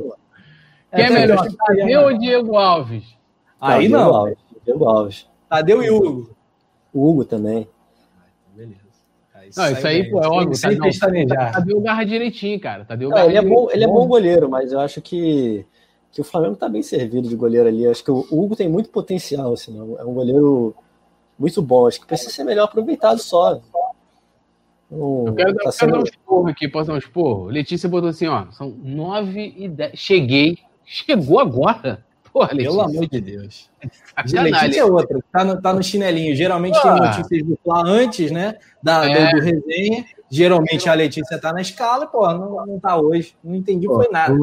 Quem 0.93 1.03
é, 1.03 1.07
é 1.07 1.09
melhor, 1.09 1.47
Tadeu 1.47 2.01
ou 2.01 2.17
Diego 2.17 2.57
Alves? 2.57 3.03
Aí 3.61 3.87
não. 3.87 4.13
Alves, 4.13 4.37
Diego 4.65 4.85
Alves. 4.85 5.29
Tadeu 5.49 5.83
e 5.83 5.89
Hugo. 5.89 6.36
O 6.97 7.07
Hugo 7.07 7.23
também. 7.23 7.67
Beleza. 8.55 8.87
Aí 9.35 9.51
não, 9.55 9.71
isso 9.71 9.87
aí, 9.87 10.09
pô, 10.09 10.19
é 10.19 10.27
óbvio. 10.27 10.55
Sem 10.55 10.79
pestanejar. 10.79 11.53
Tadeu 11.53 11.79
garra 11.79 12.03
direitinho, 12.03 12.59
cara. 12.59 12.85
Tadeu 12.85 13.09
não, 13.09 13.29
ele, 13.29 13.37
é 13.37 13.41
bom, 13.43 13.69
ele 13.71 13.83
é 13.83 13.87
bom 13.87 14.07
goleiro, 14.07 14.49
mas 14.49 14.71
eu 14.71 14.79
acho 14.79 14.99
que, 14.99 15.63
que 16.11 16.19
o 16.19 16.23
Flamengo 16.23 16.55
tá 16.55 16.67
bem 16.67 16.81
servido 16.81 17.29
de 17.29 17.35
goleiro 17.35 17.67
ali. 17.67 17.83
Eu 17.83 17.91
acho 17.91 18.03
que 18.03 18.09
o 18.09 18.25
Hugo 18.31 18.55
tem 18.55 18.67
muito 18.67 18.89
potencial, 18.89 19.53
assim, 19.53 19.77
é 19.77 20.03
um 20.03 20.13
goleiro 20.13 20.75
muito 21.37 21.61
bom. 21.61 21.85
Acho 21.85 22.01
que 22.01 22.07
precisa 22.07 22.31
ser 22.31 22.43
melhor 22.43 22.63
aproveitado 22.63 23.19
só. 23.19 23.61
eu 24.91 25.33
quero, 25.37 25.53
tá 25.53 25.71
sendo... 25.71 25.91
dar 25.91 25.99
um 25.99 26.03
esporro 26.03 26.47
aqui, 26.47 26.67
posso 26.67 26.87
dar 26.87 26.95
um 26.95 26.97
esporro? 26.97 27.45
Letícia 27.45 27.87
botou 27.87 28.09
assim, 28.09 28.25
ó, 28.25 28.49
são 28.49 28.69
nove 28.69 29.53
e 29.55 29.69
dez. 29.69 29.91
Cheguei. 29.99 30.57
Chegou 30.83 31.39
agora. 31.39 32.03
Porra, 32.37 32.49
Pelo 32.49 32.81
amor 32.81 33.07
de 33.07 33.19
Deus. 33.19 33.67
Letícia 34.31 34.81
é 34.81 34.85
outra, 34.85 35.19
tá 35.31 35.43
no, 35.43 35.59
tá 35.59 35.73
no 35.73 35.81
chinelinho. 35.81 36.35
Geralmente 36.35 36.79
tem 36.79 36.91
notícias 36.91 37.43
do 37.43 37.59
Fla 37.63 37.81
antes, 37.83 38.29
né? 38.31 38.55
Da, 38.81 39.09
é. 39.09 39.31
do, 39.31 39.37
do, 39.37 39.43
resenha. 39.43 40.05
Geralmente 40.29 40.87
a 40.87 40.93
Letícia 40.93 41.39
tá 41.39 41.51
na 41.51 41.61
escala, 41.61 42.05
pô, 42.05 42.31
não, 42.31 42.65
não 42.65 42.79
tá 42.79 42.95
hoje. 42.95 43.35
Não 43.43 43.55
entendi, 43.55 43.87
pô, 43.87 43.95
foi 43.95 44.09
nada. 44.11 44.37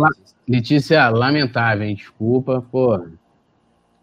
Letícia, 0.48 1.08
lamentável, 1.08 1.86
hein? 1.86 1.94
Desculpa, 1.94 2.64
pô. 2.68 3.06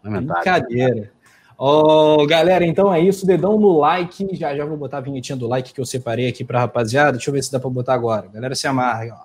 Lamentável. 0.02 0.42
Brincadeira. 0.42 1.12
Oh, 1.58 2.26
galera, 2.26 2.64
então 2.64 2.92
é 2.92 2.98
isso. 2.98 3.26
Dedão 3.26 3.58
no 3.58 3.78
like. 3.78 4.26
Já 4.32 4.56
já 4.56 4.64
vou 4.64 4.78
botar 4.78 4.98
a 4.98 5.02
vinhetinha 5.02 5.36
do 5.36 5.46
like 5.46 5.74
que 5.74 5.80
eu 5.80 5.84
separei 5.84 6.28
aqui 6.28 6.44
pra 6.44 6.60
rapaziada. 6.60 7.12
Deixa 7.12 7.28
eu 7.28 7.34
ver 7.34 7.42
se 7.42 7.52
dá 7.52 7.60
pra 7.60 7.68
botar 7.68 7.92
agora. 7.92 8.26
Galera, 8.28 8.54
se 8.54 8.66
amarra 8.66 9.00
aí, 9.00 9.10
ó. 9.10 9.18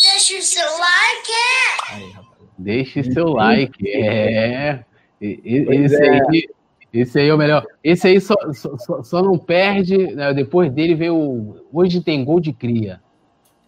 Deixa 0.00 0.38
o 0.38 0.42
seu 0.42 0.62
like. 0.62 1.32
Aí, 1.90 2.10
rapaz. 2.12 2.37
Deixe 2.58 3.04
seu 3.04 3.28
like. 3.28 3.88
É. 3.88 4.80
Esse 5.20 6.02
é. 6.02 6.10
aí, 6.10 6.48
esse 6.92 7.18
aí 7.20 7.28
é 7.28 7.34
o 7.34 7.38
melhor. 7.38 7.64
Esse 7.82 8.08
aí 8.08 8.20
só, 8.20 8.34
só, 8.52 9.02
só 9.02 9.22
não 9.22 9.38
perde. 9.38 9.96
Né? 10.14 10.34
Depois 10.34 10.72
dele 10.72 10.94
veio. 10.94 11.16
O... 11.16 11.56
Hoje 11.72 12.00
tem 12.00 12.24
gol 12.24 12.40
de 12.40 12.52
cria. 12.52 13.00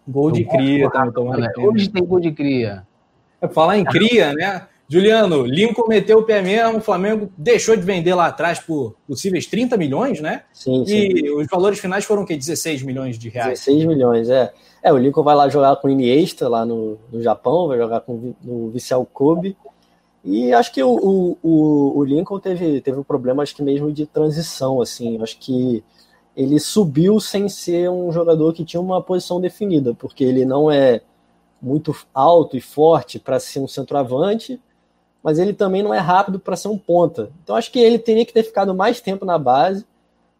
Gol 0.07 0.31
de 0.31 0.43
cria, 0.43 0.89
tá, 0.89 1.05
né? 1.05 1.51
Hoje 1.57 1.89
tem 1.89 2.03
gol 2.03 2.19
de 2.19 2.31
cria. 2.31 2.85
É, 3.39 3.47
falar 3.47 3.77
em 3.77 3.85
cria, 3.85 4.33
né? 4.33 4.63
Juliano, 4.91 5.45
Lincoln 5.45 5.87
meteu 5.87 6.19
o 6.19 6.23
pé 6.23 6.41
mesmo, 6.41 6.79
o 6.79 6.81
Flamengo 6.81 7.31
deixou 7.37 7.77
de 7.77 7.81
vender 7.81 8.13
lá 8.13 8.25
atrás 8.25 8.59
por 8.59 8.93
possíveis 9.07 9.45
30 9.45 9.77
milhões, 9.77 10.19
né? 10.19 10.43
Sim, 10.51 10.83
sim. 10.85 10.93
E 10.93 11.31
os 11.31 11.47
valores 11.47 11.79
finais 11.79 12.03
foram 12.03 12.23
o 12.23 12.25
quê? 12.25 12.35
16 12.35 12.83
milhões 12.83 13.17
de 13.17 13.29
reais? 13.29 13.61
16 13.61 13.85
milhões, 13.85 14.29
é. 14.29 14.51
É, 14.83 14.91
o 14.91 14.97
Lincoln 14.97 15.23
vai 15.23 15.33
lá 15.33 15.47
jogar 15.47 15.77
com 15.77 15.87
o 15.87 15.91
Iniesta 15.91 16.49
lá 16.49 16.65
no, 16.65 16.97
no 17.09 17.21
Japão, 17.21 17.69
vai 17.69 17.77
jogar 17.77 18.01
com 18.01 18.33
o 18.45 18.69
Vissel 18.71 19.07
Kobe. 19.13 19.55
E 20.25 20.51
acho 20.51 20.73
que 20.73 20.83
o, 20.83 21.37
o, 21.41 21.97
o, 21.97 22.03
Lincoln 22.03 22.39
teve, 22.41 22.81
teve 22.81 22.99
um 22.99 23.03
problema, 23.03 23.43
acho 23.43 23.55
que 23.55 23.63
mesmo 23.63 23.93
de 23.93 24.05
transição, 24.05 24.81
assim. 24.81 25.23
Acho 25.23 25.39
que 25.39 25.81
ele 26.35 26.59
subiu 26.59 27.17
sem 27.21 27.47
ser 27.47 27.89
um 27.89 28.11
jogador 28.11 28.51
que 28.51 28.65
tinha 28.65 28.81
uma 28.81 29.01
posição 29.01 29.39
definida, 29.39 29.93
porque 29.93 30.25
ele 30.25 30.43
não 30.43 30.69
é 30.69 30.99
muito 31.61 31.95
alto 32.13 32.57
e 32.57 32.61
forte 32.61 33.17
para 33.17 33.39
ser 33.39 33.59
um 33.59 33.69
centroavante, 33.69 34.59
mas 35.23 35.39
ele 35.39 35.53
também 35.53 35.83
não 35.83 35.93
é 35.93 35.99
rápido 35.99 36.39
para 36.39 36.55
ser 36.55 36.67
um 36.67 36.77
ponta. 36.77 37.29
Então 37.43 37.55
acho 37.55 37.71
que 37.71 37.79
ele 37.79 37.99
teria 37.99 38.25
que 38.25 38.33
ter 38.33 38.43
ficado 38.43 38.73
mais 38.73 38.99
tempo 38.99 39.25
na 39.25 39.37
base 39.37 39.85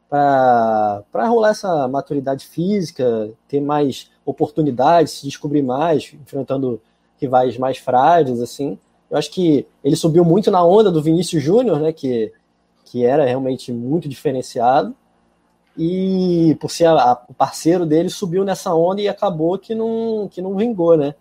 para 0.10 1.28
rolar 1.30 1.52
essa 1.52 1.88
maturidade 1.88 2.46
física, 2.46 3.32
ter 3.48 3.62
mais 3.62 4.10
oportunidades, 4.26 5.14
se 5.14 5.26
descobrir 5.26 5.62
mais, 5.62 6.14
enfrentando 6.14 6.82
rivais 7.20 7.58
mais 7.58 7.78
frágeis, 7.78 8.42
assim. 8.42 8.78
Eu 9.10 9.18
acho 9.18 9.32
que 9.32 9.66
ele 9.84 9.96
subiu 9.96 10.26
muito 10.26 10.50
na 10.52 10.64
onda 10.64 10.92
do 10.92 11.02
Vinícius 11.02 11.42
Júnior, 11.42 11.80
né, 11.80 11.94
que, 11.94 12.34
que 12.84 13.06
era 13.06 13.26
realmente 13.26 13.72
muito 13.72 14.10
diferenciado, 14.10 14.96
e 15.78 16.58
por 16.60 16.70
ser 16.70 16.86
a, 16.86 17.12
a, 17.12 17.22
o 17.30 17.34
parceiro 17.34 17.86
dele, 17.86 18.10
subiu 18.10 18.44
nessa 18.44 18.74
onda 18.74 19.02
e 19.02 19.08
acabou 19.08 19.58
que 19.58 19.74
não, 19.74 20.28
que 20.30 20.42
não 20.42 20.56
vingou, 20.56 20.98
né. 20.98 21.16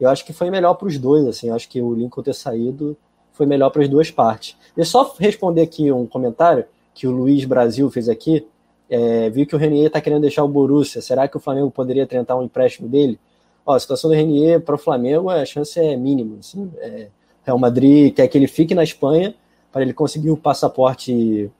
Eu 0.00 0.08
acho 0.08 0.24
que 0.24 0.32
foi 0.32 0.50
melhor 0.50 0.74
para 0.74 0.88
os 0.88 0.98
dois, 0.98 1.26
assim, 1.26 1.48
eu 1.48 1.54
acho 1.54 1.68
que 1.68 1.80
o 1.80 1.94
Lincoln 1.94 2.22
ter 2.22 2.34
saído 2.34 2.96
foi 3.32 3.46
melhor 3.46 3.70
para 3.70 3.82
as 3.82 3.88
duas 3.88 4.10
partes. 4.10 4.56
E 4.76 4.84
só 4.84 5.14
responder 5.18 5.62
aqui 5.62 5.90
um 5.90 6.06
comentário 6.06 6.64
que 6.94 7.06
o 7.06 7.10
Luiz 7.10 7.44
Brasil 7.44 7.90
fez 7.90 8.08
aqui. 8.08 8.46
É, 8.88 9.28
viu 9.30 9.46
que 9.46 9.56
o 9.56 9.58
Renier 9.58 9.86
está 9.86 10.00
querendo 10.00 10.22
deixar 10.22 10.44
o 10.44 10.48
Borussia. 10.48 11.02
Será 11.02 11.26
que 11.26 11.36
o 11.36 11.40
Flamengo 11.40 11.70
poderia 11.70 12.06
tentar 12.06 12.36
um 12.36 12.44
empréstimo 12.44 12.88
dele? 12.88 13.18
Ó, 13.66 13.74
a 13.74 13.80
situação 13.80 14.10
do 14.10 14.16
Renier 14.16 14.60
para 14.60 14.74
o 14.74 14.78
Flamengo, 14.78 15.30
a 15.30 15.44
chance 15.44 15.78
é 15.80 15.96
mínima. 15.96 16.36
Assim, 16.38 16.70
é, 16.78 17.08
Real 17.44 17.58
Madrid 17.58 18.14
quer 18.14 18.28
que 18.28 18.38
ele 18.38 18.46
fique 18.46 18.74
na 18.74 18.84
Espanha 18.84 19.34
para 19.72 19.82
ele 19.82 19.92
conseguir 19.92 20.30
o 20.30 20.36
passaporte 20.36 21.50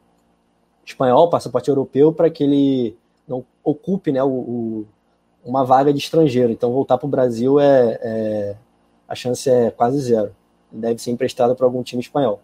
espanhol, 0.86 1.28
passaporte 1.28 1.68
europeu, 1.68 2.12
para 2.12 2.30
que 2.30 2.44
ele 2.44 2.96
não 3.26 3.44
ocupe 3.64 4.12
né, 4.12 4.22
o, 4.22 4.28
o, 4.28 4.86
uma 5.44 5.64
vaga 5.64 5.92
de 5.92 5.98
estrangeiro. 5.98 6.52
Então, 6.52 6.72
voltar 6.72 6.98
para 6.98 7.06
o 7.06 7.10
Brasil 7.10 7.60
é, 7.60 7.98
é, 8.02 8.56
a 9.08 9.14
chance 9.14 9.48
é 9.48 9.70
quase 9.70 10.00
zero 10.00 10.32
deve 10.74 11.00
ser 11.00 11.10
emprestada 11.10 11.54
para 11.54 11.64
algum 11.64 11.82
time 11.82 12.02
espanhol. 12.02 12.40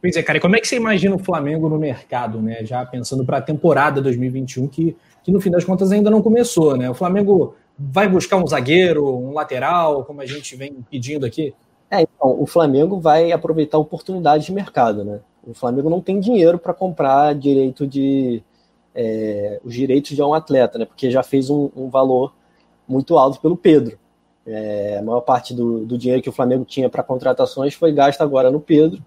Pois 0.00 0.16
é, 0.16 0.22
cara, 0.22 0.38
e 0.38 0.40
como 0.40 0.54
é 0.54 0.60
que 0.60 0.68
você 0.68 0.76
imagina 0.76 1.16
o 1.16 1.18
Flamengo 1.18 1.68
no 1.68 1.76
mercado, 1.76 2.40
né? 2.40 2.64
Já 2.64 2.86
pensando 2.86 3.24
para 3.24 3.38
a 3.38 3.42
temporada 3.42 4.00
2021, 4.00 4.68
que, 4.68 4.96
que 5.24 5.32
no 5.32 5.40
fim 5.40 5.50
das 5.50 5.64
contas 5.64 5.90
ainda 5.90 6.08
não 6.08 6.22
começou, 6.22 6.76
né? 6.76 6.88
O 6.88 6.94
Flamengo 6.94 7.56
vai 7.76 8.08
buscar 8.08 8.36
um 8.36 8.46
zagueiro, 8.46 9.04
um 9.04 9.32
lateral, 9.32 10.04
como 10.04 10.20
a 10.20 10.26
gente 10.26 10.54
vem 10.54 10.76
pedindo 10.88 11.26
aqui? 11.26 11.52
É, 11.90 12.02
então, 12.02 12.40
o 12.40 12.46
Flamengo 12.46 13.00
vai 13.00 13.32
aproveitar 13.32 13.78
oportunidades 13.78 14.46
de 14.46 14.52
mercado, 14.52 15.04
né? 15.04 15.20
O 15.44 15.54
Flamengo 15.54 15.90
não 15.90 16.00
tem 16.00 16.20
dinheiro 16.20 16.58
para 16.58 16.74
comprar 16.74 17.34
direito 17.34 17.86
de 17.86 18.42
é, 19.00 19.60
os 19.64 19.74
direitos 19.74 20.16
de 20.16 20.20
um 20.20 20.34
atleta, 20.34 20.76
né? 20.76 20.84
Porque 20.84 21.08
já 21.08 21.22
fez 21.22 21.48
um, 21.48 21.70
um 21.76 21.88
valor 21.88 22.34
muito 22.86 23.16
alto 23.16 23.40
pelo 23.40 23.56
Pedro. 23.56 23.96
É, 24.44 24.98
a 24.98 25.02
maior 25.02 25.20
parte 25.20 25.54
do, 25.54 25.86
do 25.86 25.96
dinheiro 25.96 26.20
que 26.20 26.28
o 26.28 26.32
Flamengo 26.32 26.64
tinha 26.64 26.90
para 26.90 27.04
contratações 27.04 27.74
foi 27.74 27.92
gasto 27.92 28.22
agora 28.22 28.50
no 28.50 28.58
Pedro. 28.58 29.00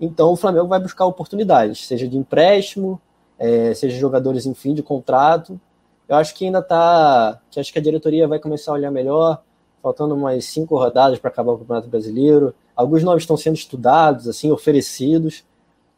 Então 0.00 0.32
o 0.32 0.36
Flamengo 0.36 0.66
vai 0.66 0.80
buscar 0.80 1.06
oportunidades, 1.06 1.86
seja 1.86 2.08
de 2.08 2.18
empréstimo, 2.18 3.00
é, 3.38 3.72
seja 3.74 3.96
jogadores 3.96 4.44
em 4.44 4.54
fim 4.54 4.74
de 4.74 4.82
contrato. 4.82 5.60
Eu 6.08 6.16
acho 6.16 6.34
que 6.34 6.44
ainda 6.44 6.58
está. 6.58 7.40
acho 7.56 7.72
que 7.72 7.78
a 7.78 7.82
diretoria 7.82 8.26
vai 8.26 8.40
começar 8.40 8.72
a 8.72 8.74
olhar 8.74 8.90
melhor, 8.90 9.40
faltando 9.80 10.16
umas 10.16 10.44
cinco 10.46 10.76
rodadas 10.76 11.20
para 11.20 11.30
acabar 11.30 11.52
o 11.52 11.58
Campeonato 11.58 11.86
Brasileiro. 11.86 12.52
Alguns 12.74 13.04
nomes 13.04 13.22
estão 13.22 13.36
sendo 13.36 13.54
estudados, 13.54 14.26
assim, 14.26 14.50
oferecidos, 14.50 15.44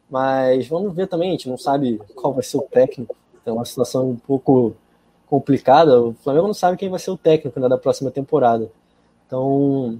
mas 0.09 0.67
vamos 0.67 0.93
ver 0.95 1.07
também, 1.07 1.29
a 1.29 1.31
gente 1.31 1.49
não 1.49 1.57
sabe 1.57 1.99
qual 2.15 2.33
vai 2.33 2.43
ser 2.43 2.57
o 2.57 2.61
técnico. 2.61 3.15
É 3.45 3.51
uma 3.51 3.65
situação 3.65 4.09
um 4.11 4.15
pouco 4.15 4.75
complicada. 5.27 6.01
O 6.01 6.13
Flamengo 6.13 6.47
não 6.47 6.53
sabe 6.53 6.77
quem 6.77 6.89
vai 6.89 6.99
ser 6.99 7.11
o 7.11 7.17
técnico 7.17 7.59
né, 7.59 7.67
da 7.67 7.77
próxima 7.77 8.09
temporada. 8.11 8.69
Então, 9.25 9.99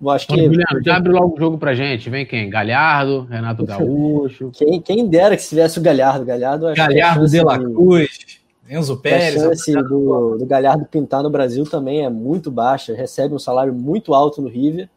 eu 0.00 0.10
acho 0.10 0.26
que. 0.26 0.36
Juliano, 0.36 0.82
já 0.84 0.96
abre 0.96 1.12
logo 1.12 1.34
o 1.34 1.38
jogo 1.38 1.58
pra 1.58 1.74
gente. 1.74 2.10
Vem 2.10 2.26
quem? 2.26 2.48
Galhardo, 2.50 3.22
Renato 3.24 3.64
Gaúcho. 3.66 4.50
quem, 4.52 4.80
quem 4.80 5.08
dera 5.08 5.36
que 5.36 5.46
tivesse 5.46 5.78
o 5.78 5.82
Galhardo. 5.82 6.24
Galhardo, 6.24 6.72
Galhardo 6.74 7.26
de 7.26 7.42
La 7.42 7.58
Cruz. 7.58 8.38
Enzo 8.68 8.98
Pérez. 8.98 9.42
A 9.42 9.48
chance 9.48 9.72
do, 9.72 10.36
do 10.36 10.46
Galhardo 10.46 10.84
pintar 10.84 11.22
no 11.22 11.30
Brasil 11.30 11.64
também 11.64 12.04
é 12.04 12.10
muito 12.10 12.50
baixa. 12.50 12.94
Recebe 12.94 13.34
um 13.34 13.38
salário 13.38 13.72
muito 13.72 14.14
alto 14.14 14.42
no 14.42 14.48
River. 14.48 14.88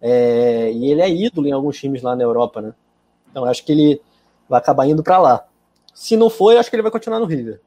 É, 0.00 0.72
e 0.72 0.90
ele 0.90 1.00
é 1.00 1.10
ídolo 1.10 1.46
em 1.46 1.52
alguns 1.52 1.78
times 1.78 2.02
lá 2.02 2.16
na 2.16 2.24
Europa, 2.24 2.60
né? 2.60 2.72
Então 3.32 3.44
acho 3.44 3.64
que 3.64 3.72
ele 3.72 4.00
vai 4.48 4.60
acabar 4.60 4.86
indo 4.86 5.02
para 5.02 5.18
lá. 5.18 5.44
Se 5.92 6.16
não 6.16 6.30
for, 6.30 6.52
eu 6.52 6.60
acho 6.60 6.70
que 6.70 6.76
ele 6.76 6.82
vai 6.82 6.92
continuar 6.92 7.18
no 7.18 7.26
River. 7.26 7.60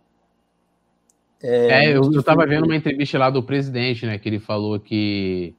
É, 1.44 1.86
é 1.86 1.90
eu, 1.90 2.12
eu 2.14 2.24
tava 2.24 2.46
vendo 2.46 2.66
uma 2.66 2.76
entrevista 2.76 3.18
lá 3.18 3.30
do 3.30 3.44
presidente, 3.44 4.06
né? 4.06 4.18
Que 4.18 4.30
ele 4.30 4.40
falou 4.40 4.80
que. 4.80 5.54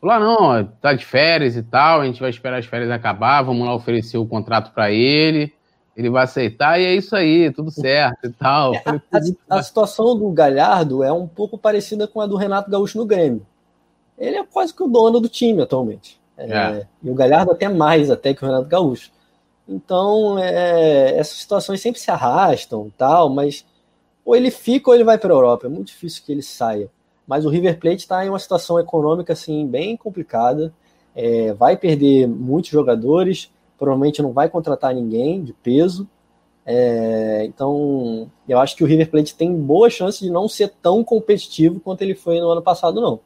Falou, 0.00 0.16
ah, 0.16 0.20
não, 0.20 0.64
tá 0.80 0.94
de 0.94 1.04
férias 1.04 1.56
e 1.56 1.62
tal, 1.62 2.00
a 2.00 2.06
gente 2.06 2.20
vai 2.20 2.30
esperar 2.30 2.58
as 2.58 2.64
férias 2.64 2.90
acabar, 2.90 3.42
vamos 3.42 3.66
lá 3.66 3.74
oferecer 3.74 4.16
o 4.16 4.26
contrato 4.26 4.72
para 4.72 4.90
ele, 4.90 5.52
ele 5.94 6.08
vai 6.08 6.24
aceitar 6.24 6.80
e 6.80 6.86
é 6.86 6.94
isso 6.94 7.14
aí, 7.14 7.52
tudo 7.52 7.70
certo 7.70 8.26
e 8.26 8.30
tal. 8.30 8.74
É, 8.74 8.82
a, 8.86 9.58
a, 9.58 9.62
situação 9.62 10.18
do 10.18 10.30
Galhardo 10.30 11.02
é 11.04 11.12
um 11.12 11.28
pouco 11.28 11.58
parecida 11.58 12.08
com 12.08 12.18
a 12.18 12.26
do 12.26 12.36
Renato 12.36 12.70
Gaúcho 12.70 12.96
no 12.96 13.04
Grêmio. 13.04 13.46
Ele 14.16 14.36
é 14.36 14.44
quase 14.44 14.72
que 14.72 14.82
o 14.82 14.88
dono 14.88 15.20
do 15.20 15.28
time 15.28 15.60
atualmente. 15.60 16.18
É, 16.34 16.50
é. 16.50 16.86
E 17.02 17.10
o 17.10 17.14
Galhardo 17.14 17.52
até 17.52 17.68
mais 17.68 18.10
até 18.10 18.32
que 18.32 18.42
o 18.42 18.46
Renato 18.46 18.68
Gaúcho. 18.68 19.10
Então, 19.70 20.36
é, 20.36 21.16
essas 21.16 21.38
situações 21.38 21.80
sempre 21.80 22.00
se 22.00 22.10
arrastam 22.10 22.92
tal, 22.98 23.30
mas 23.30 23.64
ou 24.24 24.34
ele 24.34 24.50
fica 24.50 24.90
ou 24.90 24.94
ele 24.94 25.04
vai 25.04 25.16
para 25.16 25.32
a 25.32 25.36
Europa. 25.36 25.66
É 25.66 25.70
muito 25.70 25.86
difícil 25.86 26.24
que 26.26 26.32
ele 26.32 26.42
saia. 26.42 26.90
Mas 27.24 27.46
o 27.46 27.48
River 27.48 27.78
Plate 27.78 27.98
está 27.98 28.26
em 28.26 28.28
uma 28.28 28.38
situação 28.40 28.80
econômica 28.80 29.32
assim 29.32 29.64
bem 29.68 29.96
complicada. 29.96 30.74
É, 31.14 31.52
vai 31.52 31.76
perder 31.76 32.26
muitos 32.26 32.70
jogadores, 32.70 33.50
provavelmente 33.78 34.20
não 34.20 34.32
vai 34.32 34.48
contratar 34.48 34.92
ninguém 34.92 35.42
de 35.42 35.52
peso. 35.52 36.08
É, 36.66 37.44
então, 37.44 38.28
eu 38.48 38.58
acho 38.58 38.74
que 38.74 38.82
o 38.82 38.86
River 38.86 39.08
Plate 39.08 39.36
tem 39.36 39.54
boa 39.54 39.88
chance 39.88 40.20
de 40.20 40.30
não 40.30 40.48
ser 40.48 40.72
tão 40.82 41.04
competitivo 41.04 41.78
quanto 41.78 42.02
ele 42.02 42.16
foi 42.16 42.40
no 42.40 42.50
ano 42.50 42.62
passado, 42.62 43.00
não. 43.00 43.20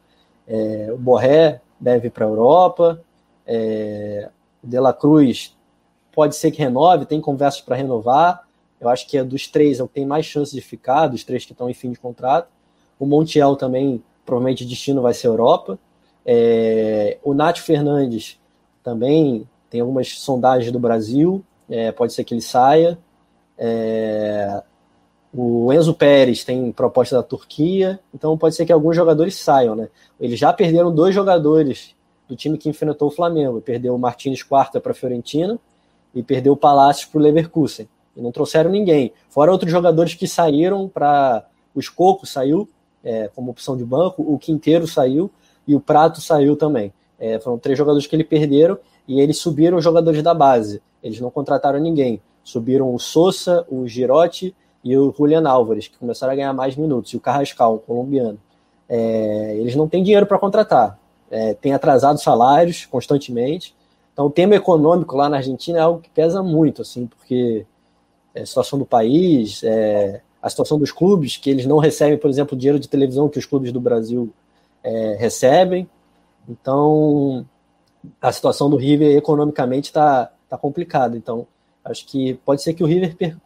É, 0.46 0.90
o 0.92 0.98
Borré 0.98 1.62
deve 1.80 2.08
ir 2.08 2.10
para 2.10 2.26
a 2.26 2.28
Europa, 2.28 3.02
é, 3.46 4.28
De 4.62 4.78
La 4.78 4.92
Cruz 4.92 5.53
pode 6.14 6.36
ser 6.36 6.50
que 6.50 6.58
renove, 6.58 7.06
tem 7.06 7.20
conversas 7.20 7.60
para 7.60 7.76
renovar. 7.76 8.46
Eu 8.80 8.88
acho 8.88 9.06
que 9.06 9.18
é 9.18 9.24
dos 9.24 9.48
três 9.48 9.80
é 9.80 9.82
o 9.82 9.88
que 9.88 9.94
tem 9.94 10.06
mais 10.06 10.26
chance 10.26 10.54
de 10.54 10.60
ficar, 10.60 11.08
dos 11.08 11.24
três 11.24 11.44
que 11.44 11.52
estão 11.52 11.68
em 11.68 11.74
fim 11.74 11.90
de 11.90 11.98
contrato. 11.98 12.48
O 12.98 13.06
Montiel 13.06 13.56
também, 13.56 14.02
provavelmente, 14.24 14.64
destino 14.64 15.02
vai 15.02 15.14
ser 15.14 15.26
Europa. 15.26 15.78
É, 16.24 17.18
o 17.22 17.34
Nath 17.34 17.58
Fernandes 17.58 18.38
também 18.82 19.48
tem 19.68 19.80
algumas 19.80 20.18
sondagens 20.18 20.70
do 20.70 20.78
Brasil, 20.78 21.44
é, 21.68 21.90
pode 21.90 22.12
ser 22.12 22.24
que 22.24 22.34
ele 22.34 22.40
saia. 22.40 22.98
É, 23.58 24.62
o 25.32 25.72
Enzo 25.72 25.94
Pérez 25.94 26.44
tem 26.44 26.70
proposta 26.70 27.16
da 27.16 27.22
Turquia, 27.22 27.98
então 28.14 28.38
pode 28.38 28.54
ser 28.54 28.64
que 28.64 28.72
alguns 28.72 28.94
jogadores 28.94 29.34
saiam, 29.36 29.74
né? 29.74 29.88
Eles 30.20 30.38
já 30.38 30.52
perderam 30.52 30.94
dois 30.94 31.14
jogadores 31.14 31.94
do 32.28 32.36
time 32.36 32.56
que 32.56 32.68
enfrentou 32.68 33.08
o 33.08 33.10
Flamengo. 33.10 33.60
Perdeu 33.60 33.94
o 33.94 33.98
Martins 33.98 34.42
Quarta 34.42 34.80
para 34.80 34.92
a 34.92 34.94
Fiorentina 34.94 35.58
e 36.14 36.22
perdeu 36.22 36.52
o 36.52 36.56
Palácio 36.56 37.08
para 37.10 37.18
o 37.18 37.22
Leverkusen. 37.22 37.88
E 38.16 38.20
não 38.20 38.30
trouxeram 38.30 38.70
ninguém. 38.70 39.12
Fora 39.28 39.50
outros 39.50 39.70
jogadores 39.70 40.14
que 40.14 40.26
saíram 40.26 40.88
para. 40.88 41.44
O 41.74 41.80
Escoco 41.80 42.24
saiu 42.24 42.68
é, 43.02 43.28
como 43.34 43.50
opção 43.50 43.76
de 43.76 43.84
banco, 43.84 44.22
o 44.22 44.38
Quinteiro 44.38 44.86
saiu 44.86 45.30
e 45.66 45.74
o 45.74 45.80
Prato 45.80 46.20
saiu 46.20 46.56
também. 46.56 46.92
É, 47.18 47.38
foram 47.38 47.58
três 47.58 47.76
jogadores 47.76 48.06
que 48.06 48.14
ele 48.16 48.24
perderam 48.24 48.78
e 49.06 49.20
eles 49.20 49.38
subiram 49.38 49.76
os 49.76 49.84
jogadores 49.84 50.22
da 50.22 50.32
base. 50.32 50.80
Eles 51.02 51.20
não 51.20 51.30
contrataram 51.30 51.78
ninguém. 51.78 52.20
Subiram 52.42 52.94
o 52.94 52.98
Sousa, 52.98 53.66
o 53.68 53.86
Girotti 53.86 54.54
e 54.82 54.96
o 54.96 55.12
Julian 55.16 55.48
Álvares, 55.48 55.88
que 55.88 55.98
começaram 55.98 56.32
a 56.32 56.36
ganhar 56.36 56.52
mais 56.52 56.76
minutos, 56.76 57.12
e 57.12 57.16
o 57.16 57.20
Carrascal, 57.20 57.76
o 57.76 57.78
colombiano. 57.78 58.38
É, 58.88 59.56
eles 59.58 59.74
não 59.74 59.88
têm 59.88 60.02
dinheiro 60.02 60.26
para 60.26 60.38
contratar. 60.38 60.98
É, 61.30 61.54
tem 61.54 61.72
atrasado 61.72 62.20
salários 62.20 62.86
constantemente. 62.86 63.74
Então, 64.14 64.26
o 64.26 64.30
tema 64.30 64.54
econômico 64.54 65.16
lá 65.16 65.28
na 65.28 65.38
Argentina 65.38 65.78
é 65.78 65.82
algo 65.82 66.00
que 66.00 66.08
pesa 66.08 66.40
muito, 66.40 66.80
assim, 66.80 67.04
porque 67.06 67.66
é 68.32 68.42
a 68.42 68.46
situação 68.46 68.78
do 68.78 68.86
país, 68.86 69.60
é, 69.64 70.22
a 70.40 70.48
situação 70.48 70.78
dos 70.78 70.92
clubes, 70.92 71.36
que 71.36 71.50
eles 71.50 71.66
não 71.66 71.78
recebem, 71.78 72.16
por 72.16 72.30
exemplo, 72.30 72.56
o 72.56 72.58
dinheiro 72.58 72.78
de 72.78 72.88
televisão 72.88 73.28
que 73.28 73.40
os 73.40 73.44
clubes 73.44 73.72
do 73.72 73.80
Brasil 73.80 74.32
é, 74.84 75.16
recebem. 75.18 75.88
Então, 76.48 77.44
a 78.22 78.30
situação 78.30 78.70
do 78.70 78.76
River 78.76 79.16
economicamente 79.16 79.88
está 79.88 80.30
tá 80.48 80.56
complicada. 80.56 81.16
Então, 81.16 81.44
acho 81.84 82.06
que 82.06 82.34
pode 82.44 82.62
ser 82.62 82.74
que 82.74 82.84
o 82.84 82.86
River 82.86 83.16
perca 83.16 83.40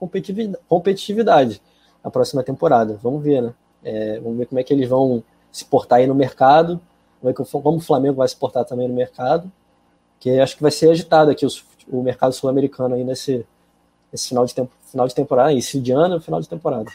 competitividade 0.69 1.63
na 2.05 2.11
próxima 2.11 2.43
temporada. 2.43 2.99
Vamos 3.03 3.23
ver, 3.23 3.43
né? 3.43 3.55
É, 3.83 4.21
vamos 4.21 4.37
ver 4.37 4.47
como 4.47 4.59
é 4.59 4.65
que 4.65 4.75
eles 4.75 4.89
vão 4.89 5.23
se 5.51 5.65
portar 5.65 6.01
aí 6.01 6.07
no 6.07 6.15
mercado, 6.15 6.79
como, 7.21 7.31
é 7.31 7.35
que, 7.35 7.45
como 7.45 7.79
o 7.79 7.81
Flamengo 7.81 8.17
vai 8.17 8.29
se 8.29 8.37
portar 8.37 8.65
também 8.65 8.87
no 8.87 8.95
mercado, 8.95 9.51
que 10.19 10.39
acho 10.39 10.57
que 10.57 10.63
vai 10.63 10.71
ser 10.71 10.91
agitado 10.91 11.31
aqui 11.31 11.47
os, 11.47 11.65
o 11.89 12.03
mercado 12.03 12.33
sul-americano 12.33 12.95
aí 12.95 13.05
nesse, 13.05 13.45
nesse 14.13 14.29
final, 14.29 14.45
de 14.45 14.55
tempo, 14.55 14.71
final 14.91 15.07
de 15.07 15.15
temporada, 15.15 15.53
início 15.53 15.81
de 15.81 15.93
ano 15.93 16.21
final 16.21 16.41
de 16.41 16.49
temporada. 16.49 16.91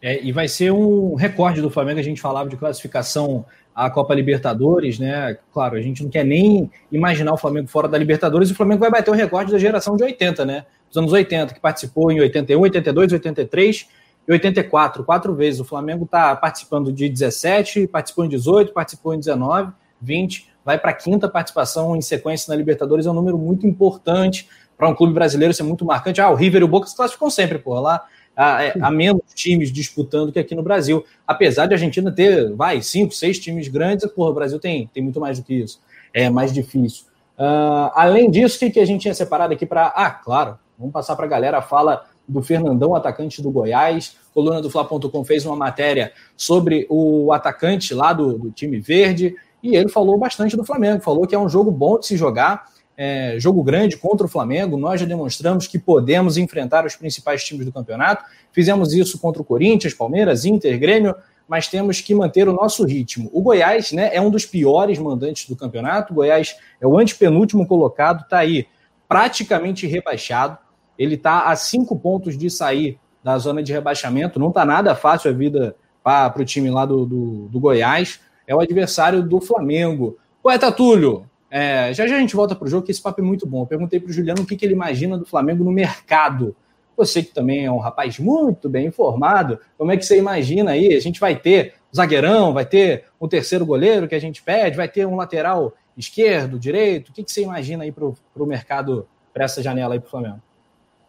É, 0.00 0.22
e 0.22 0.30
vai 0.30 0.46
ser 0.46 0.72
um 0.72 1.14
recorde 1.16 1.60
do 1.60 1.70
Flamengo, 1.70 1.98
a 1.98 2.04
gente 2.04 2.20
falava 2.20 2.48
de 2.48 2.56
classificação 2.56 3.44
à 3.74 3.90
Copa 3.90 4.14
Libertadores, 4.14 4.98
né? 4.98 5.36
Claro, 5.52 5.76
a 5.76 5.80
gente 5.80 6.04
não 6.04 6.10
quer 6.10 6.24
nem 6.24 6.70
imaginar 6.90 7.32
o 7.32 7.36
Flamengo 7.36 7.66
fora 7.66 7.88
da 7.88 7.98
Libertadores, 7.98 8.48
e 8.48 8.52
o 8.52 8.54
Flamengo 8.54 8.80
vai 8.80 8.90
bater 8.90 9.10
o 9.10 9.14
recorde 9.14 9.50
da 9.50 9.58
geração 9.58 9.96
de 9.96 10.04
80, 10.04 10.44
né? 10.44 10.66
Dos 10.88 10.96
anos 10.96 11.12
80, 11.12 11.54
que 11.54 11.60
participou 11.60 12.12
em 12.12 12.20
81, 12.20 12.60
82, 12.60 13.12
83 13.12 13.88
e 14.28 14.32
84, 14.32 15.02
quatro 15.04 15.34
vezes. 15.34 15.60
O 15.60 15.64
Flamengo 15.64 16.04
está 16.04 16.34
participando 16.36 16.92
de 16.92 17.08
17, 17.08 17.88
participou 17.88 18.24
em 18.24 18.28
18, 18.28 18.72
participou 18.72 19.14
em 19.14 19.18
19, 19.18 19.72
20, 20.00 20.48
vai 20.68 20.78
para 20.78 20.90
a 20.90 20.94
quinta 20.94 21.26
participação 21.26 21.96
em 21.96 22.02
sequência 22.02 22.50
na 22.50 22.54
Libertadores, 22.54 23.06
é 23.06 23.10
um 23.10 23.14
número 23.14 23.38
muito 23.38 23.66
importante 23.66 24.46
para 24.76 24.86
um 24.86 24.94
clube 24.94 25.14
brasileiro 25.14 25.54
ser 25.54 25.62
muito 25.62 25.82
marcante. 25.82 26.20
Ah, 26.20 26.28
o 26.28 26.34
River 26.34 26.60
e 26.60 26.64
o 26.66 26.68
Boca 26.68 26.86
se 26.86 26.94
classificam 26.94 27.30
sempre, 27.30 27.58
porra, 27.58 27.80
lá 27.80 28.06
há, 28.36 28.62
é, 28.62 28.74
há 28.78 28.90
menos 28.90 29.22
times 29.34 29.72
disputando 29.72 30.30
que 30.30 30.38
aqui 30.38 30.54
no 30.54 30.62
Brasil. 30.62 31.06
Apesar 31.26 31.64
de 31.64 31.72
a 31.72 31.76
Argentina 31.76 32.12
ter, 32.12 32.52
vai, 32.52 32.82
cinco, 32.82 33.14
seis 33.14 33.38
times 33.38 33.66
grandes, 33.68 34.04
porra, 34.12 34.28
o 34.28 34.34
Brasil 34.34 34.58
tem, 34.58 34.90
tem 34.92 35.02
muito 35.02 35.18
mais 35.18 35.38
do 35.38 35.44
que 35.46 35.54
isso. 35.54 35.80
É 36.12 36.28
mais 36.28 36.52
difícil. 36.52 37.06
Uh, 37.38 37.88
além 37.94 38.30
disso, 38.30 38.56
o 38.56 38.58
que, 38.58 38.68
que 38.68 38.80
a 38.80 38.84
gente 38.84 39.00
tinha 39.00 39.14
separado 39.14 39.54
aqui 39.54 39.64
para. 39.64 39.86
Ah, 39.86 40.10
claro, 40.10 40.58
vamos 40.78 40.92
passar 40.92 41.16
para 41.16 41.24
a 41.24 41.28
galera 41.28 41.56
a 41.56 41.62
fala 41.62 42.04
do 42.28 42.42
Fernandão, 42.42 42.94
atacante 42.94 43.40
do 43.40 43.50
Goiás. 43.50 44.18
coluna 44.34 44.60
do 44.60 44.68
Fla.com 44.68 45.24
fez 45.24 45.46
uma 45.46 45.56
matéria 45.56 46.12
sobre 46.36 46.86
o 46.90 47.32
atacante 47.32 47.94
lá 47.94 48.12
do, 48.12 48.38
do, 48.38 48.50
time 48.50 48.78
verde 48.78 49.34
e 49.62 49.76
ele 49.76 49.88
falou 49.88 50.18
bastante 50.18 50.56
do 50.56 50.64
Flamengo. 50.64 51.02
Falou 51.02 51.26
que 51.26 51.34
é 51.34 51.38
um 51.38 51.48
jogo 51.48 51.70
bom 51.70 51.98
de 51.98 52.06
se 52.06 52.16
jogar, 52.16 52.66
é, 52.96 53.36
jogo 53.38 53.62
grande 53.62 53.96
contra 53.96 54.26
o 54.26 54.28
Flamengo. 54.28 54.76
Nós 54.76 55.00
já 55.00 55.06
demonstramos 55.06 55.66
que 55.66 55.78
podemos 55.78 56.36
enfrentar 56.36 56.84
os 56.86 56.96
principais 56.96 57.44
times 57.44 57.64
do 57.64 57.72
campeonato. 57.72 58.24
Fizemos 58.52 58.92
isso 58.92 59.18
contra 59.18 59.42
o 59.42 59.44
Corinthians, 59.44 59.94
Palmeiras, 59.94 60.44
Inter, 60.44 60.78
Grêmio, 60.78 61.14
mas 61.48 61.68
temos 61.68 62.00
que 62.00 62.14
manter 62.14 62.48
o 62.48 62.52
nosso 62.52 62.84
ritmo. 62.84 63.30
O 63.32 63.40
Goiás 63.40 63.92
né, 63.92 64.10
é 64.12 64.20
um 64.20 64.30
dos 64.30 64.44
piores 64.44 64.98
mandantes 64.98 65.48
do 65.48 65.56
campeonato. 65.56 66.12
O 66.12 66.16
Goiás 66.16 66.56
é 66.80 66.86
o 66.86 66.98
antepenúltimo 66.98 67.66
colocado, 67.66 68.22
está 68.22 68.38
aí 68.38 68.66
praticamente 69.08 69.86
rebaixado 69.86 70.58
ele 70.98 71.14
está 71.14 71.44
a 71.44 71.56
cinco 71.56 71.96
pontos 71.96 72.36
de 72.36 72.50
sair 72.50 72.98
da 73.22 73.38
zona 73.38 73.62
de 73.62 73.72
rebaixamento. 73.72 74.40
Não 74.40 74.48
está 74.48 74.64
nada 74.64 74.94
fácil 74.94 75.30
a 75.30 75.34
vida 75.34 75.76
para 76.02 76.40
o 76.40 76.44
time 76.44 76.70
lá 76.70 76.84
do, 76.84 77.06
do, 77.06 77.48
do, 77.48 77.60
Goiás. 77.60 78.20
É 78.48 78.54
o 78.54 78.60
adversário 78.60 79.22
do 79.22 79.40
Flamengo. 79.40 80.18
Poeta 80.42 80.72
Túlio, 80.72 81.28
é, 81.50 81.92
já 81.92 82.06
já 82.06 82.16
a 82.16 82.18
gente 82.18 82.34
volta 82.34 82.56
para 82.56 82.66
o 82.66 82.68
jogo, 82.68 82.84
que 82.84 82.90
esse 82.90 83.02
papo 83.02 83.20
é 83.20 83.24
muito 83.24 83.46
bom. 83.46 83.62
Eu 83.62 83.66
perguntei 83.66 84.00
para 84.00 84.08
o 84.08 84.12
Juliano 84.12 84.42
o 84.42 84.46
que, 84.46 84.56
que 84.56 84.64
ele 84.64 84.72
imagina 84.72 85.18
do 85.18 85.26
Flamengo 85.26 85.62
no 85.62 85.70
mercado. 85.70 86.56
Você 86.96 87.22
que 87.22 87.32
também 87.32 87.66
é 87.66 87.70
um 87.70 87.78
rapaz 87.78 88.18
muito 88.18 88.68
bem 88.68 88.86
informado, 88.86 89.60
como 89.76 89.92
é 89.92 89.96
que 89.96 90.04
você 90.04 90.18
imagina 90.18 90.72
aí? 90.72 90.94
A 90.94 91.00
gente 91.00 91.20
vai 91.20 91.36
ter 91.36 91.74
zagueirão, 91.94 92.52
vai 92.52 92.66
ter 92.66 93.04
um 93.20 93.28
terceiro 93.28 93.64
goleiro 93.64 94.08
que 94.08 94.14
a 94.14 94.18
gente 94.18 94.42
pede, 94.42 94.76
vai 94.76 94.88
ter 94.88 95.06
um 95.06 95.14
lateral 95.14 95.74
esquerdo, 95.96 96.58
direito? 96.58 97.10
O 97.10 97.12
que, 97.12 97.22
que 97.22 97.30
você 97.30 97.42
imagina 97.42 97.84
aí 97.84 97.92
para 97.92 98.04
o 98.04 98.46
mercado, 98.46 99.06
para 99.32 99.44
essa 99.44 99.62
janela 99.62 99.94
aí 99.94 100.00
para 100.00 100.08
o 100.08 100.10
Flamengo? 100.10 100.42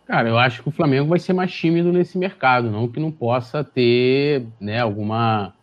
Cara, 0.05 0.27
eu 0.27 0.37
acho 0.39 0.63
que 0.63 0.69
o 0.69 0.71
Flamengo 0.71 1.07
vai 1.07 1.19
ser 1.19 1.33
mais 1.33 1.51
tímido 1.51 1.93
nesse 1.93 2.17
mercado, 2.17 2.71
não 2.71 2.87
que 2.87 2.99
não 2.99 3.11
possa 3.11 3.63
ter, 3.63 4.45
né, 4.59 4.79
alguma, 4.79 5.53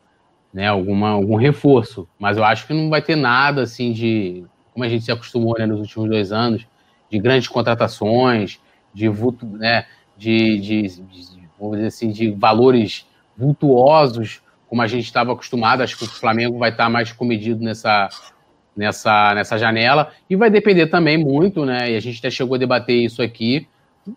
né, 0.57 0.69
alguma, 0.69 1.11
algum 1.11 1.37
reforço, 1.37 2.09
mas 2.19 2.39
eu 2.39 2.43
acho 2.43 2.66
que 2.66 2.73
não 2.73 2.89
vai 2.89 3.03
ter 3.03 3.15
nada 3.15 3.61
assim 3.61 3.93
de, 3.93 4.43
como 4.73 4.87
a 4.87 4.89
gente 4.89 5.05
se 5.05 5.12
acostumou 5.12 5.55
né, 5.59 5.66
nos 5.66 5.81
últimos 5.81 6.09
dois 6.09 6.33
anos, 6.33 6.66
de 7.11 7.19
grandes 7.19 7.47
contratações, 7.47 8.59
de 8.95 9.07
né, 9.59 9.85
de, 10.16 10.59
de, 10.59 10.83
de 10.83 11.49
vamos 11.61 11.77
dizer 11.77 11.89
assim, 11.89 12.11
de 12.11 12.31
valores 12.31 13.07
vultuosos, 13.37 14.41
como 14.66 14.81
a 14.81 14.87
gente 14.87 15.05
estava 15.05 15.31
acostumado. 15.31 15.83
Acho 15.83 15.99
que 15.99 16.05
o 16.05 16.09
Flamengo 16.09 16.57
vai 16.57 16.70
estar 16.70 16.89
mais 16.89 17.12
comedido 17.12 17.62
nessa, 17.62 18.09
nessa, 18.74 19.35
nessa 19.35 19.59
janela 19.59 20.11
e 20.28 20.37
vai 20.37 20.49
depender 20.49 20.87
também 20.87 21.19
muito, 21.19 21.66
né? 21.66 21.91
E 21.93 21.97
a 21.97 22.01
gente 22.01 22.19
até 22.19 22.31
chegou 22.31 22.55
a 22.55 22.59
debater 22.59 22.97
isso 22.97 23.20
aqui 23.20 23.69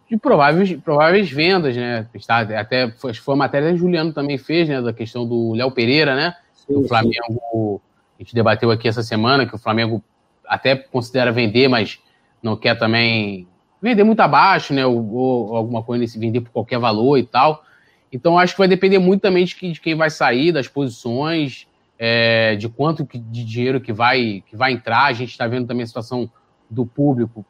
de 0.10 0.18
prováveis, 0.18 0.74
prováveis 0.82 1.32
vendas, 1.32 1.76
né? 1.76 2.08
Está, 2.14 2.40
até 2.40 2.92
foi, 2.92 3.14
foi 3.14 3.34
a 3.34 3.38
matéria 3.38 3.70
que 3.70 3.76
o 3.76 3.78
Juliano 3.78 4.14
também 4.14 4.38
fez, 4.38 4.68
né? 4.68 4.82
Da 4.82 4.94
questão 4.94 5.28
do 5.28 5.54
Léo 5.54 5.72
Pereira, 5.72 6.16
né? 6.16 6.36
Sim, 6.54 6.76
o 6.76 6.88
Flamengo, 6.88 7.82
a 8.18 8.24
gente 8.24 8.36
debateu 8.36 8.70
aqui 8.72 8.88
essa 8.88 9.04
semana 9.04 9.46
que 9.46 9.56
o 9.56 9.60
Flamengo 9.60 10.04
até 10.48 10.76
considera 10.76 11.32
vender, 11.32 11.68
mas 11.68 12.00
não 12.42 12.56
quer 12.56 12.78
também 12.78 13.48
vender 13.82 14.04
muito 14.04 14.20
abaixo, 14.20 14.74
né? 14.74 14.86
Ou, 14.86 15.14
ou 15.14 15.56
alguma 15.56 15.84
coisa 15.84 16.02
nesse 16.02 16.20
vender 16.20 16.42
por 16.42 16.52
qualquer 16.52 16.80
valor 16.80 17.18
e 17.18 17.24
tal. 17.24 17.64
Então 18.12 18.38
acho 18.38 18.54
que 18.54 18.60
vai 18.60 18.68
depender 18.68 19.00
muito 19.00 19.22
também 19.22 19.46
de, 19.46 19.56
que, 19.56 19.72
de 19.72 19.80
quem 19.80 19.96
vai 19.96 20.10
sair, 20.10 20.52
das 20.52 20.68
posições, 20.68 21.68
é, 21.98 22.56
de 22.56 22.68
quanto 22.70 23.08
de 23.12 23.44
dinheiro 23.44 23.82
que 23.82 23.94
vai, 23.94 24.44
que 24.48 24.56
vai 24.56 24.72
entrar. 24.72 25.06
A 25.06 25.14
gente 25.14 25.32
está 25.32 25.48
vendo 25.48 25.68
também 25.68 25.84
a 25.84 25.88
situação 25.88 26.30
do 26.70 26.86
público 26.86 27.46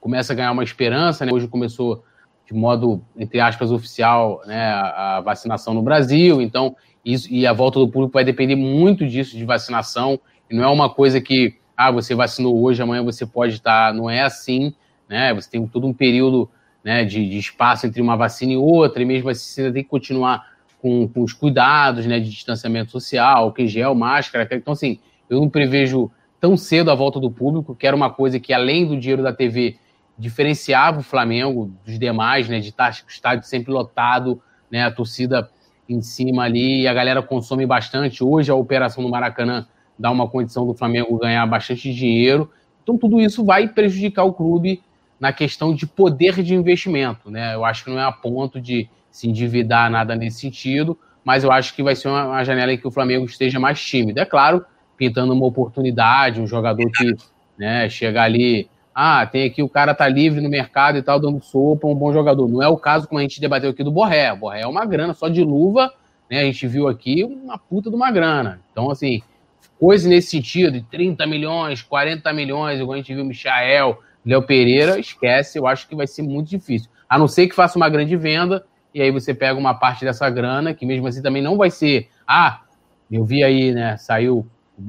começa 0.00 0.32
a 0.32 0.36
ganhar 0.36 0.52
uma 0.52 0.64
esperança, 0.64 1.24
né? 1.24 1.32
Hoje 1.32 1.48
começou 1.48 2.04
de 2.48 2.54
modo, 2.54 3.02
entre 3.14 3.40
aspas, 3.40 3.70
oficial, 3.70 4.40
né, 4.46 4.70
a, 4.70 5.20
vacinação 5.22 5.74
no 5.74 5.82
Brasil, 5.82 6.40
então, 6.40 6.74
isso, 7.04 7.28
e 7.30 7.46
a 7.46 7.52
volta 7.52 7.78
do 7.78 7.86
público 7.86 8.14
vai 8.14 8.24
depender 8.24 8.56
muito 8.56 9.06
disso, 9.06 9.36
de 9.36 9.44
vacinação, 9.44 10.18
e 10.50 10.56
não 10.56 10.64
é 10.64 10.66
uma 10.68 10.88
coisa 10.88 11.20
que, 11.20 11.56
ah, 11.76 11.90
você 11.90 12.14
vacinou 12.14 12.58
hoje, 12.62 12.82
amanhã 12.82 13.04
você 13.04 13.26
pode 13.26 13.52
estar, 13.52 13.92
não 13.92 14.08
é 14.08 14.22
assim, 14.22 14.72
né, 15.06 15.34
você 15.34 15.50
tem 15.50 15.66
todo 15.66 15.86
um 15.86 15.92
período, 15.92 16.48
né, 16.82 17.04
de, 17.04 17.28
de 17.28 17.36
espaço 17.36 17.86
entre 17.86 18.00
uma 18.00 18.16
vacina 18.16 18.52
e 18.52 18.56
outra, 18.56 19.02
e 19.02 19.04
mesmo 19.04 19.28
assim 19.28 19.64
você 19.64 19.70
tem 19.70 19.82
que 19.82 19.90
continuar 19.90 20.46
com, 20.80 21.06
com 21.06 21.22
os 21.22 21.34
cuidados, 21.34 22.06
né, 22.06 22.18
de 22.18 22.30
distanciamento 22.30 22.90
social, 22.90 23.52
que 23.52 23.66
gel, 23.66 23.94
máscara, 23.94 24.48
então, 24.52 24.72
assim, 24.72 24.98
eu 25.28 25.38
não 25.38 25.50
prevejo 25.50 26.10
tão 26.40 26.56
cedo 26.56 26.90
a 26.90 26.94
volta 26.94 27.20
do 27.20 27.30
público, 27.30 27.74
que 27.74 27.86
era 27.86 27.94
uma 27.94 28.08
coisa 28.08 28.40
que, 28.40 28.54
além 28.54 28.86
do 28.86 28.96
dinheiro 28.96 29.22
da 29.22 29.34
TV, 29.34 29.76
diferenciava 30.18 31.00
o 31.00 31.02
Flamengo 31.02 31.72
dos 31.84 31.98
demais, 31.98 32.48
né? 32.48 32.58
De 32.58 32.70
estar 32.70 32.90
o 32.90 33.10
estádio 33.10 33.46
sempre 33.46 33.72
lotado, 33.72 34.42
né? 34.70 34.84
A 34.84 34.90
torcida 34.90 35.48
em 35.88 36.02
cima 36.02 36.42
ali 36.42 36.82
e 36.82 36.88
a 36.88 36.92
galera 36.92 37.22
consome 37.22 37.64
bastante. 37.64 38.22
Hoje 38.22 38.50
a 38.50 38.54
operação 38.54 39.02
no 39.02 39.08
Maracanã 39.08 39.66
dá 39.98 40.10
uma 40.10 40.28
condição 40.28 40.66
do 40.66 40.74
Flamengo 40.74 41.16
ganhar 41.18 41.46
bastante 41.46 41.92
dinheiro. 41.94 42.50
Então 42.82 42.98
tudo 42.98 43.20
isso 43.20 43.44
vai 43.44 43.68
prejudicar 43.68 44.24
o 44.24 44.32
clube 44.32 44.82
na 45.18 45.32
questão 45.32 45.74
de 45.74 45.86
poder 45.86 46.42
de 46.42 46.54
investimento, 46.54 47.30
né? 47.30 47.54
Eu 47.54 47.64
acho 47.64 47.84
que 47.84 47.90
não 47.90 47.98
é 47.98 48.04
a 48.04 48.12
ponto 48.12 48.60
de 48.60 48.88
se 49.10 49.28
endividar 49.28 49.90
nada 49.90 50.14
nesse 50.14 50.40
sentido, 50.40 50.98
mas 51.24 51.42
eu 51.42 51.50
acho 51.50 51.74
que 51.74 51.82
vai 51.82 51.96
ser 51.96 52.08
uma, 52.08 52.26
uma 52.26 52.44
janela 52.44 52.72
em 52.72 52.78
que 52.78 52.86
o 52.86 52.90
Flamengo 52.90 53.24
esteja 53.24 53.58
mais 53.58 53.80
tímido. 53.80 54.20
É 54.20 54.24
claro, 54.24 54.64
pintando 54.96 55.32
uma 55.32 55.46
oportunidade, 55.46 56.40
um 56.40 56.46
jogador 56.46 56.88
que 56.92 57.16
né, 57.58 57.88
chega 57.88 58.22
ali 58.22 58.68
ah, 59.00 59.24
tem 59.24 59.44
aqui 59.44 59.62
o 59.62 59.68
cara 59.68 59.94
tá 59.94 60.08
livre 60.08 60.40
no 60.40 60.48
mercado 60.48 60.98
e 60.98 61.02
tal, 61.02 61.20
dando 61.20 61.40
sopa, 61.40 61.86
um 61.86 61.94
bom 61.94 62.12
jogador. 62.12 62.48
Não 62.48 62.60
é 62.60 62.66
o 62.66 62.76
caso 62.76 63.06
como 63.06 63.20
a 63.20 63.22
gente 63.22 63.40
debateu 63.40 63.70
aqui 63.70 63.84
do 63.84 63.92
Borré. 63.92 64.32
O 64.32 64.38
Borré 64.38 64.62
é 64.62 64.66
uma 64.66 64.84
grana, 64.84 65.14
só 65.14 65.28
de 65.28 65.44
luva, 65.44 65.94
né? 66.28 66.40
A 66.40 66.44
gente 66.44 66.66
viu 66.66 66.88
aqui 66.88 67.22
uma 67.22 67.56
puta 67.56 67.90
de 67.90 67.94
uma 67.94 68.10
grana. 68.10 68.60
Então, 68.72 68.90
assim, 68.90 69.22
coisa 69.78 70.08
nesse 70.08 70.30
sentido, 70.30 70.72
de 70.72 70.82
30 70.82 71.24
milhões, 71.28 71.80
40 71.80 72.32
milhões, 72.32 72.80
igual 72.80 72.94
a 72.94 72.96
gente 72.96 73.14
viu 73.14 73.22
o 73.22 73.26
Michael, 73.28 74.00
Léo 74.26 74.42
Pereira, 74.42 74.98
esquece, 74.98 75.60
eu 75.60 75.68
acho 75.68 75.86
que 75.86 75.94
vai 75.94 76.08
ser 76.08 76.22
muito 76.22 76.48
difícil. 76.48 76.90
A 77.08 77.16
não 77.16 77.28
ser 77.28 77.46
que 77.46 77.54
faça 77.54 77.78
uma 77.78 77.88
grande 77.88 78.16
venda, 78.16 78.66
e 78.92 79.00
aí 79.00 79.12
você 79.12 79.32
pega 79.32 79.56
uma 79.56 79.74
parte 79.74 80.04
dessa 80.04 80.28
grana, 80.28 80.74
que 80.74 80.84
mesmo 80.84 81.06
assim 81.06 81.22
também 81.22 81.40
não 81.40 81.56
vai 81.56 81.70
ser. 81.70 82.08
Ah, 82.26 82.62
eu 83.08 83.24
vi 83.24 83.44
aí, 83.44 83.70
né? 83.70 83.96
Saiu. 83.96 84.44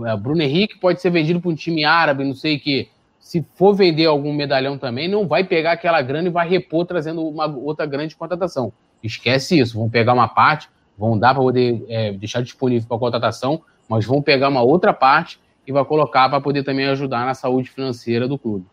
É, 0.07 0.17
Bruno 0.17 0.41
Henrique 0.41 0.79
pode 0.79 0.99
ser 0.99 1.11
vendido 1.11 1.39
para 1.39 1.51
um 1.51 1.55
time 1.55 1.85
árabe, 1.85 2.23
não 2.23 2.33
sei 2.33 2.55
o 2.55 2.59
quê 2.59 2.89
se 3.19 3.45
for 3.53 3.73
vender 3.73 4.05
algum 4.05 4.33
medalhão 4.33 4.77
também, 4.77 5.07
não 5.07 5.27
vai 5.27 5.43
pegar 5.43 5.73
aquela 5.73 6.01
grana 6.01 6.29
e 6.29 6.31
vai 6.31 6.47
repor 6.47 6.85
trazendo 6.85 7.27
uma 7.27 7.45
outra 7.45 7.85
grande 7.85 8.15
contratação. 8.15 8.73
Esquece 9.03 9.59
isso. 9.59 9.77
Vão 9.77 9.89
pegar 9.89 10.13
uma 10.13 10.27
parte, 10.27 10.69
vão 10.97 11.17
dar 11.17 11.33
para 11.33 11.43
poder 11.43 11.85
é, 11.87 12.11
deixar 12.11 12.41
disponível 12.41 12.87
para 12.87 12.97
contratação, 12.97 13.61
mas 13.87 14.05
vão 14.05 14.21
pegar 14.21 14.49
uma 14.49 14.61
outra 14.61 14.93
parte 14.93 15.39
e 15.67 15.71
vai 15.71 15.85
colocar 15.85 16.27
para 16.27 16.41
poder 16.41 16.63
também 16.63 16.87
ajudar 16.87 17.25
na 17.25 17.33
saúde 17.33 17.69
financeira 17.69 18.27
do 18.27 18.37
clube. 18.37 18.65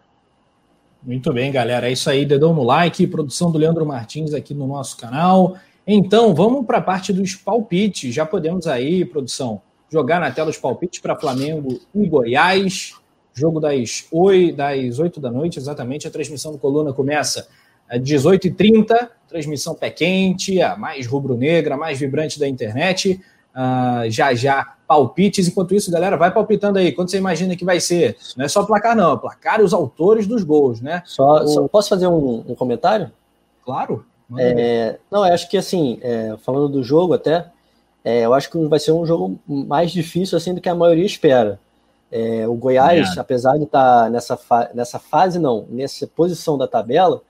Muito 1.02 1.32
bem, 1.32 1.52
galera. 1.52 1.88
É 1.88 1.92
isso 1.92 2.08
aí. 2.08 2.24
Dedão 2.24 2.54
no 2.54 2.64
like, 2.64 3.06
produção 3.06 3.50
do 3.50 3.58
Leandro 3.58 3.84
Martins 3.84 4.32
aqui 4.32 4.54
no 4.54 4.66
nosso 4.66 4.96
canal. 4.96 5.56
Então, 5.86 6.34
vamos 6.34 6.66
para 6.66 6.78
a 6.78 6.82
parte 6.82 7.12
dos 7.12 7.34
palpites. 7.34 8.12
Já 8.14 8.26
podemos 8.26 8.66
aí, 8.66 9.04
produção, 9.04 9.60
jogar 9.88 10.18
na 10.18 10.30
tela 10.30 10.50
os 10.50 10.58
palpites 10.58 10.98
para 10.98 11.14
Flamengo 11.14 11.78
e 11.94 12.08
Goiás. 12.08 12.94
Jogo 13.36 13.60
das 13.60 14.06
8, 14.10 14.56
das 14.56 14.98
8 14.98 15.20
da 15.20 15.30
noite, 15.30 15.58
exatamente. 15.58 16.08
A 16.08 16.10
transmissão 16.10 16.52
do 16.52 16.58
Coluna 16.58 16.94
começa 16.94 17.46
às 17.86 18.00
18h30. 18.00 19.10
Transmissão 19.28 19.74
pé 19.74 19.90
quente, 19.90 20.62
a 20.62 20.74
mais 20.74 21.06
rubro-negra, 21.06 21.74
a 21.74 21.78
mais 21.78 21.98
vibrante 21.98 22.40
da 22.40 22.48
internet. 22.48 23.20
Uh, 23.54 24.10
já 24.10 24.34
já 24.34 24.74
palpites. 24.88 25.46
Enquanto 25.48 25.74
isso, 25.74 25.90
galera, 25.90 26.16
vai 26.16 26.32
palpitando 26.32 26.78
aí. 26.78 26.92
Quando 26.92 27.10
você 27.10 27.18
imagina 27.18 27.54
que 27.54 27.64
vai 27.64 27.78
ser? 27.78 28.16
Não 28.38 28.46
é 28.46 28.48
só 28.48 28.64
placar, 28.64 28.96
não. 28.96 29.12
É 29.12 29.18
placar 29.18 29.60
e 29.60 29.64
os 29.64 29.74
autores 29.74 30.26
dos 30.26 30.42
gols, 30.42 30.80
né? 30.80 31.02
Só, 31.04 31.42
o... 31.42 31.46
só 31.46 31.68
posso 31.68 31.90
fazer 31.90 32.06
um, 32.06 32.42
um 32.48 32.54
comentário? 32.54 33.12
Claro. 33.62 34.06
É, 34.38 34.98
não, 35.10 35.26
eu 35.26 35.34
acho 35.34 35.48
que 35.48 35.56
assim, 35.56 35.98
é, 36.02 36.36
falando 36.38 36.68
do 36.68 36.82
jogo 36.82 37.12
até, 37.12 37.46
é, 38.02 38.24
eu 38.24 38.34
acho 38.34 38.50
que 38.50 38.58
vai 38.66 38.78
ser 38.78 38.92
um 38.92 39.04
jogo 39.06 39.38
mais 39.46 39.90
difícil 39.90 40.36
assim 40.38 40.54
do 40.54 40.60
que 40.60 40.68
a 40.68 40.74
maioria 40.74 41.04
espera. 41.04 41.60
É, 42.10 42.46
o 42.46 42.54
Goiás, 42.54 43.18
apesar 43.18 43.56
de 43.56 43.64
estar 43.64 44.04
tá 44.04 44.10
nessa, 44.10 44.36
fa 44.36 44.70
nessa 44.74 44.98
fase, 44.98 45.38
não, 45.38 45.66
nessa 45.68 46.06
posição 46.06 46.56
da 46.56 46.68
tabela, 46.68 47.20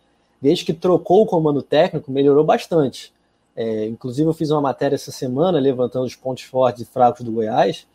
desde 0.40 0.64
que 0.64 0.72
trocou 0.72 1.22
o 1.22 1.26
comando 1.26 1.62
técnico, 1.62 2.10
melhorou 2.10 2.44
bastante. 2.44 3.12
É, 3.54 3.86
inclusive, 3.86 4.28
eu 4.28 4.34
fiz 4.34 4.50
uma 4.50 4.60
matéria 4.60 4.94
essa 4.94 5.10
semana 5.10 5.58
levantando 5.58 6.04
os 6.04 6.14
pontos 6.14 6.44
fortes 6.44 6.82
e 6.82 6.84
fracos 6.84 7.24
do 7.24 7.32
Goiás, 7.32 7.86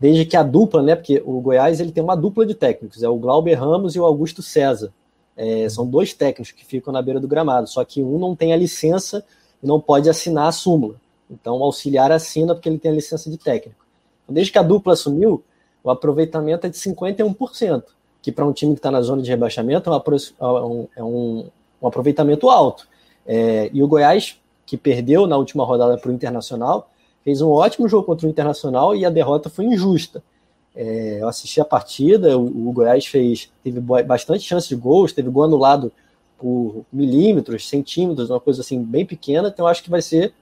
desde 0.00 0.24
que 0.24 0.36
a 0.36 0.42
dupla, 0.42 0.82
né? 0.82 0.96
Porque 0.96 1.22
o 1.24 1.40
Goiás 1.40 1.78
ele 1.80 1.92
tem 1.92 2.02
uma 2.02 2.16
dupla 2.16 2.46
de 2.46 2.54
técnicos, 2.54 3.02
é 3.02 3.08
o 3.08 3.16
Glauber 3.16 3.54
Ramos 3.54 3.94
e 3.94 4.00
o 4.00 4.04
Augusto 4.04 4.42
César. 4.42 4.92
É, 5.36 5.68
são 5.68 5.86
dois 5.86 6.12
técnicos 6.14 6.50
que 6.50 6.64
ficam 6.64 6.92
na 6.92 7.02
beira 7.02 7.20
do 7.20 7.28
gramado, 7.28 7.68
só 7.68 7.84
que 7.84 8.02
um 8.02 8.18
não 8.18 8.34
tem 8.34 8.52
a 8.52 8.56
licença 8.56 9.24
e 9.62 9.66
não 9.66 9.80
pode 9.80 10.08
assinar 10.08 10.48
a 10.48 10.52
súmula. 10.52 10.96
Então, 11.30 11.58
o 11.58 11.64
auxiliar 11.64 12.10
assina 12.10 12.54
porque 12.54 12.68
ele 12.68 12.78
tem 12.78 12.90
a 12.90 12.94
licença 12.94 13.30
de 13.30 13.38
técnico. 13.38 13.84
Então, 14.22 14.34
desde 14.34 14.52
que 14.52 14.58
a 14.58 14.62
dupla 14.62 14.94
assumiu, 14.94 15.42
o 15.82 15.90
aproveitamento 15.90 16.66
é 16.66 16.70
de 16.70 16.76
51%, 16.76 17.84
que 18.20 18.30
para 18.30 18.46
um 18.46 18.52
time 18.52 18.74
que 18.74 18.78
está 18.78 18.90
na 18.90 19.02
zona 19.02 19.22
de 19.22 19.30
rebaixamento 19.30 19.90
é, 19.90 20.44
um, 20.44 20.88
é 20.96 21.02
um, 21.02 21.46
um 21.80 21.86
aproveitamento 21.86 22.48
alto. 22.48 22.86
É, 23.26 23.70
e 23.72 23.82
o 23.82 23.88
Goiás 23.88 24.36
que 24.72 24.76
perdeu 24.78 25.26
na 25.26 25.36
última 25.36 25.66
rodada 25.66 25.98
para 25.98 26.10
o 26.10 26.14
Internacional, 26.14 26.90
fez 27.22 27.42
um 27.42 27.50
ótimo 27.50 27.86
jogo 27.86 28.06
contra 28.06 28.26
o 28.26 28.30
Internacional 28.30 28.96
e 28.96 29.04
a 29.04 29.10
derrota 29.10 29.50
foi 29.50 29.66
injusta. 29.66 30.22
É, 30.74 31.18
eu 31.20 31.28
assisti 31.28 31.60
a 31.60 31.64
partida, 31.64 32.38
o, 32.38 32.68
o, 32.68 32.72
Goiás 32.72 33.04
fez, 33.04 33.50
teve 33.62 33.80
bastante 33.80 34.44
chance 34.44 34.66
de 34.68 34.74
gols, 34.74 35.12
teve 35.12 35.28
gol 35.28 35.44
anulado 35.44 35.92
por 36.38 36.86
milímetros, 36.90 37.68
centímetros, 37.68 38.30
uma 38.30 38.40
coisa 38.40 38.62
assim 38.62 38.82
bem 38.82 39.04
pequena, 39.04 39.48
então 39.48 39.66
acho 39.66 39.82
que 39.82 39.90
vai 39.90 40.00
ser 40.00 40.32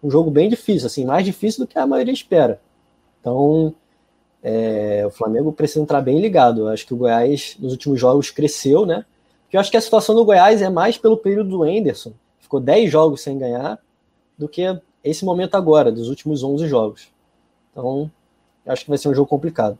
um 0.00 0.08
jogo 0.08 0.30
bem 0.30 0.48
difícil, 0.48 0.86
assim, 0.86 1.04
mais 1.04 1.24
difícil 1.24 1.64
do 1.64 1.68
que 1.68 1.76
a 1.76 1.84
maioria 1.84 2.14
espera. 2.14 2.60
Então, 3.20 3.74
é, 4.42 5.04
o 5.06 5.10
Flamengo 5.10 5.52
precisa 5.52 5.80
entrar 5.80 6.00
bem 6.00 6.20
ligado. 6.20 6.62
Eu 6.62 6.68
acho 6.68 6.86
que 6.86 6.94
o 6.94 6.96
Goiás, 6.96 7.56
nos 7.58 7.72
últimos 7.72 8.00
jogos, 8.00 8.30
cresceu, 8.30 8.86
né? 8.86 9.04
Porque 9.42 9.56
eu 9.56 9.60
acho 9.60 9.70
que 9.70 9.76
a 9.76 9.80
situação 9.80 10.14
do 10.14 10.24
Goiás 10.24 10.62
é 10.62 10.68
mais 10.68 10.96
pelo 10.96 11.16
período 11.16 11.50
do 11.50 11.66
Enderson, 11.66 12.12
ficou 12.38 12.60
10 12.60 12.90
jogos 12.90 13.20
sem 13.22 13.38
ganhar, 13.38 13.78
do 14.38 14.48
que 14.48 14.62
esse 15.02 15.24
momento 15.24 15.56
agora, 15.56 15.90
dos 15.90 16.08
últimos 16.08 16.42
11 16.42 16.68
jogos. 16.68 17.08
Então, 17.70 18.10
acho 18.66 18.84
que 18.84 18.90
vai 18.90 18.98
ser 18.98 19.08
um 19.08 19.14
jogo 19.14 19.28
complicado. 19.28 19.78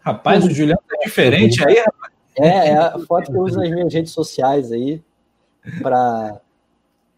Rapaz, 0.00 0.44
o 0.44 0.50
Juliano 0.50 0.82
tá 0.88 0.96
diferente 1.04 1.66
aí, 1.66 1.78
rapaz. 1.78 2.12
É, 2.36 2.70
é 2.70 2.76
a 2.76 2.98
foto 2.98 3.30
que 3.30 3.36
eu 3.36 3.42
uso 3.42 3.58
nas 3.58 3.70
minhas 3.70 3.92
redes 3.92 4.12
sociais 4.12 4.72
aí, 4.72 5.00
para 5.80 6.40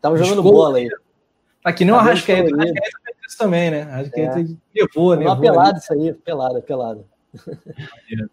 Tava 0.06 0.16
jogando 0.16 0.38
Escolha. 0.38 0.54
bola 0.54 0.78
aí. 0.78 0.88
Tá 1.64 1.72
que 1.72 1.84
nem 1.84 1.92
o 1.92 1.96
Arrascaeta. 1.96 2.48
O 2.48 2.54
Arrascaeta 2.54 2.98
isso 3.26 3.38
também, 3.38 3.70
né? 3.70 3.82
Arrascaeta 3.82 4.40
é. 4.40 4.44
levou, 4.74 5.16
né? 5.16 5.24
Uma 5.24 5.40
pelada 5.40 5.78
isso 5.78 5.92
aí, 5.92 6.12
pelada, 6.12 6.60
pelada. 6.60 7.04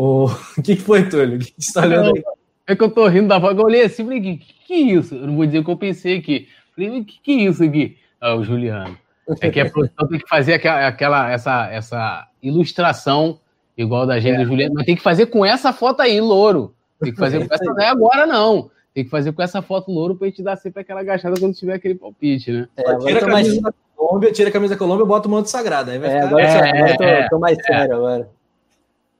O 0.00 0.28
que, 0.62 0.76
que 0.76 0.82
foi, 0.82 1.08
Túlio? 1.08 1.38
O 1.38 1.38
que 1.40 1.52
você 1.58 1.72
tá 1.72 1.80
olhando 1.80 2.14
aí? 2.14 2.22
É 2.68 2.76
que 2.76 2.84
eu 2.84 2.88
tô 2.88 3.08
rindo 3.08 3.26
da 3.26 3.38
vaga, 3.40 3.60
eu 3.60 3.64
olhei 3.64 3.82
assim 3.82 4.04
falei, 4.04 4.20
que, 4.20 4.36
que 4.64 4.74
isso? 4.74 5.16
Eu 5.16 5.26
não 5.26 5.34
vou 5.34 5.44
dizer 5.44 5.58
o 5.58 5.64
que 5.64 5.70
eu 5.72 5.76
pensei 5.76 6.18
aqui. 6.18 6.46
Falei, 6.72 7.02
que 7.02 7.20
que 7.20 7.32
isso 7.32 7.64
aqui? 7.64 7.96
Ah, 8.20 8.36
o 8.36 8.44
Juliano. 8.44 8.96
É 9.40 9.50
que 9.50 9.58
a 9.58 9.68
produção 9.68 10.06
tem 10.06 10.20
que 10.20 10.28
fazer 10.28 10.54
aquela, 10.54 10.86
aquela 10.86 11.30
essa, 11.32 11.68
essa 11.72 12.28
ilustração 12.40 13.40
igual 13.76 14.06
da 14.06 14.20
gente 14.20 14.36
é. 14.36 14.38
do 14.38 14.44
Juliano, 14.44 14.74
mas 14.76 14.86
tem 14.86 14.94
que 14.94 15.02
fazer 15.02 15.26
com 15.26 15.44
essa 15.44 15.72
foto 15.72 16.00
aí, 16.00 16.20
louro. 16.20 16.76
Tem 17.00 17.12
que 17.12 17.18
fazer 17.18 17.44
com 17.44 17.52
essa, 17.52 17.64
não 17.64 17.80
é 17.80 17.88
agora 17.88 18.24
não. 18.24 18.70
Tem 18.94 19.02
que 19.02 19.10
fazer 19.10 19.32
com 19.32 19.42
essa 19.42 19.62
foto 19.62 19.90
louro 19.90 20.14
pra 20.14 20.28
gente 20.28 20.44
dar 20.44 20.56
sempre 20.56 20.82
aquela 20.82 21.00
agachada 21.00 21.40
quando 21.40 21.54
tiver 21.54 21.74
aquele 21.74 21.96
palpite, 21.96 22.52
né? 22.52 22.68
É, 22.76 22.82
tira, 22.98 23.18
a 23.18 23.26
camisa 23.26 23.32
mais... 23.32 23.62
da 23.62 23.72
Colômbia, 23.98 24.32
tira 24.32 24.48
a 24.48 24.52
camisa 24.52 24.74
da 24.74 24.78
Colômbia 24.78 25.02
e 25.02 25.08
bota 25.08 25.26
o 25.26 25.30
manto 25.30 25.50
sagrado. 25.50 25.90
Aí 25.90 25.98
vai 25.98 26.08
é, 26.08 26.14
ficar... 26.14 26.26
agora, 26.28 26.42
é, 26.44 26.92
eu 26.92 26.96
tô, 26.96 27.04
é, 27.04 27.28
tô 27.28 27.38
mais 27.40 27.58
sério 27.66 27.96
agora. 27.96 28.30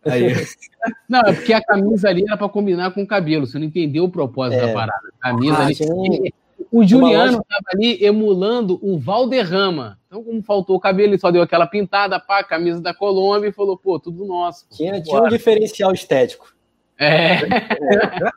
Aí. 0.07 0.35
Não, 1.09 1.21
é 1.21 1.33
porque 1.33 1.53
a 1.53 1.61
camisa 1.61 2.09
ali 2.09 2.25
era 2.27 2.37
para 2.37 2.49
combinar 2.49 2.93
com 2.93 3.03
o 3.03 3.07
cabelo. 3.07 3.47
Você 3.47 3.59
não 3.59 3.67
entendeu 3.67 4.05
o 4.05 4.11
propósito 4.11 4.63
é. 4.63 4.67
da 4.69 4.73
parada. 4.73 5.09
A 5.21 5.31
camisa 5.31 5.57
ah, 5.59 5.67
ali. 5.67 6.33
O 6.71 6.87
Juliano 6.87 7.39
estava 7.39 7.65
ali 7.75 8.05
emulando 8.05 8.79
o 8.81 8.99
Valderrama. 8.99 9.99
Então, 10.07 10.23
como 10.23 10.43
faltou 10.43 10.77
o 10.77 10.81
cabelo, 10.81 11.11
ele 11.11 11.19
só 11.19 11.31
deu 11.31 11.43
aquela 11.43 11.67
pintada, 11.67 12.21
pá, 12.21 12.45
camisa 12.45 12.81
da 12.81 12.95
Colômbia 12.95 13.49
e 13.49 13.53
falou, 13.53 13.77
pô, 13.77 13.99
tudo 13.99 14.25
nosso. 14.25 14.67
Tinha, 14.71 15.01
tinha 15.03 15.23
um 15.23 15.29
diferencial 15.29 15.93
estético. 15.93 16.55
É. 16.99 17.35
é. 17.35 17.41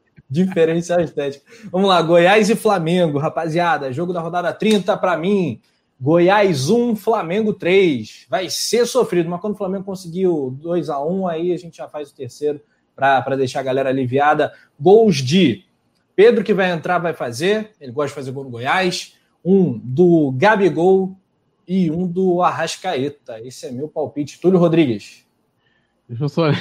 diferencial 0.30 1.01
estético. 1.01 1.45
Vamos 1.69 1.89
lá, 1.89 2.01
Goiás 2.01 2.49
e 2.49 2.55
Flamengo, 2.55 3.19
rapaziada. 3.19 3.91
Jogo 3.91 4.13
da 4.13 4.22
rodada 4.22 4.53
30 4.53 4.95
para 4.97 5.18
mim. 5.18 5.59
Goiás 6.01 6.67
1, 6.67 6.95
Flamengo 6.95 7.53
3. 7.53 8.25
Vai 8.27 8.49
ser 8.49 8.87
sofrido, 8.87 9.29
mas 9.29 9.39
quando 9.39 9.53
o 9.53 9.57
Flamengo 9.57 9.83
conseguiu 9.83 10.57
2 10.59 10.89
a 10.89 10.99
1 10.99 11.27
aí 11.27 11.53
a 11.53 11.57
gente 11.57 11.77
já 11.77 11.87
faz 11.87 12.09
o 12.09 12.15
terceiro 12.15 12.59
para 12.95 13.35
deixar 13.35 13.59
a 13.59 13.63
galera 13.63 13.89
aliviada. 13.89 14.51
Gols 14.79 15.17
de 15.17 15.63
Pedro, 16.15 16.43
que 16.43 16.55
vai 16.55 16.71
entrar, 16.71 16.97
vai 16.97 17.13
fazer. 17.13 17.69
Ele 17.79 17.91
gosta 17.91 18.09
de 18.09 18.15
fazer 18.15 18.31
gol 18.31 18.45
no 18.45 18.49
Goiás. 18.49 19.15
Um 19.45 19.77
do 19.77 20.33
Gabigol 20.35 21.15
e 21.67 21.91
um 21.91 22.07
do 22.07 22.41
Arrascaeta. 22.41 23.39
Esse 23.39 23.67
é 23.67 23.71
meu 23.71 23.87
palpite. 23.87 24.41
Túlio 24.41 24.57
Rodrigues. 24.57 25.23
Deixa 26.09 26.23
eu 26.23 26.29
só. 26.29 26.45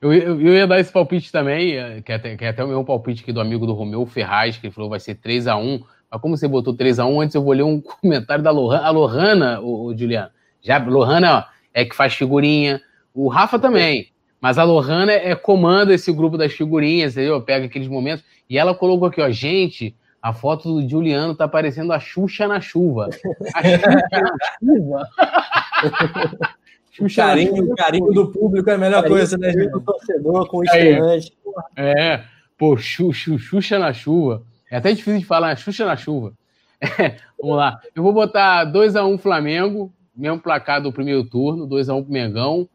Eu, 0.00 0.12
eu, 0.12 0.54
ia 0.54 0.64
dar 0.64 0.78
esse 0.78 0.92
palpite 0.92 1.32
também, 1.32 1.72
eh, 1.72 2.00
que 2.02 2.12
é, 2.12 2.14
até, 2.14 2.36
que 2.36 2.44
é 2.44 2.50
até 2.50 2.62
o 2.62 2.68
meu 2.68 2.84
palpite 2.84 3.24
aqui 3.24 3.32
do 3.32 3.40
amigo 3.40 3.66
do 3.66 3.72
Romeu 3.72 4.06
Ferraz, 4.06 4.56
que 4.56 4.68
ele 4.68 4.72
falou 4.72 4.88
vai 4.88 5.00
ser 5.00 5.16
3 5.16 5.48
a 5.48 5.56
1 5.56 5.82
mas 6.10 6.20
como 6.20 6.36
você 6.36 6.48
botou 6.48 6.74
3x1, 6.74 7.22
antes 7.22 7.34
eu 7.34 7.42
vou 7.42 7.52
ler 7.52 7.62
um 7.62 7.80
comentário 8.00 8.42
da 8.42 8.50
Lohana. 8.50 8.86
A 8.86 8.90
Lohana, 8.90 9.60
o, 9.60 9.86
o 9.86 9.96
Juliano, 9.96 10.30
já, 10.60 10.78
Lohana 10.78 11.38
ó, 11.38 11.44
é 11.72 11.84
que 11.84 11.94
faz 11.94 12.14
figurinha, 12.14 12.80
o 13.14 13.28
Rafa 13.28 13.58
também. 13.58 14.08
Mas 14.40 14.56
a 14.56 14.64
Lohana 14.64 15.12
é, 15.12 15.34
comanda 15.34 15.92
esse 15.92 16.12
grupo 16.12 16.38
das 16.38 16.52
figurinhas, 16.52 17.12
entendeu? 17.12 17.40
Pega 17.42 17.66
aqueles 17.66 17.88
momentos. 17.88 18.24
E 18.48 18.56
ela 18.56 18.74
colocou 18.74 19.08
aqui, 19.08 19.20
ó, 19.20 19.28
gente, 19.30 19.96
a 20.22 20.32
foto 20.32 20.80
do 20.80 20.88
Juliano 20.88 21.34
tá 21.34 21.48
parecendo 21.48 21.92
a 21.92 21.98
Xuxa 21.98 22.46
na 22.46 22.60
chuva. 22.60 23.08
A 23.54 23.62
Xuxa 23.62 24.20
na 24.20 24.76
chuva? 24.76 25.08
o 27.00 27.14
carinho, 27.14 27.72
o 27.72 27.76
carinho 27.76 28.12
do 28.12 28.28
público 28.28 28.70
é 28.70 28.74
a 28.74 28.78
melhor 28.78 29.06
coisa, 29.06 29.36
né, 29.36 29.52
gente? 29.52 29.70
Do 29.70 29.80
torcedor 29.80 30.48
com 30.48 30.58
o 30.58 30.64
estreante. 30.64 31.32
É, 31.76 32.22
pô, 32.56 32.76
Xuxa 32.76 33.78
na 33.78 33.92
chuva. 33.92 34.42
É 34.70 34.76
até 34.76 34.92
difícil 34.92 35.20
de 35.20 35.24
falar, 35.24 35.56
Xuxa 35.56 35.86
na 35.86 35.96
chuva. 35.96 36.32
É, 36.80 37.16
vamos 37.40 37.56
lá. 37.56 37.80
Eu 37.92 38.04
vou 38.04 38.12
botar 38.12 38.64
2x1 38.66 39.12
um 39.12 39.18
Flamengo, 39.18 39.92
mesmo 40.14 40.38
placar 40.38 40.80
do 40.80 40.92
primeiro 40.92 41.24
turno, 41.24 41.66
2x1 41.66 41.96
um 41.96 42.04
pro 42.04 42.12
Mengão. 42.12 42.68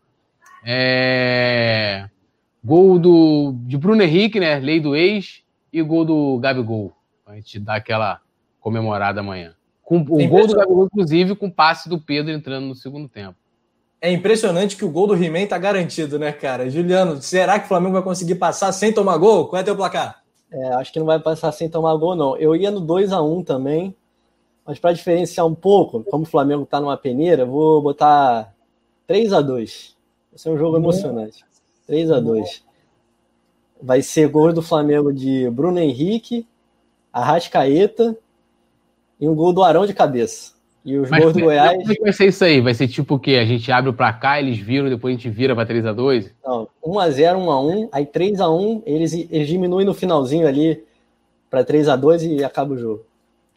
É... 0.65 2.09
Gol 2.61 2.99
do, 2.99 3.55
de 3.65 3.77
Bruno 3.77 4.03
Henrique, 4.03 4.41
né? 4.41 4.59
Lei 4.59 4.81
do 4.81 4.93
ex. 4.93 5.41
E 5.71 5.81
gol 5.81 6.03
do 6.03 6.37
Gabigol. 6.39 6.93
Pra 7.23 7.35
gente 7.35 7.59
dar 7.59 7.75
aquela 7.75 8.19
comemorada 8.59 9.21
amanhã. 9.21 9.53
Com, 9.83 9.99
o 9.99 10.27
gol 10.27 10.47
do 10.47 10.55
Gabigol, 10.55 10.85
inclusive, 10.85 11.35
com 11.35 11.49
passe 11.49 11.87
do 11.87 11.99
Pedro 11.99 12.31
entrando 12.31 12.67
no 12.67 12.75
segundo 12.75 13.07
tempo. 13.07 13.35
É 14.01 14.11
impressionante 14.11 14.75
que 14.75 14.83
o 14.83 14.89
gol 14.89 15.07
do 15.07 15.15
He-Man 15.15 15.45
tá 15.45 15.57
garantido, 15.57 16.19
né, 16.19 16.33
cara? 16.33 16.69
Juliano, 16.69 17.21
será 17.21 17.57
que 17.57 17.65
o 17.65 17.67
Flamengo 17.69 17.93
vai 17.93 18.01
conseguir 18.01 18.35
passar 18.35 18.71
sem 18.73 18.93
tomar 18.93 19.17
gol? 19.17 19.47
Qual 19.47 19.59
é 19.59 19.63
teu 19.63 19.77
placar? 19.77 20.22
É, 20.53 20.67
acho 20.75 20.93
que 20.93 20.99
não 20.99 21.05
vai 21.07 21.19
passar 21.19 21.51
sem 21.51 21.67
tomar 21.67 21.95
gol, 21.95 22.15
não. 22.15 22.37
Eu 22.37 22.55
ia 22.55 22.69
no 22.69 22.79
2 22.79 23.11
a 23.11 23.19
1 23.19 23.43
também, 23.43 23.95
mas 24.63 24.77
para 24.77 24.93
diferenciar 24.93 25.47
um 25.47 25.55
pouco, 25.55 26.03
como 26.03 26.23
o 26.23 26.27
Flamengo 26.27 26.61
está 26.61 26.79
numa 26.79 26.95
peneira, 26.95 27.43
vou 27.43 27.81
botar 27.81 28.53
3 29.07 29.33
a 29.33 29.41
2 29.41 29.97
Vai 30.31 30.37
ser 30.37 30.49
um 30.49 30.57
jogo 30.57 30.77
emocionante. 30.77 31.43
3 31.87 32.11
a 32.11 32.19
2 32.19 32.63
Vai 33.81 34.03
ser 34.03 34.29
gol 34.29 34.53
do 34.53 34.61
Flamengo 34.61 35.11
de 35.11 35.49
Bruno 35.49 35.79
Henrique, 35.79 36.47
Arrascaeta 37.11 38.15
e 39.19 39.27
um 39.27 39.35
gol 39.35 39.53
do 39.53 39.63
Arão 39.63 39.87
de 39.87 39.93
cabeça. 39.93 40.53
E 40.85 40.97
os 40.97 41.09
Mas, 41.09 41.21
gols 41.21 41.33
do 41.33 41.39
Goiás. 41.39 41.77
Como 41.77 41.91
é 41.91 41.95
que 41.95 42.01
vai 42.01 42.13
ser 42.13 42.27
isso 42.27 42.43
aí? 42.43 42.59
Vai 42.59 42.73
ser 42.73 42.87
tipo 42.87 43.15
o 43.15 43.19
quê? 43.19 43.35
A 43.35 43.45
gente 43.45 43.71
abre 43.71 43.93
para 43.93 44.11
cá, 44.11 44.39
eles 44.39 44.57
viram, 44.57 44.89
depois 44.89 45.15
a 45.15 45.17
gente 45.17 45.29
vira 45.29 45.55
para 45.55 45.65
3x2? 45.65 46.31
Não, 46.43 46.67
1x0, 46.85 47.35
1x1, 47.37 47.89
aí 47.91 48.05
3x1, 48.05 48.83
eles, 48.85 49.13
eles 49.13 49.47
diminuem 49.47 49.85
no 49.85 49.93
finalzinho 49.93 50.45
ali 50.45 50.83
para 51.49 51.63
3x2 51.63 52.37
e 52.37 52.43
acaba 52.43 52.73
o 52.73 52.77
jogo. 52.77 53.05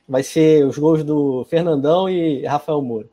Vai 0.08 0.22
ser 0.22 0.64
os 0.64 0.78
gols 0.78 1.02
do 1.02 1.44
Fernandão 1.50 2.08
e 2.08 2.44
Rafael 2.44 2.80
Moura. 2.80 3.08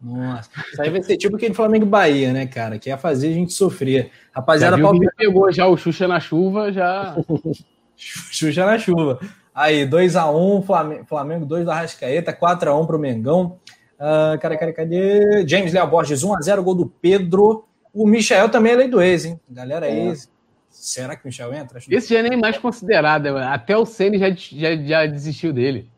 Nossa, 0.00 0.48
isso 0.72 0.80
aí 0.80 0.90
vai 0.90 1.02
ser 1.02 1.16
tipo 1.16 1.36
aquele 1.36 1.52
Flamengo 1.52 1.84
Bahia, 1.84 2.32
né, 2.32 2.46
cara? 2.46 2.78
Que 2.78 2.88
ia 2.88 2.96
fazer 2.96 3.28
a 3.28 3.32
gente 3.32 3.52
sofrer. 3.52 4.10
Rapaziada, 4.32 4.78
já 4.78 4.90
viu, 4.90 5.10
pegou 5.16 5.52
já 5.52 5.66
o 5.66 5.76
Xuxa 5.76 6.06
na 6.06 6.20
chuva, 6.20 6.72
já. 6.72 7.16
Xuxa 7.96 8.64
na 8.64 8.78
chuva. 8.78 9.18
Aí, 9.58 9.84
2x1, 9.84 10.64
Flamengo, 10.64 11.04
Flamengo 11.04 11.44
2 11.44 11.64
do 11.64 11.70
Arrascaeta, 11.72 12.32
4x1 12.32 12.86
pro 12.86 12.96
Mengão. 12.96 13.58
Uh, 13.98 14.38
cara, 14.38 14.56
cara, 14.56 14.72
cadê? 14.72 15.44
James 15.48 15.72
Léo 15.72 15.88
Borges, 15.88 16.22
1x0, 16.22 16.62
gol 16.62 16.76
do 16.76 16.86
Pedro. 16.86 17.64
O 17.92 18.06
Michel 18.06 18.48
também 18.48 18.74
é 18.74 18.76
lei 18.76 18.88
do 18.88 19.02
ex, 19.02 19.24
hein? 19.24 19.40
Galera, 19.50 19.88
é. 19.88 20.06
ex. 20.06 20.30
Será 20.70 21.16
que 21.16 21.24
o 21.24 21.26
Michel 21.26 21.52
entra? 21.52 21.80
Esse 21.90 22.14
já 22.14 22.22
nem 22.22 22.38
mais 22.38 22.56
considerado, 22.56 23.34
né, 23.34 23.48
até 23.48 23.76
o 23.76 23.84
Ceni 23.84 24.16
já, 24.16 24.30
já, 24.30 24.76
já 24.76 25.06
desistiu 25.06 25.52
dele. 25.52 25.90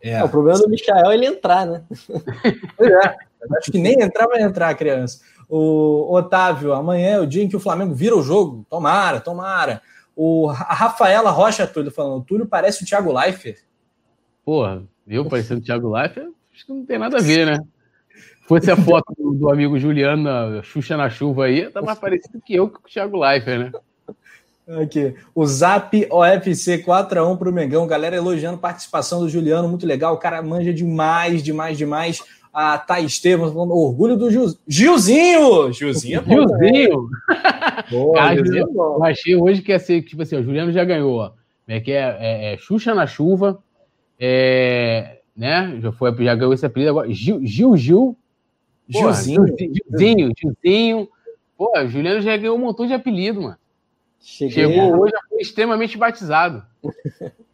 É. 0.00 0.12
é. 0.12 0.22
o 0.22 0.28
problema 0.28 0.60
do 0.60 0.68
Michel 0.68 0.94
é 0.94 1.14
ele 1.14 1.26
entrar, 1.26 1.66
né? 1.66 1.82
é. 2.80 3.16
Acho 3.58 3.72
que 3.72 3.78
nem 3.78 4.00
entrar 4.00 4.28
vai 4.28 4.42
entrar, 4.42 4.72
criança. 4.76 5.22
O 5.48 6.14
Otávio, 6.14 6.72
amanhã 6.72 7.16
é 7.16 7.20
o 7.20 7.26
dia 7.26 7.42
em 7.42 7.48
que 7.48 7.56
o 7.56 7.60
Flamengo 7.60 7.94
vira 7.94 8.16
o 8.16 8.22
jogo. 8.22 8.64
Tomara, 8.70 9.18
tomara. 9.18 9.82
O, 10.20 10.50
a 10.50 10.74
Rafaela 10.74 11.30
Rocha 11.30 11.64
Túlio 11.64 11.92
falando, 11.92 12.18
o 12.18 12.24
Túlio 12.24 12.44
parece 12.44 12.82
o 12.82 12.86
Thiago 12.86 13.16
Leifert. 13.16 13.60
Porra, 14.44 14.82
eu 15.06 15.24
parecendo 15.24 15.60
o 15.60 15.64
Thiago 15.64 15.88
Leifert? 15.88 16.32
Acho 16.52 16.66
que 16.66 16.72
não 16.72 16.84
tem 16.84 16.98
nada 16.98 17.18
a 17.18 17.20
ver, 17.20 17.46
né? 17.46 17.64
Fosse 18.48 18.68
a 18.68 18.76
foto 18.76 19.14
do, 19.16 19.32
do 19.32 19.48
amigo 19.48 19.78
Juliano, 19.78 20.24
na 20.24 20.60
Xuxa 20.64 20.96
na 20.96 21.08
chuva 21.08 21.44
aí, 21.44 21.70
tá 21.70 21.80
mais 21.80 22.00
parecido 22.00 22.42
que 22.44 22.52
eu 22.52 22.68
com 22.68 22.78
o 22.78 22.90
Thiago 22.90 23.16
Leifert, 23.16 23.70
né? 23.70 23.80
Aqui. 24.82 25.14
O 25.32 25.46
Zap 25.46 25.94
OFC 26.10 26.82
4x1 26.82 27.38
pro 27.38 27.52
Mengão. 27.52 27.86
Galera 27.86 28.16
elogiando 28.16 28.58
participação 28.58 29.20
do 29.20 29.28
Juliano, 29.28 29.68
muito 29.68 29.86
legal. 29.86 30.14
O 30.14 30.18
cara 30.18 30.42
manja 30.42 30.74
demais, 30.74 31.44
demais, 31.44 31.78
demais. 31.78 32.24
A 32.52 32.78
Thay 32.78 33.04
Estevam 33.04 33.52
falando 33.52 33.74
orgulho 33.74 34.16
do 34.16 34.30
Gil... 34.30 34.46
Gilzinho! 34.66 35.72
Gilzinho 35.72 36.18
é 36.18 36.22
bom. 36.22 36.48
Gilzinho! 36.48 37.08
Boa, 37.90 38.14
cara, 38.14 38.36
Gilzinho 38.36 38.62
é 38.62 38.66
bom. 38.66 38.96
Eu 38.96 39.04
achei 39.04 39.36
hoje 39.36 39.62
que 39.62 39.72
ia 39.72 39.78
ser, 39.78 40.02
tipo 40.02 40.22
assim, 40.22 40.36
o 40.36 40.42
Juliano 40.42 40.72
já 40.72 40.84
ganhou, 40.84 41.16
ó. 41.16 41.32
É 41.66 41.80
que 41.80 41.92
é, 41.92 42.16
é, 42.18 42.54
é 42.54 42.56
Xuxa 42.58 42.94
na 42.94 43.06
chuva, 43.06 43.62
é, 44.18 45.18
né? 45.36 45.78
Já, 45.80 45.92
foi, 45.92 46.14
já 46.24 46.34
ganhou 46.34 46.54
esse 46.54 46.64
apelido 46.64 46.90
agora. 46.90 47.12
Gil, 47.12 47.44
Gil, 47.44 47.76
Gil. 47.76 48.16
Gilzinho. 48.88 49.46
Gilzinho, 49.56 50.32
Gilzinho. 50.36 51.08
Pô, 51.56 51.78
o 51.78 51.88
Juliano 51.88 52.20
já 52.20 52.36
ganhou 52.36 52.56
um 52.56 52.60
montão 52.60 52.86
de 52.86 52.94
apelido, 52.94 53.42
mano. 53.42 53.56
Cheguei 54.20 54.66
Chegou 54.66 54.94
a... 54.94 54.98
hoje, 54.98 55.12
já 55.12 55.20
foi 55.28 55.38
extremamente 55.40 55.98
batizado. 55.98 56.64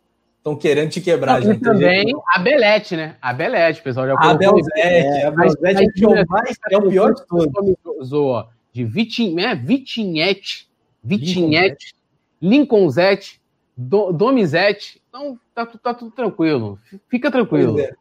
Estão 0.44 0.56
querendo 0.56 0.90
te 0.90 1.00
quebrar. 1.00 1.40
Não, 1.40 1.52
e 1.54 1.58
também 1.58 2.12
a 2.28 2.38
Belete, 2.38 2.94
né? 2.94 3.16
A 3.22 3.32
Belete, 3.32 3.80
pessoal. 3.80 4.06
Já 4.06 4.12
a 4.12 4.34
Belete, 4.34 4.68
é, 4.76 5.24
a 5.24 5.30
Belete 5.30 6.04
é, 6.04 6.06
o, 6.06 6.28
mais, 6.28 6.58
é 6.70 6.76
o 6.76 6.86
pior 6.86 7.14
de 7.14 7.24
todos. 7.26 8.46
De 8.70 8.84
Vitin, 8.84 9.34
né? 9.34 9.54
Vitinete, 9.54 10.68
Vitinete, 11.02 11.94
Lincolnzete, 12.42 13.40
Do, 13.74 14.12
Domizete. 14.12 15.00
Então, 15.08 15.38
tá, 15.54 15.64
tá 15.64 15.94
tudo 15.94 16.10
tranquilo. 16.10 16.78
Fica 17.08 17.30
tranquilo. 17.30 17.80
É. 17.80 17.94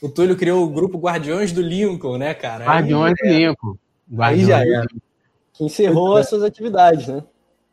O 0.00 0.08
Túlio 0.08 0.36
criou 0.36 0.62
o 0.64 0.70
grupo 0.70 0.96
Guardiões 0.96 1.50
do 1.50 1.60
Lincoln, 1.60 2.18
né, 2.18 2.34
cara? 2.34 2.66
Guardiões 2.66 3.14
do 3.20 3.28
Lincoln. 3.28 3.76
Guardiões 4.08 4.48
Aí 4.48 4.68
já 4.68 4.80
é. 4.80 4.86
Que 5.54 5.64
encerrou 5.64 6.16
as 6.16 6.28
suas 6.28 6.44
atividades, 6.44 7.08
né? 7.08 7.24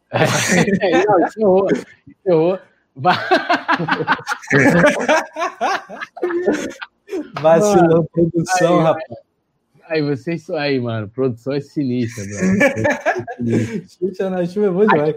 É, 0.81 1.06
não, 1.06 1.22
encerrou. 1.22 1.68
Encerrou. 2.07 2.60
Vacilou 7.41 8.06
produção, 8.11 8.80
aí, 8.80 8.84
rapaz. 8.84 9.28
Aí 9.90 10.02
vocês 10.02 10.49
aí, 10.49 10.80
mano. 10.80 11.07
Produção 11.07 11.53
é 11.53 11.61
sinistra, 11.61 12.24
mano. 12.26 12.57
Na 14.32 14.45
chuva 14.45 14.68
é 14.68 14.69
bom 14.69 14.86
demais. 14.86 15.15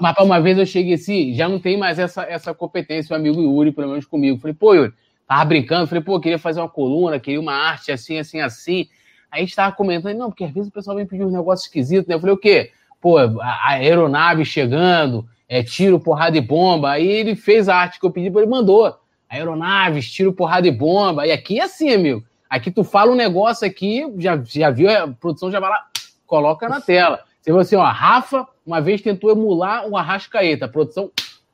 Mas 0.00 0.16
uma 0.18 0.40
vez 0.40 0.58
eu 0.58 0.66
cheguei 0.66 0.94
assim, 0.94 1.34
já 1.34 1.48
não 1.48 1.58
tem 1.58 1.76
mais 1.76 1.98
essa, 1.98 2.22
essa 2.22 2.54
competência, 2.54 3.12
o 3.12 3.16
amigo 3.16 3.40
Yuri, 3.40 3.72
pelo 3.72 3.88
menos 3.88 4.04
comigo. 4.04 4.38
Falei, 4.38 4.54
pô, 4.54 4.74
Yuri, 4.74 4.92
tava 5.26 5.44
brincando, 5.44 5.88
falei, 5.88 6.04
pô, 6.04 6.20
queria 6.20 6.38
fazer 6.38 6.60
uma 6.60 6.68
coluna, 6.68 7.18
queria 7.18 7.40
uma 7.40 7.54
arte 7.54 7.90
assim, 7.90 8.18
assim, 8.18 8.40
assim. 8.40 8.86
Aí 9.30 9.40
a 9.40 9.44
gente 9.44 9.56
tava 9.56 9.74
comentando, 9.74 10.16
não, 10.16 10.28
porque 10.28 10.44
às 10.44 10.52
vezes 10.52 10.68
o 10.68 10.72
pessoal 10.72 10.96
vem 10.96 11.06
pedir 11.06 11.24
uns 11.24 11.32
negócios 11.32 11.66
esquisitos, 11.66 12.06
né? 12.06 12.14
Eu 12.14 12.20
falei, 12.20 12.34
o 12.34 12.38
quê? 12.38 12.70
Pô, 13.00 13.18
a 13.18 13.70
aeronave 13.70 14.44
chegando, 14.44 15.26
é, 15.52 15.62
tiro, 15.62 16.00
porrada 16.00 16.38
e 16.38 16.40
bomba. 16.40 16.92
Aí 16.92 17.06
ele 17.06 17.36
fez 17.36 17.68
a 17.68 17.76
arte 17.76 18.00
que 18.00 18.06
eu 18.06 18.10
pedi, 18.10 18.28
ele 18.28 18.46
mandou. 18.46 18.96
Aeronaves, 19.28 20.10
tiro, 20.10 20.32
porrada 20.32 20.66
e 20.66 20.70
bomba. 20.70 21.26
E 21.26 21.30
aqui 21.30 21.60
é 21.60 21.64
assim, 21.64 21.92
amigo. 21.92 22.24
Aqui 22.48 22.70
tu 22.70 22.82
fala 22.82 23.12
um 23.12 23.14
negócio 23.14 23.66
aqui, 23.66 24.02
já, 24.16 24.42
já 24.42 24.70
viu, 24.70 24.88
a 24.88 25.08
produção 25.08 25.50
já 25.50 25.60
vai 25.60 25.68
lá, 25.68 25.84
coloca 26.26 26.70
na 26.70 26.80
tela. 26.80 27.20
Você 27.38 27.52
vai 27.52 27.60
assim, 27.60 27.76
ó, 27.76 27.84
Rafa 27.84 28.48
uma 28.64 28.80
vez 28.80 29.02
tentou 29.02 29.30
emular 29.30 29.86
um 29.86 29.94
Arrascaeta. 29.94 30.64
A 30.64 30.68
produção, 30.68 31.10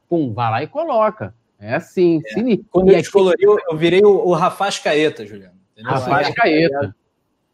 pum, 0.08 0.32
vai 0.32 0.48
lá 0.48 0.62
e 0.62 0.68
coloca. 0.68 1.34
É 1.58 1.74
assim, 1.74 2.22
é. 2.24 2.58
Quando 2.70 2.90
eu 2.90 2.96
descolori, 2.98 3.42
eu 3.42 3.76
virei 3.76 4.04
o, 4.04 4.28
o 4.28 4.32
Rafascaeta, 4.32 5.26
Juliano. 5.26 5.58
Rafascaeta. 5.82 6.94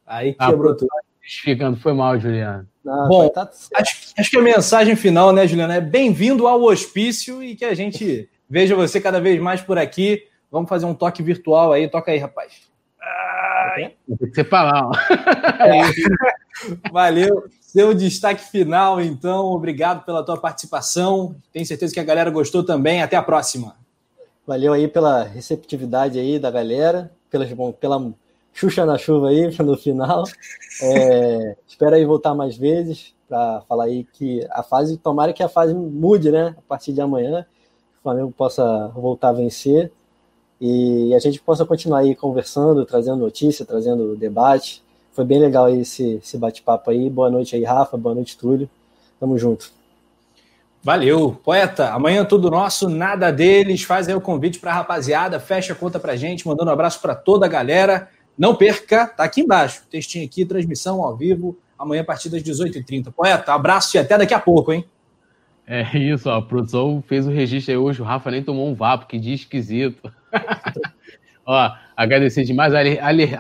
Aí 0.07 0.35
quebrou 0.35 0.73
ah, 0.73 0.77
tudo. 0.77 0.91
Ficando, 1.23 1.79
foi 1.79 1.95
mal, 1.95 2.21
Juliano. 2.21 2.69
Não, 2.85 3.09
Bom, 3.09 3.29
tá 3.31 3.51
acho, 3.77 4.13
acho, 4.19 4.31
que 4.31 4.37
a 4.37 4.43
mensagem 4.43 4.95
final, 4.95 5.33
né, 5.33 5.47
Juliana, 5.47 5.77
é 5.77 5.81
bem-vindo 5.81 6.47
ao 6.47 6.63
hospício 6.63 7.43
e 7.43 7.57
que 7.57 7.65
a 7.65 7.75
gente 7.75 8.29
veja 8.49 8.77
você 8.77 9.01
cada 9.01 9.21
vez 9.21 9.41
mais 9.41 9.63
por 9.63 9.79
aqui. 9.79 10.25
Vamos 10.51 10.69
fazer 10.69 10.85
um 10.85 10.95
toque 10.95 11.23
virtual 11.23 11.73
aí. 11.73 11.89
Toca 11.89 12.13
aí, 12.13 12.19
rapaz. 12.19 12.53
Tem 13.75 14.29
que 14.29 14.35
ser 14.35 14.49
falar. 14.49 14.91
É. 15.61 16.91
Valeu. 16.93 17.45
Seu 17.61 17.93
destaque 17.95 18.45
final, 18.51 19.01
então. 19.01 19.47
Obrigado 19.47 20.05
pela 20.05 20.25
tua 20.25 20.37
participação. 20.37 21.35
Tenho 21.53 21.67
certeza 21.67 21.93
que 21.93 22.01
a 22.01 22.05
galera 22.05 22.31
gostou 22.31 22.63
também. 22.63 23.03
Até 23.03 23.17
a 23.17 23.23
próxima. 23.23 23.77
Valeu 24.47 24.73
aí 24.73 24.87
pela 24.87 25.25
receptividade 25.25 26.19
aí 26.19 26.39
da 26.39 26.51
galera, 26.51 27.11
pela, 27.31 27.47
pela 27.73 28.15
Xuxa 28.55 28.87
na 28.87 28.97
chuva 28.97 29.29
aí 29.29 29.51
no 29.63 29.77
final. 29.77 30.25
É, 30.81 31.57
espero 31.67 31.97
aí 31.97 32.05
voltar 32.05 32.35
mais 32.35 32.57
vezes 32.57 33.13
para 33.29 33.63
falar 33.69 33.85
aí 33.85 34.05
que 34.05 34.47
a 34.51 34.63
fase, 34.63 34.97
tomara 34.97 35.33
que 35.33 35.43
a 35.43 35.49
fase 35.49 35.75
mude, 35.75 36.31
né? 36.31 36.55
A 36.57 36.63
partir 36.63 36.93
de 36.93 37.01
amanhã, 37.01 37.45
o 37.99 38.03
Flamengo 38.03 38.33
possa 38.33 38.89
voltar 38.95 39.31
a 39.31 39.33
vencer 39.33 39.91
e 40.61 41.13
a 41.15 41.19
gente 41.19 41.41
possa 41.41 41.65
continuar 41.65 41.99
aí 41.99 42.15
conversando, 42.15 42.87
trazendo 42.87 43.19
notícia, 43.19 43.67
trazendo 43.67 44.15
debate. 44.17 44.83
Foi 45.13 45.25
bem 45.25 45.39
legal 45.39 45.67
aí 45.67 45.81
esse, 45.81 46.21
esse 46.23 46.39
bate-papo 46.39 46.91
aí. 46.91 47.11
Boa 47.11 47.31
noite 47.31 47.57
aí, 47.57 47.65
Rafa. 47.65 47.97
Boa 47.97 48.15
noite, 48.15 48.39
Túlio. 48.39 48.71
Tamo 49.19 49.37
junto. 49.37 49.71
Valeu, 50.83 51.37
poeta. 51.43 51.91
Amanhã 51.91 52.25
tudo 52.25 52.51
nosso, 52.51 52.89
nada 52.89 53.31
deles. 53.33 53.83
Faz 53.83 54.09
aí 54.09 54.15
o 54.15 54.21
convite 54.21 54.59
para 54.59 54.71
a 54.71 54.75
rapaziada, 54.75 55.41
fecha 55.41 55.73
a 55.73 55.77
conta 55.77 55.99
para 55.99 56.15
gente, 56.15 56.47
mandando 56.47 56.71
um 56.71 56.75
abraço 56.75 57.01
para 57.01 57.15
toda 57.15 57.47
a 57.47 57.49
galera. 57.49 58.09
Não 58.37 58.55
perca, 58.55 59.07
tá 59.07 59.25
aqui 59.25 59.43
embaixo. 59.43 59.83
Textinho 59.89 60.25
aqui, 60.25 60.45
transmissão 60.45 61.03
ao 61.03 61.17
vivo, 61.17 61.57
amanhã 61.79 62.03
a 62.03 62.05
partir 62.05 62.29
das 62.29 62.43
18h30. 62.43 63.13
Poeta, 63.13 63.55
abraço 63.55 63.97
e 63.97 64.01
até 64.01 64.19
daqui 64.19 64.35
a 64.35 64.41
pouco, 64.41 64.73
hein? 64.73 64.85
É 65.67 65.97
isso, 65.97 66.29
ó, 66.29 66.37
a 66.37 66.43
produção 66.43 67.03
fez 67.07 67.27
o 67.27 67.31
registro 67.31 67.73
aí 67.73 67.79
hoje, 67.79 68.03
o 68.03 68.05
Rafa 68.05 68.31
nem 68.31 68.43
tomou 68.43 68.69
um 68.69 68.75
vapo, 68.75 69.07
que 69.07 69.19
dia 69.19 69.35
esquisito. 69.35 70.13
ó, 71.47 71.73
agradecer 71.97 72.45
demais. 72.45 72.75
A 72.75 72.81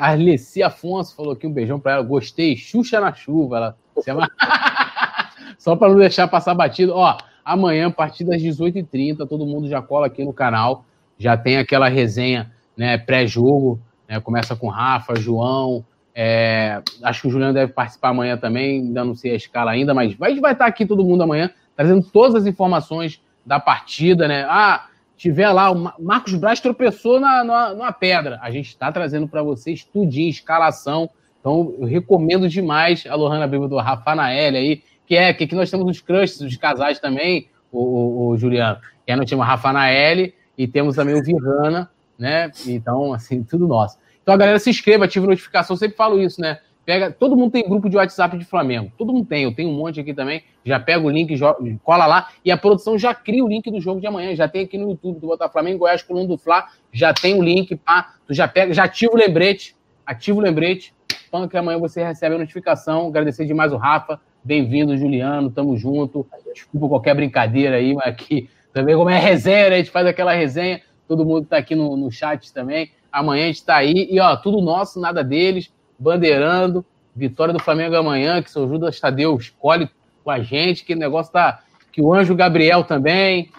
Arleci 0.06 0.62
Afonso 0.62 1.14
falou 1.14 1.32
aqui 1.32 1.46
um 1.46 1.52
beijão 1.52 1.78
para 1.78 1.92
ela. 1.92 2.02
Gostei, 2.02 2.56
Xuxa 2.56 3.00
na 3.00 3.12
chuva. 3.12 3.76
Ela... 4.06 4.28
Só 5.58 5.76
para 5.76 5.88
não 5.88 5.98
deixar 5.98 6.26
passar 6.28 6.54
batido. 6.54 6.92
Ó, 6.94 7.16
amanhã, 7.44 7.88
a 7.88 7.90
partir 7.90 8.24
das 8.24 8.40
18h30, 8.40 9.28
todo 9.28 9.44
mundo 9.44 9.68
já 9.68 9.82
cola 9.82 10.06
aqui 10.06 10.24
no 10.24 10.32
canal. 10.32 10.84
Já 11.18 11.36
tem 11.36 11.58
aquela 11.58 11.88
resenha 11.88 12.50
né, 12.76 12.96
pré-jogo 12.96 13.80
né? 14.08 14.20
Começa 14.20 14.54
com 14.56 14.68
Rafa, 14.68 15.16
João. 15.16 15.84
É, 16.14 16.80
acho 17.02 17.22
que 17.22 17.28
o 17.28 17.30
Juliano 17.30 17.52
deve 17.52 17.72
participar 17.72 18.10
amanhã 18.10 18.36
também, 18.36 18.80
ainda 18.80 19.04
não 19.04 19.16
sei 19.16 19.32
a 19.32 19.36
escala 19.36 19.72
ainda, 19.72 19.92
mas 19.92 20.14
vai, 20.14 20.38
vai 20.38 20.52
estar 20.52 20.66
aqui 20.66 20.86
todo 20.86 21.04
mundo 21.04 21.24
amanhã, 21.24 21.50
trazendo 21.76 22.02
todas 22.02 22.36
as 22.36 22.46
informações 22.46 23.20
da 23.44 23.58
partida, 23.58 24.28
né? 24.28 24.46
Ah, 24.48 24.86
tiver 25.16 25.50
lá, 25.50 25.70
o 25.70 25.92
Marcos 25.98 26.34
Braz 26.34 26.60
tropeçou 26.60 27.18
na, 27.18 27.42
na, 27.42 27.74
numa 27.74 27.92
pedra. 27.92 28.38
A 28.42 28.50
gente 28.50 28.68
está 28.68 28.92
trazendo 28.92 29.26
para 29.26 29.42
vocês 29.42 29.84
tudinho, 29.84 30.30
escalação. 30.30 31.10
Então, 31.40 31.74
eu 31.78 31.86
recomendo 31.86 32.48
demais 32.48 33.04
a 33.08 33.14
Lohana 33.14 33.46
Bíblia 33.46 33.68
do 33.68 33.76
Rafa 33.76 34.14
Nael 34.14 34.54
aí, 34.54 34.82
que 35.06 35.16
é 35.16 35.32
que 35.34 35.52
nós 35.54 35.70
temos 35.70 35.86
os 35.90 36.00
crushes, 36.00 36.40
os 36.40 36.56
casais 36.56 36.98
também, 36.98 37.48
o, 37.70 37.80
o, 37.80 38.28
o 38.28 38.36
Juliano. 38.38 38.78
Que 39.04 39.12
é 39.12 39.16
no 39.16 39.24
time 39.24 39.42
Rafa 39.42 39.72
Nael, 39.72 40.30
e 40.56 40.66
temos 40.66 40.96
também 40.96 41.14
o 41.14 41.22
Virana, 41.22 41.90
né? 42.18 42.50
Então, 42.66 43.12
assim, 43.12 43.42
tudo 43.42 43.66
nosso. 43.66 43.98
Então 44.22 44.34
a 44.34 44.36
galera 44.36 44.58
se 44.58 44.70
inscreva, 44.70 45.04
ative 45.04 45.26
notificação, 45.26 45.74
eu 45.74 45.78
sempre 45.78 45.96
falo 45.96 46.20
isso, 46.20 46.40
né? 46.40 46.58
Pega, 46.84 47.10
todo 47.10 47.36
mundo 47.36 47.50
tem 47.50 47.66
grupo 47.66 47.88
de 47.88 47.96
WhatsApp 47.96 48.36
de 48.36 48.44
Flamengo. 48.44 48.92
Todo 48.98 49.12
mundo 49.12 49.26
tem, 49.26 49.44
eu 49.44 49.54
tenho 49.54 49.70
um 49.70 49.74
monte 49.74 50.00
aqui 50.00 50.12
também. 50.12 50.42
Já 50.64 50.78
pega 50.78 51.04
o 51.04 51.08
link, 51.08 51.34
cola 51.82 52.06
lá 52.06 52.28
e 52.44 52.50
a 52.50 52.58
produção 52.58 52.98
já 52.98 53.14
cria 53.14 53.42
o 53.42 53.48
link 53.48 53.70
do 53.70 53.80
jogo 53.80 54.00
de 54.00 54.06
amanhã. 54.06 54.34
Já 54.34 54.46
tem 54.46 54.64
aqui 54.64 54.76
no 54.76 54.90
YouTube 54.90 55.18
do 55.18 55.26
Botar 55.26 55.48
Flamengo, 55.48 55.78
Goiás, 55.78 56.02
Coluna 56.02 56.28
do 56.28 56.36
Fla. 56.36 56.66
Já 56.92 57.14
tem 57.14 57.38
o 57.38 57.42
link, 57.42 57.74
pá. 57.76 58.14
Tu 58.26 58.34
já 58.34 58.46
pega, 58.46 58.74
já 58.74 58.84
ativa 58.84 59.12
o 59.12 59.16
lembrete, 59.16 59.74
ativa 60.04 60.38
o 60.38 60.42
lembrete. 60.42 60.92
Pã, 61.30 61.48
que 61.48 61.56
amanhã 61.56 61.78
você 61.78 62.04
recebe 62.04 62.34
a 62.34 62.38
notificação. 62.38 63.08
Agradecer 63.08 63.46
demais 63.46 63.72
o 63.72 63.76
Rafa. 63.76 64.20
Bem-vindo, 64.42 64.94
Juliano. 64.96 65.50
Tamo 65.50 65.76
junto. 65.78 66.26
Desculpa 66.52 66.86
qualquer 66.86 67.14
brincadeira 67.14 67.76
aí, 67.76 67.94
mas 67.94 68.08
aqui 68.08 68.50
também, 68.74 68.94
como 68.94 69.08
é 69.08 69.18
resenha, 69.18 69.70
né? 69.70 69.76
A 69.76 69.78
gente 69.78 69.90
faz 69.90 70.06
aquela 70.06 70.34
resenha. 70.34 70.82
Todo 71.06 71.24
mundo 71.24 71.46
tá 71.46 71.58
aqui 71.58 71.74
no, 71.74 71.96
no 71.96 72.10
chat 72.10 72.52
também. 72.52 72.90
Amanhã 73.12 73.44
a 73.44 73.46
gente 73.46 73.64
tá 73.64 73.76
aí. 73.76 74.08
E, 74.10 74.18
ó, 74.20 74.36
tudo 74.36 74.60
nosso, 74.60 75.00
nada 75.00 75.22
deles 75.22 75.72
bandeirando. 75.98 76.84
Vitória 77.14 77.54
do 77.54 77.62
Flamengo 77.62 77.94
amanhã, 77.94 78.42
que 78.42 78.50
seu 78.50 78.68
Judas 78.68 78.98
Tadeu 78.98 79.36
escolhe 79.36 79.88
com 80.24 80.30
a 80.30 80.40
gente, 80.40 80.84
que 80.84 80.94
o 80.94 80.98
negócio 80.98 81.32
tá. 81.32 81.60
Que 81.92 82.02
o 82.02 82.12
anjo 82.12 82.34
Gabriel 82.34 82.82
também, 82.82 83.50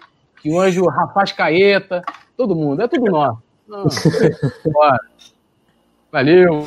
que 0.41 0.51
o 0.51 0.59
anjo 0.59 0.85
Rapaz 0.87 1.31
Caeta, 1.31 2.03
todo 2.35 2.55
mundo, 2.55 2.81
é 2.81 2.87
tudo 2.87 3.09
nosso. 3.09 3.41
Não, 3.67 3.85
Valeu. 6.11 6.65